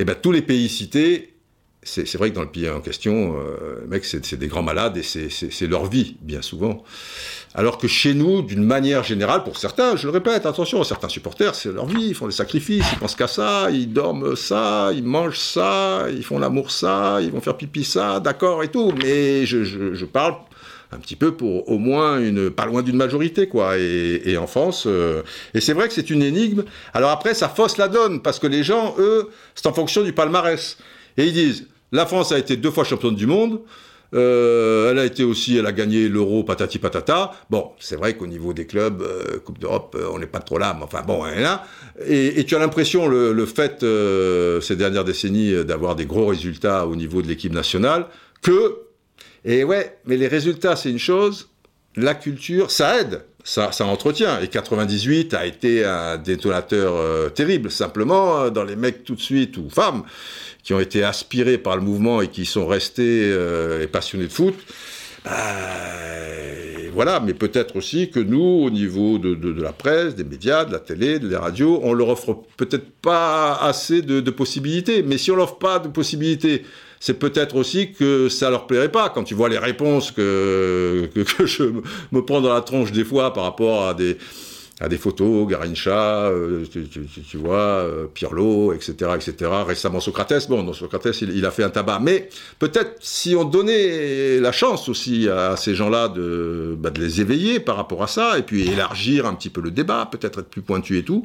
eh 0.00 0.04
ben, 0.04 0.16
tous 0.20 0.32
les 0.32 0.42
pays 0.42 0.68
cités, 0.68 1.34
c'est 1.84 2.16
vrai 2.16 2.30
que 2.30 2.34
dans 2.34 2.42
le 2.42 2.50
pays 2.50 2.68
en 2.68 2.80
question, 2.80 3.36
mec, 3.86 4.04
c'est 4.04 4.34
des 4.34 4.48
grands 4.48 4.64
malades 4.64 4.96
et 4.96 5.02
c'est 5.04 5.66
leur 5.68 5.86
vie, 5.86 6.16
bien 6.22 6.42
souvent. 6.42 6.82
Alors 7.54 7.76
que 7.76 7.86
chez 7.86 8.14
nous, 8.14 8.40
d'une 8.40 8.64
manière 8.64 9.04
générale, 9.04 9.44
pour 9.44 9.58
certains, 9.58 9.94
je 9.96 10.06
le 10.06 10.12
répète, 10.12 10.46
attention, 10.46 10.82
certains 10.84 11.10
supporters, 11.10 11.54
c'est 11.54 11.70
leur 11.70 11.84
vie, 11.84 12.06
ils 12.08 12.14
font 12.14 12.26
des 12.26 12.32
sacrifices, 12.32 12.86
ils 12.92 12.98
pensent 12.98 13.14
qu'à 13.14 13.28
ça, 13.28 13.68
ils 13.70 13.92
dorment 13.92 14.36
ça, 14.36 14.90
ils 14.94 15.04
mangent 15.04 15.38
ça, 15.38 16.06
ils 16.10 16.24
font 16.24 16.38
l'amour 16.38 16.70
ça, 16.70 17.18
ils 17.20 17.30
vont 17.30 17.42
faire 17.42 17.56
pipi 17.58 17.84
ça, 17.84 18.20
d'accord 18.20 18.62
et 18.62 18.68
tout. 18.68 18.92
Mais 19.02 19.44
je, 19.44 19.64
je, 19.64 19.92
je 19.92 20.04
parle 20.06 20.36
un 20.92 20.98
petit 20.98 21.16
peu 21.16 21.32
pour 21.34 21.68
au 21.70 21.78
moins 21.78 22.20
une 22.20 22.50
pas 22.50 22.66
loin 22.66 22.82
d'une 22.82 22.96
majorité 22.96 23.48
quoi 23.48 23.78
et, 23.78 24.20
et 24.26 24.36
en 24.36 24.46
France 24.46 24.84
euh, 24.86 25.22
et 25.54 25.60
c'est 25.62 25.72
vrai 25.72 25.88
que 25.88 25.94
c'est 25.94 26.10
une 26.10 26.22
énigme 26.22 26.64
alors 26.92 27.10
après 27.10 27.32
ça 27.32 27.48
fausse 27.48 27.78
la 27.78 27.88
donne 27.88 28.20
parce 28.20 28.38
que 28.38 28.46
les 28.46 28.62
gens 28.62 28.94
eux 28.98 29.30
c'est 29.54 29.66
en 29.66 29.72
fonction 29.72 30.02
du 30.02 30.12
palmarès 30.12 30.76
et 31.16 31.24
ils 31.24 31.32
disent 31.32 31.66
la 31.92 32.04
France 32.04 32.30
a 32.32 32.38
été 32.38 32.58
deux 32.58 32.70
fois 32.70 32.84
championne 32.84 33.16
du 33.16 33.26
monde 33.26 33.60
euh, 34.14 34.90
elle 34.90 34.98
a 34.98 35.04
été 35.04 35.24
aussi, 35.24 35.56
elle 35.56 35.66
a 35.66 35.72
gagné 35.72 36.08
l'euro, 36.08 36.44
patati 36.44 36.78
patata. 36.78 37.32
Bon, 37.48 37.72
c'est 37.80 37.96
vrai 37.96 38.14
qu'au 38.14 38.26
niveau 38.26 38.52
des 38.52 38.66
clubs, 38.66 39.00
euh, 39.00 39.38
Coupe 39.38 39.58
d'Europe, 39.58 39.96
euh, 39.98 40.10
on 40.12 40.18
n'est 40.18 40.26
pas 40.26 40.40
trop 40.40 40.58
là, 40.58 40.74
mais 40.76 40.84
enfin 40.84 41.02
bon, 41.02 41.24
hein, 41.24 41.34
là. 41.40 41.64
Et, 42.06 42.40
et 42.40 42.44
tu 42.44 42.54
as 42.54 42.58
l'impression, 42.58 43.08
le, 43.08 43.46
fait 43.46 43.84
ces 44.60 44.76
dernières 44.76 45.04
décennies 45.04 45.64
d'avoir 45.64 45.96
des 45.96 46.06
gros 46.06 46.26
résultats 46.26 46.86
au 46.86 46.96
niveau 46.96 47.22
de 47.22 47.28
l'équipe 47.28 47.52
nationale, 47.52 48.06
que 48.42 48.78
et 49.44 49.64
ouais, 49.64 49.98
mais 50.04 50.16
les 50.16 50.28
résultats, 50.28 50.76
c'est 50.76 50.90
une 50.90 50.98
chose. 50.98 51.48
La 51.96 52.14
culture, 52.14 52.70
ça 52.70 53.00
aide, 53.00 53.24
ça, 53.42 53.70
entretient. 53.80 54.40
Et 54.40 54.48
98 54.48 55.34
a 55.34 55.46
été 55.46 55.84
un 55.84 56.16
détonateur 56.16 57.32
terrible. 57.34 57.70
Simplement, 57.70 58.50
dans 58.50 58.62
les 58.62 58.76
mecs 58.76 59.04
tout 59.04 59.16
de 59.16 59.20
suite, 59.20 59.56
ou 59.56 59.68
femmes, 59.68 60.04
qui 60.62 60.74
ont 60.74 60.80
été 60.80 61.02
aspirés 61.04 61.58
par 61.58 61.76
le 61.76 61.82
mouvement 61.82 62.22
et 62.22 62.28
qui 62.28 62.44
sont 62.44 62.66
restés 62.66 63.22
euh, 63.24 63.86
passionnés 63.86 64.26
de 64.26 64.32
foot, 64.32 64.54
euh, 65.26 66.88
voilà, 66.92 67.20
mais 67.20 67.32
peut-être 67.32 67.76
aussi 67.76 68.10
que 68.10 68.20
nous, 68.20 68.40
au 68.40 68.70
niveau 68.70 69.18
de, 69.18 69.34
de, 69.34 69.52
de, 69.52 69.62
la 69.62 69.72
presse, 69.72 70.14
des 70.14 70.24
médias, 70.24 70.64
de 70.64 70.72
la 70.72 70.78
télé, 70.78 71.18
de 71.18 71.28
la 71.28 71.40
radios, 71.40 71.80
on 71.82 71.92
leur 71.92 72.08
offre 72.08 72.42
peut-être 72.56 72.90
pas 73.00 73.54
assez 73.54 74.02
de, 74.02 74.20
de 74.20 74.30
possibilités. 74.30 75.02
Mais 75.02 75.16
si 75.18 75.30
on 75.30 75.36
leur 75.36 75.44
offre 75.44 75.58
pas 75.58 75.78
de 75.78 75.88
possibilités, 75.88 76.64
c'est 77.00 77.18
peut-être 77.18 77.56
aussi 77.56 77.92
que 77.92 78.28
ça 78.28 78.50
leur 78.50 78.66
plairait 78.66 78.92
pas. 78.92 79.08
Quand 79.08 79.24
tu 79.24 79.34
vois 79.34 79.48
les 79.48 79.58
réponses 79.58 80.10
que, 80.10 81.08
que, 81.14 81.20
que 81.20 81.46
je 81.46 81.64
me 82.12 82.24
prends 82.24 82.40
dans 82.40 82.52
la 82.52 82.60
tronche 82.60 82.92
des 82.92 83.04
fois 83.04 83.32
par 83.32 83.44
rapport 83.44 83.88
à 83.88 83.94
des, 83.94 84.18
à 84.82 84.88
des 84.88 84.98
photos, 84.98 85.46
Garincha, 85.46 86.26
euh, 86.26 86.64
tu, 86.66 87.36
vois, 87.36 87.56
euh, 87.56 88.06
Pirlo, 88.12 88.72
etc., 88.72 89.12
etc. 89.14 89.50
Récemment 89.64 90.00
Socrates, 90.00 90.48
bon, 90.48 90.64
non, 90.64 90.72
Socrates, 90.72 91.20
il, 91.22 91.46
a 91.46 91.52
fait 91.52 91.62
un 91.62 91.70
tabac. 91.70 92.00
Mais 92.00 92.28
peut-être 92.58 92.96
si 93.00 93.36
on 93.36 93.44
donnait 93.44 94.40
la 94.40 94.50
chance 94.50 94.88
aussi 94.88 95.28
à 95.28 95.56
ces 95.56 95.76
gens-là 95.76 96.08
de, 96.08 96.76
bah, 96.76 96.90
de 96.90 97.00
les 97.00 97.20
éveiller 97.20 97.60
par 97.60 97.76
rapport 97.76 98.02
à 98.02 98.08
ça, 98.08 98.38
et 98.38 98.42
puis 98.42 98.68
élargir 98.68 99.24
un 99.24 99.34
petit 99.34 99.50
peu 99.50 99.60
le 99.60 99.70
débat, 99.70 100.08
peut-être 100.10 100.40
être 100.40 100.48
plus 100.48 100.62
pointu 100.62 100.98
et 100.98 101.04
tout, 101.04 101.24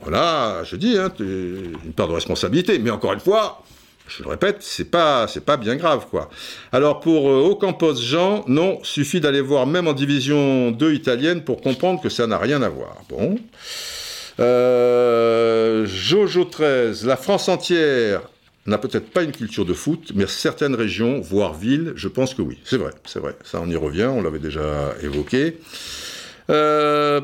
voilà, 0.00 0.62
je 0.64 0.76
dis, 0.76 0.96
hein, 0.96 1.12
une 1.20 1.92
part 1.94 2.08
de 2.08 2.14
responsabilité. 2.14 2.78
Mais 2.78 2.90
encore 2.90 3.12
une 3.12 3.20
fois, 3.20 3.62
je 4.08 4.22
le 4.22 4.28
répète, 4.28 4.58
c'est 4.60 4.90
pas, 4.90 5.26
c'est 5.28 5.44
pas 5.44 5.56
bien 5.56 5.76
grave, 5.76 6.06
quoi. 6.10 6.30
Alors 6.72 7.00
pour 7.00 7.28
euh, 7.28 7.50
Ocampos 7.50 7.96
Jean, 7.96 8.44
non, 8.46 8.78
suffit 8.82 9.20
d'aller 9.20 9.40
voir 9.40 9.66
même 9.66 9.88
en 9.88 9.92
division 9.92 10.70
2 10.70 10.94
italienne 10.94 11.42
pour 11.42 11.60
comprendre 11.60 12.00
que 12.00 12.08
ça 12.08 12.26
n'a 12.26 12.38
rien 12.38 12.62
à 12.62 12.68
voir. 12.68 12.96
Bon. 13.08 13.36
Euh, 14.38 15.86
Jojo 15.86 16.44
13, 16.44 17.06
la 17.06 17.16
France 17.16 17.48
entière 17.48 18.22
n'a 18.66 18.78
peut-être 18.78 19.10
pas 19.10 19.22
une 19.22 19.32
culture 19.32 19.64
de 19.64 19.72
foot, 19.72 20.12
mais 20.14 20.26
certaines 20.26 20.74
régions, 20.74 21.20
voire 21.20 21.54
villes, 21.54 21.92
je 21.96 22.08
pense 22.08 22.34
que 22.34 22.42
oui. 22.42 22.58
C'est 22.64 22.78
vrai, 22.78 22.92
c'est 23.04 23.20
vrai. 23.20 23.36
Ça, 23.44 23.60
on 23.62 23.68
y 23.68 23.76
revient, 23.76 24.10
on 24.12 24.22
l'avait 24.22 24.40
déjà 24.40 24.94
évoqué. 25.02 25.58
Euh... 26.50 27.20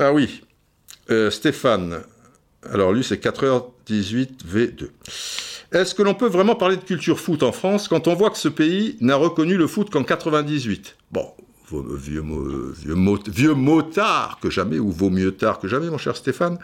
Ah 0.00 0.12
oui, 0.12 0.42
euh, 1.10 1.30
Stéphane, 1.30 2.00
alors 2.72 2.92
lui, 2.92 3.04
c'est 3.04 3.22
4h18V2. 3.22 4.88
Est-ce 5.72 5.94
que 5.94 6.02
l'on 6.02 6.14
peut 6.14 6.28
vraiment 6.28 6.54
parler 6.54 6.76
de 6.76 6.82
culture 6.82 7.20
foot 7.20 7.42
en 7.42 7.52
France 7.52 7.88
quand 7.88 8.08
on 8.08 8.14
voit 8.14 8.30
que 8.30 8.38
ce 8.38 8.48
pays 8.48 8.96
n'a 9.00 9.16
reconnu 9.16 9.56
le 9.56 9.66
foot 9.66 9.90
qu'en 9.90 10.02
98 10.02 10.96
Bon, 11.12 11.26
vieux, 11.70 12.24
vieux, 12.74 12.96
vieux 13.26 13.54
motard 13.54 14.38
que 14.40 14.50
jamais, 14.50 14.78
ou 14.78 14.90
vaut 14.90 15.10
mieux 15.10 15.32
tard 15.32 15.58
que 15.58 15.68
jamais, 15.68 15.90
mon 15.90 15.98
cher 15.98 16.16
Stéphane. 16.16 16.58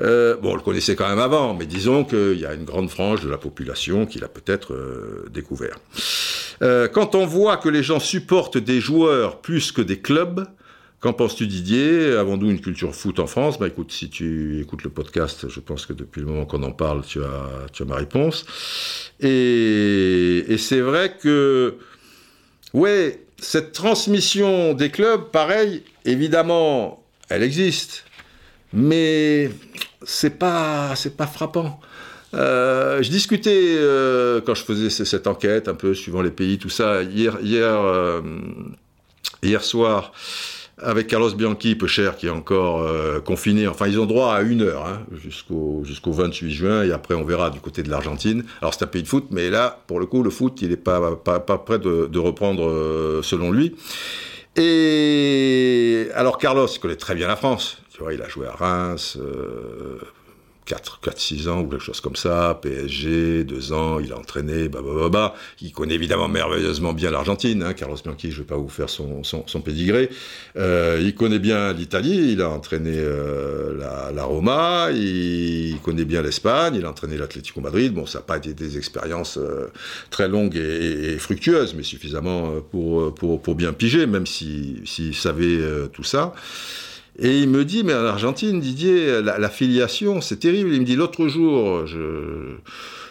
Euh, 0.00 0.36
bon, 0.36 0.52
on 0.52 0.54
le 0.54 0.60
connaissait 0.60 0.96
quand 0.96 1.08
même 1.08 1.18
avant, 1.18 1.54
mais 1.54 1.66
disons 1.66 2.04
qu'il 2.04 2.38
y 2.38 2.46
a 2.46 2.54
une 2.54 2.64
grande 2.64 2.90
frange 2.90 3.22
de 3.22 3.28
la 3.28 3.38
population 3.38 4.06
qui 4.06 4.18
l'a 4.18 4.28
peut-être 4.28 4.72
euh, 4.72 5.26
découvert. 5.32 5.76
Euh, 6.62 6.88
quand 6.88 7.14
on 7.14 7.26
voit 7.26 7.56
que 7.56 7.68
les 7.68 7.82
gens 7.82 8.00
supportent 8.00 8.58
des 8.58 8.80
joueurs 8.80 9.40
plus 9.40 9.72
que 9.72 9.82
des 9.82 10.00
clubs, 10.00 10.46
Qu'en 11.00 11.12
penses-tu 11.12 11.46
Didier? 11.46 12.16
Avons-nous 12.16 12.50
une 12.50 12.60
culture 12.60 12.92
foot 12.92 13.20
en 13.20 13.28
France? 13.28 13.56
Bah 13.56 13.68
écoute, 13.68 13.92
si 13.92 14.10
tu 14.10 14.60
écoutes 14.60 14.82
le 14.82 14.90
podcast, 14.90 15.48
je 15.48 15.60
pense 15.60 15.86
que 15.86 15.92
depuis 15.92 16.20
le 16.20 16.26
moment 16.26 16.44
qu'on 16.44 16.64
en 16.64 16.72
parle, 16.72 17.02
tu 17.06 17.22
as, 17.22 17.66
tu 17.72 17.84
as 17.84 17.86
ma 17.86 17.94
réponse. 17.94 18.44
Et, 19.20 20.56
c'est 20.58 20.80
vrai 20.80 21.16
que, 21.22 21.76
ouais, 22.74 23.24
cette 23.38 23.70
transmission 23.70 24.74
des 24.74 24.90
clubs, 24.90 25.30
pareil, 25.30 25.84
évidemment, 26.04 27.04
elle 27.28 27.44
existe, 27.44 28.04
mais 28.72 29.50
c'est 30.02 30.36
pas, 30.36 30.96
c'est 30.96 31.16
pas 31.16 31.28
frappant. 31.28 31.78
Euh, 32.34 33.04
je 33.04 33.10
discutais 33.10 33.76
euh, 33.78 34.40
quand 34.40 34.56
je 34.56 34.64
faisais 34.64 34.90
cette 34.90 35.28
enquête, 35.28 35.68
un 35.68 35.74
peu 35.74 35.94
suivant 35.94 36.22
les 36.22 36.32
pays, 36.32 36.58
tout 36.58 36.70
ça, 36.70 37.04
hier, 37.04 37.38
hier, 37.40 37.72
euh, 37.72 38.20
hier 39.44 39.62
soir 39.62 40.12
avec 40.80 41.06
Carlos 41.06 41.32
Bianchi, 41.34 41.74
peu 41.74 41.86
cher, 41.86 42.16
qui 42.16 42.26
est 42.26 42.30
encore 42.30 42.82
euh, 42.82 43.20
confiné. 43.20 43.66
Enfin, 43.66 43.86
ils 43.88 43.98
ont 43.98 44.06
droit 44.06 44.34
à 44.34 44.42
une 44.42 44.62
heure 44.62 44.86
hein, 44.86 45.00
jusqu'au 45.22 45.82
jusqu'au 45.84 46.12
28 46.12 46.50
juin, 46.50 46.82
et 46.84 46.92
après 46.92 47.14
on 47.14 47.24
verra 47.24 47.50
du 47.50 47.60
côté 47.60 47.82
de 47.82 47.90
l'Argentine. 47.90 48.44
Alors 48.60 48.74
c'est 48.74 48.84
un 48.84 48.88
pays 48.88 49.02
de 49.02 49.08
foot, 49.08 49.26
mais 49.30 49.50
là, 49.50 49.82
pour 49.86 50.00
le 50.00 50.06
coup, 50.06 50.22
le 50.22 50.30
foot, 50.30 50.60
il 50.62 50.70
n'est 50.70 50.76
pas, 50.76 51.16
pas, 51.16 51.40
pas, 51.40 51.58
prêt 51.58 51.78
de, 51.78 52.06
de 52.06 52.18
reprendre 52.18 52.68
euh, 52.68 53.22
selon 53.22 53.50
lui. 53.50 53.74
Et 54.56 56.08
alors 56.14 56.38
Carlos, 56.38 56.66
connaît 56.80 56.96
très 56.96 57.14
bien 57.14 57.28
la 57.28 57.36
France. 57.36 57.78
Tu 57.92 58.02
vois, 58.02 58.12
il 58.12 58.22
a 58.22 58.28
joué 58.28 58.46
à 58.46 58.52
Reims, 58.52 59.18
euh, 59.20 59.98
4-6 60.68 61.48
ans 61.48 61.60
ou 61.60 61.68
quelque 61.68 61.82
chose 61.82 62.00
comme 62.00 62.16
ça, 62.16 62.58
PSG, 62.60 63.44
2 63.44 63.72
ans, 63.72 63.98
il 63.98 64.12
a 64.12 64.18
entraîné, 64.18 64.68
bah, 64.68 64.80
bah, 64.84 64.92
bah, 64.94 65.08
bah. 65.08 65.34
Il 65.62 65.72
connaît 65.72 65.94
évidemment 65.94 66.28
merveilleusement 66.28 66.92
bien 66.92 67.10
l'Argentine, 67.10 67.62
hein, 67.62 67.74
Carlos 67.74 67.96
Bianchi, 68.02 68.30
je 68.30 68.36
ne 68.36 68.42
vais 68.42 68.48
pas 68.48 68.56
vous 68.56 68.68
faire 68.68 68.90
son, 68.90 69.22
son, 69.24 69.44
son 69.46 69.60
pédigré. 69.60 70.10
Euh, 70.56 70.98
il 71.00 71.14
connaît 71.14 71.38
bien 71.38 71.72
l'Italie, 71.72 72.32
il 72.32 72.42
a 72.42 72.50
entraîné 72.50 72.94
euh, 72.94 74.12
la, 74.12 74.24
Roma, 74.24 74.88
il, 74.92 75.78
connaît 75.82 76.04
bien 76.04 76.22
l'Espagne, 76.22 76.74
il 76.76 76.84
a 76.84 76.90
entraîné 76.90 77.16
l'Atlético 77.16 77.60
Madrid. 77.60 77.92
Bon, 77.92 78.06
ça 78.06 78.18
n'a 78.18 78.24
pas 78.24 78.36
été 78.36 78.52
des 78.52 78.76
expériences 78.76 79.38
euh, 79.38 79.68
très 80.10 80.28
longues 80.28 80.56
et, 80.56 81.18
fructueuses, 81.18 81.74
mais 81.74 81.82
suffisamment 81.82 82.60
pour, 82.70 83.14
pour, 83.14 83.40
pour 83.40 83.54
bien 83.54 83.72
piger, 83.72 84.06
même 84.06 84.26
s'il 84.26 84.82
si, 84.84 85.12
si 85.12 85.14
savait 85.14 85.58
tout 85.92 86.04
ça. 86.04 86.34
Et 87.18 87.40
il 87.40 87.48
me 87.48 87.64
dit, 87.64 87.82
mais 87.82 87.94
en 87.94 88.04
Argentine, 88.04 88.60
Didier, 88.60 89.22
la, 89.22 89.38
la 89.38 89.48
filiation, 89.48 90.20
c'est 90.20 90.36
terrible. 90.36 90.72
Il 90.72 90.80
me 90.80 90.86
dit, 90.86 90.94
l'autre 90.94 91.26
jour, 91.26 91.86
je, 91.86 92.56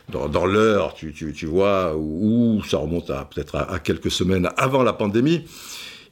dans, 0.09 0.29
dans 0.29 0.45
l'heure, 0.45 0.93
tu, 0.93 1.13
tu, 1.13 1.33
tu, 1.33 1.45
vois, 1.45 1.95
où, 1.95 2.61
ça 2.63 2.77
remonte 2.77 3.09
à 3.09 3.27
peut-être 3.33 3.55
à, 3.55 3.79
quelques 3.79 4.11
semaines 4.11 4.49
avant 4.57 4.83
la 4.83 4.93
pandémie, 4.93 5.43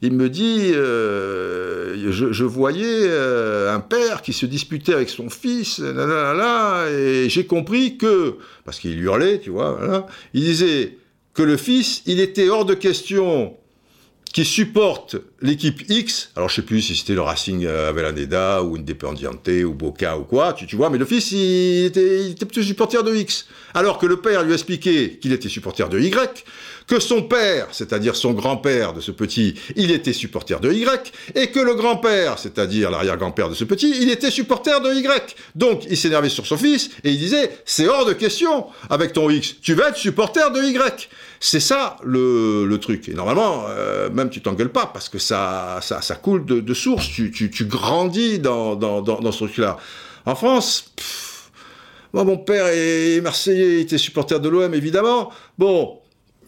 il 0.02 0.12
me 0.12 0.28
dit, 0.28 0.72
euh, 0.74 2.12
je, 2.12 2.32
je, 2.32 2.44
voyais 2.44 2.84
euh, 2.84 3.74
un 3.74 3.80
père 3.80 4.20
qui 4.20 4.34
se 4.34 4.44
disputait 4.44 4.92
avec 4.92 5.08
son 5.08 5.30
fils, 5.30 5.78
là, 5.78 6.86
et 6.90 7.30
j'ai 7.30 7.46
compris 7.46 7.96
que, 7.96 8.36
parce 8.66 8.78
qu'il 8.78 9.00
hurlait, 9.00 9.40
tu 9.40 9.50
vois, 9.50 9.72
voilà, 9.72 10.06
il 10.34 10.42
disait 10.42 10.98
que 11.32 11.42
le 11.42 11.56
fils, 11.56 12.02
il 12.04 12.20
était 12.20 12.50
hors 12.50 12.66
de 12.66 12.74
question 12.74 13.56
qui 14.32 14.44
supporte 14.44 15.16
l'équipe 15.40 15.82
X, 15.88 16.30
alors 16.36 16.48
je 16.48 16.56
sais 16.56 16.62
plus 16.62 16.82
si 16.82 16.94
c'était 16.94 17.14
le 17.14 17.22
Racing 17.22 17.66
Avellaneda 17.66 18.62
ou 18.62 18.76
Independiente 18.76 19.48
ou 19.64 19.72
Boca 19.72 20.18
ou 20.18 20.24
quoi, 20.24 20.52
tu, 20.52 20.66
tu 20.66 20.76
vois, 20.76 20.90
mais 20.90 20.98
le 20.98 21.06
fils 21.06 21.32
il 21.32 21.86
était, 21.86 22.24
il 22.26 22.32
était 22.32 22.44
plutôt 22.44 22.62
supporter 22.62 23.02
de 23.02 23.14
X, 23.14 23.46
alors 23.72 23.98
que 23.98 24.06
le 24.06 24.20
père 24.20 24.42
lui 24.42 24.52
a 24.52 24.54
expliqué 24.54 25.18
qu'il 25.18 25.32
était 25.32 25.48
supporter 25.48 25.88
de 25.88 25.98
Y, 25.98 26.44
que 26.86 27.00
son 27.00 27.22
père, 27.22 27.68
c'est-à-dire 27.72 28.14
son 28.14 28.32
grand-père 28.32 28.92
de 28.92 29.00
ce 29.00 29.10
petit, 29.10 29.54
il 29.74 29.90
était 29.90 30.12
supporter 30.12 30.60
de 30.60 30.72
Y, 30.72 31.12
et 31.34 31.48
que 31.48 31.60
le 31.60 31.74
grand-père, 31.74 32.38
c'est-à-dire 32.38 32.90
l'arrière-grand-père 32.90 33.48
de 33.48 33.54
ce 33.54 33.64
petit, 33.64 33.92
il 34.00 34.10
était 34.10 34.30
supporter 34.30 34.80
de 34.80 34.92
Y. 34.94 35.36
Donc 35.54 35.84
il 35.90 35.96
s'énervait 35.96 36.28
sur 36.28 36.46
son 36.46 36.56
fils 36.56 36.90
et 37.02 37.10
il 37.10 37.18
disait 37.18 37.50
c'est 37.64 37.88
hors 37.88 38.06
de 38.06 38.12
question 38.12 38.66
avec 38.88 39.12
ton 39.12 39.28
X, 39.30 39.56
tu 39.60 39.74
vas 39.74 39.88
être 39.88 39.96
supporter 39.96 40.50
de 40.52 40.62
Y. 40.62 41.08
C'est 41.40 41.60
ça 41.60 41.96
le, 42.04 42.76
truc. 42.80 43.08
Et 43.08 43.14
normalement, 43.14 43.64
euh, 43.68 44.10
même 44.10 44.30
tu 44.30 44.40
t'engueules 44.40 44.70
pas 44.70 44.86
parce 44.86 45.08
que 45.08 45.18
ça, 45.18 45.80
ça, 45.82 46.14
coule 46.14 46.44
de, 46.44 46.74
source. 46.74 47.08
Tu, 47.08 47.30
tu, 47.30 47.50
tu, 47.50 47.64
grandis 47.64 48.38
dans, 48.38 48.76
dans, 48.76 49.02
dans, 49.02 49.20
dans 49.20 49.32
ce 49.32 49.44
truc-là. 49.44 49.76
En 50.24 50.34
France, 50.34 50.92
pff, 50.96 51.50
moi, 52.12 52.24
mon 52.24 52.38
père 52.38 52.66
est 52.68 53.20
marseillais, 53.20 53.74
il 53.74 53.80
était 53.80 53.98
supporter 53.98 54.40
de 54.40 54.48
l'OM, 54.48 54.72
évidemment. 54.74 55.30
Bon, 55.58 56.00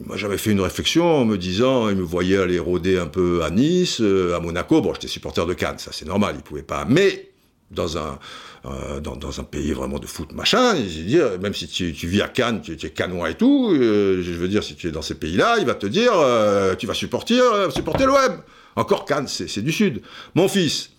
moi, 0.04 0.16
j'avais 0.16 0.38
fait 0.38 0.50
une 0.50 0.60
réflexion 0.60 1.04
en 1.04 1.24
me 1.24 1.36
disant, 1.36 1.88
il 1.88 1.96
me 1.96 2.02
voyait 2.02 2.38
aller 2.38 2.58
rôder 2.58 2.98
un 2.98 3.06
peu 3.06 3.42
à 3.42 3.50
Nice, 3.50 4.00
euh, 4.00 4.36
à 4.36 4.40
Monaco. 4.40 4.80
Bon, 4.80 4.94
j'étais 4.94 5.08
supporter 5.08 5.44
de 5.46 5.54
Cannes, 5.54 5.78
ça 5.78 5.90
c'est 5.92 6.06
normal, 6.06 6.34
il 6.38 6.42
pouvait 6.42 6.62
pas. 6.62 6.84
Mais 6.88 7.30
dans 7.70 7.98
un 7.98 8.18
euh, 8.66 8.98
dans, 8.98 9.14
dans, 9.14 9.38
un 9.38 9.44
pays 9.44 9.70
vraiment 9.70 10.00
de 10.00 10.06
foot 10.06 10.32
machin, 10.32 10.74
veux 10.74 11.04
dire, 11.04 11.38
même 11.40 11.54
si 11.54 11.68
tu, 11.68 11.92
tu 11.92 12.08
vis 12.08 12.22
à 12.22 12.28
Cannes, 12.28 12.60
tu, 12.60 12.76
tu, 12.76 12.86
es 12.86 12.90
canois 12.90 13.30
et 13.30 13.36
tout, 13.36 13.70
euh, 13.72 14.20
je 14.20 14.32
veux 14.32 14.48
dire, 14.48 14.64
si 14.64 14.74
tu 14.74 14.88
es 14.88 14.90
dans 14.90 15.00
ces 15.00 15.14
pays-là, 15.14 15.58
il 15.60 15.64
va 15.64 15.76
te 15.76 15.86
dire, 15.86 16.10
euh, 16.14 16.74
tu 16.74 16.86
vas 16.86 16.94
supporter, 16.94 17.40
supporter 17.72 18.04
l'OM. 18.04 18.42
Encore 18.74 19.04
Cannes, 19.04 19.28
c'est 19.28 19.62
du 19.62 19.70
Sud. 19.70 20.02
Mon 20.34 20.48
fils, 20.48 20.90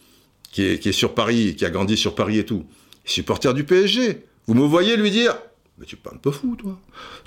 qui 0.53 0.63
est, 0.63 0.79
qui 0.79 0.87
est 0.87 0.93
sur 0.93 1.13
Paris, 1.13 1.55
qui 1.57 1.65
a 1.65 1.69
grandi 1.69 1.97
sur 1.97 2.15
Paris 2.15 2.39
et 2.39 2.45
tout, 2.45 2.65
supporter 3.03 3.53
du 3.53 3.65
PSG. 3.65 4.25
Vous 4.47 4.53
me 4.53 4.65
voyez 4.65 4.95
lui 4.95 5.11
dire, 5.11 5.35
mais 5.79 5.85
tu 5.85 5.95
pas 5.95 6.11
un 6.13 6.17
peu 6.17 6.31
fou, 6.31 6.57
toi? 6.57 6.77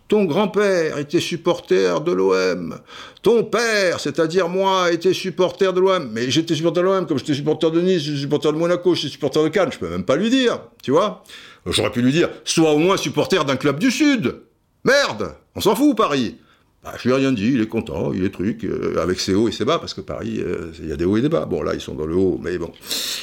Ton 0.08 0.24
grand-père 0.24 0.98
était 0.98 1.20
supporter 1.20 2.02
de 2.02 2.12
l'OM. 2.12 2.78
Ton 3.22 3.44
père, 3.44 3.98
c'est-à-dire 3.98 4.48
moi, 4.48 4.92
était 4.92 5.14
supporter 5.14 5.72
de 5.72 5.80
l'OM. 5.80 6.10
Mais 6.12 6.30
j'étais 6.30 6.54
supporter 6.54 6.82
de 6.82 6.86
l'OM, 6.86 7.06
comme 7.06 7.18
j'étais 7.18 7.34
supporter 7.34 7.70
de 7.70 7.80
Nice, 7.80 8.02
je 8.02 8.10
suis 8.12 8.20
supporter 8.20 8.52
de 8.52 8.58
Monaco, 8.58 8.94
je 8.94 9.00
suis 9.00 9.08
supporter 9.08 9.42
de 9.42 9.48
Cannes. 9.48 9.72
Je 9.72 9.78
peux 9.78 9.88
même 9.88 10.04
pas 10.04 10.16
lui 10.16 10.28
dire, 10.28 10.60
tu 10.82 10.90
vois? 10.90 11.24
J'aurais 11.64 11.92
pu 11.92 12.02
lui 12.02 12.12
dire, 12.12 12.28
sois 12.44 12.72
au 12.72 12.78
moins 12.78 12.98
supporter 12.98 13.44
d'un 13.44 13.56
club 13.56 13.78
du 13.78 13.90
Sud. 13.90 14.42
Merde, 14.84 15.34
on 15.54 15.60
s'en 15.60 15.74
fout, 15.74 15.96
Paris. 15.96 16.36
Bah, 16.82 16.94
je 16.98 17.08
lui 17.08 17.14
ai 17.14 17.18
rien 17.18 17.32
dit, 17.32 17.52
il 17.54 17.60
est 17.60 17.68
content, 17.68 18.12
il 18.12 18.24
est 18.24 18.30
truc, 18.30 18.64
euh, 18.64 19.00
avec 19.00 19.20
ses 19.20 19.34
hauts 19.34 19.48
et 19.48 19.52
ses 19.52 19.64
bas, 19.64 19.78
parce 19.78 19.94
que 19.94 20.00
Paris, 20.00 20.40
euh, 20.40 20.72
il 20.80 20.88
y 20.88 20.92
a 20.92 20.96
des 20.96 21.04
hauts 21.04 21.16
et 21.16 21.22
des 21.22 21.28
bas. 21.28 21.44
Bon, 21.46 21.62
là, 21.62 21.74
ils 21.74 21.80
sont 21.80 21.94
dans 21.94 22.06
le 22.06 22.16
haut, 22.16 22.40
mais 22.42 22.58
bon, 22.58 22.72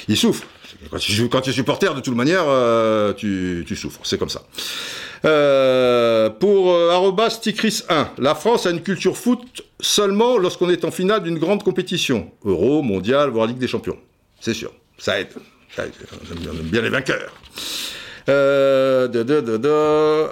il 0.08 0.16
souffre. 0.16 0.48
Quand 0.90 0.98
tu, 1.42 1.50
es 1.50 1.54
supporter, 1.54 1.94
de 1.94 2.00
toute 2.00 2.16
manière, 2.16 2.46
euh, 2.48 3.12
tu 3.14 3.76
souffres, 3.76 4.00
c'est 4.04 4.18
comme 4.18 4.30
ça. 4.30 4.44
Euh, 5.26 6.30
pour 6.30 6.74
euh, 6.74 7.28
Ticris 7.42 7.84
1, 7.90 8.12
la 8.18 8.36
France 8.36 8.66
a 8.66 8.72
une 8.72 8.82
culture 8.82 9.18
foot 9.18 9.64
seulement 9.80 10.38
lorsqu'on 10.38 10.70
est 10.70 10.86
en 10.86 10.92
finale 10.92 11.24
d'une 11.24 11.38
grande 11.38 11.64
compétition. 11.64 12.32
Euro, 12.46 12.82
mondial, 12.82 13.30
voire 13.30 13.48
Ligue 13.48 13.58
des 13.58 13.68
Champions. 13.68 13.98
C'est 14.40 14.54
sûr, 14.54 14.72
ça 14.98 15.20
aide. 15.20 15.30
On 15.78 15.82
aime 15.82 16.64
bien 16.64 16.82
les 16.82 16.90
vainqueurs. 16.90 17.34
Euh, 18.30 19.08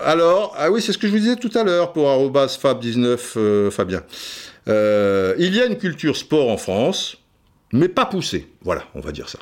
Alors, 0.05 0.55
ah 0.57 0.71
oui, 0.71 0.81
c'est 0.81 0.93
ce 0.93 0.97
que 0.97 1.07
je 1.07 1.11
vous 1.11 1.19
disais 1.19 1.35
tout 1.35 1.51
à 1.55 1.63
l'heure 1.63 1.93
pour 1.93 2.09
arrobas 2.09 2.57
Fab19 2.61 3.19
euh, 3.37 3.71
Fabien. 3.71 4.03
Il 4.67 5.55
y 5.55 5.61
a 5.61 5.65
une 5.65 5.77
culture 5.77 6.15
sport 6.15 6.49
en 6.49 6.57
France, 6.57 7.17
mais 7.73 7.87
pas 7.87 8.05
poussée. 8.05 8.47
Voilà, 8.61 8.83
on 8.95 9.01
va 9.01 9.11
dire 9.11 9.29
ça 9.29 9.39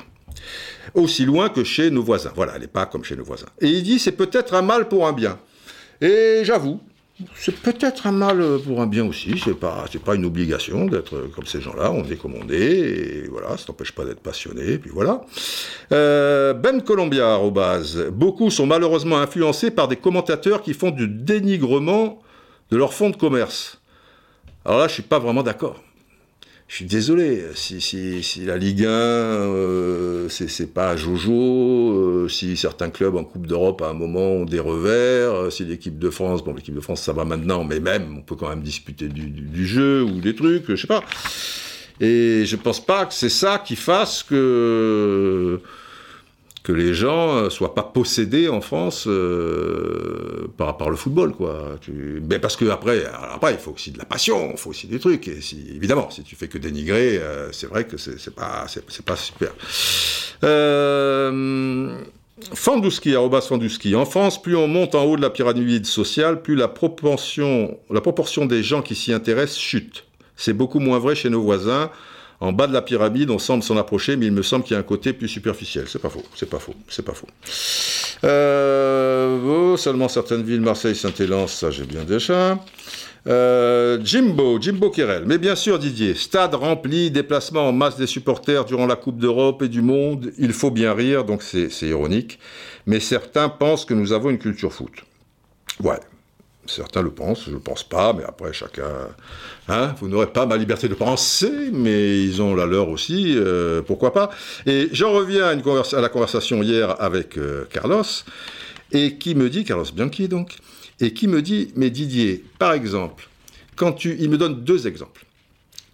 aussi 0.96 1.24
loin 1.24 1.48
que 1.48 1.62
chez 1.62 1.90
nos 1.90 2.02
voisins. 2.02 2.32
Voilà, 2.34 2.54
elle 2.56 2.62
n'est 2.62 2.66
pas 2.66 2.86
comme 2.86 3.04
chez 3.04 3.16
nos 3.16 3.24
voisins. 3.24 3.46
Et 3.60 3.68
il 3.68 3.82
dit 3.82 3.98
c'est 3.98 4.12
peut-être 4.12 4.54
un 4.54 4.62
mal 4.62 4.88
pour 4.88 5.06
un 5.06 5.12
bien. 5.12 5.38
Et 6.00 6.40
j'avoue, 6.42 6.80
c'est 7.34 7.54
peut-être 7.54 8.06
un 8.06 8.12
mal 8.12 8.58
pour 8.64 8.80
un 8.80 8.86
bien 8.86 9.06
aussi. 9.06 9.40
C'est 9.42 9.54
pas, 9.54 9.86
c'est 9.90 10.02
pas 10.02 10.14
une 10.14 10.24
obligation 10.24 10.84
d'être 10.86 11.30
comme 11.34 11.46
ces 11.46 11.60
gens-là. 11.60 11.90
On 11.92 12.04
est 12.04 12.16
comme 12.16 12.34
on 12.34 12.48
est, 12.50 12.62
et 12.62 13.28
voilà, 13.30 13.56
ça 13.56 13.64
n'empêche 13.68 13.92
pas 13.92 14.04
d'être 14.04 14.20
passionné. 14.20 14.72
Et 14.72 14.78
puis 14.78 14.90
voilà. 14.92 15.22
Euh, 15.92 16.52
ben 16.52 16.82
Colombia, 16.82 17.38
au 17.38 17.50
base. 17.50 18.08
Beaucoup 18.12 18.50
sont 18.50 18.66
malheureusement 18.66 19.18
influencés 19.18 19.70
par 19.70 19.88
des 19.88 19.96
commentateurs 19.96 20.62
qui 20.62 20.74
font 20.74 20.90
du 20.90 21.08
dénigrement 21.08 22.20
de 22.70 22.76
leur 22.76 22.92
fonds 22.92 23.10
de 23.10 23.16
commerce. 23.16 23.80
Alors 24.64 24.80
là, 24.80 24.88
je 24.88 24.94
suis 24.94 25.02
pas 25.02 25.18
vraiment 25.18 25.42
d'accord 25.42 25.80
je 26.68 26.74
suis 26.74 26.84
désolé, 26.84 27.44
si, 27.54 27.80
si, 27.80 28.24
si 28.24 28.44
la 28.44 28.56
Ligue 28.56 28.84
1, 28.84 28.88
euh, 28.88 30.28
c'est 30.28 30.74
pas 30.74 30.96
Jojo, 30.96 31.32
euh, 31.32 32.28
si 32.28 32.56
certains 32.56 32.90
clubs 32.90 33.14
en 33.14 33.22
Coupe 33.22 33.46
d'Europe 33.46 33.82
à 33.82 33.88
un 33.88 33.92
moment 33.92 34.32
ont 34.32 34.44
des 34.44 34.58
revers, 34.58 35.32
euh, 35.32 35.50
si 35.50 35.64
l'équipe 35.64 35.96
de 35.96 36.10
France, 36.10 36.42
bon 36.42 36.54
l'équipe 36.54 36.74
de 36.74 36.80
France 36.80 37.02
ça 37.02 37.12
va 37.12 37.24
maintenant, 37.24 37.62
mais 37.62 37.78
même 37.78 38.16
on 38.18 38.20
peut 38.20 38.34
quand 38.34 38.48
même 38.48 38.62
disputer 38.62 39.06
du, 39.06 39.30
du, 39.30 39.42
du 39.42 39.66
jeu 39.66 40.02
ou 40.02 40.20
des 40.20 40.34
trucs, 40.34 40.64
je 40.68 40.74
sais 40.74 40.88
pas. 40.88 41.04
Et 42.00 42.44
je 42.44 42.56
pense 42.56 42.84
pas 42.84 43.06
que 43.06 43.14
c'est 43.14 43.28
ça 43.28 43.62
qui 43.64 43.76
fasse 43.76 44.24
que 44.24 45.60
que 46.66 46.72
les 46.72 46.94
gens 46.94 47.42
ne 47.42 47.48
soient 47.48 47.76
pas 47.76 47.84
possédés 47.84 48.48
en 48.48 48.60
France 48.60 49.08
par, 50.56 50.76
par, 50.76 50.90
le 50.90 50.96
football, 50.96 51.32
quoi. 51.32 51.76
mais 52.28 52.40
parce 52.40 52.56
que 52.56 52.64
après, 52.64 53.04
après, 53.32 53.52
il 53.52 53.58
faut 53.58 53.70
aussi 53.70 53.92
de 53.92 53.98
la 53.98 54.04
passion, 54.04 54.50
il 54.50 54.58
faut 54.58 54.70
aussi 54.70 54.88
des 54.88 54.98
trucs. 54.98 55.28
Et 55.28 55.40
si, 55.40 55.70
évidemment, 55.76 56.10
si 56.10 56.24
tu 56.24 56.34
fais 56.34 56.48
que 56.48 56.58
dénigrer, 56.58 57.20
c'est 57.52 57.68
vrai 57.68 57.84
que 57.84 57.96
c'est 57.96 58.34
pas, 58.34 58.66
c'est 58.66 59.04
pas 59.04 59.14
super. 59.14 59.52
Euh, 60.42 61.98
Fandouski, 62.52 63.14
Fandouski. 63.48 63.94
En 63.94 64.04
France, 64.04 64.42
plus 64.42 64.56
on 64.56 64.68
monte 64.68 64.94
en 64.94 65.04
haut 65.04 65.16
de 65.16 65.22
la 65.22 65.30
pyramide 65.30 65.86
sociale, 65.86 66.42
plus 66.42 66.56
la 66.56 66.68
proportion, 66.68 67.78
la 67.90 68.00
proportion 68.00 68.44
des 68.44 68.62
gens 68.62 68.82
qui 68.82 68.94
s'y 68.94 69.12
intéressent 69.12 69.58
chute. 69.58 70.04
C'est 70.36 70.52
beaucoup 70.52 70.80
moins 70.80 70.98
vrai 70.98 71.14
chez 71.14 71.30
nos 71.30 71.42
voisins. 71.42 71.90
En 72.40 72.52
bas 72.52 72.66
de 72.66 72.72
la 72.72 72.82
pyramide, 72.82 73.30
on 73.30 73.38
semble 73.38 73.62
s'en 73.62 73.76
approcher, 73.76 74.16
mais 74.16 74.26
il 74.26 74.32
me 74.32 74.42
semble 74.42 74.64
qu'il 74.64 74.74
y 74.74 74.76
a 74.76 74.80
un 74.80 74.84
côté 74.84 75.12
plus 75.12 75.28
superficiel. 75.28 75.86
C'est 75.88 76.00
pas 76.00 76.10
faux, 76.10 76.24
c'est 76.34 76.48
pas 76.48 76.58
faux, 76.58 76.74
c'est 76.88 77.04
pas 77.04 77.14
faux. 77.14 77.28
Euh, 78.24 79.72
oh, 79.72 79.76
seulement 79.76 80.08
certaines 80.08 80.42
villes, 80.42 80.60
Marseille, 80.60 80.94
Saint-Hélan, 80.94 81.46
ça 81.46 81.70
j'ai 81.70 81.84
bien 81.84 82.04
déjà. 82.04 82.58
Euh, 83.26 83.98
Jimbo, 84.04 84.60
Jimbo 84.60 84.90
Kirel. 84.90 85.24
Mais 85.26 85.38
bien 85.38 85.56
sûr, 85.56 85.78
Didier, 85.78 86.14
stade 86.14 86.54
rempli, 86.54 87.10
déplacement 87.10 87.68
en 87.68 87.72
masse 87.72 87.96
des 87.96 88.06
supporters 88.06 88.64
durant 88.64 88.86
la 88.86 88.96
Coupe 88.96 89.18
d'Europe 89.18 89.62
et 89.62 89.68
du 89.68 89.82
monde, 89.82 90.32
il 90.38 90.52
faut 90.52 90.70
bien 90.70 90.92
rire, 90.92 91.24
donc 91.24 91.42
c'est 91.42 91.70
ironique. 91.82 92.38
Mais 92.86 93.00
certains 93.00 93.48
pensent 93.48 93.84
que 93.84 93.94
nous 93.94 94.12
avons 94.12 94.30
une 94.30 94.38
culture 94.38 94.72
foot. 94.72 94.92
Ouais, 95.82 95.98
certains 96.70 97.02
le 97.02 97.10
pensent, 97.10 97.44
je 97.46 97.52
ne 97.52 97.58
pense 97.58 97.82
pas, 97.82 98.12
mais 98.12 98.24
après 98.24 98.52
chacun. 98.52 98.84
Hein, 99.68 99.94
vous 100.00 100.08
n'aurez 100.08 100.28
pas 100.28 100.46
ma 100.46 100.56
liberté 100.56 100.88
de 100.88 100.94
penser, 100.94 101.70
mais 101.72 102.22
ils 102.22 102.40
ont 102.40 102.54
la 102.54 102.66
leur 102.66 102.88
aussi, 102.88 103.34
euh, 103.36 103.82
pourquoi 103.82 104.12
pas. 104.12 104.30
Et 104.64 104.88
j'en 104.92 105.12
reviens 105.12 105.46
à, 105.46 106.00
la 106.00 106.08
conversation 106.08 106.62
hier 106.62 107.00
avec 107.00 107.36
euh, 107.36 107.64
Carlos, 107.70 108.02
et 108.92 109.16
qui 109.16 109.34
me 109.34 109.50
dit, 109.50 109.64
Carlos 109.64 109.86
Bianchi 109.92 110.28
donc, 110.28 110.56
et 111.00 111.12
qui 111.12 111.28
me 111.28 111.42
dit, 111.42 111.72
mais 111.76 111.90
Didier, 111.90 112.44
par 112.58 112.72
exemple, 112.72 113.28
quand 113.74 113.92
tu, 113.92 114.16
il 114.18 114.30
me 114.30 114.38
donne 114.38 114.64
deux 114.64 114.86
exemples. 114.86 115.26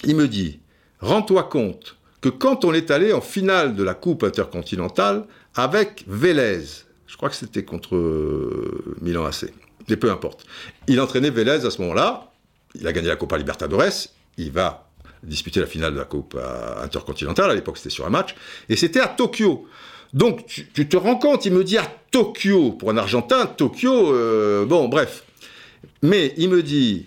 Il 0.04 0.16
me 0.16 0.28
dit, 0.28 0.60
rends-toi 1.00 1.44
compte 1.44 1.96
que 2.20 2.28
quand 2.28 2.64
on 2.64 2.72
est 2.72 2.90
allé 2.90 3.12
en 3.12 3.20
finale 3.20 3.74
de 3.74 3.82
la 3.82 3.94
Coupe 3.94 4.22
intercontinentale 4.22 5.24
avec 5.54 6.04
Vélez, 6.06 6.62
je 7.06 7.16
crois 7.16 7.28
que 7.28 7.36
c'était 7.36 7.64
contre 7.64 7.96
euh, 7.96 8.96
Milan 9.02 9.24
AC, 9.24 9.52
mais 9.88 9.96
peu 9.96 10.10
importe. 10.10 10.44
Il 10.88 11.00
entraînait 11.00 11.30
Vélez 11.30 11.64
à 11.64 11.70
ce 11.70 11.80
moment-là, 11.82 12.32
il 12.74 12.86
a 12.86 12.92
gagné 12.92 13.08
la 13.08 13.16
Copa 13.16 13.38
Libertadores, 13.38 14.08
il 14.38 14.50
va 14.50 14.88
disputer 15.22 15.60
la 15.60 15.66
finale 15.66 15.94
de 15.94 15.98
la 15.98 16.04
Coupe 16.04 16.36
intercontinentale, 16.82 17.50
à 17.50 17.54
l'époque 17.54 17.76
c'était 17.76 17.90
sur 17.90 18.06
un 18.06 18.10
match, 18.10 18.34
et 18.68 18.76
c'était 18.76 19.00
à 19.00 19.08
Tokyo. 19.08 19.66
Donc 20.12 20.44
tu, 20.46 20.88
te 20.88 20.96
rends 20.96 21.16
compte, 21.16 21.46
il 21.46 21.52
me 21.52 21.64
dit 21.64 21.78
à 21.78 21.86
Tokyo, 22.10 22.72
pour 22.72 22.90
un 22.90 22.96
Argentin, 22.96 23.46
Tokyo, 23.46 24.12
euh, 24.12 24.66
bon 24.66 24.88
bref. 24.88 25.24
Mais 26.02 26.34
il 26.36 26.50
me 26.50 26.62
dit, 26.62 27.06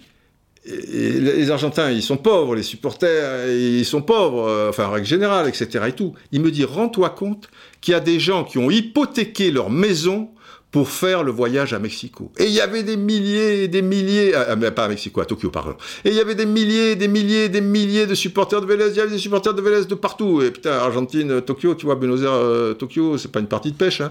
les 0.65 1.51
Argentins, 1.51 1.91
ils 1.91 2.01
sont 2.01 2.17
pauvres, 2.17 2.55
les 2.55 2.63
supporters, 2.63 3.47
ils 3.51 3.85
sont 3.85 4.01
pauvres, 4.01 4.47
euh, 4.47 4.69
enfin 4.69 4.87
en 4.87 4.91
règle 4.91 5.05
générale, 5.05 5.47
etc. 5.47 5.85
et 5.87 5.91
tout. 5.91 6.13
Il 6.31 6.41
me 6.41 6.49
dit, 6.49 6.65
rends-toi 6.65 7.11
compte 7.11 7.49
qu'il 7.81 7.91
y 7.91 7.95
a 7.95 7.99
des 7.99 8.19
gens 8.19 8.43
qui 8.43 8.57
ont 8.57 8.71
hypothéqué 8.71 9.51
leur 9.51 9.69
maison 9.69 10.29
pour 10.75 10.89
faire 10.89 11.23
le 11.23 11.31
voyage 11.31 11.71
à 11.71 11.79
Mexico. 11.79 12.33
Et 12.37 12.47
il 12.47 12.51
y 12.51 12.59
avait 12.59 12.83
des 12.83 12.97
milliers 12.97 13.63
et 13.63 13.67
des 13.69 13.81
milliers, 13.81 14.35
ah, 14.35 14.57
ah 14.61 14.71
pas 14.71 14.83
à 14.83 14.87
Mexico, 14.89 15.21
à 15.21 15.25
Tokyo, 15.25 15.49
pardon. 15.49 15.77
Et 16.03 16.09
il 16.09 16.15
y 16.15 16.19
avait 16.19 16.35
des 16.35 16.45
milliers, 16.45 16.97
des 16.97 17.07
milliers, 17.07 17.47
des 17.47 17.61
milliers 17.61 18.05
de 18.05 18.13
supporters 18.13 18.59
de 18.59 18.65
Vélez. 18.65 18.89
Il 18.89 18.97
y 18.97 18.99
avait 18.99 19.11
des 19.11 19.17
supporters 19.17 19.53
de 19.53 19.61
Vélez 19.61 19.85
de 19.85 19.95
partout. 19.95 20.41
Et 20.41 20.51
putain, 20.51 20.73
Argentine, 20.73 21.41
Tokyo, 21.43 21.75
tu 21.75 21.85
vois, 21.85 21.95
Buenos 21.95 22.23
Aires, 22.23 22.33
euh, 22.33 22.73
Tokyo, 22.73 23.17
c'est 23.17 23.31
pas 23.31 23.39
une 23.39 23.47
partie 23.47 23.71
de 23.71 23.77
pêche. 23.77 24.01
Hein. 24.01 24.09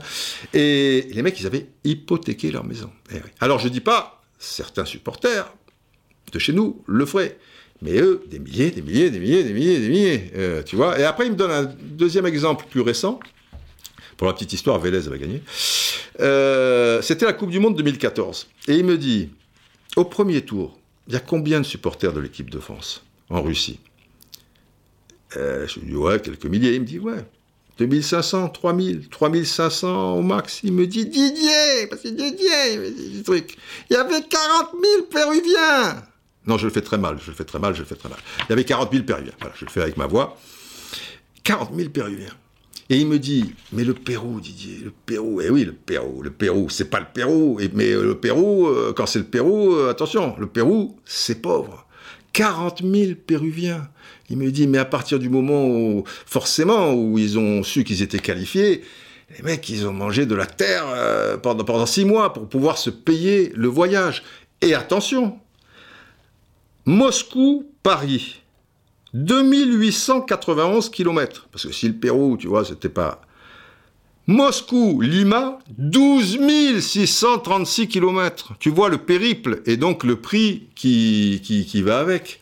Et 0.55 1.07
les 1.13 1.21
mecs, 1.21 1.39
ils 1.39 1.47
avaient 1.47 1.67
hypothéqué 1.85 2.51
leur 2.51 2.65
maison. 2.65 2.89
Eh 3.15 3.19
Alors 3.41 3.59
je 3.59 3.69
dis 3.69 3.83
pas, 3.83 4.23
certains 4.39 4.87
supporters 4.87 5.53
de 6.33 6.39
chez 6.39 6.55
nous 6.55 6.83
le 6.87 7.05
feraient. 7.05 7.37
Mais 7.83 7.99
eux, 8.01 8.23
des 8.31 8.39
milliers, 8.39 8.71
des 8.71 8.81
milliers, 8.81 9.11
des 9.11 9.21
milliers, 9.21 9.45
des 9.45 9.53
milliers, 9.53 9.81
des 9.81 9.89
milliers, 9.91 10.33
euh, 10.35 10.63
tu 10.63 10.77
vois. 10.77 10.99
Et 10.99 11.05
après, 11.05 11.27
il 11.27 11.33
me 11.33 11.37
donne 11.37 11.51
un 11.51 11.65
deuxième 11.83 12.25
exemple 12.25 12.65
plus 12.71 12.81
récent. 12.81 13.21
Pour 14.25 14.31
la 14.31 14.37
petite 14.37 14.55
histoire, 14.55 14.79
Vélez 14.79 15.07
avait 15.07 15.19
gagné. 15.19 15.43
Euh, 16.21 17.03
c'était 17.03 17.27
la 17.27 17.35
Coupe 17.35 17.51
du 17.51 17.59
Monde 17.61 17.77
2014. 17.77 18.49
Et 18.69 18.77
il 18.77 18.83
me 18.87 18.97
dit, 18.97 19.29
au 19.97 20.07
premier 20.07 20.41
tour, 20.41 20.79
il 21.07 21.13
y 21.13 21.17
a 21.19 21.21
combien 21.21 21.61
de 21.61 21.67
supporters 21.67 22.15
de 22.15 22.21
l'équipe 22.21 22.49
de 22.49 22.59
France 22.59 23.05
en 23.29 23.43
Russie? 23.43 23.81
Euh, 25.37 25.67
Je 25.69 25.79
lui 25.79 25.89
dis, 25.89 25.95
ouais, 25.95 26.19
quelques 26.21 26.47
milliers. 26.47 26.73
Il 26.73 26.81
me 26.81 26.87
dit, 26.87 26.99
ouais, 26.99 27.23
2500, 27.77 28.49
3000, 28.49 29.11
3500 29.11 30.15
au 30.15 30.23
max. 30.23 30.61
Il 30.63 30.73
me 30.73 30.87
dit, 30.87 31.05
Didier, 31.05 31.87
parce 31.91 32.01
que 32.01 32.09
Didier, 32.09 32.93
il, 33.17 33.23
truc, 33.25 33.59
il 33.91 33.93
y 33.93 33.97
avait 33.99 34.23
40 34.23 34.69
000 34.73 35.03
Péruviens. 35.13 36.03
Non, 36.47 36.57
je 36.57 36.67
le 36.67 36.73
fais 36.73 36.81
très 36.81 36.97
mal, 36.97 37.19
je 37.23 37.31
le 37.31 37.37
fais 37.37 37.45
très 37.45 37.59
mal, 37.59 37.75
je 37.75 37.81
le 37.81 37.85
fais 37.85 37.97
très 37.97 38.09
mal. 38.09 38.19
Il 38.39 38.47
y 38.49 38.53
avait 38.55 38.65
40 38.65 38.91
000 38.91 39.05
Péruviens. 39.05 39.35
Voilà, 39.39 39.55
je 39.55 39.67
le 39.67 39.71
fais 39.71 39.83
avec 39.83 39.99
ma 39.99 40.07
voix. 40.07 40.39
40 41.43 41.77
000 41.77 41.91
Péruviens. 41.91 42.33
Et 42.91 42.99
il 42.99 43.07
me 43.07 43.19
dit, 43.19 43.55
mais 43.73 43.85
le 43.85 43.95
Pérou, 43.95 44.41
Didier, 44.41 44.79
le 44.85 44.93
Pérou, 45.07 45.41
eh 45.41 45.49
oui, 45.49 45.65
le 45.65 45.73
Pérou, 45.73 46.23
le 46.23 46.31
Pérou, 46.31 46.69
c'est 46.69 46.91
pas 46.91 47.01
le 47.01 47.07
Pérou, 47.13 47.59
mais 47.73 47.91
le 47.93 48.15
Pérou, 48.19 48.67
euh, 48.67 48.93
quand 48.95 49.07
c'est 49.07 49.21
le 49.21 49.25
Pérou, 49.25 49.73
euh, 49.75 49.91
attention, 49.91 50.37
le 50.39 50.47
Pérou, 50.47 50.97
c'est 51.07 51.41
pauvre. 51.41 51.87
40 52.35 52.83
000 52.83 53.13
Péruviens. 53.27 53.89
Il 54.29 54.37
me 54.37 54.51
dit, 54.51 54.67
mais 54.67 54.79
à 54.79 54.85
partir 54.85 55.19
du 55.19 55.31
moment 55.31 55.67
où, 55.67 56.05
forcément, 56.27 56.93
où 56.93 57.19
ils 57.19 57.39
ont 57.39 57.63
su 57.63 57.85
qu'ils 57.85 58.03
étaient 58.03 58.19
qualifiés, 58.19 58.83
les 59.37 59.43
mecs, 59.43 59.69
ils 59.71 59.87
ont 59.87 59.93
mangé 59.93 60.27
de 60.27 60.35
la 60.35 60.47
terre 60.47 60.85
euh, 60.89 61.39
pendant, 61.39 61.65
pendant 61.65 61.87
six 61.87 62.05
mois 62.05 62.33
pour 62.35 62.49
pouvoir 62.49 62.77
se 62.77 62.91
payer 62.91 63.51
le 63.55 63.69
voyage. 63.69 64.23
Et 64.61 64.75
attention, 64.75 65.39
Moscou-Paris. 66.85 68.43
2891 69.15 70.91
km. 70.91 71.49
Parce 71.51 71.67
que 71.67 71.73
si 71.73 71.89
le 71.89 71.95
Pérou, 71.95 72.37
tu 72.37 72.49
vois, 72.49 72.65
c'était 72.65 72.89
pas. 72.89 73.23
Moscou, 74.27 75.01
Lima, 75.01 75.59
12 75.79 76.81
636 76.81 77.89
km. 77.89 78.55
Tu 78.59 78.71
vois 78.71 78.89
le 78.89 78.99
périple 78.99 79.63
et 79.67 79.77
donc 79.77 80.03
le 80.05 80.17
prix 80.17 80.69
qui, 80.75 81.41
qui, 81.43 81.83
va 81.83 81.99
avec. 82.01 82.41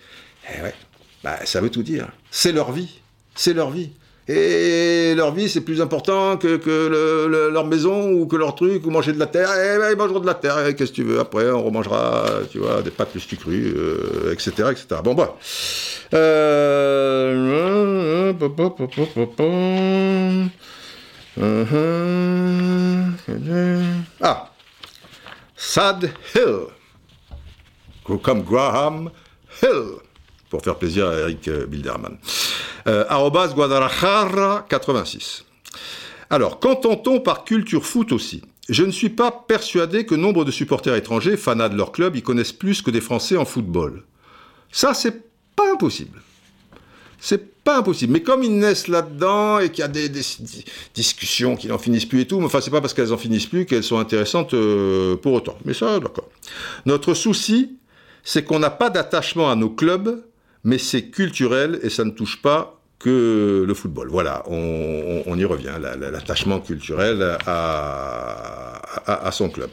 Eh 0.48 0.62
ouais, 0.62 0.74
bah, 1.22 1.44
ça 1.44 1.60
veut 1.60 1.70
tout 1.70 1.82
dire. 1.82 2.08
C'est 2.30 2.52
leur 2.52 2.72
vie. 2.72 3.00
C'est 3.34 3.52
leur 3.52 3.70
vie. 3.70 3.90
Et 4.28 5.14
leur 5.16 5.34
vie, 5.34 5.48
c'est 5.48 5.62
plus 5.62 5.80
important 5.80 6.36
que, 6.36 7.48
leur 7.50 7.66
maison 7.66 8.12
ou 8.12 8.26
que 8.26 8.36
leur 8.36 8.54
truc 8.54 8.86
ou 8.86 8.90
manger 8.90 9.12
de 9.12 9.18
la 9.18 9.26
terre. 9.26 9.50
Eh 9.52 9.78
ben, 9.78 9.90
ils 9.90 9.96
mangeront 9.96 10.20
de 10.20 10.26
la 10.26 10.34
terre. 10.34 10.64
Eh, 10.66 10.74
qu'est-ce 10.74 10.92
que 10.92 10.96
tu 10.96 11.02
veux 11.02 11.18
Après, 11.18 11.50
on 11.50 11.62
remangera, 11.62 12.24
tu 12.50 12.58
vois, 12.58 12.82
des 12.82 12.90
pâtes 12.90 13.10
plus 13.10 13.36
crues, 13.36 13.74
etc., 14.30 14.50
etc. 14.70 15.00
Bon, 15.02 15.14
bah. 15.14 15.36
Euh... 16.14 17.52
Ah 24.20 24.50
Sad 25.56 26.12
Hill. 26.34 26.66
Comme 28.22 28.42
Graham 28.42 29.10
Hill. 29.62 30.00
Pour 30.52 30.62
faire 30.62 30.76
plaisir 30.76 31.08
à 31.08 31.14
Eric 31.14 31.48
Bilderman. 31.48 32.18
Euh, 32.86 33.06
Guadalajara 33.54 34.66
86. 34.68 35.46
Alors, 36.28 36.60
qu'entend-on 36.60 37.20
par 37.20 37.44
culture 37.44 37.86
foot 37.86 38.12
aussi? 38.12 38.42
Je 38.68 38.84
ne 38.84 38.90
suis 38.90 39.08
pas 39.08 39.30
persuadé 39.30 40.04
que 40.04 40.14
nombre 40.14 40.44
de 40.44 40.50
supporters 40.50 40.94
étrangers, 40.94 41.38
fanats 41.38 41.70
de 41.70 41.76
leur 41.78 41.90
club, 41.90 42.16
y 42.16 42.22
connaissent 42.22 42.52
plus 42.52 42.82
que 42.82 42.90
des 42.90 43.00
Français 43.00 43.38
en 43.38 43.46
football. 43.46 44.04
Ça, 44.70 44.92
c'est 44.92 45.22
pas 45.56 45.72
impossible. 45.72 46.20
C'est 47.18 47.62
pas 47.64 47.78
impossible. 47.78 48.12
Mais 48.12 48.20
comme 48.20 48.42
ils 48.42 48.54
naissent 48.54 48.88
là-dedans 48.88 49.58
et 49.58 49.70
qu'il 49.70 49.80
y 49.80 49.84
a 49.84 49.88
des, 49.88 50.10
discussions 50.94 51.56
qui 51.56 51.68
n'en 51.68 51.78
finissent 51.78 52.04
plus 52.04 52.20
et 52.20 52.26
tout, 52.26 52.40
mais 52.40 52.44
enfin, 52.44 52.60
c'est 52.60 52.70
pas 52.70 52.82
parce 52.82 52.92
qu'elles 52.92 53.14
en 53.14 53.18
finissent 53.18 53.46
plus 53.46 53.64
qu'elles 53.64 53.84
sont 53.84 53.98
intéressantes 53.98 54.52
euh, 54.52 55.16
pour 55.16 55.32
autant. 55.32 55.56
Mais 55.64 55.72
ça, 55.72 55.98
d'accord. 55.98 56.28
Notre 56.84 57.14
souci, 57.14 57.78
c'est 58.22 58.44
qu'on 58.44 58.58
n'a 58.58 58.70
pas 58.70 58.90
d'attachement 58.90 59.50
à 59.50 59.56
nos 59.56 59.70
clubs, 59.70 60.22
mais 60.64 60.78
c'est 60.78 61.02
culturel 61.10 61.78
et 61.82 61.90
ça 61.90 62.04
ne 62.04 62.10
touche 62.10 62.40
pas 62.40 62.78
que 62.98 63.64
le 63.66 63.74
football. 63.74 64.08
Voilà, 64.08 64.44
on, 64.46 65.36
y 65.36 65.44
revient, 65.44 65.74
l'attachement 65.80 66.60
culturel 66.60 67.36
à, 67.46 69.30
son 69.32 69.48
club. 69.48 69.70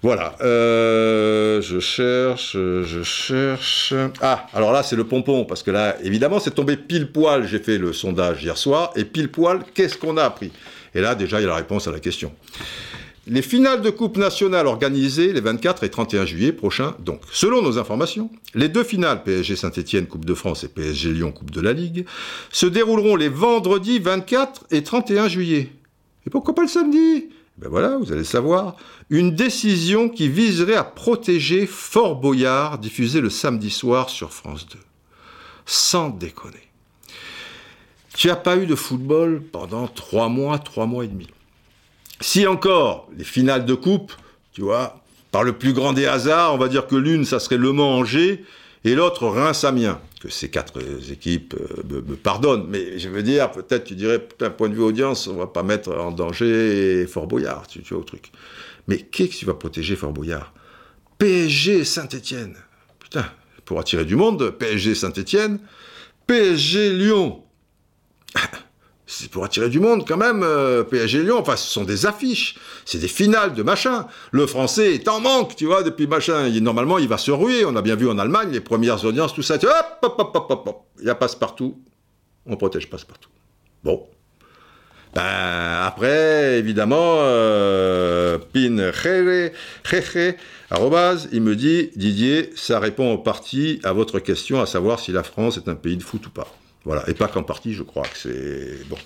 Voilà, 0.00 0.36
euh, 0.42 1.60
je 1.60 1.80
cherche, 1.80 2.52
je 2.52 3.02
cherche. 3.02 3.92
Ah, 4.20 4.46
alors 4.54 4.70
là, 4.72 4.84
c'est 4.84 4.94
le 4.94 5.02
pompon, 5.02 5.44
parce 5.44 5.64
que 5.64 5.72
là, 5.72 5.96
évidemment, 6.04 6.38
c'est 6.38 6.52
tombé 6.52 6.76
pile 6.76 7.10
poil. 7.10 7.48
J'ai 7.48 7.58
fait 7.58 7.78
le 7.78 7.92
sondage 7.92 8.44
hier 8.44 8.56
soir, 8.56 8.92
et 8.94 9.04
pile 9.04 9.28
poil, 9.28 9.64
qu'est-ce 9.74 9.98
qu'on 9.98 10.16
a 10.16 10.22
appris? 10.22 10.52
Et 10.94 11.00
là, 11.00 11.16
déjà, 11.16 11.40
il 11.40 11.42
y 11.42 11.46
a 11.46 11.48
la 11.48 11.56
réponse 11.56 11.88
à 11.88 11.90
la 11.90 11.98
question. 11.98 12.32
Les 13.30 13.42
finales 13.42 13.82
de 13.82 13.90
Coupe 13.90 14.16
nationale 14.16 14.66
organisées 14.66 15.34
les 15.34 15.42
24 15.42 15.84
et 15.84 15.90
31 15.90 16.24
juillet 16.24 16.50
prochains, 16.50 16.96
donc, 16.98 17.20
selon 17.30 17.60
nos 17.60 17.76
informations, 17.76 18.30
les 18.54 18.70
deux 18.70 18.84
finales 18.84 19.22
PSG 19.22 19.54
Saint-Etienne 19.54 20.06
Coupe 20.06 20.24
de 20.24 20.32
France 20.32 20.64
et 20.64 20.68
PSG 20.68 21.12
Lyon 21.12 21.30
Coupe 21.30 21.50
de 21.50 21.60
la 21.60 21.74
Ligue 21.74 22.06
se 22.50 22.64
dérouleront 22.64 23.16
les 23.16 23.28
vendredis 23.28 23.98
24 23.98 24.68
et 24.70 24.82
31 24.82 25.28
juillet. 25.28 25.70
Et 26.26 26.30
pourquoi 26.30 26.54
pas 26.54 26.62
le 26.62 26.68
samedi? 26.68 27.28
Ben 27.58 27.68
voilà, 27.68 27.98
vous 27.98 28.12
allez 28.12 28.24
savoir. 28.24 28.76
Une 29.10 29.34
décision 29.34 30.08
qui 30.08 30.30
viserait 30.30 30.76
à 30.76 30.84
protéger 30.84 31.66
Fort 31.66 32.16
Boyard, 32.16 32.78
diffusée 32.78 33.20
le 33.20 33.28
samedi 33.28 33.68
soir 33.68 34.08
sur 34.08 34.32
France 34.32 34.66
2. 34.68 34.78
Sans 35.66 36.08
déconner. 36.08 36.70
Tu 38.16 38.28
n'as 38.28 38.36
pas 38.36 38.56
eu 38.56 38.64
de 38.64 38.74
football 38.74 39.42
pendant 39.52 39.86
trois 39.86 40.30
mois, 40.30 40.58
trois 40.58 40.86
mois 40.86 41.04
et 41.04 41.08
demi. 41.08 41.26
Si 42.20 42.46
encore 42.46 43.08
les 43.16 43.24
finales 43.24 43.64
de 43.64 43.74
coupe, 43.74 44.12
tu 44.52 44.62
vois, 44.62 45.00
par 45.30 45.44
le 45.44 45.52
plus 45.52 45.72
grand 45.72 45.92
des 45.92 46.06
hasards, 46.06 46.54
on 46.54 46.58
va 46.58 46.68
dire 46.68 46.86
que 46.86 46.96
l'une, 46.96 47.24
ça 47.24 47.38
serait 47.38 47.58
Le 47.58 47.72
Mans-Angers, 47.72 48.44
et 48.84 48.94
l'autre 48.94 49.26
Reims-Amiens. 49.26 50.00
Que 50.20 50.28
ces 50.28 50.50
quatre 50.50 50.80
équipes 51.12 51.54
euh, 51.54 52.02
me, 52.02 52.16
pardonnent, 52.16 52.66
mais 52.68 52.98
je 52.98 53.08
veux 53.08 53.22
dire, 53.22 53.52
peut-être 53.52 53.84
tu 53.84 53.94
dirais, 53.94 54.26
d'un 54.40 54.50
point 54.50 54.68
de 54.68 54.74
vue 54.74 54.82
audience, 54.82 55.28
on 55.28 55.36
va 55.36 55.46
pas 55.46 55.62
mettre 55.62 55.92
en 55.92 56.10
danger 56.10 57.06
Fort 57.06 57.28
Boyard, 57.28 57.68
tu, 57.68 57.80
vois, 57.88 57.98
au 57.98 58.04
truc. 58.04 58.32
Mais 58.88 58.98
qui 58.98 59.28
ce 59.28 59.38
qui 59.38 59.44
va 59.44 59.54
protéger 59.54 59.94
Fort 59.94 60.12
Boyard? 60.12 60.52
PSG 61.18 61.84
Saint-Étienne. 61.84 62.56
Putain, 62.98 63.26
pour 63.64 63.78
attirer 63.78 64.04
du 64.04 64.16
monde, 64.16 64.50
PSG 64.58 64.96
Saint-Étienne, 64.96 65.60
PSG 66.26 66.94
Lyon. 66.94 67.44
C'est 69.10 69.30
pour 69.30 69.42
attirer 69.42 69.70
du 69.70 69.80
monde 69.80 70.06
quand 70.06 70.18
même, 70.18 70.42
euh, 70.42 70.84
PSG 70.84 71.22
Lyon, 71.22 71.38
enfin 71.38 71.56
ce 71.56 71.68
sont 71.68 71.84
des 71.84 72.04
affiches, 72.04 72.56
c'est 72.84 72.98
des 72.98 73.08
finales 73.08 73.54
de 73.54 73.62
machin. 73.62 74.06
Le 74.32 74.46
français 74.46 74.94
est 74.94 75.08
en 75.08 75.18
manque, 75.18 75.56
tu 75.56 75.64
vois, 75.64 75.82
depuis 75.82 76.06
machin. 76.06 76.48
Normalement, 76.60 76.98
il 76.98 77.08
va 77.08 77.16
se 77.16 77.30
ruer, 77.30 77.64
on 77.64 77.74
a 77.74 77.82
bien 77.82 77.96
vu 77.96 78.08
en 78.08 78.18
Allemagne, 78.18 78.50
les 78.52 78.60
premières 78.60 79.02
audiences, 79.06 79.32
tout 79.32 79.42
ça, 79.42 79.54
hop, 79.54 79.64
hop, 80.02 80.14
hop, 80.18 80.30
hop, 80.34 80.50
hop, 80.50 80.68
hop. 80.68 80.86
il 81.00 81.06
y 81.06 81.10
a 81.10 81.14
passe-partout, 81.14 81.80
on 82.44 82.56
protège 82.56 82.90
passe-partout. 82.90 83.30
Bon. 83.82 84.06
Ben, 85.14 85.82
après, 85.84 86.58
évidemment, 86.58 87.16
euh, 87.20 88.36
arrobase, 90.70 91.28
il 91.32 91.40
me 91.40 91.56
dit, 91.56 91.90
Didier, 91.96 92.50
ça 92.56 92.78
répond 92.78 93.14
en 93.14 93.16
partie 93.16 93.80
à 93.84 93.94
votre 93.94 94.18
question, 94.18 94.60
à 94.60 94.66
savoir 94.66 95.00
si 95.00 95.12
la 95.12 95.22
France 95.22 95.56
est 95.56 95.68
un 95.68 95.76
pays 95.76 95.96
de 95.96 96.02
foot 96.02 96.26
ou 96.26 96.30
pas. 96.30 96.46
Voilà, 96.88 97.06
et 97.06 97.12
pas 97.12 97.28
qu'en 97.28 97.42
partie, 97.42 97.74
je 97.74 97.82
crois 97.82 98.04
que 98.04 98.16
c'est 98.16 98.88
bon. 98.88 98.96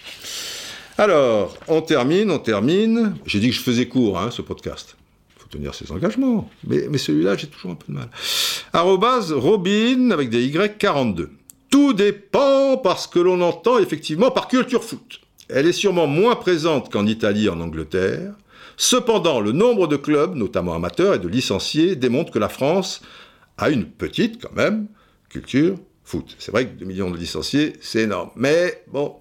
Alors, 0.99 1.59
on 1.67 1.83
termine, 1.83 2.31
on 2.31 2.39
termine. 2.39 3.17
J'ai 3.27 3.41
dit 3.41 3.49
que 3.49 3.57
je 3.57 3.61
faisais 3.61 3.89
court, 3.89 4.21
hein, 4.21 4.31
ce 4.31 4.41
podcast. 4.41 4.97
Il 5.37 5.43
faut 5.43 5.49
tenir 5.49 5.75
ses 5.75 5.91
engagements. 5.91 6.49
Mais, 6.65 6.87
mais 6.89 6.99
celui-là, 6.99 7.37
j'ai 7.37 7.49
toujours 7.49 7.73
un 7.73 7.75
peu 7.75 7.93
de 7.93 7.99
mal. 7.99 8.09
Robin 8.73 10.13
avec 10.13 10.31
des 10.31 10.45
Y 10.45 10.79
42. 10.79 11.31
Tout 11.71 11.93
dépend 11.93 12.77
parce 12.77 13.09
que 13.09 13.19
l'on 13.19 13.41
entend 13.41 13.81
effectivement 13.81 14.31
par 14.31 14.47
culture 14.47 14.85
foot. 14.85 15.21
Elle 15.49 15.67
est 15.67 15.73
sûrement 15.73 16.07
moins 16.07 16.37
présente 16.37 16.89
qu'en 16.89 17.09
Italie 17.09 17.47
et 17.47 17.51
en 17.51 17.61
Angleterre. 17.61 18.35
Cependant, 18.77 19.41
le 19.41 19.51
nombre 19.51 19.89
de 19.89 19.97
clubs, 19.97 20.37
notamment 20.37 20.75
amateurs 20.75 21.15
et 21.15 21.19
de 21.19 21.27
licenciés, 21.27 21.97
démontre 21.97 22.31
que 22.31 22.39
la 22.39 22.49
France 22.49 23.03
a 23.59 23.71
une 23.71 23.87
petite, 23.87 24.41
quand 24.41 24.55
même, 24.55 24.87
culture 25.29 25.79
C'est 26.39 26.53
vrai 26.53 26.67
que 26.67 26.79
2 26.79 26.85
millions 26.85 27.11
de 27.11 27.17
licenciés, 27.17 27.75
c'est 27.81 28.03
énorme. 28.03 28.31
Mais 28.37 28.83
bon, 28.89 29.17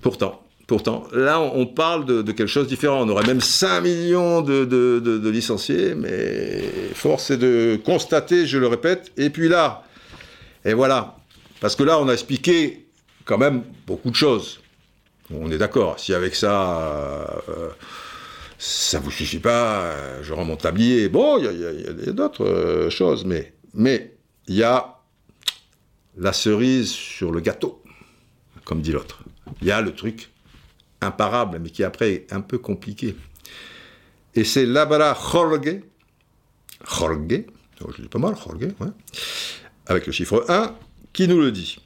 pourtant, 0.00 0.42
pourtant, 0.66 1.04
là, 1.12 1.40
on 1.40 1.66
parle 1.66 2.04
de, 2.04 2.22
quelque 2.32 2.46
chose 2.46 2.64
de 2.64 2.70
différent. 2.70 3.02
On 3.02 3.08
aurait 3.08 3.26
même 3.26 3.40
5 3.40 3.80
millions 3.80 4.42
de, 4.42 5.28
licenciés, 5.28 5.94
mais 5.94 6.62
force 6.94 7.30
est 7.30 7.36
de 7.36 7.78
constater, 7.84 8.46
je 8.46 8.58
le 8.58 8.66
répète. 8.66 9.12
Et 9.16 9.30
puis 9.30 9.48
là, 9.48 9.84
et 10.64 10.74
voilà, 10.74 11.16
parce 11.60 11.76
que 11.76 11.82
là, 11.82 11.98
on 11.98 12.08
a 12.08 12.12
expliqué 12.12 12.86
quand 13.24 13.38
même 13.38 13.62
beaucoup 13.86 14.10
de 14.10 14.16
choses. 14.16 14.60
On 15.32 15.50
est 15.50 15.58
d'accord. 15.58 15.98
Si 15.98 16.12
avec 16.12 16.34
ça, 16.34 17.42
euh, 17.48 17.70
ça 18.58 18.98
vous 18.98 19.10
suffit 19.10 19.38
pas, 19.38 19.92
je 20.22 20.32
rends 20.32 20.44
mon 20.44 20.56
tablier. 20.56 21.08
Bon, 21.08 21.38
il 21.38 21.44
y 22.06 22.08
a, 22.08 22.12
d'autres 22.12 22.44
euh, 22.44 22.90
choses, 22.90 23.24
mais 23.24 23.54
mais 23.72 24.14
il 24.46 24.56
y 24.56 24.62
a 24.62 24.93
la 26.16 26.32
cerise 26.32 26.90
sur 26.90 27.32
le 27.32 27.40
gâteau, 27.40 27.82
comme 28.64 28.80
dit 28.80 28.92
l'autre. 28.92 29.24
Il 29.60 29.68
y 29.68 29.72
a 29.72 29.80
le 29.80 29.94
truc 29.94 30.30
imparable, 31.00 31.58
mais 31.62 31.70
qui 31.70 31.84
après 31.84 32.12
est 32.12 32.32
un 32.32 32.40
peu 32.40 32.58
compliqué. 32.58 33.16
Et 34.34 34.44
c'est 34.44 34.66
Labara 34.66 35.14
Jorge, 35.14 35.80
Jorge, 36.86 37.44
oh, 37.84 37.90
je 37.96 38.02
dis 38.02 38.08
pas 38.08 38.18
mal, 38.18 38.34
Jorge, 38.36 38.68
avec 39.86 40.06
le 40.06 40.12
chiffre 40.12 40.44
1, 40.48 40.74
qui 41.12 41.28
nous 41.28 41.40
le 41.40 41.52
dit. 41.52 41.78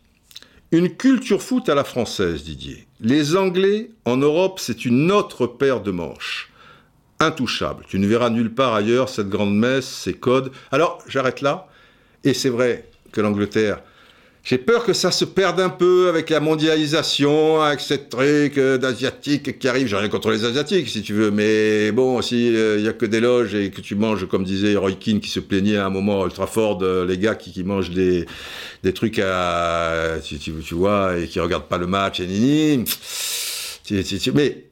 Une 0.71 0.97
culture 0.97 1.43
foot 1.43 1.69
à 1.69 1.75
la 1.75 1.85
française, 1.85 2.45
Didier. 2.45 2.87
Les 3.01 3.37
Anglais, 3.37 3.91
en 4.05 4.19
Europe, 4.19 4.61
c'est 4.61 4.85
une 4.85 5.11
autre 5.11 5.47
paire 5.47 5.81
de 5.81 5.91
manches. 5.91 6.53
Intouchable. 7.21 7.85
Tu 7.89 7.99
ne 7.99 8.07
verras 8.07 8.31
nulle 8.31 8.55
part 8.55 8.75
ailleurs 8.75 9.09
cette 9.09 9.29
grande 9.29 9.57
messe, 9.57 9.89
ces 9.89 10.15
codes. 10.15 10.53
Alors, 10.71 11.03
j'arrête 11.09 11.41
là. 11.41 11.69
Et 12.23 12.35
c'est 12.35 12.51
vrai 12.51 12.91
que 13.13 13.21
l'Angleterre 13.21 13.83
j'ai 14.49 14.57
peur 14.57 14.83
que 14.83 14.95
ça 14.95 15.11
se 15.11 15.27
perde 15.27 15.61
un 15.61 15.69
peu 15.69 16.09
avec 16.09 16.31
la 16.31 16.41
mondialisation, 16.41 17.61
avec 17.61 17.81
cette 17.81 18.09
truc 18.09 18.57
euh, 18.57 18.79
d'asiatiques 18.79 19.59
qui 19.59 19.69
arrive. 19.69 19.89
J'ai 19.89 19.97
rien 19.97 20.09
contre 20.09 20.31
les 20.31 20.47
asiatiques, 20.47 20.89
si 20.89 21.03
tu 21.03 21.13
veux, 21.13 21.31
mais 21.31 21.93
bon, 21.93 22.23
s'il 22.23 22.55
il 22.55 22.81
n'y 22.81 22.89
a 22.89 22.95
que 22.95 23.05
des 23.05 23.21
loges 23.21 23.55
et 23.55 23.71
que 23.71 23.83
tu 23.83 23.95
manges, 23.95 24.27
comme 24.27 24.45
disait 24.45 24.75
Roy 24.77 24.93
Keane 24.93 25.21
qui 25.21 25.29
se 25.29 25.41
plaignait 25.41 25.77
à 25.77 25.85
un 25.85 25.91
moment 25.91 26.25
ultra 26.25 26.47
fort 26.47 26.79
de 26.79 27.05
les 27.07 27.19
gars 27.19 27.35
qui, 27.35 27.63
mangent 27.63 27.91
des, 27.91 28.25
trucs 28.95 29.19
à, 29.19 30.15
tu, 30.25 30.39
tu, 30.39 30.75
vois, 30.75 31.19
et 31.19 31.27
qui 31.27 31.41
regardent 31.41 31.69
pas 31.69 31.77
le 31.77 31.87
match 31.87 32.21
et 32.21 32.27
nini. 32.27 32.85
Mais 34.35 34.69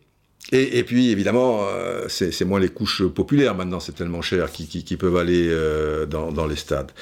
et, 0.53 0.85
puis, 0.85 1.11
évidemment, 1.11 1.67
euh, 1.69 2.07
c'est 2.09 2.45
moins 2.45 2.61
les 2.61 2.69
couches 2.69 3.05
populaires 3.05 3.55
maintenant, 3.55 3.81
c'est 3.81 3.95
tellement 3.95 4.23
cher 4.23 4.51
qui, 4.53 4.97
peuvent 4.97 5.17
aller 5.17 5.49
euh, 5.51 6.07
dans, 6.07 6.47
les 6.47 6.57
stades. 6.57 6.93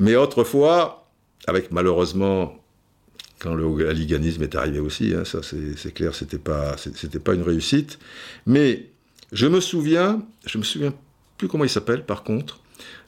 Mais 0.00 0.16
autrefois, 0.16 1.01
avec 1.46 1.72
malheureusement, 1.72 2.54
quand 3.38 3.54
le 3.54 3.64
hooliganisme 3.64 4.42
est 4.42 4.54
arrivé 4.54 4.78
aussi, 4.78 5.14
hein, 5.14 5.24
ça 5.24 5.40
c'est 5.42 5.92
clair, 5.92 6.14
c'était 6.14 6.38
pas, 6.38 6.76
c'était 6.76 7.18
pas 7.18 7.34
une 7.34 7.42
réussite. 7.42 7.98
Mais 8.46 8.86
je 9.32 9.46
me 9.46 9.60
souviens, 9.60 10.22
je 10.46 10.58
me 10.58 10.62
souviens 10.62 10.94
plus 11.38 11.48
comment 11.48 11.64
il 11.64 11.70
s'appelle 11.70 12.04
par 12.04 12.22
contre, 12.22 12.60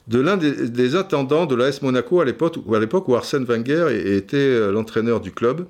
de 0.07 0.19
l'un 0.19 0.37
des, 0.37 0.95
intendants 0.95 1.45
de 1.45 1.55
l'AS 1.55 1.81
Monaco 1.81 2.19
à 2.21 2.25
l'époque, 2.25 2.57
l'époque 2.79 3.07
où 3.07 3.15
Arsène 3.15 3.43
Wenger 3.45 3.87
était 4.17 4.37
euh, 4.37 4.71
l'entraîneur 4.71 5.19
du 5.19 5.31
club. 5.31 5.67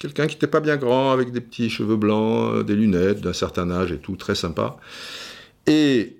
Quelqu'un 0.00 0.26
qui 0.26 0.36
n'était 0.36 0.46
pas 0.46 0.60
bien 0.60 0.76
grand, 0.76 1.10
avec 1.12 1.32
des 1.32 1.40
petits 1.40 1.68
cheveux 1.68 1.96
blancs, 1.96 2.54
euh, 2.54 2.62
des 2.62 2.74
lunettes, 2.74 3.20
d'un 3.20 3.32
certain 3.32 3.70
âge 3.70 3.92
et 3.92 3.98
tout, 3.98 4.16
très 4.16 4.34
sympa. 4.34 4.76
Et 5.66 6.17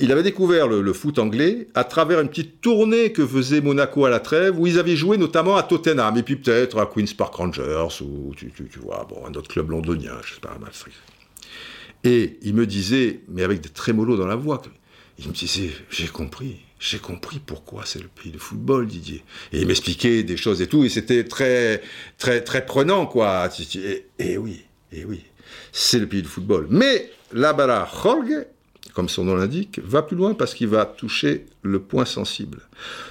il 0.00 0.10
avait 0.12 0.22
découvert 0.22 0.66
le, 0.66 0.92
foot 0.92 1.18
anglais 1.18 1.68
à 1.74 1.84
travers 1.84 2.20
une 2.20 2.28
petite 2.28 2.60
tournée 2.60 3.12
que 3.12 3.26
faisait 3.26 3.60
Monaco 3.60 4.06
à 4.06 4.10
la 4.10 4.18
trêve, 4.18 4.58
où 4.58 4.66
ils 4.66 4.78
avaient 4.78 4.96
joué 4.96 5.18
notamment 5.18 5.56
à 5.56 5.62
Tottenham, 5.62 6.16
et 6.16 6.22
puis 6.22 6.36
peut-être 6.36 6.78
à 6.78 6.86
Queen's 6.86 7.12
Park 7.12 7.34
Rangers, 7.34 7.88
ou 8.00 8.34
tu, 8.34 8.50
vois, 8.80 9.06
bon, 9.08 9.26
un 9.26 9.34
autre 9.34 9.48
club 9.48 9.70
londonien, 9.70 10.14
je 10.24 10.34
sais 10.34 10.40
pas, 10.40 10.56
Et 12.02 12.38
il 12.42 12.54
me 12.54 12.66
disait, 12.66 13.20
mais 13.28 13.42
avec 13.42 13.60
des 13.60 13.68
trémolos 13.68 14.16
dans 14.16 14.26
la 14.26 14.36
voix, 14.36 14.62
il 15.18 15.28
me 15.28 15.34
disait, 15.34 15.70
j'ai 15.90 16.08
compris, 16.08 16.60
j'ai 16.78 16.98
compris 16.98 17.38
pourquoi 17.38 17.82
c'est 17.84 18.00
le 18.00 18.08
pays 18.08 18.32
de 18.32 18.38
football, 18.38 18.86
Didier. 18.86 19.22
Et 19.52 19.60
il 19.60 19.66
m'expliquait 19.66 20.22
des 20.22 20.38
choses 20.38 20.62
et 20.62 20.66
tout, 20.66 20.82
et 20.82 20.88
c'était 20.88 21.24
très, 21.24 21.82
très, 22.16 22.40
très 22.40 22.64
prenant, 22.64 23.04
quoi. 23.04 23.50
Et, 24.18 24.38
oui, 24.38 24.64
et 24.92 25.04
oui, 25.04 25.22
c'est 25.72 25.98
le 25.98 26.06
pays 26.06 26.22
de 26.22 26.26
football. 26.26 26.68
Mais 26.70 27.10
la 27.32 27.52
Bala 27.52 27.84
comme 28.94 29.08
son 29.08 29.24
nom 29.24 29.36
l'indique, 29.36 29.80
va 29.84 30.02
plus 30.02 30.16
loin 30.16 30.34
parce 30.34 30.54
qu'il 30.54 30.68
va 30.68 30.84
toucher 30.84 31.46
le 31.62 31.80
point 31.80 32.04
sensible. 32.04 32.60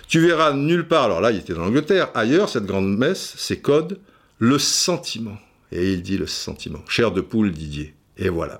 Tu 0.07 0.19
verras 0.19 0.53
nulle 0.53 0.87
part, 0.87 1.05
alors 1.05 1.21
là 1.21 1.31
il 1.31 1.39
était 1.39 1.53
dans 1.53 1.61
l'Angleterre, 1.61 2.09
ailleurs, 2.13 2.49
cette 2.49 2.65
grande 2.65 2.97
messe, 2.97 3.35
ses 3.37 3.59
codes, 3.59 3.99
le 4.39 4.57
sentiment. 4.57 5.37
Et 5.71 5.93
il 5.93 6.01
dit 6.01 6.17
le 6.17 6.27
sentiment. 6.27 6.79
Cher 6.87 7.11
de 7.11 7.21
poule, 7.21 7.51
Didier. 7.51 7.93
Et 8.17 8.29
voilà. 8.29 8.59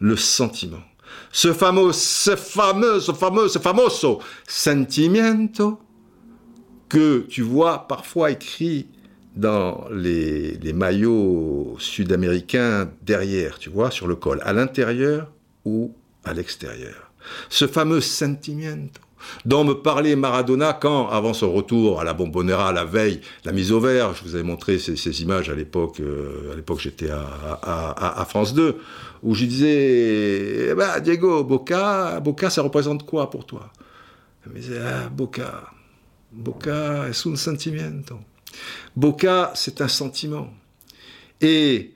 Le 0.00 0.16
sentiment. 0.16 0.82
Ce 1.30 1.52
fameux, 1.52 1.92
ce 1.92 2.34
fameux, 2.36 3.00
ce 3.00 3.12
fameux, 3.12 3.48
ce 3.48 3.58
famoso 3.58 4.20
sentimiento 4.48 5.78
que 6.88 7.20
tu 7.28 7.42
vois 7.42 7.86
parfois 7.86 8.30
écrit 8.30 8.88
dans 9.36 9.84
les, 9.90 10.52
les 10.58 10.72
maillots 10.72 11.76
sud-américains 11.78 12.90
derrière, 13.02 13.58
tu 13.58 13.68
vois, 13.68 13.90
sur 13.90 14.06
le 14.06 14.16
col. 14.16 14.40
À 14.44 14.52
l'intérieur 14.52 15.32
ou 15.64 15.94
à 16.24 16.32
l'extérieur. 16.32 17.10
Ce 17.48 17.66
fameux 17.66 18.00
sentimiento 18.00 19.00
dont 19.44 19.64
me 19.64 19.74
parlait 19.74 20.16
Maradona 20.16 20.72
quand, 20.72 21.08
avant 21.08 21.34
son 21.34 21.52
retour 21.52 22.00
à 22.00 22.04
la 22.04 22.14
Bombonera 22.14 22.72
la 22.72 22.84
veille, 22.84 23.20
la 23.44 23.52
mise 23.52 23.72
au 23.72 23.80
vert, 23.80 24.14
je 24.14 24.22
vous 24.22 24.34
avais 24.34 24.44
montré 24.44 24.78
ces, 24.78 25.22
images 25.22 25.48
à 25.48 25.54
l'époque, 25.54 26.00
euh, 26.00 26.52
à 26.52 26.56
l'époque 26.56 26.80
j'étais 26.80 27.08
à, 27.10 28.26
France 28.28 28.54
2, 28.54 28.78
où 29.22 29.34
je 29.34 29.44
disais, 29.44 30.70
eh 30.70 30.74
ben, 30.74 31.00
Diego, 31.00 31.44
Boca, 31.44 32.20
Boca, 32.20 32.50
ça 32.50 32.62
représente 32.62 33.06
quoi 33.06 33.30
pour 33.30 33.46
toi? 33.46 33.70
Il 34.46 34.52
me 34.52 34.58
disait, 34.58 34.80
ah, 34.84 35.08
Boca, 35.08 35.64
Boca 36.32 37.08
es 37.08 37.26
un 37.26 37.36
sentimiento. 37.36 38.18
Boca, 38.94 39.52
c'est 39.54 39.80
un 39.80 39.88
sentiment. 39.88 40.52
Et 41.40 41.93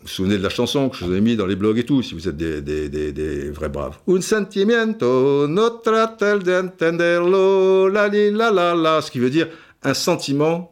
Vous 0.00 0.06
vous 0.06 0.08
souvenez 0.08 0.38
de 0.38 0.42
la 0.44 0.48
chanson 0.48 0.88
que 0.88 0.96
je 0.96 1.04
vous 1.04 1.14
ai 1.14 1.20
mis 1.20 1.34
dans 1.34 1.46
les 1.46 1.56
blogs 1.56 1.78
et 1.78 1.84
tout, 1.84 2.02
si 2.02 2.14
vous 2.14 2.28
êtes 2.28 2.36
des, 2.36 2.62
des, 2.62 2.88
des, 2.88 3.10
des 3.10 3.50
vrais 3.50 3.68
braves. 3.68 3.98
Un 4.06 4.20
sentimiento, 4.20 5.48
no 5.48 5.70
tratel 5.70 6.44
d'entenderlo, 6.44 7.88
la 7.88 8.08
la 8.08 8.50
la 8.52 8.74
la. 8.76 9.02
Ce 9.02 9.10
qui 9.10 9.18
veut 9.18 9.30
dire, 9.30 9.48
un 9.82 9.94
sentiment, 9.94 10.70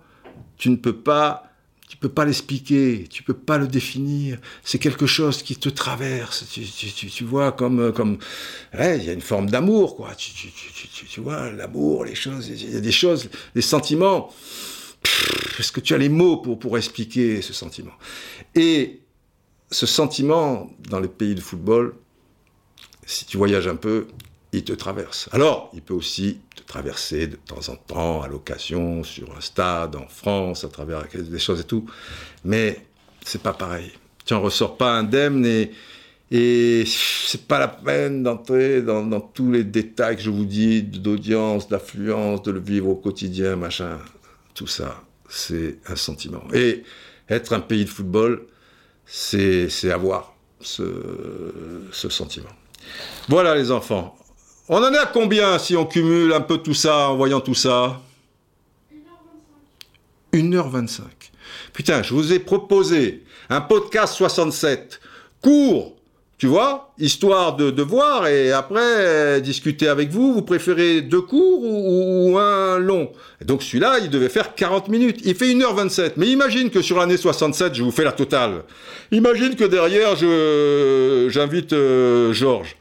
tu 0.56 0.70
ne 0.70 0.76
peux 0.76 0.94
pas 0.94 1.42
tu 1.88 1.96
peux 1.96 2.08
pas 2.08 2.24
l'expliquer, 2.24 3.06
tu 3.08 3.22
peux 3.22 3.34
pas 3.34 3.58
le 3.58 3.68
définir. 3.68 4.38
C'est 4.62 4.78
quelque 4.78 5.06
chose 5.06 5.42
qui 5.42 5.56
te 5.56 5.68
traverse. 5.68 6.44
Tu, 6.52 6.62
tu, 6.62 7.06
tu, 7.08 7.24
vois 7.24 7.52
comme 7.52 7.92
comme 7.92 8.18
il 8.74 9.04
y 9.04 9.10
a 9.10 9.12
une 9.12 9.20
forme 9.20 9.48
d'amour 9.48 9.96
quoi. 9.96 10.10
Tu, 10.14 11.20
vois 11.20 11.50
l'amour, 11.52 12.04
les 12.04 12.14
choses, 12.14 12.48
il 12.48 12.74
y 12.74 12.76
a 12.76 12.80
des 12.80 12.92
choses, 12.92 13.28
des 13.54 13.62
sentiments. 13.62 14.32
Est-ce 15.58 15.72
que 15.72 15.80
tu 15.80 15.94
as 15.94 15.98
les 15.98 16.08
mots 16.08 16.36
pour 16.36 16.58
pour 16.58 16.76
expliquer 16.76 17.40
ce 17.40 17.52
sentiment? 17.52 17.92
Et 18.54 19.00
ce 19.70 19.86
sentiment 19.86 20.70
dans 20.88 21.00
les 21.00 21.08
pays 21.08 21.34
de 21.34 21.40
football, 21.40 21.94
si 23.04 23.24
tu 23.24 23.36
voyages 23.36 23.68
un 23.68 23.76
peu, 23.76 24.06
il 24.52 24.64
te 24.64 24.72
traverse. 24.72 25.28
Alors, 25.32 25.70
il 25.74 25.82
peut 25.82 25.94
aussi 25.94 26.40
te 26.54 26.62
traverser 26.62 27.26
de 27.26 27.36
temps 27.36 27.68
en 27.68 27.76
temps, 27.76 28.22
à 28.22 28.28
l'occasion, 28.28 29.02
sur 29.04 29.36
un 29.36 29.40
stade, 29.40 29.96
en 29.96 30.08
France, 30.08 30.64
à 30.64 30.68
travers 30.68 31.04
des 31.12 31.38
choses 31.38 31.60
et 31.60 31.64
tout. 31.64 31.86
Mais 32.44 32.86
c'est 33.24 33.42
pas 33.42 33.52
pareil. 33.52 33.92
Tu 34.24 34.34
en 34.34 34.40
ressors 34.40 34.76
pas 34.76 34.92
indemne 34.92 35.44
et, 35.44 35.72
et 36.30 36.84
c'est 36.86 37.46
pas 37.46 37.58
la 37.58 37.68
peine 37.68 38.22
d'entrer 38.22 38.82
dans, 38.82 39.04
dans, 39.04 39.20
tous 39.20 39.52
les 39.52 39.62
détails 39.64 40.16
que 40.16 40.22
je 40.22 40.30
vous 40.30 40.44
dis, 40.44 40.82
d'audience, 40.82 41.68
d'affluence, 41.68 42.42
de 42.42 42.50
le 42.50 42.60
vivre 42.60 42.88
au 42.88 42.96
quotidien, 42.96 43.56
machin. 43.56 43.98
Tout 44.54 44.66
ça, 44.66 45.02
c'est 45.28 45.78
un 45.86 45.96
sentiment. 45.96 46.42
Et 46.54 46.82
être 47.28 47.52
un 47.52 47.60
pays 47.60 47.84
de 47.84 47.90
football, 47.90 48.46
c'est 49.06 49.90
avoir 49.90 50.34
ce, 50.60 50.82
ce 51.92 52.08
sentiment. 52.08 52.50
Voilà 53.28 53.54
les 53.54 53.70
enfants. 53.70 54.16
On 54.68 54.82
en 54.82 54.92
est 54.92 54.98
à 54.98 55.06
combien 55.06 55.58
si 55.58 55.76
on 55.76 55.86
cumule 55.86 56.32
un 56.32 56.40
peu 56.40 56.58
tout 56.58 56.74
ça 56.74 57.10
en 57.10 57.16
voyant 57.16 57.40
tout 57.40 57.54
ça? 57.54 58.00
1h25. 60.32 60.50
1h25. 60.50 61.00
Putain, 61.72 62.02
je 62.02 62.14
vous 62.14 62.32
ai 62.32 62.38
proposé 62.38 63.24
un 63.48 63.60
podcast 63.60 64.14
67, 64.14 65.00
court, 65.40 65.95
tu 66.38 66.48
vois, 66.48 66.92
histoire 66.98 67.56
de, 67.56 67.82
voir 67.82 68.26
et 68.26 68.52
après 68.52 68.80
euh, 68.82 69.40
discuter 69.40 69.88
avec 69.88 70.10
vous. 70.10 70.34
Vous 70.34 70.42
préférez 70.42 71.00
deux 71.00 71.22
courts 71.22 71.62
ou, 71.62 72.36
un 72.38 72.78
long? 72.78 73.10
Donc 73.42 73.62
celui-là, 73.62 74.00
il 74.00 74.10
devait 74.10 74.28
faire 74.28 74.54
40 74.54 74.88
minutes. 74.88 75.20
Il 75.24 75.34
fait 75.34 75.46
1h27. 75.46 76.12
Mais 76.18 76.28
imagine 76.28 76.68
que 76.68 76.82
sur 76.82 76.98
l'année 76.98 77.16
67, 77.16 77.74
je 77.74 77.82
vous 77.82 77.90
fais 77.90 78.04
la 78.04 78.12
totale. 78.12 78.64
Imagine 79.12 79.56
que 79.56 79.64
derrière, 79.64 80.14
j'invite 81.30 81.72
euh, 81.72 82.34
Georges. 82.34 82.76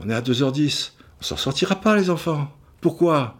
On 0.00 0.10
est 0.10 0.14
à 0.14 0.20
2h10. 0.20 0.90
On 1.20 1.22
s'en 1.22 1.36
sortira 1.36 1.76
pas, 1.76 1.94
les 1.94 2.10
enfants. 2.10 2.50
Pourquoi? 2.80 3.36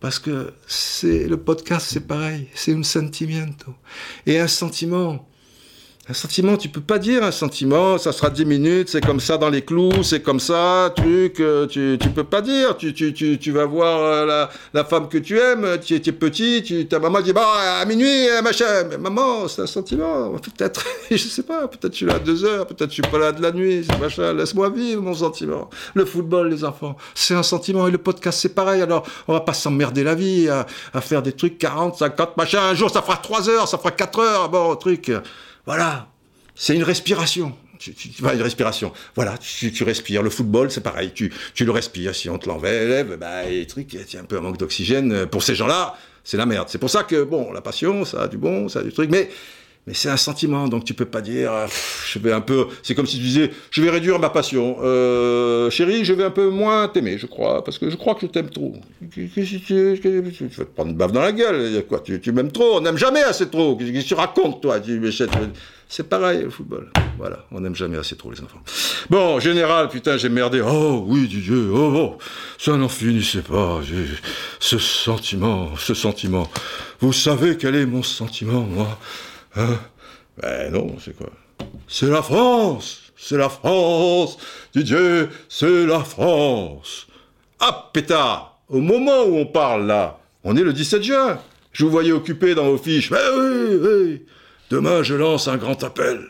Parce 0.00 0.18
que 0.18 0.52
c'est 0.66 1.28
le 1.28 1.36
podcast, 1.36 1.86
c'est 1.88 2.08
pareil. 2.08 2.48
C'est 2.54 2.74
un 2.74 2.82
sentimiento. 2.82 3.72
Et 4.26 4.40
un 4.40 4.48
sentiment, 4.48 5.28
un 6.06 6.12
sentiment, 6.12 6.58
tu 6.58 6.68
peux 6.68 6.82
pas 6.82 6.98
dire 6.98 7.22
un 7.24 7.30
sentiment, 7.30 7.96
ça 7.96 8.12
sera 8.12 8.28
10 8.28 8.44
minutes, 8.44 8.90
c'est 8.90 9.00
comme 9.00 9.20
ça 9.20 9.38
dans 9.38 9.48
les 9.48 9.62
clous, 9.62 10.02
c'est 10.02 10.20
comme 10.20 10.38
ça, 10.38 10.92
truc, 10.94 11.40
euh, 11.40 11.66
tu, 11.66 11.96
tu 11.98 12.10
peux 12.10 12.24
pas 12.24 12.42
dire, 12.42 12.76
tu, 12.76 12.92
tu, 12.92 13.14
tu, 13.14 13.38
tu 13.38 13.50
vas 13.52 13.64
voir 13.64 14.00
euh, 14.02 14.26
la, 14.26 14.50
la, 14.74 14.84
femme 14.84 15.08
que 15.08 15.16
tu 15.16 15.38
aimes, 15.38 15.78
tu, 15.82 15.94
es 15.94 16.00
petit, 16.12 16.62
tu, 16.62 16.86
ta 16.86 16.98
maman 16.98 17.22
dit, 17.22 17.32
bah, 17.32 17.80
à 17.80 17.84
minuit, 17.86 18.28
euh, 18.28 18.42
machin, 18.42 18.84
mais 18.90 18.98
maman, 18.98 19.48
c'est 19.48 19.62
un 19.62 19.66
sentiment, 19.66 20.30
peut-être, 20.32 20.84
je 21.10 21.16
sais 21.16 21.42
pas, 21.42 21.68
peut-être 21.68 21.92
je 21.92 21.96
suis 21.96 22.06
là 22.06 22.16
à 22.16 22.18
2 22.18 22.44
heures, 22.44 22.66
peut-être 22.66 22.90
je 22.90 23.00
suis 23.00 23.10
pas 23.10 23.18
là 23.18 23.32
de 23.32 23.40
la 23.40 23.52
nuit, 23.52 23.86
machin, 23.98 24.34
laisse-moi 24.34 24.68
vivre 24.68 25.00
mon 25.00 25.14
sentiment. 25.14 25.70
Le 25.94 26.04
football, 26.04 26.50
les 26.50 26.64
enfants, 26.64 26.96
c'est 27.14 27.34
un 27.34 27.42
sentiment, 27.42 27.88
et 27.88 27.90
le 27.90 27.98
podcast, 27.98 28.40
c'est 28.42 28.54
pareil, 28.54 28.82
alors 28.82 29.06
on 29.26 29.32
va 29.32 29.40
pas 29.40 29.54
s'emmerder 29.54 30.04
la 30.04 30.14
vie 30.14 30.50
à, 30.50 30.66
à 30.92 31.00
faire 31.00 31.22
des 31.22 31.32
trucs 31.32 31.56
40, 31.56 31.96
50, 31.96 32.36
machin, 32.36 32.60
un 32.60 32.74
jour 32.74 32.90
ça 32.90 33.00
fera 33.00 33.16
3 33.16 33.48
heures, 33.48 33.68
ça 33.68 33.78
fera 33.78 33.90
4 33.90 34.18
heures, 34.18 34.48
bon, 34.50 34.76
truc. 34.76 35.10
Voilà, 35.66 36.08
c'est 36.54 36.74
une 36.74 36.82
respiration. 36.82 37.56
Tu, 37.78 37.92
une 38.20 38.42
respiration. 38.42 38.92
Voilà, 39.14 39.36
tu, 39.38 39.82
respires. 39.82 40.22
Le 40.22 40.30
football, 40.30 40.70
c'est 40.70 40.80
pareil. 40.80 41.12
Tu, 41.12 41.32
le 41.58 41.70
respires. 41.70 42.14
Si 42.14 42.30
on 42.30 42.38
te 42.38 42.48
l'enlève, 42.48 43.16
bah, 43.16 43.44
les 43.44 43.66
trucs, 43.66 43.92
il 43.92 44.00
y 44.00 44.16
a 44.16 44.20
un 44.20 44.24
peu 44.24 44.38
un 44.38 44.40
manque 44.40 44.58
d'oxygène. 44.58 45.26
Pour 45.26 45.42
ces 45.42 45.54
gens-là, 45.54 45.96
c'est 46.22 46.36
la 46.36 46.46
merde. 46.46 46.68
C'est 46.70 46.78
pour 46.78 46.90
ça 46.90 47.02
que, 47.02 47.22
bon, 47.24 47.52
la 47.52 47.60
passion, 47.60 48.04
ça 48.04 48.22
a 48.22 48.28
du 48.28 48.38
bon, 48.38 48.68
ça 48.68 48.80
a 48.80 48.82
du 48.82 48.92
truc. 48.92 49.10
Mais 49.10 49.28
mais 49.86 49.92
c'est 49.92 50.08
un 50.08 50.16
sentiment, 50.16 50.66
donc 50.68 50.84
tu 50.84 50.94
peux 50.94 51.04
pas 51.04 51.20
dire, 51.20 51.52
je 52.06 52.18
vais 52.18 52.32
un 52.32 52.40
peu. 52.40 52.68
C'est 52.82 52.94
comme 52.94 53.06
si 53.06 53.18
tu 53.18 53.22
disais, 53.22 53.50
je 53.70 53.82
vais 53.82 53.90
réduire 53.90 54.18
ma 54.18 54.30
passion. 54.30 54.78
Euh, 54.82 55.68
chérie, 55.68 56.06
je 56.06 56.14
vais 56.14 56.24
un 56.24 56.30
peu 56.30 56.48
moins 56.48 56.88
t'aimer, 56.88 57.18
je 57.18 57.26
crois, 57.26 57.62
parce 57.62 57.78
que 57.78 57.90
je 57.90 57.96
crois 57.96 58.14
que 58.14 58.22
je 58.22 58.26
t'aime 58.28 58.48
trop. 58.48 58.74
Tu, 59.12 59.26
vas 59.26 59.44
te 59.44 60.62
prendre 60.70 60.90
une 60.90 60.96
baffe 60.96 61.12
dans 61.12 61.20
la 61.20 61.32
gueule. 61.32 61.84
Quoi, 61.86 62.00
tu, 62.00 62.32
m'aimes 62.32 62.50
trop, 62.50 62.78
on 62.78 62.80
n'aime 62.80 62.96
jamais 62.96 63.22
assez 63.22 63.50
trop. 63.50 63.76
Qu'est-ce 63.76 63.92
que 63.92 64.08
tu 64.08 64.14
racontes, 64.14 64.62
toi? 64.62 64.80
C'est 65.86 66.08
pareil, 66.08 66.44
le 66.44 66.50
football. 66.50 66.90
Voilà, 67.18 67.44
on 67.52 67.60
n'aime 67.60 67.74
jamais 67.74 67.98
assez 67.98 68.16
trop 68.16 68.30
les 68.30 68.40
enfants. 68.40 68.60
Bon, 69.10 69.38
général, 69.38 69.88
putain, 69.88 70.16
j'ai 70.16 70.30
merdé. 70.30 70.62
Oh, 70.62 71.04
oui, 71.06 71.28
Dieu, 71.28 71.70
oh, 71.74 72.16
ça 72.58 72.74
n'en 72.78 72.88
finissait 72.88 73.42
pas. 73.42 73.80
Ce 74.60 74.78
sentiment, 74.78 75.76
ce 75.76 75.92
sentiment. 75.92 76.50
Vous 77.00 77.12
savez 77.12 77.58
quel 77.58 77.76
est 77.76 77.86
mon 77.86 78.02
sentiment, 78.02 78.62
moi? 78.62 78.98
Hein? 79.56 79.78
Ben 80.40 80.72
non, 80.72 80.96
c'est 80.98 81.16
quoi? 81.16 81.30
C'est 81.86 82.08
la 82.08 82.22
France 82.22 83.12
C'est 83.16 83.36
la 83.36 83.48
France 83.48 84.36
Didier, 84.74 85.26
c'est 85.48 85.86
la 85.86 86.00
France 86.00 87.06
Ah, 87.60 87.90
pétard 87.92 88.58
Au 88.68 88.80
moment 88.80 89.22
où 89.24 89.36
on 89.36 89.46
parle, 89.46 89.86
là, 89.86 90.18
on 90.42 90.56
est 90.56 90.62
le 90.62 90.72
17 90.72 91.02
juin. 91.02 91.38
Je 91.72 91.84
vous 91.84 91.90
voyais 91.90 92.12
occupé 92.12 92.54
dans 92.54 92.64
vos 92.64 92.78
fiches. 92.78 93.10
Mais 93.10 93.18
oui, 93.36 93.76
oui 93.82 94.22
Demain, 94.70 95.02
je 95.02 95.14
lance 95.14 95.46
un 95.48 95.56
grand 95.56 95.82
appel 95.84 96.20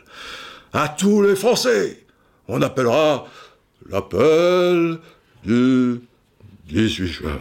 à 0.73 0.89
tous 0.89 1.21
les 1.21 1.35
Français. 1.35 2.05
On 2.47 2.61
appellera 2.61 3.25
l'appel 3.89 4.99
du 5.43 6.01
18 6.67 7.07
juin. 7.07 7.39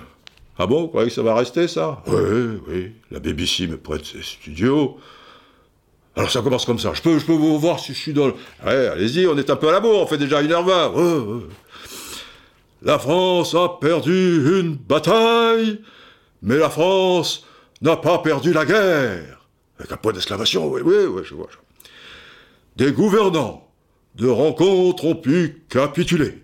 Ah 0.58 0.66
bon, 0.66 0.82
vous 0.82 0.88
croyez 0.88 1.08
que 1.08 1.14
ça 1.14 1.22
va 1.22 1.34
rester, 1.34 1.66
ça? 1.66 2.00
Oui, 2.06 2.60
oui. 2.68 2.92
La 3.10 3.18
BBC 3.18 3.66
me 3.66 3.76
prête 3.76 4.04
ses 4.04 4.22
studios. 4.22 4.98
Alors 6.16 6.30
ça 6.30 6.42
commence 6.42 6.64
comme 6.64 6.78
ça. 6.78 6.92
Je 6.94 7.02
peux, 7.02 7.18
je 7.18 7.26
peux 7.26 7.32
vous 7.32 7.58
voir 7.58 7.80
si 7.80 7.92
je 7.92 7.98
suis 7.98 8.12
dans 8.12 8.32
allez-y, 8.64 9.26
on 9.26 9.36
est 9.36 9.50
un 9.50 9.56
peu 9.56 9.68
à 9.68 9.72
la 9.72 9.80
bourre, 9.80 10.02
on 10.02 10.06
fait 10.06 10.18
déjà 10.18 10.42
une 10.42 10.52
heure 10.52 10.64
vingt. 10.64 10.92
La 12.82 12.98
France 12.98 13.54
a 13.54 13.68
perdu 13.80 14.60
une 14.60 14.74
bataille, 14.76 15.80
mais 16.42 16.56
la 16.56 16.70
France 16.70 17.44
n'a 17.80 17.96
pas 17.96 18.18
perdu 18.18 18.52
la 18.52 18.64
guerre. 18.64 19.46
Avec 19.78 19.90
un 19.90 19.96
point 19.96 20.12
d'exclamation, 20.12 20.70
oui, 20.70 20.82
oui, 20.84 21.06
oui, 21.08 21.22
je 21.24 21.34
vois. 21.34 21.48
Des 22.76 22.92
gouvernants 22.92 23.68
de 24.14 24.28
rencontres 24.28 25.04
ont 25.04 25.16
pu 25.16 25.64
capituler, 25.68 26.42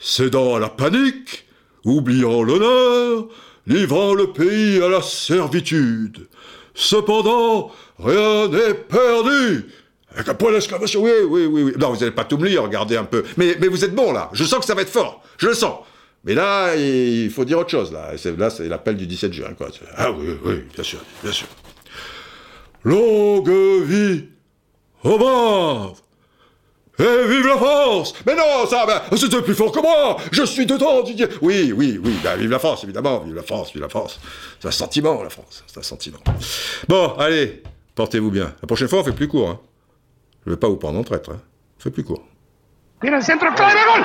cédant 0.00 0.56
à 0.56 0.58
la 0.58 0.68
panique, 0.68 1.46
oubliant 1.84 2.42
l'honneur, 2.42 3.26
livrant 3.66 4.14
le 4.14 4.32
pays 4.32 4.82
à 4.82 4.88
la 4.88 5.02
servitude. 5.02 6.26
Cependant, 6.74 7.70
rien 7.98 8.48
n'est 8.48 8.74
perdu. 8.74 9.66
Avec 10.14 10.28
un 10.28 10.34
point 10.34 10.52
d'exclamation, 10.52 11.02
oui, 11.02 11.10
oui, 11.28 11.46
oui, 11.46 11.62
oui. 11.62 11.72
Non, 11.78 11.90
vous 11.90 12.00
n'allez 12.00 12.12
pas 12.12 12.24
tout 12.24 12.38
me 12.38 12.46
lire, 12.46 12.62
regardez 12.62 12.96
un 12.96 13.04
peu. 13.04 13.22
Mais, 13.36 13.56
mais 13.60 13.68
vous 13.68 13.84
êtes 13.84 13.94
bon, 13.94 14.12
là. 14.12 14.30
Je 14.32 14.44
sens 14.44 14.60
que 14.60 14.64
ça 14.64 14.74
va 14.74 14.82
être 14.82 14.90
fort. 14.90 15.22
Je 15.36 15.48
le 15.48 15.54
sens. 15.54 15.80
Mais 16.24 16.34
là, 16.34 16.74
il 16.74 17.30
faut 17.30 17.44
dire 17.44 17.58
autre 17.58 17.70
chose, 17.70 17.92
là. 17.92 18.12
Là, 18.38 18.50
c'est 18.50 18.68
l'appel 18.68 18.96
du 18.96 19.06
17 19.06 19.32
juin, 19.32 19.52
quoi. 19.56 19.68
Ah 19.96 20.10
oui, 20.10 20.36
oui, 20.44 20.64
bien 20.74 20.84
sûr, 20.84 21.00
bien 21.22 21.32
sûr. 21.32 21.46
Longue 22.82 23.50
vie 23.84 24.24
au 25.04 25.18
braves 25.18 26.00
et 26.98 27.28
vive 27.28 27.46
la 27.46 27.56
France 27.56 28.14
Mais 28.26 28.34
non, 28.34 28.66
ça, 28.66 28.86
ben, 28.86 29.02
c'était 29.16 29.42
plus 29.42 29.54
fort 29.54 29.70
que 29.70 29.80
moi 29.80 30.16
Je 30.32 30.44
suis 30.44 30.64
dedans, 30.64 31.02
Didier 31.02 31.26
Oui, 31.42 31.72
oui, 31.76 32.00
oui, 32.02 32.14
ben, 32.24 32.36
vive 32.36 32.50
la 32.50 32.58
France, 32.58 32.84
évidemment, 32.84 33.20
vive 33.20 33.34
la 33.34 33.42
France, 33.42 33.72
vive 33.72 33.82
la 33.82 33.88
France. 33.88 34.18
C'est 34.60 34.68
un 34.68 34.70
sentiment, 34.70 35.22
la 35.22 35.28
France, 35.28 35.62
c'est 35.66 35.78
un 35.78 35.82
sentiment. 35.82 36.18
Bon, 36.88 37.12
allez, 37.18 37.62
portez-vous 37.96 38.30
bien. 38.30 38.54
La 38.62 38.66
prochaine 38.66 38.86
fois, 38.86 39.00
on 39.00 39.04
fait 39.04 39.12
plus 39.12 39.26
court. 39.26 39.50
Hein. 39.50 39.60
Je 40.46 40.52
vais 40.52 40.56
pas 40.56 40.68
vous 40.68 40.76
prendre 40.76 40.98
en 41.00 41.02
traître. 41.02 41.30
Hein. 41.30 41.40
Fait 41.78 41.90
plus 41.90 42.04
court. 42.04 42.22
Tira 43.00 43.16
el 43.16 43.22
centro, 43.22 43.52
clave, 43.52 43.76
gol 43.92 44.04